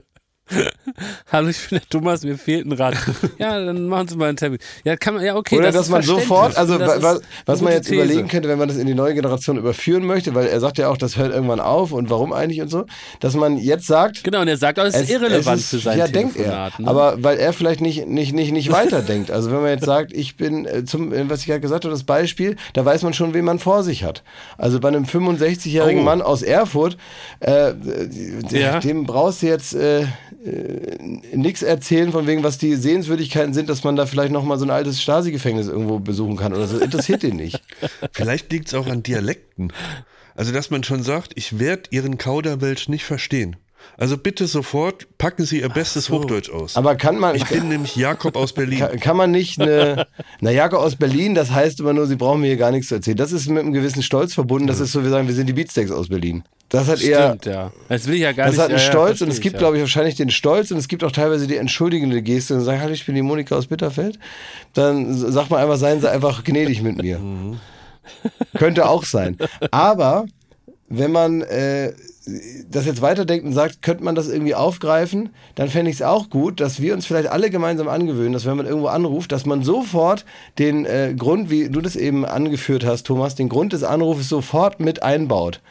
Hallo, 1.31 1.47
ich 1.47 1.69
bin 1.69 1.79
der 1.79 1.87
Thomas, 1.89 2.23
mir 2.23 2.37
fehlt 2.37 2.65
ein 2.65 2.73
Rad. 2.73 2.95
Ja, 3.37 3.63
dann 3.63 3.87
machen 3.87 4.07
Sie 4.09 4.17
mal 4.17 4.27
einen 4.27 4.37
Termin. 4.37 4.59
Ja, 4.83 4.97
kann 4.97 5.13
man, 5.15 5.23
ja, 5.23 5.35
okay. 5.37 5.55
Oder 5.55 5.67
das 5.67 5.75
dass 5.75 5.85
ist 5.85 5.91
man 5.91 6.01
sofort, 6.01 6.57
also 6.57 6.77
Das 6.77 6.89
wa- 6.89 6.93
ist 6.95 7.03
wa- 7.03 7.09
eine 7.11 7.21
was 7.45 7.61
man 7.61 7.73
jetzt 7.73 7.87
These. 7.87 7.95
überlegen 7.95 8.27
könnte, 8.27 8.49
wenn 8.49 8.57
man 8.59 8.67
das 8.67 8.77
in 8.77 8.85
die 8.85 8.93
neue 8.93 9.13
Generation 9.13 9.57
überführen 9.57 10.05
möchte, 10.05 10.35
weil 10.35 10.47
er 10.47 10.59
sagt 10.59 10.77
ja 10.77 10.89
auch, 10.89 10.97
das 10.97 11.15
hört 11.15 11.31
irgendwann 11.33 11.61
auf 11.61 11.93
und 11.93 12.09
warum 12.09 12.33
eigentlich 12.33 12.61
und 12.61 12.67
so, 12.69 12.85
dass 13.21 13.33
man 13.35 13.57
jetzt 13.57 13.87
sagt, 13.87 14.23
Genau, 14.25 14.41
und 14.41 14.47
er 14.49 14.57
sagt 14.57 14.77
auch, 14.79 14.83
es 14.83 14.95
ist 14.95 15.09
irrelevant 15.09 15.59
es 15.61 15.69
für 15.69 15.77
sein 15.79 15.97
Ja, 15.97 16.07
denkt 16.07 16.35
er. 16.35 16.71
Ne? 16.77 16.87
Aber 16.87 17.23
weil 17.23 17.37
er 17.37 17.53
vielleicht 17.53 17.79
nicht, 17.79 18.07
nicht, 18.07 18.33
nicht, 18.33 18.51
nicht 18.51 18.71
weiterdenkt. 18.71 19.31
Also 19.31 19.51
wenn 19.51 19.61
man 19.61 19.69
jetzt 19.69 19.85
sagt, 19.85 20.11
ich 20.11 20.35
bin, 20.35 20.65
äh, 20.65 20.83
zum, 20.83 21.13
äh, 21.13 21.29
was 21.29 21.41
ich 21.41 21.45
gerade 21.47 21.61
gesagt 21.61 21.85
habe, 21.85 21.93
das 21.93 22.03
Beispiel, 22.03 22.57
da 22.73 22.83
weiß 22.83 23.03
man 23.03 23.13
schon, 23.13 23.33
wen 23.33 23.45
man 23.45 23.59
vor 23.59 23.83
sich 23.83 24.03
hat. 24.03 24.23
Also 24.57 24.79
bei 24.81 24.89
einem 24.89 25.05
65-jährigen 25.05 26.01
Oh. 26.01 26.05
Mann 26.05 26.21
aus 26.21 26.41
Erfurt, 26.41 26.97
äh, 27.39 27.71
Ja. 28.49 28.79
dem 28.79 29.05
brauchst 29.05 29.41
du 29.43 29.47
jetzt 29.47 29.73
äh, 29.73 30.03
äh, 30.43 30.97
nichts 31.35 31.61
erzählen 31.61 32.11
von 32.11 32.25
wegen, 32.27 32.43
was 32.43 32.57
die 32.57 32.75
Sehenswürdigkeiten 32.75 33.53
sind, 33.53 33.69
dass 33.69 33.83
man 33.83 33.95
da 33.95 34.05
vielleicht 34.05 34.31
noch 34.31 34.43
mal 34.43 34.57
so 34.57 34.65
ein 34.65 34.71
altes 34.71 35.01
Stasi-Gefängnis 35.01 35.67
irgendwo 35.67 35.99
besuchen 35.99 36.35
kann 36.35 36.53
oder 36.53 36.67
so. 36.67 36.79
Interessiert 36.79 37.23
den 37.23 37.35
nicht. 37.35 37.61
Vielleicht 38.11 38.51
liegt's 38.51 38.73
auch 38.73 38.87
an 38.87 39.03
Dialekten. 39.03 39.71
Also, 40.35 40.51
dass 40.51 40.71
man 40.71 40.83
schon 40.83 41.03
sagt, 41.03 41.33
ich 41.35 41.59
werde 41.59 41.83
Ihren 41.91 42.17
Kauderwelsch 42.17 42.89
nicht 42.89 43.03
verstehen. 43.03 43.57
Also 43.97 44.17
bitte 44.17 44.47
sofort 44.47 45.07
packen 45.17 45.45
Sie 45.45 45.59
Ihr 45.61 45.69
bestes 45.69 46.09
Hochdeutsch 46.09 46.49
aus. 46.49 46.75
Aber 46.75 46.95
kann 46.95 47.19
man, 47.19 47.35
ich 47.35 47.45
bin 47.45 47.69
nämlich 47.69 47.95
Jakob 47.95 48.35
aus 48.35 48.53
Berlin. 48.53 48.79
Kann, 48.79 48.99
kann 48.99 49.17
man 49.17 49.31
nicht 49.31 49.61
eine, 49.61 50.07
na 50.41 50.51
Jakob 50.51 50.79
aus 50.79 50.95
Berlin, 50.95 51.35
das 51.35 51.51
heißt 51.51 51.79
immer 51.79 51.93
nur, 51.93 52.07
sie 52.07 52.15
brauchen 52.15 52.41
mir 52.41 52.47
hier 52.47 52.57
gar 52.57 52.71
nichts 52.71 52.87
zu 52.87 52.95
erzählen. 52.95 53.17
Das 53.17 53.31
ist 53.31 53.47
mit 53.47 53.59
einem 53.59 53.73
gewissen 53.73 54.01
Stolz 54.01 54.33
verbunden. 54.33 54.67
Das 54.67 54.79
ist 54.79 54.91
so, 54.91 55.03
wir 55.03 55.09
sagen, 55.09 55.27
wir 55.27 55.35
sind 55.35 55.47
die 55.47 55.53
Beatsteaks 55.53 55.91
aus 55.91 56.09
Berlin. 56.09 56.43
Das 56.69 56.87
hat 56.87 57.01
eher, 57.01 57.29
Stimmt, 57.29 57.45
ja. 57.45 57.71
Das 57.89 58.07
will 58.07 58.15
ich 58.15 58.21
ja 58.21 58.31
gar 58.31 58.45
das 58.45 58.55
nicht. 58.55 58.63
hat 58.63 58.69
einen 58.69 58.79
ja, 58.79 58.83
ja, 58.83 58.89
Stolz 58.91 59.07
verstehe 59.09 59.27
und 59.27 59.33
es 59.33 59.41
gibt, 59.41 59.53
ja. 59.55 59.59
glaube 59.59 59.75
ich, 59.75 59.81
wahrscheinlich 59.81 60.15
den 60.15 60.31
Stolz 60.31 60.71
und 60.71 60.77
es 60.77 60.87
gibt 60.87 61.03
auch 61.03 61.11
teilweise 61.11 61.45
die 61.45 61.57
entschuldigende 61.57 62.21
Geste 62.21 62.55
und 62.55 62.61
sagen, 62.61 62.79
hallo, 62.79 62.93
ich 62.93 63.05
bin 63.05 63.13
die 63.15 63.21
Monika 63.21 63.55
aus 63.55 63.67
Bitterfeld. 63.67 64.17
Dann 64.73 65.13
sagt 65.13 65.49
man 65.49 65.61
einfach, 65.61 65.75
seien 65.75 65.99
Sie 65.99 66.09
einfach 66.09 66.45
gnädig 66.45 66.81
mit 66.81 67.01
mir. 67.01 67.19
Könnte 68.57 68.87
auch 68.87 69.03
sein. 69.03 69.37
Aber 69.71 70.25
wenn 70.87 71.11
man 71.11 71.41
äh, 71.41 71.93
das 72.69 72.85
jetzt 72.85 73.01
weiterdenkt 73.01 73.45
und 73.45 73.53
sagt, 73.53 73.81
könnte 73.81 74.03
man 74.03 74.13
das 74.13 74.27
irgendwie 74.27 74.53
aufgreifen, 74.53 75.29
dann 75.55 75.69
fände 75.69 75.89
ich 75.89 75.97
es 75.97 76.01
auch 76.01 76.29
gut, 76.29 76.59
dass 76.59 76.79
wir 76.79 76.93
uns 76.93 77.05
vielleicht 77.05 77.29
alle 77.29 77.49
gemeinsam 77.49 77.87
angewöhnen, 77.87 78.33
dass 78.33 78.45
wenn 78.45 78.57
man 78.57 78.67
irgendwo 78.67 78.87
anruft, 78.87 79.31
dass 79.31 79.45
man 79.45 79.63
sofort 79.63 80.25
den 80.59 80.85
äh, 80.85 81.15
Grund, 81.17 81.49
wie 81.49 81.69
du 81.69 81.81
das 81.81 81.95
eben 81.95 82.23
angeführt 82.25 82.85
hast, 82.85 83.07
Thomas, 83.07 83.33
den 83.35 83.49
Grund 83.49 83.73
des 83.73 83.83
Anrufes 83.83 84.29
sofort 84.29 84.79
mit 84.79 85.01
einbaut. 85.01 85.61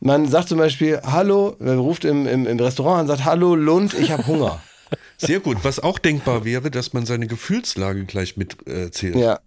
Man 0.00 0.26
sagt 0.28 0.48
zum 0.48 0.56
Beispiel, 0.56 1.00
hallo, 1.04 1.56
man 1.58 1.78
ruft 1.78 2.06
im, 2.06 2.26
im, 2.26 2.46
im 2.46 2.58
Restaurant 2.58 2.94
an 2.94 3.00
und 3.02 3.08
sagt, 3.08 3.24
hallo 3.26 3.54
Lund, 3.54 3.92
ich 3.92 4.10
habe 4.10 4.26
Hunger. 4.26 4.62
Sehr 5.18 5.40
gut. 5.40 5.58
Was 5.62 5.80
auch 5.80 5.98
denkbar 5.98 6.46
wäre, 6.46 6.70
dass 6.70 6.94
man 6.94 7.04
seine 7.04 7.26
Gefühlslage 7.26 8.06
gleich 8.06 8.38
mit 8.38 8.56
äh, 8.66 8.90
ja. 9.18 9.38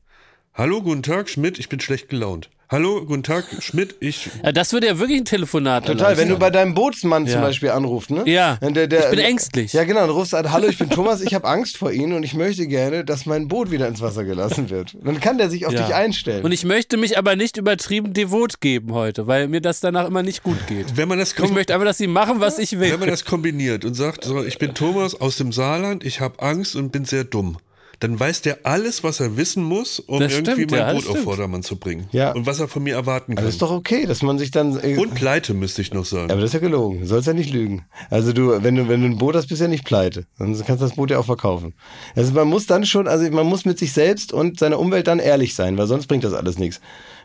Hallo, 0.53 0.83
guten 0.83 1.01
Tag, 1.01 1.29
Schmidt, 1.29 1.57
ich 1.57 1.67
bin 1.67 1.79
schlecht 1.79 2.09
gelaunt. 2.09 2.51
Hallo, 2.73 3.05
guten 3.05 3.21
Tag, 3.21 3.45
Schmidt, 3.59 3.93
ich. 3.99 4.31
Ja, 4.43 4.51
das 4.51 4.73
würde 4.73 4.87
ja 4.87 4.97
wirklich 4.97 5.19
ein 5.21 5.25
Telefonat 5.25 5.85
Total, 5.85 6.17
wenn 6.17 6.27
du 6.27 6.39
bei 6.39 6.49
deinem 6.49 6.73
Bootsmann 6.73 7.27
zum 7.27 7.35
Ja. 7.35 7.41
Beispiel 7.41 7.69
anrufst, 7.69 8.09
ne? 8.09 8.23
Ja, 8.25 8.55
der, 8.55 8.87
der, 8.87 9.03
ich 9.03 9.09
bin 9.11 9.19
ängstlich. 9.19 9.73
Ja, 9.73 9.83
genau, 9.83 9.99
dann 9.99 10.09
rufst 10.09 10.33
du 10.33 10.37
an, 10.37 10.51
hallo, 10.51 10.65
ich 10.67 10.79
bin 10.79 10.89
Thomas, 10.89 11.21
ich 11.21 11.35
habe 11.35 11.47
Angst 11.47 11.77
vor 11.77 11.91
Ihnen 11.91 12.13
und 12.13 12.23
ich 12.23 12.33
möchte 12.33 12.65
gerne, 12.65 13.05
dass 13.05 13.27
mein 13.27 13.47
Boot 13.47 13.69
wieder 13.69 13.87
ins 13.87 14.01
Wasser 14.01 14.23
gelassen 14.23 14.71
wird. 14.71 14.97
Dann 15.03 15.19
kann 15.19 15.37
der 15.37 15.51
sich 15.51 15.67
auf 15.67 15.73
Ja. 15.73 15.85
dich 15.85 15.93
einstellen. 15.93 16.43
Und 16.43 16.51
ich 16.51 16.65
möchte 16.65 16.97
mich 16.97 17.15
aber 17.15 17.35
nicht 17.35 17.57
übertrieben 17.57 18.11
devot 18.11 18.59
geben 18.59 18.91
heute, 18.95 19.27
weil 19.27 19.47
mir 19.49 19.61
das 19.61 19.79
danach 19.79 20.07
immer 20.07 20.23
nicht 20.23 20.41
gut 20.41 20.65
geht. 20.65 20.97
Wenn 20.97 21.07
man 21.07 21.19
das 21.19 21.35
Ich 21.37 21.51
möchte 21.51 21.75
einfach, 21.75 21.85
dass 21.85 21.99
sie 21.99 22.07
machen, 22.07 22.39
was 22.39 22.57
ich 22.57 22.79
will. 22.79 22.91
wenn 22.91 22.99
man 23.01 23.09
das 23.09 23.23
kombiniert 23.23 23.85
und 23.85 23.93
sagt, 23.93 24.23
so, 24.23 24.43
ich 24.43 24.57
bin 24.57 24.73
Thomas 24.73 25.13
aus 25.13 25.37
dem 25.37 25.51
Saarland, 25.51 26.03
ich 26.03 26.21
habe 26.21 26.41
Angst 26.41 26.75
und 26.75 26.91
bin 26.91 27.05
sehr 27.05 27.23
dumm, 27.23 27.57
dann 28.03 28.19
weiß 28.19 28.41
der 28.41 28.59
alles, 28.63 29.01
was 29.03 29.21
er 29.21 29.37
wissen 29.37 29.63
muss, 29.63 29.99
um 29.99 30.19
Das 30.19 30.33
irgendwie 30.33 30.51
stimmt, 30.51 30.71
mein 30.71 30.79
ja, 30.81 30.93
Boot 30.93 31.07
auf. 31.07 31.19
Vordermann 31.19 31.63
zu 31.63 31.77
bringen. 31.77 32.07
Ja. 32.11 32.33
Und 32.33 32.45
was 32.45 32.59
er 32.59 32.67
von 32.67 32.83
mir 32.83 32.95
erwarten 32.95 33.35
kann. 33.35 33.45
das 33.45 33.53
ist 33.53 33.61
doch 33.61 33.71
okay, 33.71 34.05
dass 34.05 34.21
man 34.21 34.37
sich 34.37 34.51
dann. 34.51 34.77
äh, 34.83 34.97
und 34.97 35.15
pleite, 35.15 35.53
müsste 35.53 35.81
ich 35.81 35.93
noch 35.93 36.03
sagen. 36.03 36.29
aber 36.29 36.41
das 36.41 36.49
ist 36.49 36.53
ja 36.55 36.59
gelogen. 36.59 36.99
Du 36.99 37.07
sollst 37.07 37.27
ja 37.27 37.33
nicht 37.33 37.53
lügen. 37.53 37.85
Also 38.09 38.33
du, 38.33 38.61
wenn 38.61 38.75
du, 38.75 38.89
wenn 38.89 39.01
du 39.01 39.07
ein 39.07 39.17
Boot 39.17 39.35
hast, 39.35 39.47
bist 39.47 39.61
du 39.61 39.65
ja 39.65 39.69
nicht 39.69 39.85
pleite. 39.85 40.25
Dann 40.37 40.53
kannst 40.53 40.81
du 40.81 40.85
das 40.85 40.95
Boot 40.95 41.11
ja 41.11 41.19
auch 41.19 41.25
verkaufen. 41.25 41.75
Also 42.13 42.33
man 42.33 42.49
muss 42.49 42.65
dann 42.65 42.85
schon, 42.85 43.07
also 43.07 43.29
man 43.31 43.45
muss 43.45 43.63
mit 43.63 43.79
sich 43.79 43.93
selbst 43.93 44.33
und 44.33 44.59
seiner 44.59 44.79
Umwelt 44.79 45.07
dann 45.07 45.19
ehrlich 45.19 45.55
sein, 45.55 45.77
weil 45.77 45.87
sonst 45.87 46.07
bringt 46.07 46.25
das 46.25 46.33
alles 46.33 46.59
nichts. 46.59 46.81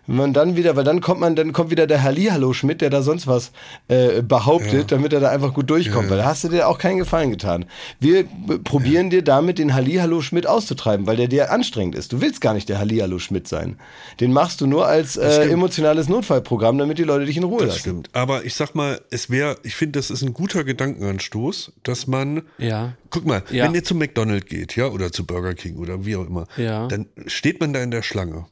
Wenn 0.08 0.16
man 0.16 0.32
dann 0.32 0.56
wieder, 0.56 0.74
weil 0.74 0.82
dann 0.84 1.00
kommt 1.00 1.20
man, 1.20 1.36
dann 1.36 1.52
kommt 1.52 1.70
wieder 1.70 1.86
der 1.86 2.02
Hallihallo 2.02 2.52
Schmidt, 2.54 2.80
der 2.80 2.90
da 2.90 3.02
sonst 3.02 3.26
was 3.28 3.52
äh, 3.86 4.22
behauptet, 4.22 4.90
damit 4.90 5.12
er 5.12 5.20
da 5.20 5.28
einfach 5.28 5.54
gut 5.54 5.70
durchkommt. 5.70 6.10
Weil 6.10 6.16
da 6.18 6.24
hast 6.24 6.42
du 6.42 6.48
dir 6.48 6.66
auch 6.66 6.78
keinen 6.78 6.98
Gefallen 6.98 7.30
getan. 7.30 7.66
Wir 8.00 8.24
probieren 8.64 9.10
dir 9.10 9.22
damit 9.22 9.58
den 9.58 9.74
Hallihallo 9.74 10.20
Schmidt 10.22 10.46
auszutreiben, 10.46 11.06
weil 11.06 11.16
der 11.16 11.28
dir 11.28 11.52
anstrengend 11.52 11.94
ist. 11.94 12.12
Du 12.12 12.20
willst 12.20 12.40
gar 12.40 12.54
nicht 12.54 12.68
der 12.70 12.78
Hallihallo 12.78 13.18
Schmidt 13.18 13.46
sein. 13.46 13.76
Den 14.18 14.32
machst 14.32 14.60
du 14.60 14.66
nur 14.66 14.86
als 14.86 15.16
äh, 15.16 15.44
emotionales 15.50 16.08
Notfallprogramm, 16.08 16.78
damit 16.78 16.98
die 16.98 17.04
Leute 17.04 17.26
dich 17.26 17.36
in 17.36 17.44
Ruhe 17.44 17.58
das 17.60 17.68
lassen. 17.68 17.78
stimmt. 17.80 18.10
Aber 18.14 18.44
ich 18.46 18.54
sag 18.54 18.74
mal, 18.74 19.00
es 19.10 19.28
wäre, 19.30 19.56
ich 19.62 19.76
finde, 19.76 19.98
das 19.98 20.10
ist 20.10 20.22
ein 20.22 20.32
guter 20.32 20.64
Gedankenanstoß, 20.64 21.72
dass 21.82 22.06
man 22.06 22.42
Ja. 22.58 22.94
Guck 23.10 23.26
mal, 23.26 23.42
Ja. 23.50 23.64
wenn 23.64 23.74
ihr 23.74 23.84
zu 23.84 23.94
McDonald's 23.94 24.46
geht, 24.48 24.76
ja, 24.76 24.86
oder 24.88 25.12
zu 25.12 25.24
Burger 25.26 25.54
King 25.54 25.76
oder 25.76 26.04
wie 26.04 26.16
auch 26.16 26.26
immer, 26.26 26.46
Ja. 26.56 26.86
dann 26.88 27.06
steht 27.26 27.60
man 27.60 27.72
da 27.72 27.82
in 27.82 27.90
der 27.90 28.02
Schlange. 28.02 28.46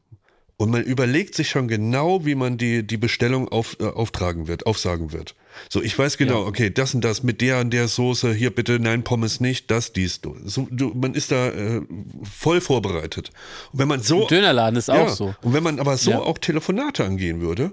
Und 0.58 0.70
man 0.70 0.82
überlegt 0.84 1.34
sich 1.34 1.50
schon 1.50 1.68
genau, 1.68 2.24
wie 2.24 2.34
man 2.34 2.56
die, 2.56 2.86
die 2.86 2.96
Bestellung 2.96 3.48
auf, 3.48 3.76
äh, 3.78 3.84
auftragen 3.84 4.48
wird, 4.48 4.64
aufsagen 4.64 5.12
wird. 5.12 5.34
So, 5.68 5.82
ich 5.82 5.98
weiß 5.98 6.16
genau, 6.16 6.46
okay, 6.46 6.70
das 6.70 6.94
und 6.94 7.02
das 7.02 7.22
mit 7.22 7.42
der 7.42 7.60
und 7.60 7.70
der 7.72 7.88
Soße, 7.88 8.32
hier 8.32 8.54
bitte, 8.54 8.78
nein, 8.80 9.04
Pommes 9.04 9.40
nicht, 9.40 9.70
das, 9.70 9.92
dies, 9.92 10.22
du. 10.22 10.34
So, 10.44 10.66
du 10.70 10.88
man 10.94 11.12
ist 11.14 11.30
da 11.30 11.48
äh, 11.48 11.82
voll 12.22 12.62
vorbereitet. 12.62 13.32
Und 13.72 13.80
wenn 13.80 13.88
man 13.88 14.00
so. 14.02 14.26
Dönerladen 14.26 14.78
ist 14.78 14.88
ja, 14.88 15.04
auch 15.04 15.08
so. 15.10 15.34
Und 15.42 15.52
wenn 15.52 15.62
man 15.62 15.78
aber 15.78 15.98
so 15.98 16.12
Ja. 16.12 16.18
auch 16.20 16.38
Telefonate 16.38 17.04
angehen 17.04 17.42
würde, 17.42 17.72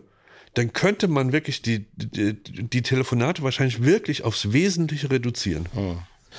dann 0.53 0.73
könnte 0.73 1.07
man 1.07 1.31
wirklich 1.31 1.61
die, 1.61 1.85
die, 1.95 2.33
die 2.43 2.81
Telefonate 2.81 3.43
wahrscheinlich 3.43 3.83
wirklich 3.83 4.23
aufs 4.23 4.51
Wesentliche 4.51 5.09
reduzieren. 5.09 5.67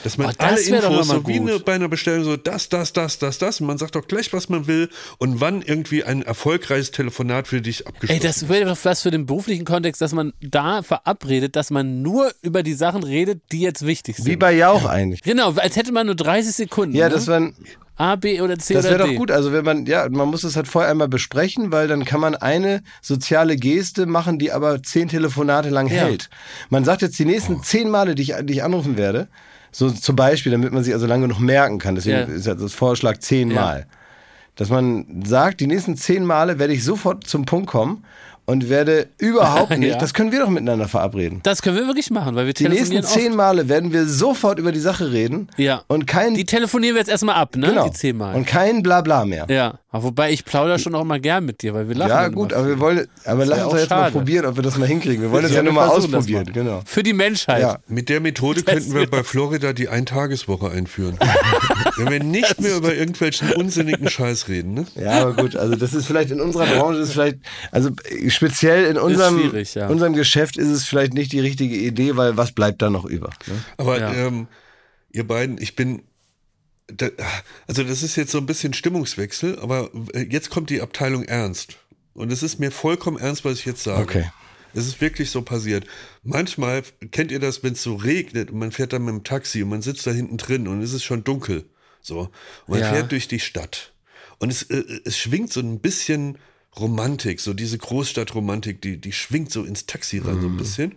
Dass 0.02 0.18
man 0.18 0.28
Oh, 0.28 0.32
das 0.36 0.70
alle 0.70 0.78
Infos, 0.78 1.08
so 1.08 1.26
wie 1.26 1.36
eine, 1.36 1.60
bei 1.60 1.74
einer 1.74 1.88
Bestellung, 1.88 2.24
so 2.24 2.36
das, 2.36 2.68
das, 2.68 2.92
das, 2.92 3.18
das, 3.18 3.38
das, 3.38 3.60
und 3.60 3.66
man 3.66 3.78
sagt 3.78 3.94
doch 3.94 4.06
gleich, 4.06 4.32
was 4.32 4.48
man 4.48 4.66
will 4.66 4.88
und 5.18 5.40
wann 5.40 5.62
irgendwie 5.62 6.04
ein 6.04 6.22
erfolgreiches 6.22 6.90
Telefonat 6.90 7.48
für 7.48 7.60
dich 7.60 7.86
abgeschlossen 7.86 8.20
Ey, 8.20 8.26
das 8.26 8.48
wäre 8.48 8.66
doch 8.66 8.78
was 8.82 9.02
für 9.02 9.10
den 9.10 9.26
beruflichen 9.26 9.64
Kontext, 9.64 10.00
dass 10.00 10.12
man 10.12 10.32
da 10.40 10.82
verabredet, 10.82 11.56
dass 11.56 11.70
man 11.70 12.02
nur 12.02 12.32
über 12.42 12.62
die 12.62 12.74
Sachen 12.74 13.02
redet, 13.02 13.42
die 13.52 13.60
jetzt 13.60 13.86
wichtig 13.86 14.16
sind. 14.16 14.26
Wie 14.26 14.36
bei 14.36 14.52
Jauch 14.52 14.84
eigentlich. 14.84 15.22
genau, 15.22 15.52
als 15.52 15.76
hätte 15.76 15.92
man 15.92 16.06
nur 16.06 16.16
30 16.16 16.54
Sekunden. 16.54 16.96
Ja, 16.96 17.08
ne? 17.08 17.14
das 17.14 17.26
wäre 17.26 17.52
A, 17.96 18.16
B 18.16 18.40
oder 18.40 18.58
C 18.58 18.74
das 18.74 18.86
oder 18.86 18.98
wär 18.98 19.06
D. 19.06 19.12
doch 19.12 19.18
gut. 19.18 19.30
Also 19.30 19.52
wenn 19.52 19.64
man, 19.64 19.86
ja, 19.86 20.08
man 20.10 20.28
muss 20.28 20.42
es 20.44 20.56
halt 20.56 20.66
vorher 20.66 20.90
einmal 20.90 21.08
besprechen, 21.08 21.70
weil 21.70 21.86
dann 21.86 22.04
kann 22.04 22.20
man 22.20 22.34
eine 22.34 22.82
soziale 23.02 23.56
Geste 23.56 24.06
machen, 24.06 24.38
die 24.38 24.50
aber 24.50 24.82
zehn 24.82 25.08
Telefonate 25.08 25.70
lang 25.70 25.86
Ja. 25.86 25.94
hält. 26.02 26.28
Man 26.70 26.84
sagt 26.84 27.02
jetzt 27.02 27.18
die 27.18 27.24
nächsten 27.24 27.62
zehn 27.62 27.88
Male, 27.88 28.14
die 28.14 28.22
ich, 28.22 28.34
die 28.42 28.54
ich 28.54 28.64
anrufen 28.64 28.96
werde, 28.96 29.28
so 29.70 29.90
zum 29.90 30.16
Beispiel, 30.16 30.50
damit 30.52 30.72
man 30.72 30.82
sich 30.82 30.92
also 30.92 31.06
lange 31.06 31.28
noch 31.28 31.38
merken 31.38 31.78
kann. 31.78 31.94
Deswegen 31.94 32.16
Ja. 32.16 32.24
ist 32.24 32.46
ja 32.46 32.54
das 32.54 32.72
Vorschlag 32.74 33.18
zehnmal. 33.18 33.86
Dass 34.56 34.70
man 34.70 35.22
sagt, 35.24 35.60
die 35.60 35.66
nächsten 35.66 35.96
zehn 35.96 36.24
Male 36.24 36.58
werde 36.60 36.72
ich 36.74 36.84
sofort 36.84 37.26
zum 37.26 37.44
Punkt 37.44 37.68
kommen 37.68 38.04
und 38.46 38.68
werde 38.68 39.08
überhaupt 39.18 39.70
nicht, 39.78 39.90
Ja. 39.90 39.98
das 39.98 40.14
können 40.14 40.32
wir 40.32 40.40
doch 40.40 40.48
miteinander 40.50 40.88
verabreden. 40.88 41.40
Das 41.42 41.62
können 41.62 41.76
wir 41.76 41.86
wirklich 41.86 42.10
machen, 42.10 42.34
weil 42.36 42.46
wir 42.46 42.52
Die 42.54 42.64
nächsten 42.68 42.90
telefonieren 42.90 43.04
zehn 43.30 43.36
Male 43.36 43.68
werden 43.68 43.92
wir 43.92 44.06
sofort 44.06 44.58
über 44.58 44.72
die 44.72 44.80
Sache 44.80 45.12
reden. 45.12 45.48
Ja. 45.56 45.82
und 45.88 46.06
kein, 46.06 46.34
Die 46.34 46.44
telefonieren 46.44 46.94
wir 46.94 47.00
jetzt 47.00 47.10
erstmal 47.10 47.36
ab, 47.36 47.56
ne? 47.56 47.68
genau, 47.68 47.86
Die 47.88 47.92
zehnmal. 47.92 48.34
und 48.34 48.46
kein 48.46 48.82
Blabla 48.82 49.24
mehr. 49.24 49.46
ja. 49.48 49.78
Aber 49.94 50.02
wobei 50.02 50.32
ich 50.32 50.44
plaudere 50.44 50.80
schon 50.80 50.92
auch 50.96 51.04
mal 51.04 51.20
gern 51.20 51.44
mit 51.44 51.62
dir, 51.62 51.72
weil 51.72 51.86
wir 51.88 51.94
lachen. 51.94 52.10
Ja, 52.10 52.26
gut, 52.26 52.52
aber 52.52 52.66
wir 52.66 52.80
wollen, 52.80 53.06
aber 53.24 53.46
lass 53.46 53.58
ja 53.58 53.64
uns 53.66 53.74
doch 53.74 53.78
jetzt 53.78 53.90
mal 53.90 53.96
schade. 53.98 54.10
probieren, 54.12 54.44
ob 54.46 54.56
wir 54.56 54.64
das 54.64 54.76
mal 54.76 54.88
hinkriegen. 54.88 55.22
Wir 55.22 55.30
wollen 55.30 55.44
das 55.44 55.52
ja, 55.52 55.58
Ja, 55.58 55.62
nur 55.62 55.72
mal 55.72 55.86
ausprobieren, 55.86 56.46
mal. 56.46 56.52
genau. 56.52 56.82
Für 56.84 57.04
die 57.04 57.12
Menschheit. 57.12 57.60
Ja. 57.62 57.78
Mit 57.86 58.08
der 58.08 58.18
Methode 58.18 58.62
Das 58.64 58.74
könnten 58.74 58.92
wir 58.92 59.08
bei 59.08 59.22
Florida 59.22 59.72
die 59.72 59.88
Eintageswoche 59.88 60.68
einführen. 60.72 61.16
Wenn 61.96 62.10
wir 62.10 62.20
nicht 62.24 62.60
mehr 62.60 62.76
über 62.76 62.92
irgendwelchen 62.92 63.52
unsinnigen 63.52 64.08
Scheiß 64.10 64.48
reden, 64.48 64.74
ne? 64.74 64.86
Ja, 65.00 65.22
aber 65.22 65.34
gut, 65.34 65.54
also 65.54 65.76
das 65.76 65.94
ist 65.94 66.06
vielleicht 66.06 66.32
in 66.32 66.40
unserer 66.40 66.66
Branche, 66.66 66.98
ist 66.98 67.12
vielleicht, 67.12 67.38
also 67.70 67.90
speziell 68.34 68.86
in 68.86 68.98
unserem, 68.98 69.54
ja. 69.74 69.88
unserem 69.88 70.12
Geschäft 70.14 70.56
ist 70.56 70.68
es 70.68 70.84
vielleicht 70.84 71.14
nicht 71.14 71.32
die 71.32 71.40
richtige 71.40 71.76
Idee, 71.76 72.16
weil 72.16 72.36
was 72.36 72.52
bleibt 72.52 72.82
da 72.82 72.90
noch 72.90 73.04
über? 73.04 73.30
Ne? 73.46 73.64
Aber 73.76 73.98
Ja. 73.98 74.12
ähm, 74.12 74.48
ihr 75.12 75.26
beiden, 75.26 75.60
ich 75.60 75.76
bin 75.76 76.02
da, 76.86 77.08
also 77.66 77.82
das 77.84 78.02
ist 78.02 78.16
jetzt 78.16 78.30
so 78.32 78.38
ein 78.38 78.46
bisschen 78.46 78.74
Stimmungswechsel, 78.74 79.58
aber 79.58 79.90
jetzt 80.28 80.50
kommt 80.50 80.70
die 80.70 80.80
Abteilung 80.82 81.24
Ernst. 81.24 81.78
Und 82.12 82.30
es 82.30 82.42
ist 82.42 82.60
mir 82.60 82.70
vollkommen 82.70 83.16
ernst, 83.18 83.44
was 83.44 83.58
ich 83.58 83.64
jetzt 83.64 83.82
sage. 83.82 84.02
Okay. 84.02 84.30
Es 84.72 84.86
ist 84.86 85.00
wirklich 85.00 85.30
so 85.30 85.42
passiert. 85.42 85.84
Manchmal 86.22 86.82
kennt 87.10 87.30
ihr 87.32 87.40
das, 87.40 87.62
wenn 87.62 87.72
es 87.74 87.82
so 87.82 87.94
regnet 87.96 88.50
und 88.50 88.58
man 88.58 88.70
fährt 88.72 88.92
dann 88.92 89.04
mit 89.04 89.14
dem 89.14 89.24
Taxi 89.24 89.62
und 89.62 89.68
man 89.70 89.82
sitzt 89.82 90.06
da 90.06 90.10
hinten 90.12 90.36
drin 90.36 90.68
und 90.68 90.80
es 90.82 90.92
ist 90.92 91.04
schon 91.04 91.24
dunkel. 91.24 91.64
So. 92.02 92.20
Und 92.20 92.30
man 92.68 92.80
Ja. 92.80 92.92
fährt 92.92 93.10
durch 93.12 93.26
die 93.28 93.40
Stadt. 93.40 93.92
Und 94.38 94.50
es, 94.50 94.62
äh, 94.64 94.82
es 95.04 95.16
schwingt 95.16 95.52
so 95.52 95.60
ein 95.60 95.80
bisschen 95.80 96.38
Romantik, 96.78 97.40
so 97.40 97.54
diese 97.54 97.78
Großstadtromantik, 97.78 98.80
die, 98.80 98.96
die 98.96 99.12
schwingt 99.12 99.52
so 99.52 99.62
ins 99.62 99.86
Taxi 99.86 100.18
rein, 100.18 100.40
so 100.40 100.48
ein 100.48 100.56
bisschen. 100.56 100.94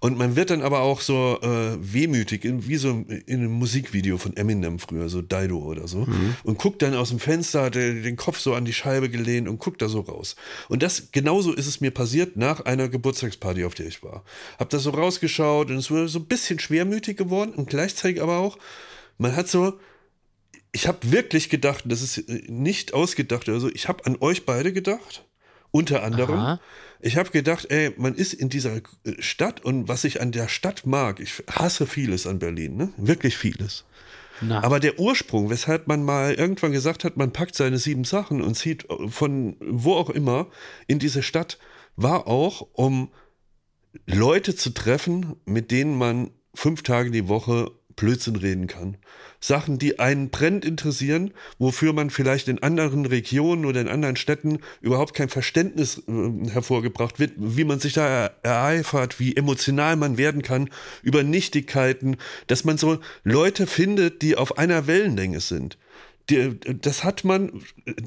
Und 0.00 0.16
man 0.16 0.36
wird 0.36 0.50
dann 0.50 0.62
aber 0.62 0.80
auch 0.80 1.00
so 1.00 1.38
äh, 1.42 1.76
wehmütig, 1.80 2.44
in, 2.44 2.66
wie 2.66 2.76
so 2.76 3.04
in 3.26 3.40
einem 3.40 3.52
Musikvideo 3.52 4.16
von 4.16 4.36
Eminem 4.36 4.78
früher, 4.78 5.08
so 5.08 5.20
Dido 5.20 5.58
oder 5.58 5.86
so. 5.86 6.06
Und 6.44 6.58
guckt 6.58 6.82
dann 6.82 6.94
aus 6.94 7.10
dem 7.10 7.18
Fenster, 7.18 7.62
hat 7.64 7.76
er 7.76 7.94
den 7.94 8.16
Kopf 8.16 8.38
so 8.38 8.54
an 8.54 8.64
die 8.64 8.72
Scheibe 8.72 9.10
gelehnt 9.10 9.48
und 9.48 9.58
guckt 9.58 9.82
da 9.82 9.88
so 9.88 10.00
raus. 10.00 10.36
Und 10.68 10.82
das, 10.82 11.08
genauso 11.12 11.52
ist 11.52 11.66
es 11.66 11.80
mir 11.80 11.90
passiert 11.90 12.36
nach 12.36 12.60
einer 12.60 12.88
Geburtstagsparty, 12.88 13.64
auf 13.64 13.74
der 13.74 13.86
ich 13.86 14.02
war. 14.02 14.24
Hab 14.58 14.70
da 14.70 14.78
so 14.78 14.90
rausgeschaut 14.90 15.70
und 15.70 15.76
es 15.76 15.90
wurde 15.90 16.08
so 16.08 16.20
ein 16.20 16.26
bisschen 16.26 16.58
schwermütig 16.58 17.16
geworden 17.16 17.52
und 17.54 17.68
gleichzeitig 17.68 18.22
aber 18.22 18.38
auch, 18.38 18.58
man 19.18 19.36
hat 19.36 19.48
so, 19.48 19.74
ich 20.72 20.86
habe 20.86 21.10
wirklich 21.10 21.48
gedacht, 21.48 21.84
das 21.86 22.02
ist 22.02 22.18
äh, 22.18 22.42
nicht 22.48 22.94
ausgedacht, 22.94 23.48
also 23.48 23.68
ich 23.68 23.88
habe 23.88 24.06
an 24.06 24.16
euch 24.20 24.46
beide 24.46 24.72
gedacht, 24.72 25.24
unter 25.70 26.02
anderem. 26.02 26.38
Aha. 26.38 26.60
Ich 27.00 27.16
habe 27.16 27.30
gedacht, 27.30 27.70
ey, 27.70 27.92
man 27.96 28.14
ist 28.14 28.32
in 28.32 28.48
dieser 28.48 28.76
äh, 28.76 28.80
Stadt 29.20 29.64
und 29.64 29.88
was 29.88 30.04
ich 30.04 30.20
an 30.20 30.32
der 30.32 30.48
Stadt 30.48 30.86
mag, 30.86 31.20
ich 31.20 31.42
hasse 31.48 31.86
vieles 31.86 32.26
an 32.26 32.38
Berlin, 32.38 32.76
ne? 32.76 32.92
Wirklich 32.96 33.36
vieles. 33.36 33.84
Na. 34.40 34.62
Aber 34.62 34.80
der 34.80 34.98
Ursprung, 34.98 35.50
weshalb 35.50 35.88
man 35.88 36.04
mal 36.04 36.34
irgendwann 36.34 36.72
gesagt 36.72 37.04
hat, 37.04 37.16
man 37.16 37.32
packt 37.32 37.54
seine 37.54 37.78
sieben 37.78 38.04
Sachen 38.04 38.40
und 38.40 38.54
zieht 38.54 38.86
von 39.08 39.56
wo 39.60 39.94
auch 39.94 40.10
immer 40.10 40.48
in 40.86 40.98
diese 40.98 41.22
Stadt, 41.22 41.58
war 41.96 42.28
auch, 42.28 42.68
um 42.72 43.10
Leute 44.06 44.54
zu 44.54 44.70
treffen, 44.70 45.36
mit 45.44 45.70
denen 45.70 45.96
man 45.96 46.30
fünf 46.54 46.82
Tage 46.82 47.10
die 47.10 47.28
Woche 47.28 47.72
Blödsinn 47.98 48.36
reden 48.36 48.66
kann. 48.66 48.96
Sachen, 49.40 49.78
die 49.78 49.98
einen 49.98 50.30
brennend 50.30 50.64
interessieren, 50.64 51.32
wofür 51.58 51.92
man 51.92 52.10
vielleicht 52.10 52.48
in 52.48 52.62
anderen 52.62 53.06
Regionen 53.06 53.64
oder 53.66 53.80
in 53.80 53.88
anderen 53.88 54.16
Städten 54.16 54.58
überhaupt 54.80 55.14
kein 55.14 55.28
Verständnis 55.28 56.02
äh, 56.08 56.50
hervorgebracht 56.50 57.20
wird, 57.20 57.32
wie 57.36 57.64
man 57.64 57.78
sich 57.78 57.92
da 57.92 58.06
er- 58.06 58.34
ereifert, 58.42 59.20
wie 59.20 59.36
emotional 59.36 59.96
man 59.96 60.16
werden 60.16 60.42
kann 60.42 60.70
über 61.02 61.22
Nichtigkeiten, 61.22 62.16
dass 62.46 62.64
man 62.64 62.78
so 62.78 62.98
Leute 63.22 63.66
findet, 63.66 64.22
die 64.22 64.36
auf 64.36 64.58
einer 64.58 64.86
Wellenlänge 64.86 65.40
sind. 65.40 65.78
Das 66.82 67.04
hat 67.04 67.24
man, 67.24 67.62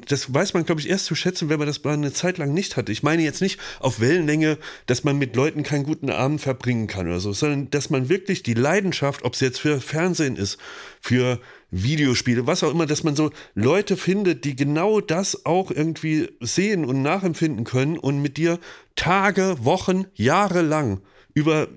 das 0.06 0.32
weiß 0.32 0.54
man, 0.54 0.64
glaube 0.64 0.80
ich, 0.80 0.88
erst 0.88 1.06
zu 1.06 1.14
schätzen, 1.16 1.48
wenn 1.48 1.58
man 1.58 1.66
das 1.66 1.82
mal 1.82 1.94
eine 1.94 2.12
Zeit 2.12 2.38
lang 2.38 2.54
nicht 2.54 2.76
hatte. 2.76 2.92
Ich 2.92 3.02
meine 3.02 3.22
jetzt 3.22 3.40
nicht 3.40 3.58
auf 3.80 4.00
Wellenlänge, 4.00 4.58
dass 4.86 5.02
man 5.02 5.18
mit 5.18 5.34
Leuten 5.34 5.64
keinen 5.64 5.84
guten 5.84 6.08
Abend 6.08 6.40
verbringen 6.40 6.86
kann 6.86 7.08
oder 7.08 7.18
so, 7.18 7.32
sondern 7.32 7.70
dass 7.70 7.90
man 7.90 8.08
wirklich 8.08 8.44
die 8.44 8.54
Leidenschaft, 8.54 9.24
ob 9.24 9.34
es 9.34 9.40
jetzt 9.40 9.58
für 9.58 9.80
Fernsehen 9.80 10.36
ist, 10.36 10.58
für 11.00 11.40
Videospiele, 11.72 12.46
was 12.46 12.62
auch 12.62 12.70
immer, 12.70 12.86
dass 12.86 13.02
man 13.02 13.16
so 13.16 13.30
Leute 13.54 13.96
findet, 13.96 14.44
die 14.44 14.54
genau 14.54 15.00
das 15.00 15.44
auch 15.44 15.70
irgendwie 15.70 16.28
sehen 16.40 16.84
und 16.84 17.02
nachempfinden 17.02 17.64
können 17.64 17.98
und 17.98 18.22
mit 18.22 18.36
dir 18.36 18.60
Tage, 18.94 19.56
Wochen, 19.64 20.04
Jahre 20.14 20.62
lang 20.62 21.00
über 21.34 21.68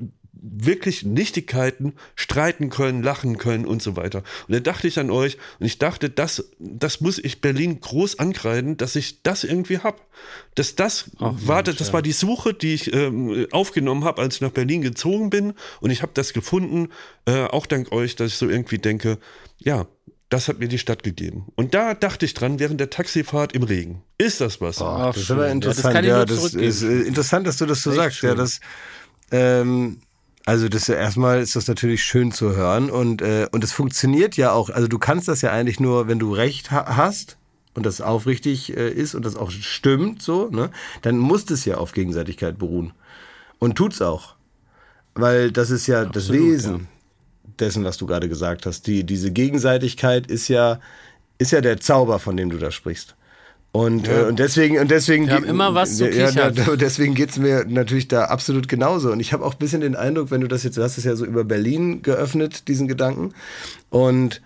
wirklich 0.48 1.04
Nichtigkeiten 1.04 1.94
streiten 2.16 2.70
können, 2.70 3.02
lachen 3.02 3.38
können 3.38 3.66
und 3.66 3.82
so 3.82 3.96
weiter. 3.96 4.24
Und 4.48 4.54
da 4.54 4.60
dachte 4.60 4.88
ich 4.88 5.00
an 5.00 5.10
euch 5.10 5.38
und 5.60 5.66
ich 5.66 5.80
dachte, 5.80 6.10
das, 6.10 6.46
das 6.60 7.02
muss 7.02 7.18
ich 7.18 7.42
Berlin 7.42 7.80
groß 7.80 8.20
ankreiden, 8.20 8.78
dass 8.78 8.96
ich 8.96 9.24
das 9.24 9.44
irgendwie 9.44 9.80
hab. 9.80 10.06
Dass 10.54 10.76
das 10.76 11.10
war, 11.20 11.64
das 11.64 11.92
war 11.94 12.02
die 12.02 12.12
Suche, 12.12 12.54
die 12.54 12.74
ich 12.74 12.94
ähm, 12.94 13.48
aufgenommen 13.52 14.04
habe, 14.04 14.22
als 14.22 14.36
ich 14.36 14.42
nach 14.42 14.52
Berlin 14.52 14.82
gezogen 14.82 15.30
bin 15.30 15.54
und 15.82 15.90
ich 15.90 16.02
habe 16.02 16.12
das 16.14 16.34
gefunden, 16.34 16.90
äh, 17.26 17.46
auch 17.46 17.66
dank 17.66 17.92
euch, 17.92 18.16
dass 18.16 18.32
ich 18.32 18.38
so 18.38 18.48
irgendwie 18.48 18.78
denke, 18.78 19.18
ja, 19.58 19.88
das 20.30 20.48
hat 20.48 20.60
mir 20.60 20.68
die 20.68 20.80
Stadt 20.80 21.04
gegeben. 21.04 21.48
Und 21.56 21.74
da 21.74 21.94
dachte 21.94 22.26
ich 22.26 22.34
dran, 22.34 22.60
während 22.60 22.80
der 22.80 22.90
Taxifahrt 22.90 23.54
im 23.54 23.64
Regen. 23.64 24.02
Ist 24.18 24.42
das 24.42 24.60
was? 24.60 24.82
Ach, 24.82 25.14
Das 25.14 25.24
ist 25.24 25.32
aber 25.32 25.48
schön. 25.48 25.62
Ja, 25.62 25.68
das 25.68 25.78
interessant. 25.78 25.94
kann 25.94 26.04
ich 26.04 26.10
Ja, 26.10 26.16
nur 26.18 26.26
das 26.26 26.38
zurückgeben. 26.38 26.64
ist 26.64 26.82
äh, 26.84 27.02
interessant, 27.02 27.48
dass 27.48 27.58
du 27.58 27.66
das 27.66 27.84
so 27.84 27.92
Echt 27.92 27.98
sagst. 28.00 28.22
Ja, 28.24 28.30
schön. 28.30 28.38
das, 28.38 28.60
ähm, 29.32 30.00
also 30.46 30.70
das 30.70 30.88
ja 30.88 30.96
erstmal 30.96 31.42
ist 31.42 31.56
das 31.56 31.68
natürlich 31.68 32.04
schön 32.04 32.32
zu 32.32 32.56
hören 32.56 32.92
und 32.92 33.22
äh, 33.22 33.48
und 33.52 33.64
es 33.64 33.72
funktioniert 33.72 34.38
ja 34.38 34.52
auch. 34.52 34.70
Also 34.70 34.88
du 34.88 35.00
kannst 35.00 35.28
das 35.28 35.42
ja 35.42 35.52
eigentlich 35.52 35.80
nur, 35.80 36.08
wenn 36.08 36.20
du 36.20 36.34
Recht 36.34 36.70
ha 36.72 36.96
hast 36.96 37.38
und 37.74 37.86
das 37.86 38.00
aufrichtig 38.00 38.78
äh, 38.78 38.90
ist 38.90 39.16
und 39.16 39.26
das 39.26 39.36
auch 39.36 39.50
stimmt, 39.50 40.22
so, 40.22 40.50
ne? 40.50 40.70
Dann 41.02 41.18
muss 41.18 41.50
es 41.50 41.66
ja 41.66 41.78
auf 41.78 41.94
Gegenseitigkeit 41.94 42.60
beruhen 42.60 42.94
und 43.58 43.76
tut's 43.76 44.02
auch, 44.02 44.36
weil 45.16 45.52
das 45.52 45.72
ist 45.72 45.88
ja 45.88 46.06
das 46.06 46.32
Wesen 46.32 46.88
dessen, 47.60 47.84
was 47.84 47.98
du 47.98 48.06
gerade 48.06 48.30
gesagt 48.30 48.68
hast. 48.68 48.86
Die 48.86 49.04
diese 49.04 49.32
Gegenseitigkeit 49.32 50.28
ist 50.28 50.48
ja 50.48 50.80
ist 51.40 51.52
ja 51.52 51.62
der 51.62 51.80
Zauber, 51.80 52.20
von 52.20 52.38
dem 52.38 52.52
du 52.52 52.58
da 52.58 52.70
sprichst. 52.70 53.16
Und, 53.76 54.08
äh, 54.08 54.24
und 54.24 54.40
deswegen 54.40 54.80
und 54.80 54.90
deswegen 54.90 55.26
Wir 55.28 55.34
haben 55.34 55.42
geht- 55.44 55.50
immer 55.52 55.74
was 55.76 55.98
zu 55.98 56.10
ja, 56.10 56.32
da- 56.32 56.76
deswegen 56.78 57.14
geht's 57.14 57.38
mir 57.38 57.66
natürlich 57.68 58.08
da 58.08 58.26
absolut 58.26 58.70
genauso. 58.70 59.12
Und 59.12 59.20
ich 59.20 59.34
habe 59.34 59.44
auch 59.44 59.54
ein 59.54 59.60
bisschen 59.60 59.82
den 59.82 59.96
Eindruck, 59.98 60.32
wenn 60.32 60.40
du 60.40 60.48
das 60.48 60.64
jetzt, 60.64 60.78
du 60.78 60.82
hast 60.84 60.98
es 60.98 61.04
ja 61.04 61.16
so 61.18 61.26
über 61.26 61.44
Berlin 61.44 62.02
geöffnet, 62.02 62.70
diesen 62.70 62.88
Gedanken. 62.88 63.34
Und 63.90 64.42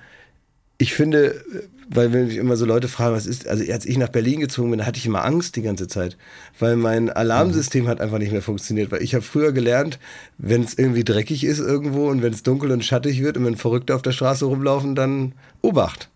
ich 0.80 0.94
finde, 0.96 1.44
weil 1.90 2.12
wenn 2.12 2.26
mich 2.28 2.38
immer 2.38 2.56
so 2.58 2.66
Leute 2.66 2.88
fragen, 2.88 3.14
was 3.16 3.28
ist, 3.28 3.48
also 3.48 3.64
als 3.72 3.86
ich 3.86 3.98
nach 4.00 4.10
Berlin 4.10 4.40
gezogen 4.40 4.72
bin, 4.72 4.86
hatte 4.86 4.98
ich 4.98 5.06
immer 5.06 5.24
Angst 5.26 5.56
die 5.58 5.62
ganze 5.62 5.88
Zeit, 5.88 6.18
weil 6.58 6.76
mein 6.76 7.10
Alarmsystem 7.12 7.88
hat 7.88 8.02
einfach 8.02 8.18
nicht 8.18 8.32
mehr 8.32 8.42
funktioniert, 8.42 8.92
weil 8.92 9.04
ich 9.04 9.14
habe 9.14 9.24
früher 9.24 9.52
gelernt, 9.52 10.00
wenn 10.40 10.64
es 10.64 10.76
irgendwie 10.76 11.04
dreckig 11.04 11.44
ist 11.44 11.60
irgendwo 11.60 12.10
und 12.10 12.24
wenn 12.24 12.34
es 12.34 12.42
dunkel 12.42 12.72
und 12.72 12.84
schattig 12.84 13.22
wird 13.22 13.38
und 13.38 13.46
wenn 13.46 13.58
Verrückte 13.58 13.94
auf 13.94 14.02
der 14.02 14.12
Straße 14.12 14.46
rumlaufen, 14.46 14.96
dann 14.96 15.34
Obacht. 15.62 16.10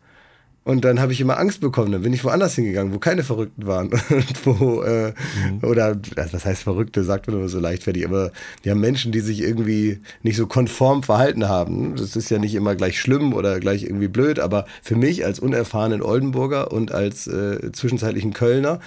Und 0.66 0.86
dann 0.86 1.02
habe 1.02 1.12
ich 1.12 1.20
immer 1.20 1.38
Angst 1.38 1.60
bekommen. 1.60 1.92
Dann 1.92 2.04
bin 2.04 2.14
ich 2.14 2.24
woanders 2.24 2.56
hingegangen, 2.56 2.94
wo 2.94 3.00
keine 3.00 3.24
Verrückten 3.24 3.68
waren. 3.68 3.90
Und 4.10 4.46
wo, 4.46 4.82
äh, 4.82 5.14
oder, 5.62 5.98
also 6.16 6.34
was 6.34 6.46
heißt 6.46 6.64
Verrückte, 6.64 7.04
sagt 7.04 7.28
man 7.28 7.36
immer 7.38 7.50
so 7.50 7.60
leichtfertig, 7.60 8.06
aber 8.06 8.32
wir 8.62 8.72
haben 8.72 8.80
Menschen, 8.80 9.12
die 9.12 9.20
sich 9.20 9.42
irgendwie 9.42 10.00
nicht 10.22 10.38
so 10.38 10.48
konform 10.48 11.04
verhalten 11.04 11.50
haben. 11.50 11.96
Das 11.98 12.16
ist 12.16 12.30
ja 12.30 12.40
nicht 12.40 12.56
immer 12.56 12.76
gleich 12.76 12.98
schlimm 13.00 13.34
oder 13.34 13.60
gleich 13.60 13.84
irgendwie 13.84 14.08
blöd, 14.08 14.40
aber 14.40 14.66
für 14.82 14.96
mich 14.96 15.26
als 15.26 15.40
unerfahrenen 15.40 16.02
Oldenburger 16.02 16.72
und 16.72 16.94
als 16.94 17.28
äh, 17.28 17.72
zwischenzeitlichen 17.74 18.32
Kölner 18.34 18.80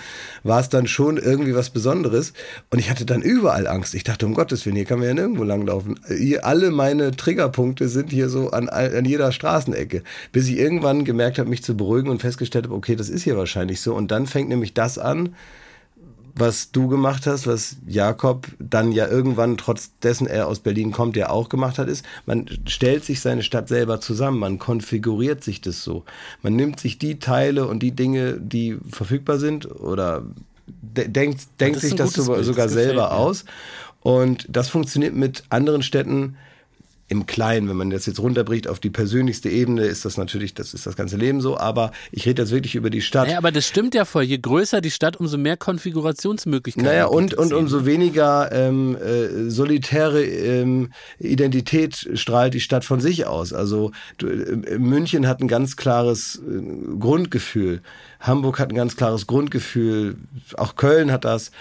war 0.44 0.60
es 0.60 0.70
dann 0.70 0.86
schon 0.86 1.18
irgendwie 1.18 1.54
was 1.54 1.68
Besonderes. 1.68 2.32
Und 2.70 2.78
ich 2.78 2.88
hatte 2.88 3.04
dann 3.04 3.20
überall 3.20 3.66
Angst. 3.66 3.94
Ich 3.94 4.04
dachte, 4.04 4.24
um 4.24 4.32
Gottes 4.32 4.64
Willen, 4.64 4.76
hier 4.76 4.86
kann 4.86 4.98
man 4.98 5.08
ja 5.08 5.14
nirgendwo 5.14 5.44
langlaufen. 5.44 6.00
Hier, 6.08 6.46
alle 6.46 6.70
meine 6.70 7.10
Triggerpunkte 7.14 7.88
sind 7.88 8.10
hier 8.10 8.30
so 8.30 8.50
an, 8.50 8.70
all- 8.70 8.96
an 8.96 9.04
jeder 9.04 9.30
Straßenecke. 9.30 10.02
Bis 10.32 10.48
ich 10.48 10.56
irgendwann 10.56 11.04
gemerkt 11.04 11.38
habe, 11.38 11.50
mich 11.50 11.65
zu 11.66 11.76
beruhigen 11.76 12.08
und 12.08 12.20
festgestellt 12.20 12.64
habe, 12.64 12.74
okay, 12.74 12.96
das 12.96 13.08
ist 13.08 13.22
hier 13.22 13.36
wahrscheinlich 13.36 13.80
so. 13.80 13.94
Und 13.94 14.10
dann 14.10 14.26
fängt 14.26 14.48
nämlich 14.48 14.72
das 14.74 14.98
an, 14.98 15.34
was 16.38 16.70
du 16.70 16.86
gemacht 16.88 17.26
hast, 17.26 17.46
was 17.46 17.76
Jakob 17.86 18.46
dann 18.58 18.92
ja 18.92 19.08
irgendwann, 19.08 19.56
trotz 19.56 19.98
dessen 20.02 20.26
er 20.26 20.48
aus 20.48 20.60
Berlin 20.60 20.92
kommt, 20.92 21.16
ja 21.16 21.30
auch 21.30 21.48
gemacht 21.48 21.78
hat, 21.78 21.88
ist, 21.88 22.04
man 22.26 22.46
stellt 22.66 23.04
sich 23.06 23.20
seine 23.20 23.42
Stadt 23.42 23.68
selber 23.68 24.02
zusammen, 24.02 24.38
man 24.38 24.58
konfiguriert 24.58 25.42
sich 25.42 25.62
das 25.62 25.82
so. 25.82 26.04
Man 26.42 26.54
nimmt 26.54 26.78
sich 26.78 26.98
die 26.98 27.18
Teile 27.18 27.66
und 27.66 27.82
die 27.82 27.92
Dinge, 27.92 28.34
die 28.38 28.76
verfügbar 28.90 29.38
sind 29.38 29.68
oder 29.70 30.24
de 30.66 31.08
denkt, 31.08 31.40
denkt 31.58 31.76
das 31.76 31.82
sich 31.82 31.94
das 31.94 32.12
sogar, 32.12 32.36
Bild, 32.36 32.58
das 32.58 32.72
selber 32.72 33.08
mir. 33.08 33.12
aus. 33.12 33.46
Und 34.02 34.46
das 34.50 34.68
funktioniert 34.68 35.14
mit 35.14 35.44
anderen 35.48 35.82
Städten 35.82 36.36
im 37.08 37.26
Kleinen, 37.26 37.68
wenn 37.68 37.76
man 37.76 37.90
das 37.90 38.06
jetzt 38.06 38.18
runterbricht 38.18 38.66
auf 38.66 38.80
die 38.80 38.90
persönlichste 38.90 39.48
Ebene, 39.48 39.84
ist 39.84 40.04
das 40.04 40.16
natürlich, 40.16 40.54
das 40.54 40.74
ist 40.74 40.86
das 40.86 40.96
ganze 40.96 41.16
Leben 41.16 41.40
so, 41.40 41.56
aber 41.56 41.92
ich 42.10 42.26
rede 42.26 42.42
jetzt 42.42 42.50
wirklich 42.50 42.74
über 42.74 42.90
die 42.90 43.00
Stadt. 43.00 43.26
Naja, 43.26 43.38
aber 43.38 43.52
das 43.52 43.66
stimmt 43.66 43.94
ja 43.94 44.04
voll. 44.04 44.24
Je 44.24 44.38
größer 44.38 44.80
die 44.80 44.90
Stadt, 44.90 45.16
umso 45.16 45.38
mehr 45.38 45.56
Konfigurationsmöglichkeiten. 45.56 46.88
Naja, 46.88 47.06
und, 47.06 47.34
und 47.34 47.52
umso 47.52 47.86
weniger 47.86 48.50
ähm, 48.50 48.96
äh, 48.96 49.48
solitäre 49.50 50.24
ähm, 50.24 50.90
Identität 51.18 52.08
strahlt 52.14 52.54
die 52.54 52.60
Stadt 52.60 52.84
von 52.84 53.00
sich 53.00 53.26
aus. 53.26 53.52
Also 53.52 53.92
du, 54.18 54.26
äh, 54.26 54.78
München 54.78 55.28
hat 55.28 55.40
ein 55.40 55.48
ganz 55.48 55.76
klares 55.76 56.42
äh, 56.44 56.98
Grundgefühl. 56.98 57.82
Hamburg 58.18 58.58
hat 58.58 58.70
ein 58.70 58.76
ganz 58.76 58.96
klares 58.96 59.28
Grundgefühl. 59.28 60.16
Auch 60.56 60.74
Köln 60.74 61.12
hat 61.12 61.24
das. 61.24 61.52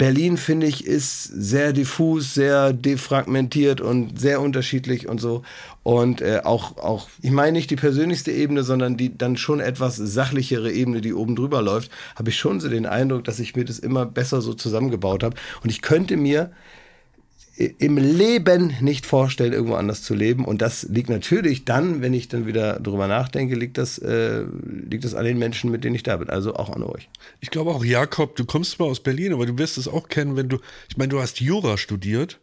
Berlin, 0.00 0.38
finde 0.38 0.66
ich, 0.66 0.86
ist 0.86 1.24
sehr 1.24 1.74
diffus, 1.74 2.32
sehr 2.32 2.72
defragmentiert 2.72 3.82
und 3.82 4.18
sehr 4.18 4.40
unterschiedlich 4.40 5.06
und 5.06 5.20
so. 5.20 5.42
Und 5.82 6.22
äh, 6.22 6.40
auch, 6.42 6.78
auch, 6.78 7.10
ich 7.20 7.30
meine 7.30 7.52
nicht 7.52 7.68
die 7.68 7.76
persönlichste 7.76 8.32
Ebene, 8.32 8.62
sondern 8.62 8.96
die 8.96 9.18
dann 9.18 9.36
schon 9.36 9.60
etwas 9.60 9.96
sachlichere 9.96 10.72
Ebene, 10.72 11.02
die 11.02 11.12
oben 11.12 11.36
drüber 11.36 11.60
läuft, 11.60 11.90
habe 12.16 12.30
ich 12.30 12.38
schon 12.38 12.60
so 12.60 12.70
den 12.70 12.86
Eindruck, 12.86 13.24
dass 13.24 13.40
ich 13.40 13.54
mir 13.54 13.66
das 13.66 13.78
immer 13.78 14.06
besser 14.06 14.40
so 14.40 14.54
zusammengebaut 14.54 15.22
habe. 15.22 15.36
Und 15.62 15.68
ich 15.68 15.82
könnte 15.82 16.16
mir 16.16 16.50
im 17.60 17.98
Leben 17.98 18.74
nicht 18.80 19.04
vorstellen, 19.04 19.52
irgendwo 19.52 19.74
anders 19.74 20.02
zu 20.02 20.14
leben. 20.14 20.46
Und 20.46 20.62
das 20.62 20.84
liegt 20.84 21.10
natürlich 21.10 21.66
dann, 21.66 22.00
wenn 22.00 22.14
ich 22.14 22.28
dann 22.28 22.46
wieder 22.46 22.80
drüber 22.80 23.06
nachdenke, 23.06 23.54
liegt 23.54 23.76
das, 23.76 23.98
äh, 23.98 24.44
liegt 24.64 25.04
das 25.04 25.14
an 25.14 25.26
den 25.26 25.38
Menschen, 25.38 25.70
mit 25.70 25.84
denen 25.84 25.94
ich 25.94 26.02
da 26.02 26.16
bin. 26.16 26.30
Also 26.30 26.54
auch 26.54 26.70
an 26.70 26.82
euch. 26.82 27.10
Ich 27.40 27.50
glaube 27.50 27.70
auch, 27.70 27.84
Jakob, 27.84 28.36
du 28.36 28.46
kommst 28.46 28.72
zwar 28.72 28.86
aus 28.86 29.00
Berlin, 29.00 29.34
aber 29.34 29.44
du 29.44 29.58
wirst 29.58 29.76
es 29.76 29.88
auch 29.88 30.08
kennen, 30.08 30.36
wenn 30.36 30.48
du, 30.48 30.58
ich 30.88 30.96
meine, 30.96 31.10
du 31.10 31.20
hast 31.20 31.40
Jura 31.40 31.76
studiert 31.76 32.40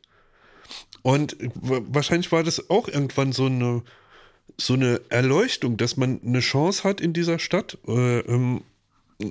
und 1.01 1.35
wa- 1.55 1.81
wahrscheinlich 1.87 2.31
war 2.31 2.43
das 2.43 2.69
auch 2.69 2.87
irgendwann 2.87 3.31
so 3.31 3.47
eine, 3.47 3.81
so 4.57 4.73
eine 4.73 5.01
Erleuchtung, 5.09 5.77
dass 5.77 5.97
man 5.97 6.21
eine 6.23 6.41
Chance 6.41 6.83
hat 6.83 7.01
in 7.01 7.13
dieser 7.13 7.39
Stadt, 7.39 7.77
äh, 7.87 8.19
ähm, 8.19 8.61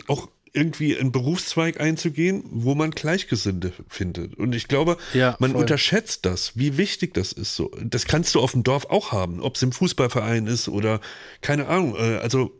auch 0.09 0.29
irgendwie 0.53 0.97
einen 0.97 1.13
Berufszweig 1.13 1.81
einzugehen, 1.81 2.43
wo 2.51 2.75
man 2.75 2.91
Gleichgesinnte 2.93 3.73
findet. 3.89 4.35
Und 4.37 4.55
ich 4.55 4.69
glaube, 4.69 4.97
Ja, 5.13 5.37
man 5.39 5.53
voll. 5.53 5.61
unterschätzt 5.61 6.25
das, 6.25 6.53
wie 6.57 6.77
wichtig 6.79 7.13
das 7.15 7.33
ist. 7.33 7.55
So, 7.57 7.71
das 7.83 8.07
kannst 8.07 8.35
du 8.35 8.41
auf 8.41 8.53
dem 8.53 8.63
Dorf 8.63 8.87
auch 8.87 9.13
haben, 9.13 9.41
ob 9.41 9.57
es 9.57 9.63
im 9.63 9.73
Fußballverein 9.73 10.47
ist 10.47 10.69
oder 10.69 11.01
keine 11.43 11.67
Ahnung. 11.69 11.95
äh, 11.97 12.17
Also 12.17 12.53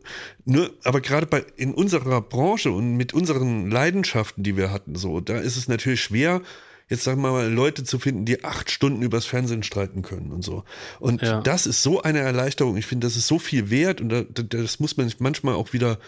nur, 0.45 0.71
aber 0.83 1.01
gerade 1.01 1.25
bei 1.25 1.43
in 1.55 1.73
unserer 1.73 2.21
Branche 2.21 2.71
und 2.71 2.95
mit 2.97 3.13
unseren 3.13 3.71
Leidenschaften, 3.71 4.43
die 4.43 4.55
wir 4.57 4.71
hatten, 4.71 4.95
so, 4.95 5.19
da 5.19 5.37
ist 5.39 5.57
es 5.57 5.67
natürlich 5.67 6.01
schwer. 6.01 6.41
Jetzt 6.89 7.03
sagen 7.03 7.21
wir 7.21 7.31
mal, 7.31 7.51
Leute 7.51 7.83
zu 7.83 7.99
finden, 7.99 8.23
die 8.23 8.45
acht 8.45 8.71
Stunden 8.71 9.01
übers 9.01 9.25
Fernsehen 9.25 9.61
streiten 9.63 10.03
können 10.03 10.31
und 10.31 10.41
so. 10.43 10.63
Und 11.01 11.21
Ja. 11.21 11.41
das 11.41 11.65
ist 11.67 11.83
so 11.83 12.01
eine 12.01 12.19
Erleichterung. 12.19 12.77
Ich 12.77 12.85
finde, 12.85 13.07
das 13.07 13.17
ist 13.17 13.27
so 13.27 13.39
viel 13.39 13.69
wert 13.69 13.99
und 13.99 14.07
da, 14.09 14.21
da- 14.21 14.43
das 14.43 14.79
muss 14.79 14.95
man 14.95 15.11
manchmal 15.19 15.55
auch 15.55 15.73
wieder 15.73 15.99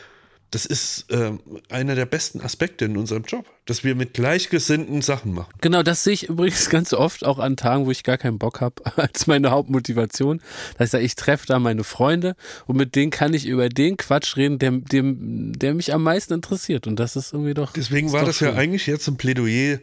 das 0.51 0.65
ist 0.65 1.05
ähm, 1.11 1.39
einer 1.69 1.93
der 1.93 2.05
besten 2.05 2.41
Aspekte 2.41 2.85
in 2.85 2.97
unserem 2.97 3.23
Job, 3.23 3.45
dass 3.65 3.83
wir 3.83 3.93
mit 3.93 4.13
Gleichgesinnten 4.15 5.01
Sachen 5.01 5.33
machen. 5.33 5.53
Genau, 5.61 5.83
das 5.83 6.03
sehe 6.03 6.13
ich 6.13 6.27
übrigens 6.27 6.69
ganz 6.71 6.93
oft, 6.93 7.23
auch 7.23 7.37
an 7.37 7.55
Tagen, 7.55 7.85
wo 7.85 7.91
ich 7.91 8.03
gar 8.03 8.17
keinen 8.17 8.39
Bock 8.39 8.61
habe, 8.61 8.81
als 8.97 9.27
meine 9.27 9.51
Hauptmotivation. 9.51 10.41
Dass 10.77 10.87
ich 10.87 10.91
sage, 10.91 11.03
ich 11.03 11.15
treffe 11.15 11.45
da 11.45 11.59
meine 11.59 11.83
Freunde 11.83 12.35
und 12.65 12.77
mit 12.77 12.95
denen 12.95 13.11
kann 13.11 13.33
ich 13.33 13.45
über 13.45 13.69
den 13.69 13.97
Quatsch 13.97 14.37
reden, 14.37 14.57
der, 14.57 14.71
dem, 14.71 15.53
der 15.57 15.75
mich 15.75 15.93
am 15.93 16.03
meisten 16.03 16.33
interessiert. 16.33 16.87
Und 16.87 16.99
das 16.99 17.15
ist 17.15 17.33
irgendwie 17.33 17.53
doch. 17.53 17.73
Deswegen 17.73 18.11
war 18.11 18.25
das 18.25 18.39
ja 18.39 18.49
schön. 18.49 18.57
eigentlich 18.57 18.87
jetzt 18.87 19.07
ein 19.07 19.17
Plädoyer, 19.17 19.79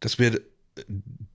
dass 0.00 0.18
wir 0.18 0.40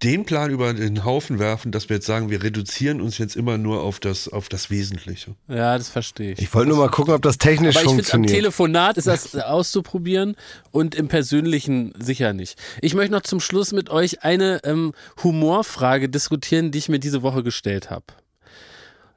den 0.03 0.25
Plan 0.25 0.51
über 0.51 0.73
den 0.73 1.05
Haufen 1.05 1.39
werfen, 1.39 1.71
dass 1.71 1.89
wir 1.89 1.97
jetzt 1.97 2.05
sagen, 2.05 2.29
wir 2.29 2.43
reduzieren 2.43 3.01
uns 3.01 3.17
jetzt 3.17 3.35
immer 3.35 3.57
nur 3.57 3.81
auf 3.81 3.99
das, 3.99 4.27
auf 4.27 4.49
das 4.49 4.69
Wesentliche. 4.69 5.35
Ja, 5.47 5.77
das 5.77 5.89
verstehe 5.89 6.33
ich. 6.33 6.39
Ich 6.39 6.53
wollte 6.53 6.69
nur 6.69 6.77
mal 6.77 6.89
gucken, 6.89 7.13
ob 7.13 7.21
das 7.21 7.37
technisch 7.37 7.77
Aber 7.77 7.85
ich 7.85 7.89
finde, 7.89 7.91
am 7.91 7.97
funktioniert. 7.97 8.33
Telefonat 8.33 8.97
ist 8.97 9.07
das 9.07 9.35
auszuprobieren 9.35 10.35
und 10.71 10.95
im 10.95 11.07
Persönlichen 11.07 11.93
sicher 11.99 12.33
nicht. 12.33 12.59
Ich 12.81 12.93
möchte 12.93 13.13
noch 13.13 13.21
zum 13.21 13.39
Schluss 13.39 13.71
mit 13.71 13.89
euch 13.89 14.23
eine 14.23 14.59
ähm, 14.63 14.93
Humorfrage 15.23 16.09
diskutieren, 16.09 16.71
die 16.71 16.79
ich 16.79 16.89
mir 16.89 16.99
diese 16.99 17.21
Woche 17.23 17.43
gestellt 17.43 17.89
habe. 17.89 18.05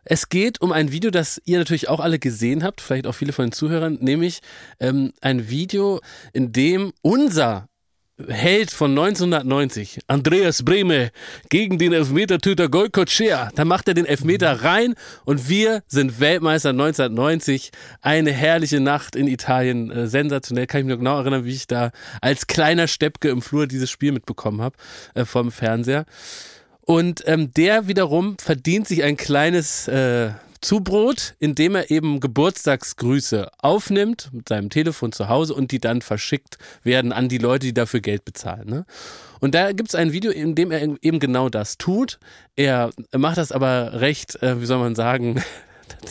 Es 0.09 0.28
geht 0.28 0.61
um 0.61 0.70
ein 0.70 0.93
Video, 0.93 1.11
das 1.11 1.43
ihr 1.47 1.59
natürlich 1.59 1.89
auch 1.89 1.99
alle 1.99 2.20
gesehen 2.20 2.62
habt, 2.62 2.80
vielleicht 2.80 3.09
auch 3.09 3.14
viele 3.14 3.32
von 3.32 3.47
den 3.47 3.53
Zuhörern, 3.53 3.99
nämlich 4.01 4.39
ähm, 4.78 5.12
ein 5.20 5.49
Video, 5.49 6.01
in 6.32 6.53
dem 6.53 6.93
unser 7.03 7.68
Held 8.29 8.71
von 8.71 8.93
1990, 8.93 10.01
Andreas 10.07 10.64
Brehme, 10.64 11.11
gegen 11.51 11.77
den 11.77 11.93
Elfmetertöter 11.93 12.71
Goiko 12.71 13.05
Cea. 13.05 13.51
Da 13.55 13.67
macht 13.67 13.89
er 13.89 13.95
den 13.95 14.07
Elfmeter 14.07 14.62
rein 14.62 14.95
und 15.27 15.51
wir 15.51 15.83
sind 15.87 16.19
Weltmeister 16.19 16.71
1990. 16.71 17.73
Eine 18.01 18.33
herrliche 18.33 18.81
Nacht 18.81 19.17
in 19.17 19.29
Italien. 19.29 19.91
Äh, 19.91 20.07
sensationell. 20.07 20.67
Kann 20.67 20.81
ich 20.81 20.87
mich 20.87 20.95
noch 20.95 21.01
genau 21.01 21.19
erinnern, 21.19 21.45
wie 21.45 21.53
ich 21.53 21.67
da 21.67 21.91
als 22.23 22.47
kleiner 22.47 22.89
Steppke 22.89 23.29
im 23.29 23.43
Flur 23.43 23.67
dieses 23.67 23.91
Spiel 23.91 24.12
mitbekommen 24.12 24.62
habe 24.62 24.77
äh, 25.14 25.27
vom 25.27 25.53
Fernseher. 25.53 26.07
Und 26.81 27.23
ähm, 27.27 27.53
der 27.53 27.87
wiederum 27.87 28.39
verdient 28.39 28.89
sich 28.89 29.03
ein 29.03 29.19
kleines 29.19 29.89
äh, 29.89 30.31
Zubrot, 30.67 31.37
indem 31.39 31.77
er 31.77 31.93
eben 31.93 32.19
Geburtstagsgrüße 32.19 33.51
aufnimmt 33.59 34.31
mit 34.33 34.49
seinem 34.49 34.69
Telefon 34.69 35.12
zu 35.12 35.29
Hause 35.29 35.55
und 35.55 35.71
die 35.71 35.79
dann 35.79 36.03
verschickt 36.03 36.59
werden 36.83 37.12
an 37.12 37.29
die 37.29 37.39
Leute, 37.39 37.67
die 37.67 37.73
dafür 37.73 38.01
Geld 38.01 38.25
bezahlen. 38.25 38.69
Ne? 38.69 38.85
Und 39.39 39.55
da 39.55 39.71
gibt 39.71 39.91
es 39.91 39.95
ein 39.95 40.11
Video, 40.11 40.33
in 40.33 40.57
dem 40.57 40.73
er 40.73 40.83
eben 40.83 41.21
genau 41.21 41.51
das 41.51 41.79
tut. 41.79 42.19
Er 42.57 42.91
macht 43.17 43.39
das 43.39 43.53
aber 43.53 44.01
recht, 44.01 44.43
äh, 44.43 44.61
wie 44.61 44.67
soll 44.67 44.79
man 44.79 44.97
sagen, 44.97 45.41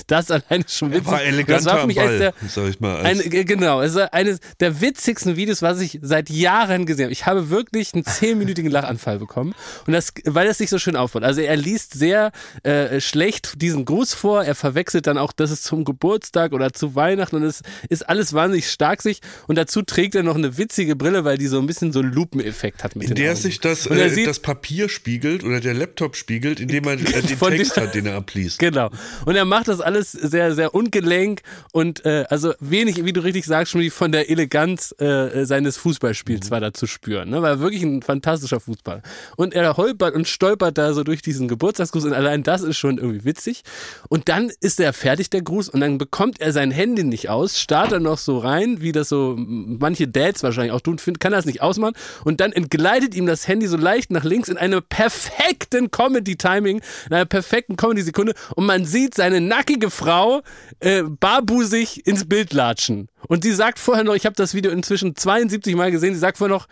das 0.07 0.31
allein 0.31 0.61
ist 0.61 0.75
schon 0.77 0.91
witzig. 0.93 1.11
Eleganter 1.11 1.65
war 1.65 1.75
für 1.77 1.83
am 1.83 1.93
Ball, 1.93 2.19
der, 2.19 2.33
sag 2.47 2.69
ich 2.69 2.79
mal. 2.79 2.97
ein, 2.97 3.17
Als, 3.17 3.25
äh, 3.25 3.43
genau, 3.45 3.81
es 3.81 3.95
war 3.95 4.13
eines 4.13 4.39
der 4.59 4.81
witzigsten 4.81 5.35
Videos, 5.35 5.61
was 5.61 5.79
ich 5.79 5.99
seit 6.01 6.29
Jahren 6.29 6.85
gesehen 6.85 7.05
habe. 7.05 7.13
Ich 7.13 7.25
habe 7.25 7.49
wirklich 7.49 7.93
einen 7.93 8.05
zehnminütigen 8.05 8.69
Lachanfall 8.71 9.19
bekommen 9.19 9.53
und 9.87 9.93
das, 9.93 10.13
weil 10.25 10.47
das 10.47 10.57
sich 10.57 10.69
so 10.69 10.79
schön 10.79 10.95
aufbaut. 10.95 11.23
Also 11.23 11.41
er 11.41 11.55
liest 11.55 11.93
sehr 11.93 12.31
äh, 12.63 12.99
schlecht 13.01 13.61
diesen 13.61 13.85
Gruß 13.85 14.13
vor, 14.13 14.43
er 14.43 14.55
verwechselt 14.55 15.07
dann 15.07 15.17
auch, 15.17 15.33
das 15.33 15.51
ist 15.51 15.63
zum 15.63 15.83
Geburtstag 15.85 16.53
oder 16.53 16.73
zu 16.73 16.95
Weihnachten 16.95 17.37
und 17.37 17.43
es 17.43 17.61
ist 17.89 18.07
alles 18.07 18.33
wahnsinnig 18.33 18.69
stark 18.69 19.01
sich 19.01 19.19
und 19.47 19.55
dazu 19.57 19.81
trägt 19.81 20.15
er 20.15 20.23
noch 20.23 20.35
eine 20.35 20.57
witzige 20.57 20.95
Brille, 20.95 21.25
weil 21.25 21.37
die 21.37 21.47
so 21.47 21.59
ein 21.59 21.67
bisschen 21.67 21.91
so 21.91 21.99
einen 21.99 22.11
Lupeneffekt 22.13 22.83
hat 22.83 22.95
mit 22.95 23.09
in 23.09 23.15
der 23.15 23.31
Augen. 23.31 23.41
sich 23.41 23.59
das, 23.59 23.85
er 23.85 23.97
äh, 23.97 24.09
sieht- 24.09 24.27
das 24.27 24.39
Papier 24.39 24.89
spiegelt 24.89 25.43
oder 25.43 25.59
der 25.59 25.73
Laptop 25.73 26.15
spiegelt, 26.15 26.59
indem 26.59 26.85
er 26.85 26.93
äh, 26.93 27.21
den 27.21 27.39
Text 27.39 27.77
hat, 27.77 27.95
den 27.95 28.05
er 28.05 28.15
abliest. 28.15 28.59
Genau. 28.59 28.89
Und 29.25 29.35
er 29.35 29.45
macht 29.45 29.64
das 29.67 29.81
alles 29.81 30.11
sehr, 30.11 30.53
sehr 30.53 30.73
ungelenk 30.73 31.41
und 31.71 32.05
äh, 32.05 32.25
also 32.29 32.53
wenig, 32.59 33.03
wie 33.05 33.13
du 33.13 33.21
richtig 33.21 33.45
sagst, 33.45 33.71
schon 33.71 33.89
von 33.91 34.11
der 34.11 34.29
Eleganz 34.29 34.93
äh, 34.99 35.45
seines 35.45 35.77
Fußballspiels 35.77 36.51
war 36.51 36.59
da 36.59 36.73
zu 36.73 36.87
spüren. 36.87 37.29
Ne? 37.29 37.41
War 37.41 37.59
wirklich 37.59 37.83
ein 37.83 38.01
fantastischer 38.01 38.59
Fußball. 38.59 39.01
Und 39.37 39.53
er 39.53 39.77
holpert 39.77 40.15
und 40.15 40.27
stolpert 40.27 40.77
da 40.77 40.93
so 40.93 41.03
durch 41.03 41.21
diesen 41.21 41.47
Geburtstagsgruß 41.47 42.05
und 42.05 42.13
allein 42.13 42.43
das 42.43 42.61
ist 42.61 42.77
schon 42.77 42.97
irgendwie 42.97 43.25
witzig. 43.25 43.63
Und 44.09 44.29
dann 44.29 44.51
ist 44.61 44.79
er 44.79 44.93
fertig, 44.93 45.29
der 45.29 45.41
Gruß, 45.41 45.69
und 45.69 45.81
dann 45.81 45.97
bekommt 45.97 46.39
er 46.39 46.51
sein 46.51 46.71
Handy 46.71 47.03
nicht 47.03 47.29
aus, 47.29 47.59
starrt 47.59 47.91
er 47.91 47.99
noch 47.99 48.17
so 48.17 48.37
rein, 48.37 48.81
wie 48.81 48.91
das 48.91 49.09
so 49.09 49.35
manche 49.37 50.07
Dads 50.07 50.43
wahrscheinlich 50.43 50.71
auch 50.71 50.81
tun, 50.81 50.97
kann 51.19 51.31
das 51.31 51.45
nicht 51.45 51.61
ausmachen. 51.61 51.95
Und 52.23 52.39
dann 52.39 52.51
entgleitet 52.51 53.15
ihm 53.15 53.25
das 53.25 53.47
Handy 53.47 53.67
so 53.67 53.77
leicht 53.77 54.11
nach 54.11 54.23
links 54.23 54.49
in 54.49 54.57
einem 54.57 54.81
perfekten 54.87 55.91
Comedy-Timing, 55.91 56.81
in 57.09 57.13
einer 57.13 57.25
perfekten 57.25 57.75
Comedy-Sekunde. 57.75 58.33
Und 58.55 58.65
man 58.65 58.85
sieht 58.85 59.15
seine 59.15 59.41
nackige 59.55 59.89
Frau 59.89 60.41
äh, 60.79 61.03
barbusig 61.03 62.05
ins 62.05 62.27
Bild 62.27 62.53
latschen. 62.53 63.07
Und 63.27 63.43
sie 63.43 63.53
sagt 63.53 63.79
vorher 63.79 64.03
noch, 64.03 64.15
ich 64.15 64.25
habe 64.25 64.35
das 64.35 64.53
Video 64.53 64.71
inzwischen 64.71 65.15
72 65.15 65.75
Mal 65.75 65.91
gesehen, 65.91 66.13
sie 66.13 66.19
sagt 66.19 66.37
vorher 66.37 66.55
noch, 66.55 66.67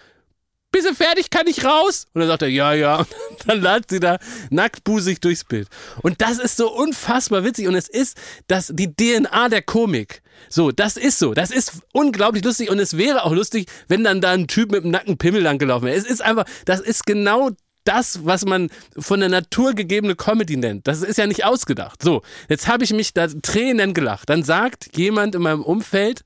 bist 0.71 0.89
du 0.89 0.95
fertig, 0.95 1.29
kann 1.29 1.45
ich 1.47 1.63
raus? 1.63 2.07
Und 2.13 2.21
dann 2.21 2.29
sagt 2.29 2.41
er, 2.41 2.47
ja, 2.49 2.73
ja. 2.73 2.97
Und 2.97 3.07
dann 3.45 3.61
latscht 3.61 3.91
sie 3.91 3.99
da 3.99 4.17
nacktbusig 4.49 5.21
durchs 5.21 5.43
Bild. 5.43 5.67
Und 6.01 6.19
das 6.21 6.39
ist 6.39 6.57
so 6.57 6.73
unfassbar 6.73 7.43
witzig. 7.43 7.67
Und 7.67 7.75
es 7.75 7.87
ist 7.87 8.17
das, 8.47 8.71
die 8.73 8.91
DNA 8.91 9.49
der 9.49 9.61
Komik. 9.61 10.23
So, 10.49 10.71
das 10.71 10.97
ist 10.97 11.19
so. 11.19 11.35
Das 11.35 11.51
ist 11.51 11.73
unglaublich 11.93 12.43
lustig. 12.43 12.71
Und 12.71 12.79
es 12.79 12.97
wäre 12.97 13.23
auch 13.23 13.33
lustig, 13.33 13.69
wenn 13.87 14.03
dann 14.03 14.19
da 14.19 14.31
ein 14.31 14.47
Typ 14.47 14.71
mit 14.71 14.81
einem 14.81 14.91
nackten 14.91 15.17
Pimmel 15.19 15.43
lang 15.43 15.59
gelaufen 15.59 15.85
wäre. 15.85 15.95
Es 15.95 16.05
ist 16.05 16.23
einfach, 16.23 16.45
das 16.65 16.79
ist 16.79 17.05
genau 17.05 17.51
das, 17.83 18.25
was 18.25 18.45
man 18.45 18.69
von 18.97 19.19
der 19.19 19.29
Natur 19.29 19.73
gegebene 19.73 20.15
Comedy 20.15 20.57
nennt. 20.57 20.87
Das 20.87 21.01
ist 21.01 21.17
ja 21.17 21.27
nicht 21.27 21.45
ausgedacht. 21.45 22.01
So, 22.01 22.21
jetzt 22.49 22.67
habe 22.67 22.83
ich 22.83 22.93
mich 22.93 23.13
da 23.13 23.27
Tränen 23.27 23.93
gelacht. 23.93 24.29
Dann 24.29 24.43
sagt 24.43 24.97
jemand 24.97 25.35
in 25.35 25.41
meinem 25.41 25.61
Umfeld, 25.61 26.23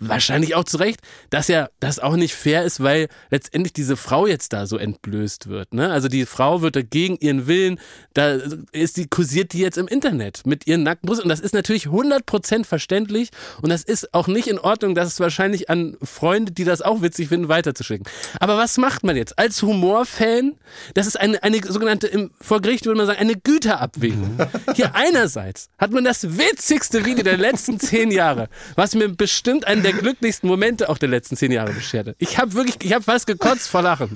wahrscheinlich 0.00 0.54
auch 0.54 0.64
zu 0.64 0.78
Recht, 0.78 1.00
dass 1.28 1.48
ja 1.48 1.68
das 1.78 1.98
auch 1.98 2.16
nicht 2.16 2.34
fair 2.34 2.64
ist, 2.64 2.82
weil 2.82 3.08
letztendlich 3.30 3.72
diese 3.72 3.96
Frau 3.96 4.26
jetzt 4.26 4.52
da 4.52 4.66
so 4.66 4.78
entblößt 4.78 5.48
wird. 5.48 5.74
Ne? 5.74 5.90
Also 5.92 6.08
die 6.08 6.26
Frau 6.26 6.62
wird 6.62 6.76
da 6.76 6.82
gegen 6.82 7.16
ihren 7.18 7.46
Willen, 7.46 7.78
da 8.14 8.38
ist 8.72 8.96
die, 8.96 9.06
kursiert 9.06 9.52
die 9.52 9.58
jetzt 9.58 9.78
im 9.78 9.86
Internet 9.86 10.46
mit 10.46 10.66
ihren 10.66 10.82
nackten 10.82 11.06
Brüsten. 11.06 11.24
Und 11.24 11.28
das 11.28 11.40
ist 11.40 11.54
natürlich 11.54 11.86
100% 11.86 12.64
verständlich 12.64 13.30
und 13.62 13.68
das 13.70 13.84
ist 13.84 14.14
auch 14.14 14.26
nicht 14.26 14.48
in 14.48 14.58
Ordnung, 14.58 14.94
das 14.94 15.08
ist 15.08 15.20
wahrscheinlich 15.20 15.68
an 15.68 15.96
Freunde, 16.02 16.52
die 16.52 16.64
das 16.64 16.80
auch 16.82 17.02
witzig 17.02 17.28
finden, 17.28 17.48
weiterzuschicken. 17.48 18.06
Aber 18.40 18.56
was 18.56 18.78
macht 18.78 19.04
man 19.04 19.16
jetzt? 19.16 19.38
Als 19.38 19.62
Humorfan, 19.62 20.56
das 20.94 21.06
ist 21.06 21.20
eine, 21.20 21.42
eine 21.42 21.60
sogenannte, 21.62 22.06
im, 22.06 22.30
vor 22.40 22.62
Gericht 22.62 22.86
würde 22.86 22.96
man 22.96 23.06
sagen, 23.06 23.18
eine 23.18 23.36
Güterabwägung. 23.36 24.38
Hier 24.74 24.94
einerseits 24.94 25.68
hat 25.78 25.90
man 25.90 26.04
das 26.04 26.38
witzigste 26.38 27.04
Video 27.04 27.22
der 27.22 27.36
letzten 27.36 27.78
zehn 27.78 28.10
Jahre, 28.10 28.48
was 28.76 28.94
mir 28.94 29.08
bestimmt 29.08 29.66
einen 29.66 29.82
der 29.82 29.89
glücklichsten 29.92 30.48
Momente 30.48 30.88
auch 30.88 30.98
der 30.98 31.08
letzten 31.08 31.36
zehn 31.36 31.52
Jahre 31.52 31.72
beschert 31.72 32.08
hat. 32.08 32.16
Ich 32.18 32.38
habe 32.38 32.54
wirklich, 32.54 32.76
ich 32.82 32.92
habe 32.92 33.04
fast 33.04 33.26
gekotzt 33.26 33.68
vor 33.68 33.82
Lachen. 33.82 34.10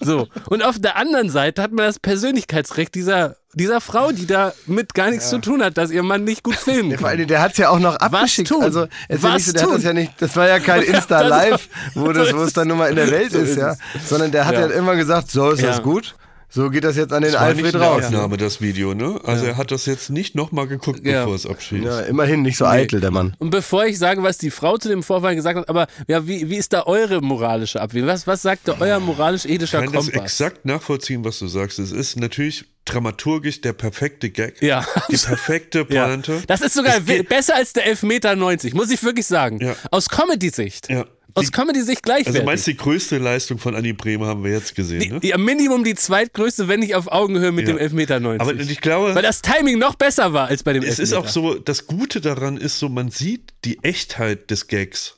So. 0.00 0.28
Und 0.48 0.62
auf 0.64 0.78
der 0.78 0.96
anderen 0.96 1.30
Seite 1.30 1.62
hat 1.62 1.72
man 1.72 1.86
das 1.86 1.98
Persönlichkeitsrecht 1.98 2.94
dieser, 2.94 3.36
dieser 3.54 3.80
Frau, 3.80 4.12
die 4.12 4.26
da 4.26 4.52
mit 4.66 4.94
gar 4.94 5.10
nichts 5.10 5.30
zu 5.30 5.38
tun 5.40 5.62
hat, 5.62 5.76
dass 5.78 5.90
ihr 5.90 6.02
Mann 6.02 6.22
nicht 6.24 6.42
gut 6.44 6.54
filmen 6.56 6.90
Ja, 6.92 6.98
vor 6.98 7.08
kann. 7.08 7.18
allem, 7.18 7.28
der 7.28 7.40
hat 7.40 7.52
es 7.52 7.58
ja 7.58 7.70
auch 7.70 7.78
noch 7.78 7.96
abgeschickt. 7.96 8.48
tun? 8.48 8.62
Also, 8.62 8.86
es 9.08 9.16
ist 9.16 9.24
ja 9.24 9.28
Was 9.30 9.34
nicht 9.34 9.46
so, 9.46 9.52
der 9.52 9.62
hat 9.62 9.66
tun? 9.68 9.74
das 9.76 9.84
ja 9.84 9.92
nicht, 9.94 10.12
das 10.20 10.36
war 10.36 10.48
ja 10.48 10.58
kein 10.60 10.82
Insta 10.94 11.20
Live, 11.22 11.68
wo, 11.94 12.12
das, 12.12 12.32
wo 12.36 12.42
es 12.42 12.52
dann 12.52 12.68
nur 12.68 12.76
mal 12.76 12.90
in 12.90 12.96
der 12.96 13.10
Welt 13.10 13.32
ist, 13.32 13.56
ja. 13.56 13.74
Sondern 14.06 14.30
der 14.30 14.46
hat 14.46 14.54
ja. 14.54 14.60
Ja. 14.68 14.74
immer 14.76 14.94
gesagt, 14.94 15.30
so 15.30 15.50
ist 15.50 15.60
Ja. 15.60 15.68
das 15.68 15.82
gut. 15.82 16.14
So 16.56 16.70
geht 16.70 16.84
das 16.84 16.96
jetzt 16.96 17.12
an 17.12 17.22
den 17.22 17.32
Das 17.32 17.40
war 17.40 17.48
Alfred 17.48 17.74
der 17.74 17.80
raus. 17.82 18.04
Aufnahme, 18.06 18.38
das 18.38 18.62
Video, 18.62 18.94
ne? 18.94 19.20
Also 19.24 19.44
er 19.44 19.58
hat 19.58 19.70
das 19.70 19.84
jetzt 19.84 20.08
nicht 20.08 20.34
nochmal 20.34 20.66
geguckt, 20.66 21.04
Ja. 21.06 21.20
bevor 21.20 21.34
es 21.34 21.44
abschließt. 21.46 21.84
Ja, 21.84 22.00
immerhin 22.00 22.40
nicht 22.40 22.56
so 22.56 22.64
eitel, 22.64 22.98
der 23.02 23.10
Mann. 23.10 23.34
Und 23.38 23.50
bevor 23.50 23.84
ich 23.84 23.98
sage, 23.98 24.22
was 24.22 24.38
die 24.38 24.50
Frau 24.50 24.78
zu 24.78 24.88
dem 24.88 25.02
Vorfall 25.02 25.36
gesagt 25.36 25.58
hat, 25.58 25.68
aber 25.68 25.86
ja, 26.08 26.26
wie, 26.26 26.48
wie 26.48 26.56
ist 26.56 26.72
da 26.72 26.84
eure 26.86 27.20
moralische 27.20 27.78
Abwägung? 27.80 28.08
Was, 28.08 28.26
was 28.26 28.40
sagt 28.40 28.68
da 28.68 28.76
euer 28.80 29.00
moralisch-ethischer 29.00 29.80
Ich 29.80 29.84
kann 29.84 29.92
das 29.92 30.04
Kompass? 30.06 30.22
exakt 30.22 30.64
nachvollziehen, 30.64 31.24
was 31.26 31.38
du 31.40 31.46
sagst. 31.46 31.78
Es 31.78 31.92
ist 31.92 32.16
natürlich 32.18 32.64
dramaturgisch 32.86 33.60
der 33.60 33.74
perfekte 33.74 34.30
Gag. 34.30 34.62
Ja. 34.62 34.86
Die 35.10 35.16
perfekte 35.18 35.84
Ja. 35.90 36.06
Pointe. 36.06 36.42
Das 36.46 36.62
ist 36.62 36.72
sogar 36.74 37.00
besser 37.00 37.54
als 37.56 37.74
der 37.74 37.84
Elfmeter 37.84 38.34
90, 38.34 38.72
muss 38.74 38.90
ich 38.90 39.02
wirklich 39.02 39.26
sagen. 39.26 39.58
Ja. 39.60 39.74
Aus 39.90 40.08
Comedy-Sicht. 40.08 40.88
Ja. 40.88 41.04
Aus 41.36 41.52
Comedy-Sicht 41.52 42.02
gleichwertig. 42.02 42.34
Also 42.34 42.44
meinst 42.46 42.66
du, 42.66 42.70
die 42.72 42.76
größte 42.76 43.18
Leistung 43.18 43.58
von 43.58 43.74
Annie 43.76 43.94
Bremer 43.94 44.26
haben 44.26 44.42
wir 44.44 44.52
jetzt 44.52 44.74
gesehen, 44.74 45.12
ne? 45.12 45.20
die, 45.20 45.28
ja, 45.28 45.38
Minimum 45.38 45.84
die 45.84 45.94
zweitgrößte, 45.94 46.66
wenn 46.68 46.80
nicht 46.80 46.94
auf 46.94 47.06
Augenhöhe 47.12 47.52
mit 47.52 47.66
Ja. 47.68 47.74
dem 47.74 47.78
Elfmeter 47.78 48.18
90. 48.20 48.40
Aber 48.40 48.58
ich 48.60 48.80
glaube, 48.80 49.14
Weil 49.14 49.22
das 49.22 49.42
Timing 49.42 49.78
noch 49.78 49.94
besser 49.94 50.32
war 50.32 50.48
als 50.48 50.62
bei 50.62 50.72
dem 50.72 50.82
es 50.82 50.98
Elfmeter. 50.98 51.02
ist 51.02 51.12
auch 51.14 51.28
so, 51.28 51.54
das 51.54 51.86
Gute 51.86 52.20
daran 52.20 52.56
ist 52.56 52.78
so, 52.78 52.88
man 52.88 53.10
sieht 53.10 53.52
die 53.64 53.82
Echtheit 53.84 54.50
des 54.50 54.66
Gags. 54.68 55.15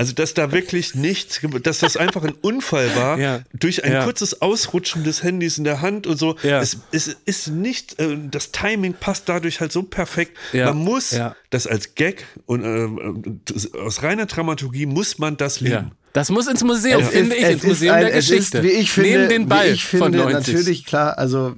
Also, 0.00 0.14
dass 0.14 0.32
da 0.32 0.50
wirklich 0.50 0.94
nichts, 0.94 1.40
dass 1.62 1.80
das 1.80 1.98
einfach 1.98 2.24
ein 2.24 2.32
Unfall 2.40 2.96
war, 2.96 3.18
Ja. 3.26 3.40
durch 3.52 3.84
ein 3.84 3.92
Ja. 3.92 4.04
kurzes 4.04 4.40
Ausrutschen 4.40 5.04
des 5.04 5.22
Handys 5.22 5.58
in 5.58 5.64
der 5.64 5.82
Hand 5.82 6.06
und 6.06 6.18
so. 6.18 6.36
Ja. 6.42 6.60
Es, 6.62 6.78
es 6.90 7.08
ist 7.26 7.48
nicht, 7.48 7.98
äh, 8.00 8.16
das 8.30 8.50
Timing 8.50 8.94
passt 8.94 9.28
dadurch 9.28 9.60
halt 9.60 9.72
so 9.72 9.82
perfekt. 9.82 10.38
Man 10.54 10.78
muss 10.78 11.14
das 11.50 11.66
als 11.66 11.94
Gag 11.96 12.24
und 12.46 12.64
äh, 12.64 13.78
aus 13.78 14.02
reiner 14.02 14.24
Dramaturgie 14.24 14.86
muss 14.86 15.18
man 15.18 15.36
das 15.36 15.60
lieben. 15.60 15.92
Das 16.12 16.28
muss 16.30 16.48
ins 16.48 16.64
Museum, 16.64 17.02
Es 17.02 17.08
finde 17.10 17.36
ist- 17.36 17.42
ich, 17.46 17.52
ins 17.52 17.62
Museum 17.66 17.94
ein- 17.94 18.00
der 18.06 18.16
es 18.16 18.28
Geschichte. 18.28 18.58
Ist, 18.58 18.64
wie 18.64 18.68
ich 18.70 18.90
finde, 18.90 19.10
Neben 19.10 19.28
den 19.28 19.48
Ball 19.48 19.68
ich 19.68 19.84
von 19.86 20.00
finde 20.12 20.18
90. 20.18 20.54
natürlich 20.54 20.84
klar, 20.84 21.16
also 21.18 21.54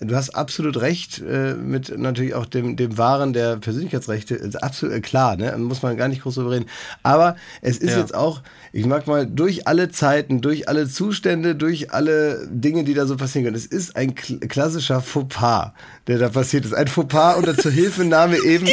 du 0.00 0.14
hast 0.14 0.30
absolut 0.30 0.78
recht 0.82 1.22
äh, 1.22 1.54
mit 1.54 1.96
natürlich 1.98 2.34
auch 2.34 2.44
dem, 2.44 2.76
dem 2.76 2.98
Wahren 2.98 3.32
der 3.32 3.56
Persönlichkeitsrechte, 3.56 4.34
ist 4.34 4.62
absolut 4.62 5.02
klar, 5.02 5.36
ne? 5.38 5.56
muss 5.56 5.80
man 5.82 5.96
gar 5.96 6.08
nicht 6.08 6.22
groß 6.22 6.34
drüber 6.34 6.50
reden. 6.50 6.66
Aber 7.02 7.36
es 7.62 7.78
ist 7.78 7.92
Ja. 7.92 8.00
jetzt 8.00 8.14
auch, 8.14 8.42
ich 8.72 8.84
mag 8.84 9.06
mal, 9.06 9.26
durch 9.26 9.66
alle 9.66 9.88
Zeiten, 9.90 10.42
durch 10.42 10.68
alle 10.68 10.86
Zustände, 10.88 11.54
durch 11.54 11.92
alle 11.92 12.46
Dinge, 12.50 12.84
die 12.84 12.92
da 12.92 13.06
so 13.06 13.16
passieren 13.16 13.44
können, 13.46 13.56
es 13.56 13.64
ist 13.66 13.96
ein 13.96 14.14
kl 14.14 14.40
klassischer 14.40 15.00
Fauxpas, 15.00 15.72
der 16.06 16.18
da 16.18 16.28
passiert 16.28 16.64
ist. 16.64 16.72
Ein 16.74 16.86
Fauxpas 16.88 17.36
unter 17.36 17.56
Zuhilfenahme 17.56 18.38
eben 18.38 18.66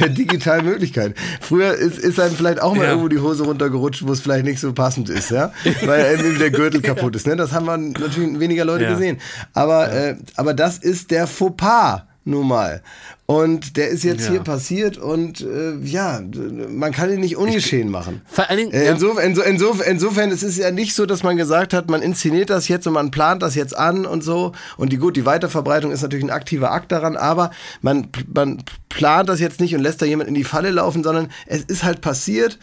der 0.00 0.08
digitalen 0.08 0.64
Möglichkeit. 0.64 1.14
Früher 1.40 1.74
ist, 1.74 1.98
ist 1.98 2.18
einem 2.18 2.34
vielleicht 2.34 2.60
auch 2.62 2.74
mal 2.74 2.84
Ja. 2.84 2.88
irgendwo 2.90 3.08
die 3.08 3.18
Hose 3.18 3.44
runtergerutscht, 3.44 4.06
wo 4.06 4.12
es 4.12 4.20
vielleicht 4.20 4.44
nicht 4.44 4.60
so 4.60 4.72
passend 4.72 5.08
ist, 5.10 5.30
ja, 5.30 5.52
weil 5.84 6.16
irgendwie 6.16 6.38
der 6.38 6.50
Gürtel 6.50 6.80
kaputt 6.82 7.14
ist. 7.16 7.26
Ne? 7.26 7.36
Das 7.36 7.52
haben 7.52 7.66
wir 7.66 7.76
natürlich 7.76 8.38
weniger 8.40 8.64
Leute 8.64 8.84
Ja. 8.84 8.92
gesehen. 8.92 9.18
Aber, 9.52 9.92
äh, 9.92 10.16
aber 10.36 10.54
das 10.54 10.78
ist 10.78 11.10
der 11.10 11.26
Fauxpas 11.26 12.02
nun 12.28 12.46
mal. 12.46 12.82
Und 13.26 13.76
der 13.76 13.88
ist 13.88 14.04
jetzt 14.04 14.24
Ja. 14.26 14.30
hier 14.30 14.40
passiert 14.40 14.96
und 14.96 15.42
äh, 15.42 15.76
ja, 15.82 16.22
man 16.70 16.92
kann 16.92 17.12
ihn 17.12 17.20
nicht 17.20 17.36
ungeschehen 17.36 17.90
machen. 17.90 18.22
Vor 18.26 18.48
allen 18.48 18.58
Dingen, 18.58 18.72
Äh, 18.72 18.86
ja. 18.86 18.92
Insofern, 18.92 19.24
inso, 19.26 19.42
insof- 19.42 19.82
insofern 19.82 20.30
es 20.30 20.42
ist 20.42 20.56
ja 20.56 20.70
nicht 20.70 20.94
so, 20.94 21.04
dass 21.04 21.22
man 21.22 21.36
gesagt 21.36 21.74
hat, 21.74 21.90
man 21.90 22.00
inszeniert 22.00 22.48
das 22.48 22.68
jetzt 22.68 22.86
und 22.86 22.94
man 22.94 23.10
plant 23.10 23.42
das 23.42 23.54
jetzt 23.54 23.76
an 23.76 24.06
und 24.06 24.22
so. 24.24 24.52
Und 24.78 24.92
die 24.92 24.96
gut, 24.96 25.16
die 25.16 25.26
Weiterverbreitung 25.26 25.90
ist 25.90 26.00
natürlich 26.02 26.24
ein 26.24 26.30
aktiver 26.30 26.70
Akt 26.72 26.90
daran, 26.92 27.16
aber 27.16 27.50
man, 27.82 28.08
man 28.32 28.62
plant 28.88 29.28
das 29.28 29.40
jetzt 29.40 29.60
nicht 29.60 29.74
und 29.74 29.82
lässt 29.82 30.00
da 30.00 30.06
jemand 30.06 30.28
in 30.28 30.34
die 30.34 30.44
Falle 30.44 30.70
laufen, 30.70 31.02
sondern 31.04 31.28
es 31.46 31.62
ist 31.64 31.84
halt 31.84 32.00
passiert, 32.00 32.58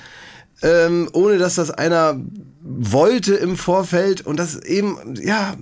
ähm, 0.64 1.10
ohne 1.14 1.38
dass 1.38 1.56
das 1.56 1.70
einer 1.70 2.18
wollte 2.68 3.36
im 3.36 3.58
Vorfeld 3.58 4.22
und 4.26 4.38
das 4.38 4.60
eben, 4.64 4.98
ja, 5.22 5.56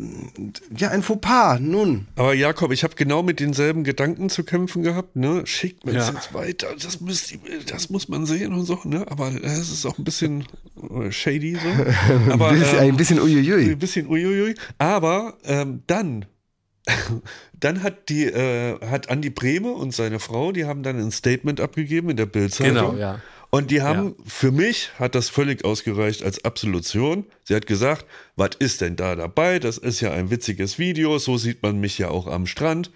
ja, 0.77 0.89
ein 0.89 1.03
Fauxpas, 1.03 1.59
nun. 1.59 2.07
Aber 2.15 2.33
Jakob, 2.33 2.71
ich 2.71 2.85
habe 2.85 2.95
genau 2.95 3.21
mit 3.23 3.41
denselben 3.41 3.83
Gedanken 3.83 4.29
zu 4.29 4.45
kämpfen 4.45 4.83
gehabt, 4.83 5.17
ne? 5.17 5.41
Schickt 5.45 5.85
mir 5.85 5.91
das 5.91 6.07
Ja. 6.07 6.13
jetzt 6.13 6.33
weiter, 6.33 6.67
das, 6.81 7.01
müsst 7.01 7.37
das 7.67 7.89
muss 7.89 8.07
man 8.07 8.25
sehen 8.25 8.53
und 8.53 8.63
so, 8.65 8.79
ne? 8.85 9.05
Aber 9.09 9.33
es 9.43 9.69
ist 9.69 9.85
auch 9.85 9.97
ein 9.97 10.05
bisschen 10.05 10.45
äh, 10.81 11.11
shady 11.11 11.55
so. 11.55 12.31
Aber, 12.31 12.49
Ein 12.49 12.59
bisschen, 12.59 12.77
ähm, 12.77 12.83
ein 12.91 12.97
bisschen 12.97 13.19
uiuiui. 13.19 13.71
ein 13.71 13.79
bisschen 13.79 14.07
uiuiui. 14.07 14.55
Aber 14.77 15.37
ähm, 15.43 15.83
dann, 15.87 16.25
dann 17.59 17.83
hat 17.83 18.07
die, 18.07 18.23
äh, 18.25 18.79
hat 18.89 19.09
Andi 19.09 19.29
Brehme 19.29 19.71
und 19.73 19.93
seine 19.93 20.19
Frau, 20.19 20.53
die 20.53 20.63
haben 20.65 20.83
dann 20.83 20.97
ein 20.99 21.11
Statement 21.11 21.59
abgegeben 21.59 22.09
in 22.09 22.15
der 22.17 22.27
Bildzeitung. 22.27 22.75
Genau, 22.75 22.95
ja. 22.95 23.19
Und 23.53 23.69
die 23.69 23.83
haben, 23.83 24.15
für 24.25 24.51
mich 24.51 24.89
hat 24.97 25.13
das 25.13 25.29
völlig 25.29 25.63
ausgereicht 25.63 26.23
als 26.23 26.43
Absolution. 26.43 27.25
Sie 27.43 27.53
hat 27.53 27.67
gesagt, 27.67 28.07
was 28.35 28.49
ist 28.57 28.81
denn 28.81 28.95
da 28.95 29.15
dabei? 29.15 29.59
Das 29.59 29.77
ist 29.77 30.01
ja 30.01 30.11
ein 30.11 30.31
witziges 30.31 30.79
Video, 30.79 31.19
so 31.19 31.37
sieht 31.37 31.61
man 31.61 31.79
mich 31.79 31.99
ja 31.99 32.09
auch 32.09 32.25
am 32.25 32.47
Strand. 32.47 32.89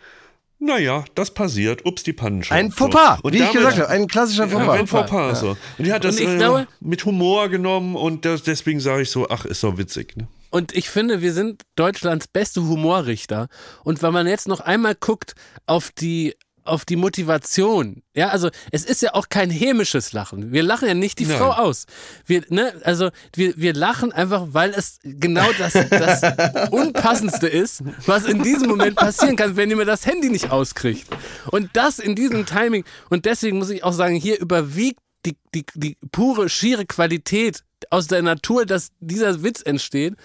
Naja, 0.57 1.05
das 1.13 1.29
passiert. 1.31 1.85
Ups, 1.85 2.01
die 2.01 2.13
Pannenschau. 2.13 2.55
Ein 2.55 2.71
Fauxpas, 2.71 3.19
Und 3.21 3.33
wie 3.33 3.37
ich 3.37 3.43
damit- 3.43 3.57
gesagt 3.57 3.77
habe, 3.77 3.89
ein 3.89 4.07
klassischer 4.07 4.45
ja, 4.47 4.49
Fauxpas. 4.49 4.79
ein 4.79 4.87
Fauxpas. 4.87 5.39
So. 5.41 5.49
Und 5.77 5.85
die 5.85 5.93
hat 5.93 6.03
das 6.03 6.15
Und 6.15 6.23
ich 6.23 6.29
äh, 6.29 6.37
glaube- 6.37 6.67
mit 6.79 7.05
Humor 7.05 7.49
genommen 7.49 7.95
und 7.95 8.25
das, 8.25 8.41
deswegen 8.41 8.79
sage 8.79 9.03
ich 9.03 9.11
so, 9.11 9.29
ach, 9.29 9.45
ist 9.45 9.63
doch 9.63 9.77
witzig. 9.77 10.17
Ne? 10.17 10.27
Und 10.49 10.75
ich 10.75 10.89
finde, 10.89 11.21
wir 11.21 11.33
sind 11.33 11.61
Deutschlands 11.75 12.27
beste 12.27 12.63
Humorrichter. 12.63 13.47
Und 13.83 14.01
wenn 14.01 14.13
man 14.13 14.25
jetzt 14.25 14.47
noch 14.47 14.61
einmal 14.61 14.95
guckt 14.95 15.35
auf 15.67 15.91
die 15.91 16.33
auf 16.67 16.85
die 16.85 16.95
Motivation. 16.95 18.03
Ja, 18.13 18.29
also 18.29 18.49
es 18.71 18.83
ist 18.85 19.01
ja 19.01 19.13
auch 19.13 19.29
kein 19.29 19.49
hämisches 19.49 20.13
Lachen. 20.13 20.51
Wir 20.51 20.63
lachen 20.63 20.87
ja 20.87 20.93
nicht 20.93 21.19
die 21.19 21.25
Nein. 21.25 21.37
Frau 21.37 21.51
aus. 21.51 21.85
Wir, 22.25 22.43
ne, 22.49 22.73
also 22.83 23.09
wir, 23.35 23.55
wir 23.57 23.73
lachen 23.73 24.11
einfach, 24.11 24.47
weil 24.51 24.71
es 24.71 24.99
genau 25.03 25.47
das, 25.57 25.73
das 25.73 26.69
Unpassendste 26.71 27.47
ist, 27.47 27.83
was 28.05 28.25
in 28.25 28.43
diesem 28.43 28.67
Moment 28.67 28.95
passieren 28.95 29.35
kann, 29.35 29.55
wenn 29.55 29.69
jemand 29.69 29.87
das 29.87 30.05
Handy 30.05 30.29
nicht 30.29 30.51
auskriegt. 30.51 31.07
Und 31.51 31.69
das 31.73 31.99
in 31.99 32.15
diesem 32.15 32.45
Timing. 32.45 32.83
Und 33.09 33.25
deswegen 33.25 33.57
muss 33.57 33.69
ich 33.69 33.83
auch 33.83 33.93
sagen, 33.93 34.15
hier 34.15 34.39
überwiegt 34.39 34.99
die, 35.25 35.37
die, 35.53 35.65
die 35.75 35.97
pure, 36.11 36.49
schiere 36.49 36.85
Qualität 36.85 37.63
aus 37.89 38.07
der 38.07 38.21
Natur, 38.21 38.65
dass 38.65 38.89
dieser 38.99 39.43
Witz 39.43 39.61
entsteht, 39.61 40.15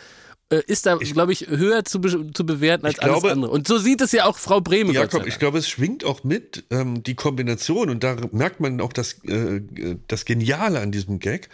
ist 0.60 0.86
da, 0.86 0.96
glaube 0.96 1.32
ich, 1.32 1.48
höher 1.48 1.84
zu, 1.84 2.00
be 2.00 2.30
zu 2.32 2.44
bewerten 2.46 2.86
als 2.86 2.96
glaube- 2.98 3.22
alles 3.22 3.32
andere. 3.32 3.50
Und 3.52 3.66
so 3.68 3.78
sieht 3.78 4.00
es 4.00 4.12
ja 4.12 4.24
auch 4.26 4.38
Frau 4.38 4.60
Brehme. 4.60 4.92
Jakob, 4.92 5.26
ich 5.26 5.38
glaube, 5.38 5.58
es 5.58 5.68
schwingt 5.68 6.04
auch 6.04 6.24
mit 6.24 6.64
ähm, 6.70 7.02
die 7.02 7.14
Kombination 7.14 7.90
und 7.90 8.02
da 8.04 8.16
merkt 8.32 8.60
man 8.60 8.80
auch 8.80 8.92
das, 8.92 9.14
äh, 9.24 9.60
das 10.08 10.24
Geniale 10.24 10.80
an 10.80 10.92
diesem 10.92 11.18
Gag 11.18 11.48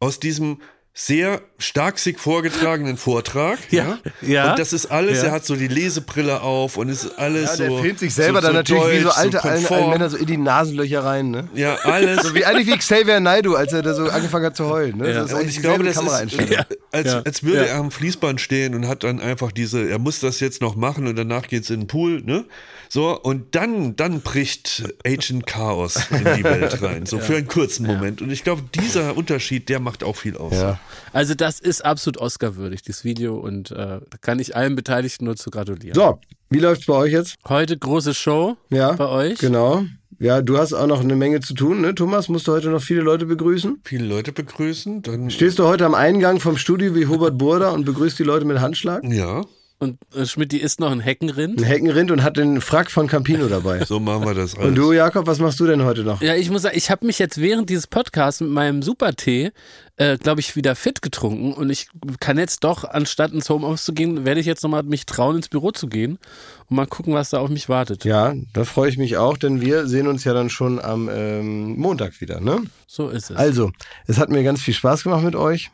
aus 0.00 0.18
diesem 0.20 0.58
sehr 0.94 1.40
starksig 1.56 2.18
vorgetragenen 2.20 2.98
Vortrag. 2.98 3.58
Ja, 3.70 3.98
ja. 4.20 4.50
Und 4.50 4.58
das 4.58 4.74
ist 4.74 4.86
alles, 4.90 5.20
Ja. 5.22 5.28
er 5.28 5.32
hat 5.32 5.46
so 5.46 5.56
die 5.56 5.68
Lesebrille 5.68 6.42
auf 6.42 6.76
und 6.76 6.90
es 6.90 7.04
ist 7.04 7.18
alles 7.18 7.52
Ja, 7.52 7.56
der 7.56 7.68
so. 7.70 7.78
filmt 7.78 7.98
sich 7.98 8.12
selber 8.12 8.40
so, 8.42 8.48
dann 8.48 8.52
so 8.66 8.74
natürlich 8.74 8.98
wie 8.98 8.98
so 8.98 9.04
deutsch, 9.04 9.16
alte 9.16 9.42
alten, 9.44 9.56
konform. 9.64 9.78
alten 9.78 9.90
Männer 9.90 10.10
so 10.10 10.16
in 10.18 10.26
die 10.26 10.36
Nasenlöcher 10.36 11.02
rein, 11.02 11.30
ne? 11.30 11.48
Ja, 11.54 11.76
alles. 11.76 12.22
So 12.26 12.34
wie 12.34 12.44
eigentlich 12.44 12.66
wie 12.66 12.76
Xavier 12.76 13.20
Naidoo, 13.20 13.54
als 13.54 13.72
er 13.72 13.80
da 13.80 13.94
so 13.94 14.04
angefangen 14.10 14.44
hat 14.44 14.56
zu 14.56 14.66
heulen. 14.66 14.98
Ne? 14.98 15.08
Ja. 15.08 15.14
Das 15.14 15.26
ist 15.28 15.32
und 15.32 15.38
eigentlich 15.40 15.56
ich 15.56 15.62
glaube, 15.62 15.82
das 15.84 15.94
ist, 15.94 15.98
Kameraeinstellung. 16.00 16.64
Als, 16.92 17.08
Ja. 17.08 17.22
als 17.22 17.42
würde 17.42 17.58
Ja. 17.62 17.64
er 17.64 17.76
am 17.78 17.90
Fließband 17.90 18.40
stehen 18.40 18.74
und 18.74 18.86
hat 18.86 19.02
dann 19.04 19.18
einfach 19.20 19.50
diese, 19.50 19.88
er 19.88 19.98
muss 19.98 20.20
das 20.20 20.38
jetzt 20.40 20.60
noch 20.60 20.76
machen 20.76 21.06
und 21.06 21.16
danach 21.16 21.48
geht's 21.48 21.70
in 21.70 21.80
den 21.80 21.86
Pool, 21.88 22.22
ne? 22.22 22.44
So, 22.88 23.18
und 23.18 23.54
dann, 23.54 23.96
dann 23.96 24.20
bricht 24.20 24.84
Agent 25.06 25.46
Chaos 25.46 25.96
in 26.10 26.18
die 26.36 26.44
Welt 26.44 26.82
rein, 26.82 27.06
so 27.06 27.18
für 27.20 27.36
einen 27.36 27.48
kurzen 27.48 27.86
Moment. 27.86 28.20
Und 28.20 28.30
ich 28.30 28.44
glaube, 28.44 28.62
dieser 28.74 29.16
Unterschied, 29.16 29.68
der 29.70 29.80
macht 29.80 30.04
auch 30.04 30.16
viel 30.16 30.36
aus. 30.36 30.52
Ja. 30.52 30.78
Also 31.14 31.34
das 31.34 31.58
ist 31.58 31.82
absolut 31.84 32.18
Oscar-würdig, 32.18 32.82
dieses 32.82 33.02
Video. 33.04 33.36
Und 33.38 33.70
äh, 33.70 33.74
da 33.76 34.00
kann 34.20 34.38
ich 34.38 34.54
allen 34.54 34.76
Beteiligten 34.76 35.24
nur 35.24 35.36
zu 35.36 35.50
gratulieren. 35.50 35.94
So, 35.94 36.20
wie 36.50 36.58
läuft's 36.58 36.84
bei 36.84 36.94
euch 36.94 37.12
jetzt? 37.12 37.36
Heute 37.48 37.78
große 37.78 38.12
Show 38.12 38.56
Ja. 38.68 38.92
bei 38.92 39.06
euch. 39.08 39.38
Genau. 39.38 39.84
Ja, 40.22 40.40
du 40.40 40.56
hast 40.56 40.72
auch 40.72 40.86
noch 40.86 41.00
eine 41.00 41.16
Menge 41.16 41.40
zu 41.40 41.52
tun, 41.52 41.80
ne? 41.80 41.96
Thomas, 41.96 42.28
musst 42.28 42.46
du 42.46 42.52
heute 42.52 42.68
noch 42.68 42.80
viele 42.80 43.00
Leute 43.00 43.26
begrüßen? 43.26 43.80
Viele 43.82 44.04
Leute 44.04 44.30
begrüßen, 44.30 45.02
dann. 45.02 45.30
Stehst 45.30 45.58
du 45.58 45.64
heute 45.64 45.84
am 45.84 45.96
Eingang 45.96 46.38
vom 46.38 46.56
Studio 46.56 46.94
wie 46.94 47.08
Hubert 47.08 47.36
Burda 47.36 47.70
und 47.70 47.84
begrüßt 47.84 48.20
die 48.20 48.22
Leute 48.22 48.44
mit 48.44 48.60
Handschlag? 48.60 49.02
Ja, 49.02 49.42
Und 49.82 49.98
äh, 50.14 50.26
Schmidt, 50.26 50.52
die 50.52 50.60
isst 50.60 50.78
noch 50.78 50.92
ein 50.92 51.00
Heckenrind. 51.00 51.58
Ein 51.58 51.64
Heckenrind 51.64 52.12
und 52.12 52.22
hat 52.22 52.36
den 52.36 52.60
Frack 52.60 52.88
von 52.88 53.08
Campino 53.08 53.48
dabei. 53.48 53.84
so 53.84 53.98
machen 53.98 54.24
wir 54.24 54.32
das 54.32 54.54
alles. 54.54 54.68
Und 54.68 54.76
du, 54.76 54.92
Jakob, 54.92 55.26
was 55.26 55.40
machst 55.40 55.58
du 55.58 55.66
denn 55.66 55.82
heute 55.82 56.04
noch? 56.04 56.22
Ja, 56.22 56.36
ich 56.36 56.50
muss 56.50 56.62
sagen, 56.62 56.76
ich 56.78 56.88
habe 56.88 57.04
mich 57.04 57.18
jetzt 57.18 57.40
während 57.40 57.68
dieses 57.68 57.88
Podcasts 57.88 58.40
mit 58.40 58.50
meinem 58.50 58.82
Supertee, 58.82 59.50
äh, 59.96 60.18
glaube 60.18 60.40
ich, 60.40 60.54
wieder 60.54 60.76
fit 60.76 61.02
getrunken 61.02 61.52
und 61.52 61.68
ich 61.68 61.88
kann 62.20 62.38
jetzt 62.38 62.62
doch, 62.62 62.84
anstatt 62.84 63.32
ins 63.32 63.50
Homeoffice 63.50 63.84
zu 63.84 63.92
gehen, 63.92 64.24
werde 64.24 64.38
ich 64.38 64.46
jetzt 64.46 64.62
nochmal 64.62 64.84
mich 64.84 65.04
trauen, 65.04 65.34
ins 65.34 65.48
Büro 65.48 65.72
zu 65.72 65.88
gehen 65.88 66.20
und 66.68 66.76
mal 66.76 66.86
gucken, 66.86 67.14
was 67.14 67.30
da 67.30 67.40
auf 67.40 67.50
mich 67.50 67.68
wartet. 67.68 68.04
Ja, 68.04 68.34
da 68.52 68.62
freue 68.62 68.88
ich 68.88 68.98
mich 68.98 69.16
auch, 69.16 69.36
denn 69.36 69.60
wir 69.60 69.88
sehen 69.88 70.06
uns 70.06 70.22
ja 70.22 70.32
dann 70.32 70.48
schon 70.48 70.80
am 70.80 71.10
ähm, 71.12 71.76
Montag 71.76 72.20
wieder, 72.20 72.38
ne? 72.38 72.62
So 72.86 73.08
ist 73.08 73.30
es. 73.30 73.36
Also, 73.36 73.72
es 74.06 74.18
hat 74.18 74.30
mir 74.30 74.44
ganz 74.44 74.62
viel 74.62 74.74
Spaß 74.74 75.02
gemacht 75.02 75.24
mit 75.24 75.34
euch 75.34 75.72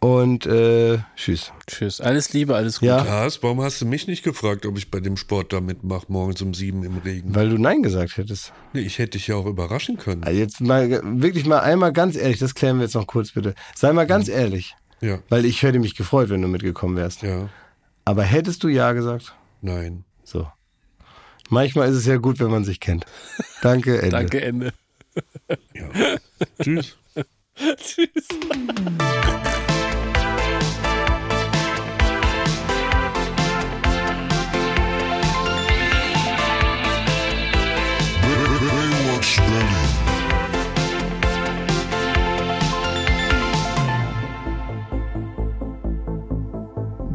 und 0.00 0.46
äh, 0.46 0.98
tschüss. 1.16 1.52
Tschüss. 1.66 2.00
Alles 2.00 2.32
Liebe, 2.32 2.54
alles 2.54 2.78
Gute. 2.80 2.86
Ja, 2.90 3.02
Lars, 3.02 3.42
warum 3.42 3.60
hast 3.62 3.80
du 3.80 3.86
mich 3.86 4.06
nicht 4.06 4.22
gefragt, 4.22 4.64
ob 4.66 4.78
ich 4.78 4.90
bei 4.90 5.00
dem 5.00 5.16
Sport 5.16 5.52
da 5.52 5.60
mitmache, 5.60 6.06
morgens 6.08 6.40
um 6.42 6.54
sieben 6.54 6.84
im 6.84 6.98
Regen? 6.98 7.34
weil 7.34 7.48
du 7.50 7.58
Nein 7.58 7.82
gesagt 7.82 8.16
hättest. 8.16 8.52
Nee, 8.72 8.80
ich 8.82 8.98
hätte 8.98 9.12
dich 9.18 9.26
ja 9.26 9.34
auch 9.36 9.46
überraschen 9.46 9.96
können. 9.98 10.22
Also 10.24 10.38
jetzt 10.38 10.60
mal 10.60 11.00
wirklich 11.20 11.46
mal 11.46 11.60
einmal 11.60 11.92
ganz 11.92 12.16
ehrlich, 12.16 12.38
das 12.38 12.54
klären 12.54 12.76
wir 12.78 12.84
jetzt 12.84 12.94
noch 12.94 13.06
kurz 13.06 13.32
bitte. 13.32 13.54
Sei 13.74 13.92
mal 13.92 14.06
ganz 14.06 14.28
ehrlich, 14.28 14.76
Ja, 15.00 15.18
weil 15.28 15.44
ich 15.44 15.62
hätte 15.62 15.78
mich 15.80 15.96
gefreut, 15.96 16.28
wenn 16.30 16.42
du 16.42 16.48
mitgekommen 16.48 16.96
wärst. 16.96 17.22
ja. 17.22 17.48
Aber 18.04 18.22
hättest 18.22 18.62
du 18.64 18.68
Ja 18.68 18.92
gesagt? 18.92 19.34
Nein. 19.60 20.04
So. 20.24 20.46
Manchmal 21.50 21.88
ist 21.90 21.96
es 21.96 22.06
ja 22.06 22.16
gut, 22.16 22.40
wenn 22.40 22.50
man 22.50 22.64
sich 22.64 22.80
kennt. 22.80 23.04
Danke, 23.62 23.96
Ende. 24.00 24.10
Danke, 24.10 24.40
Ende. 24.40 24.72
Tschüss. 26.62 26.96
Tschüss. 27.76 28.28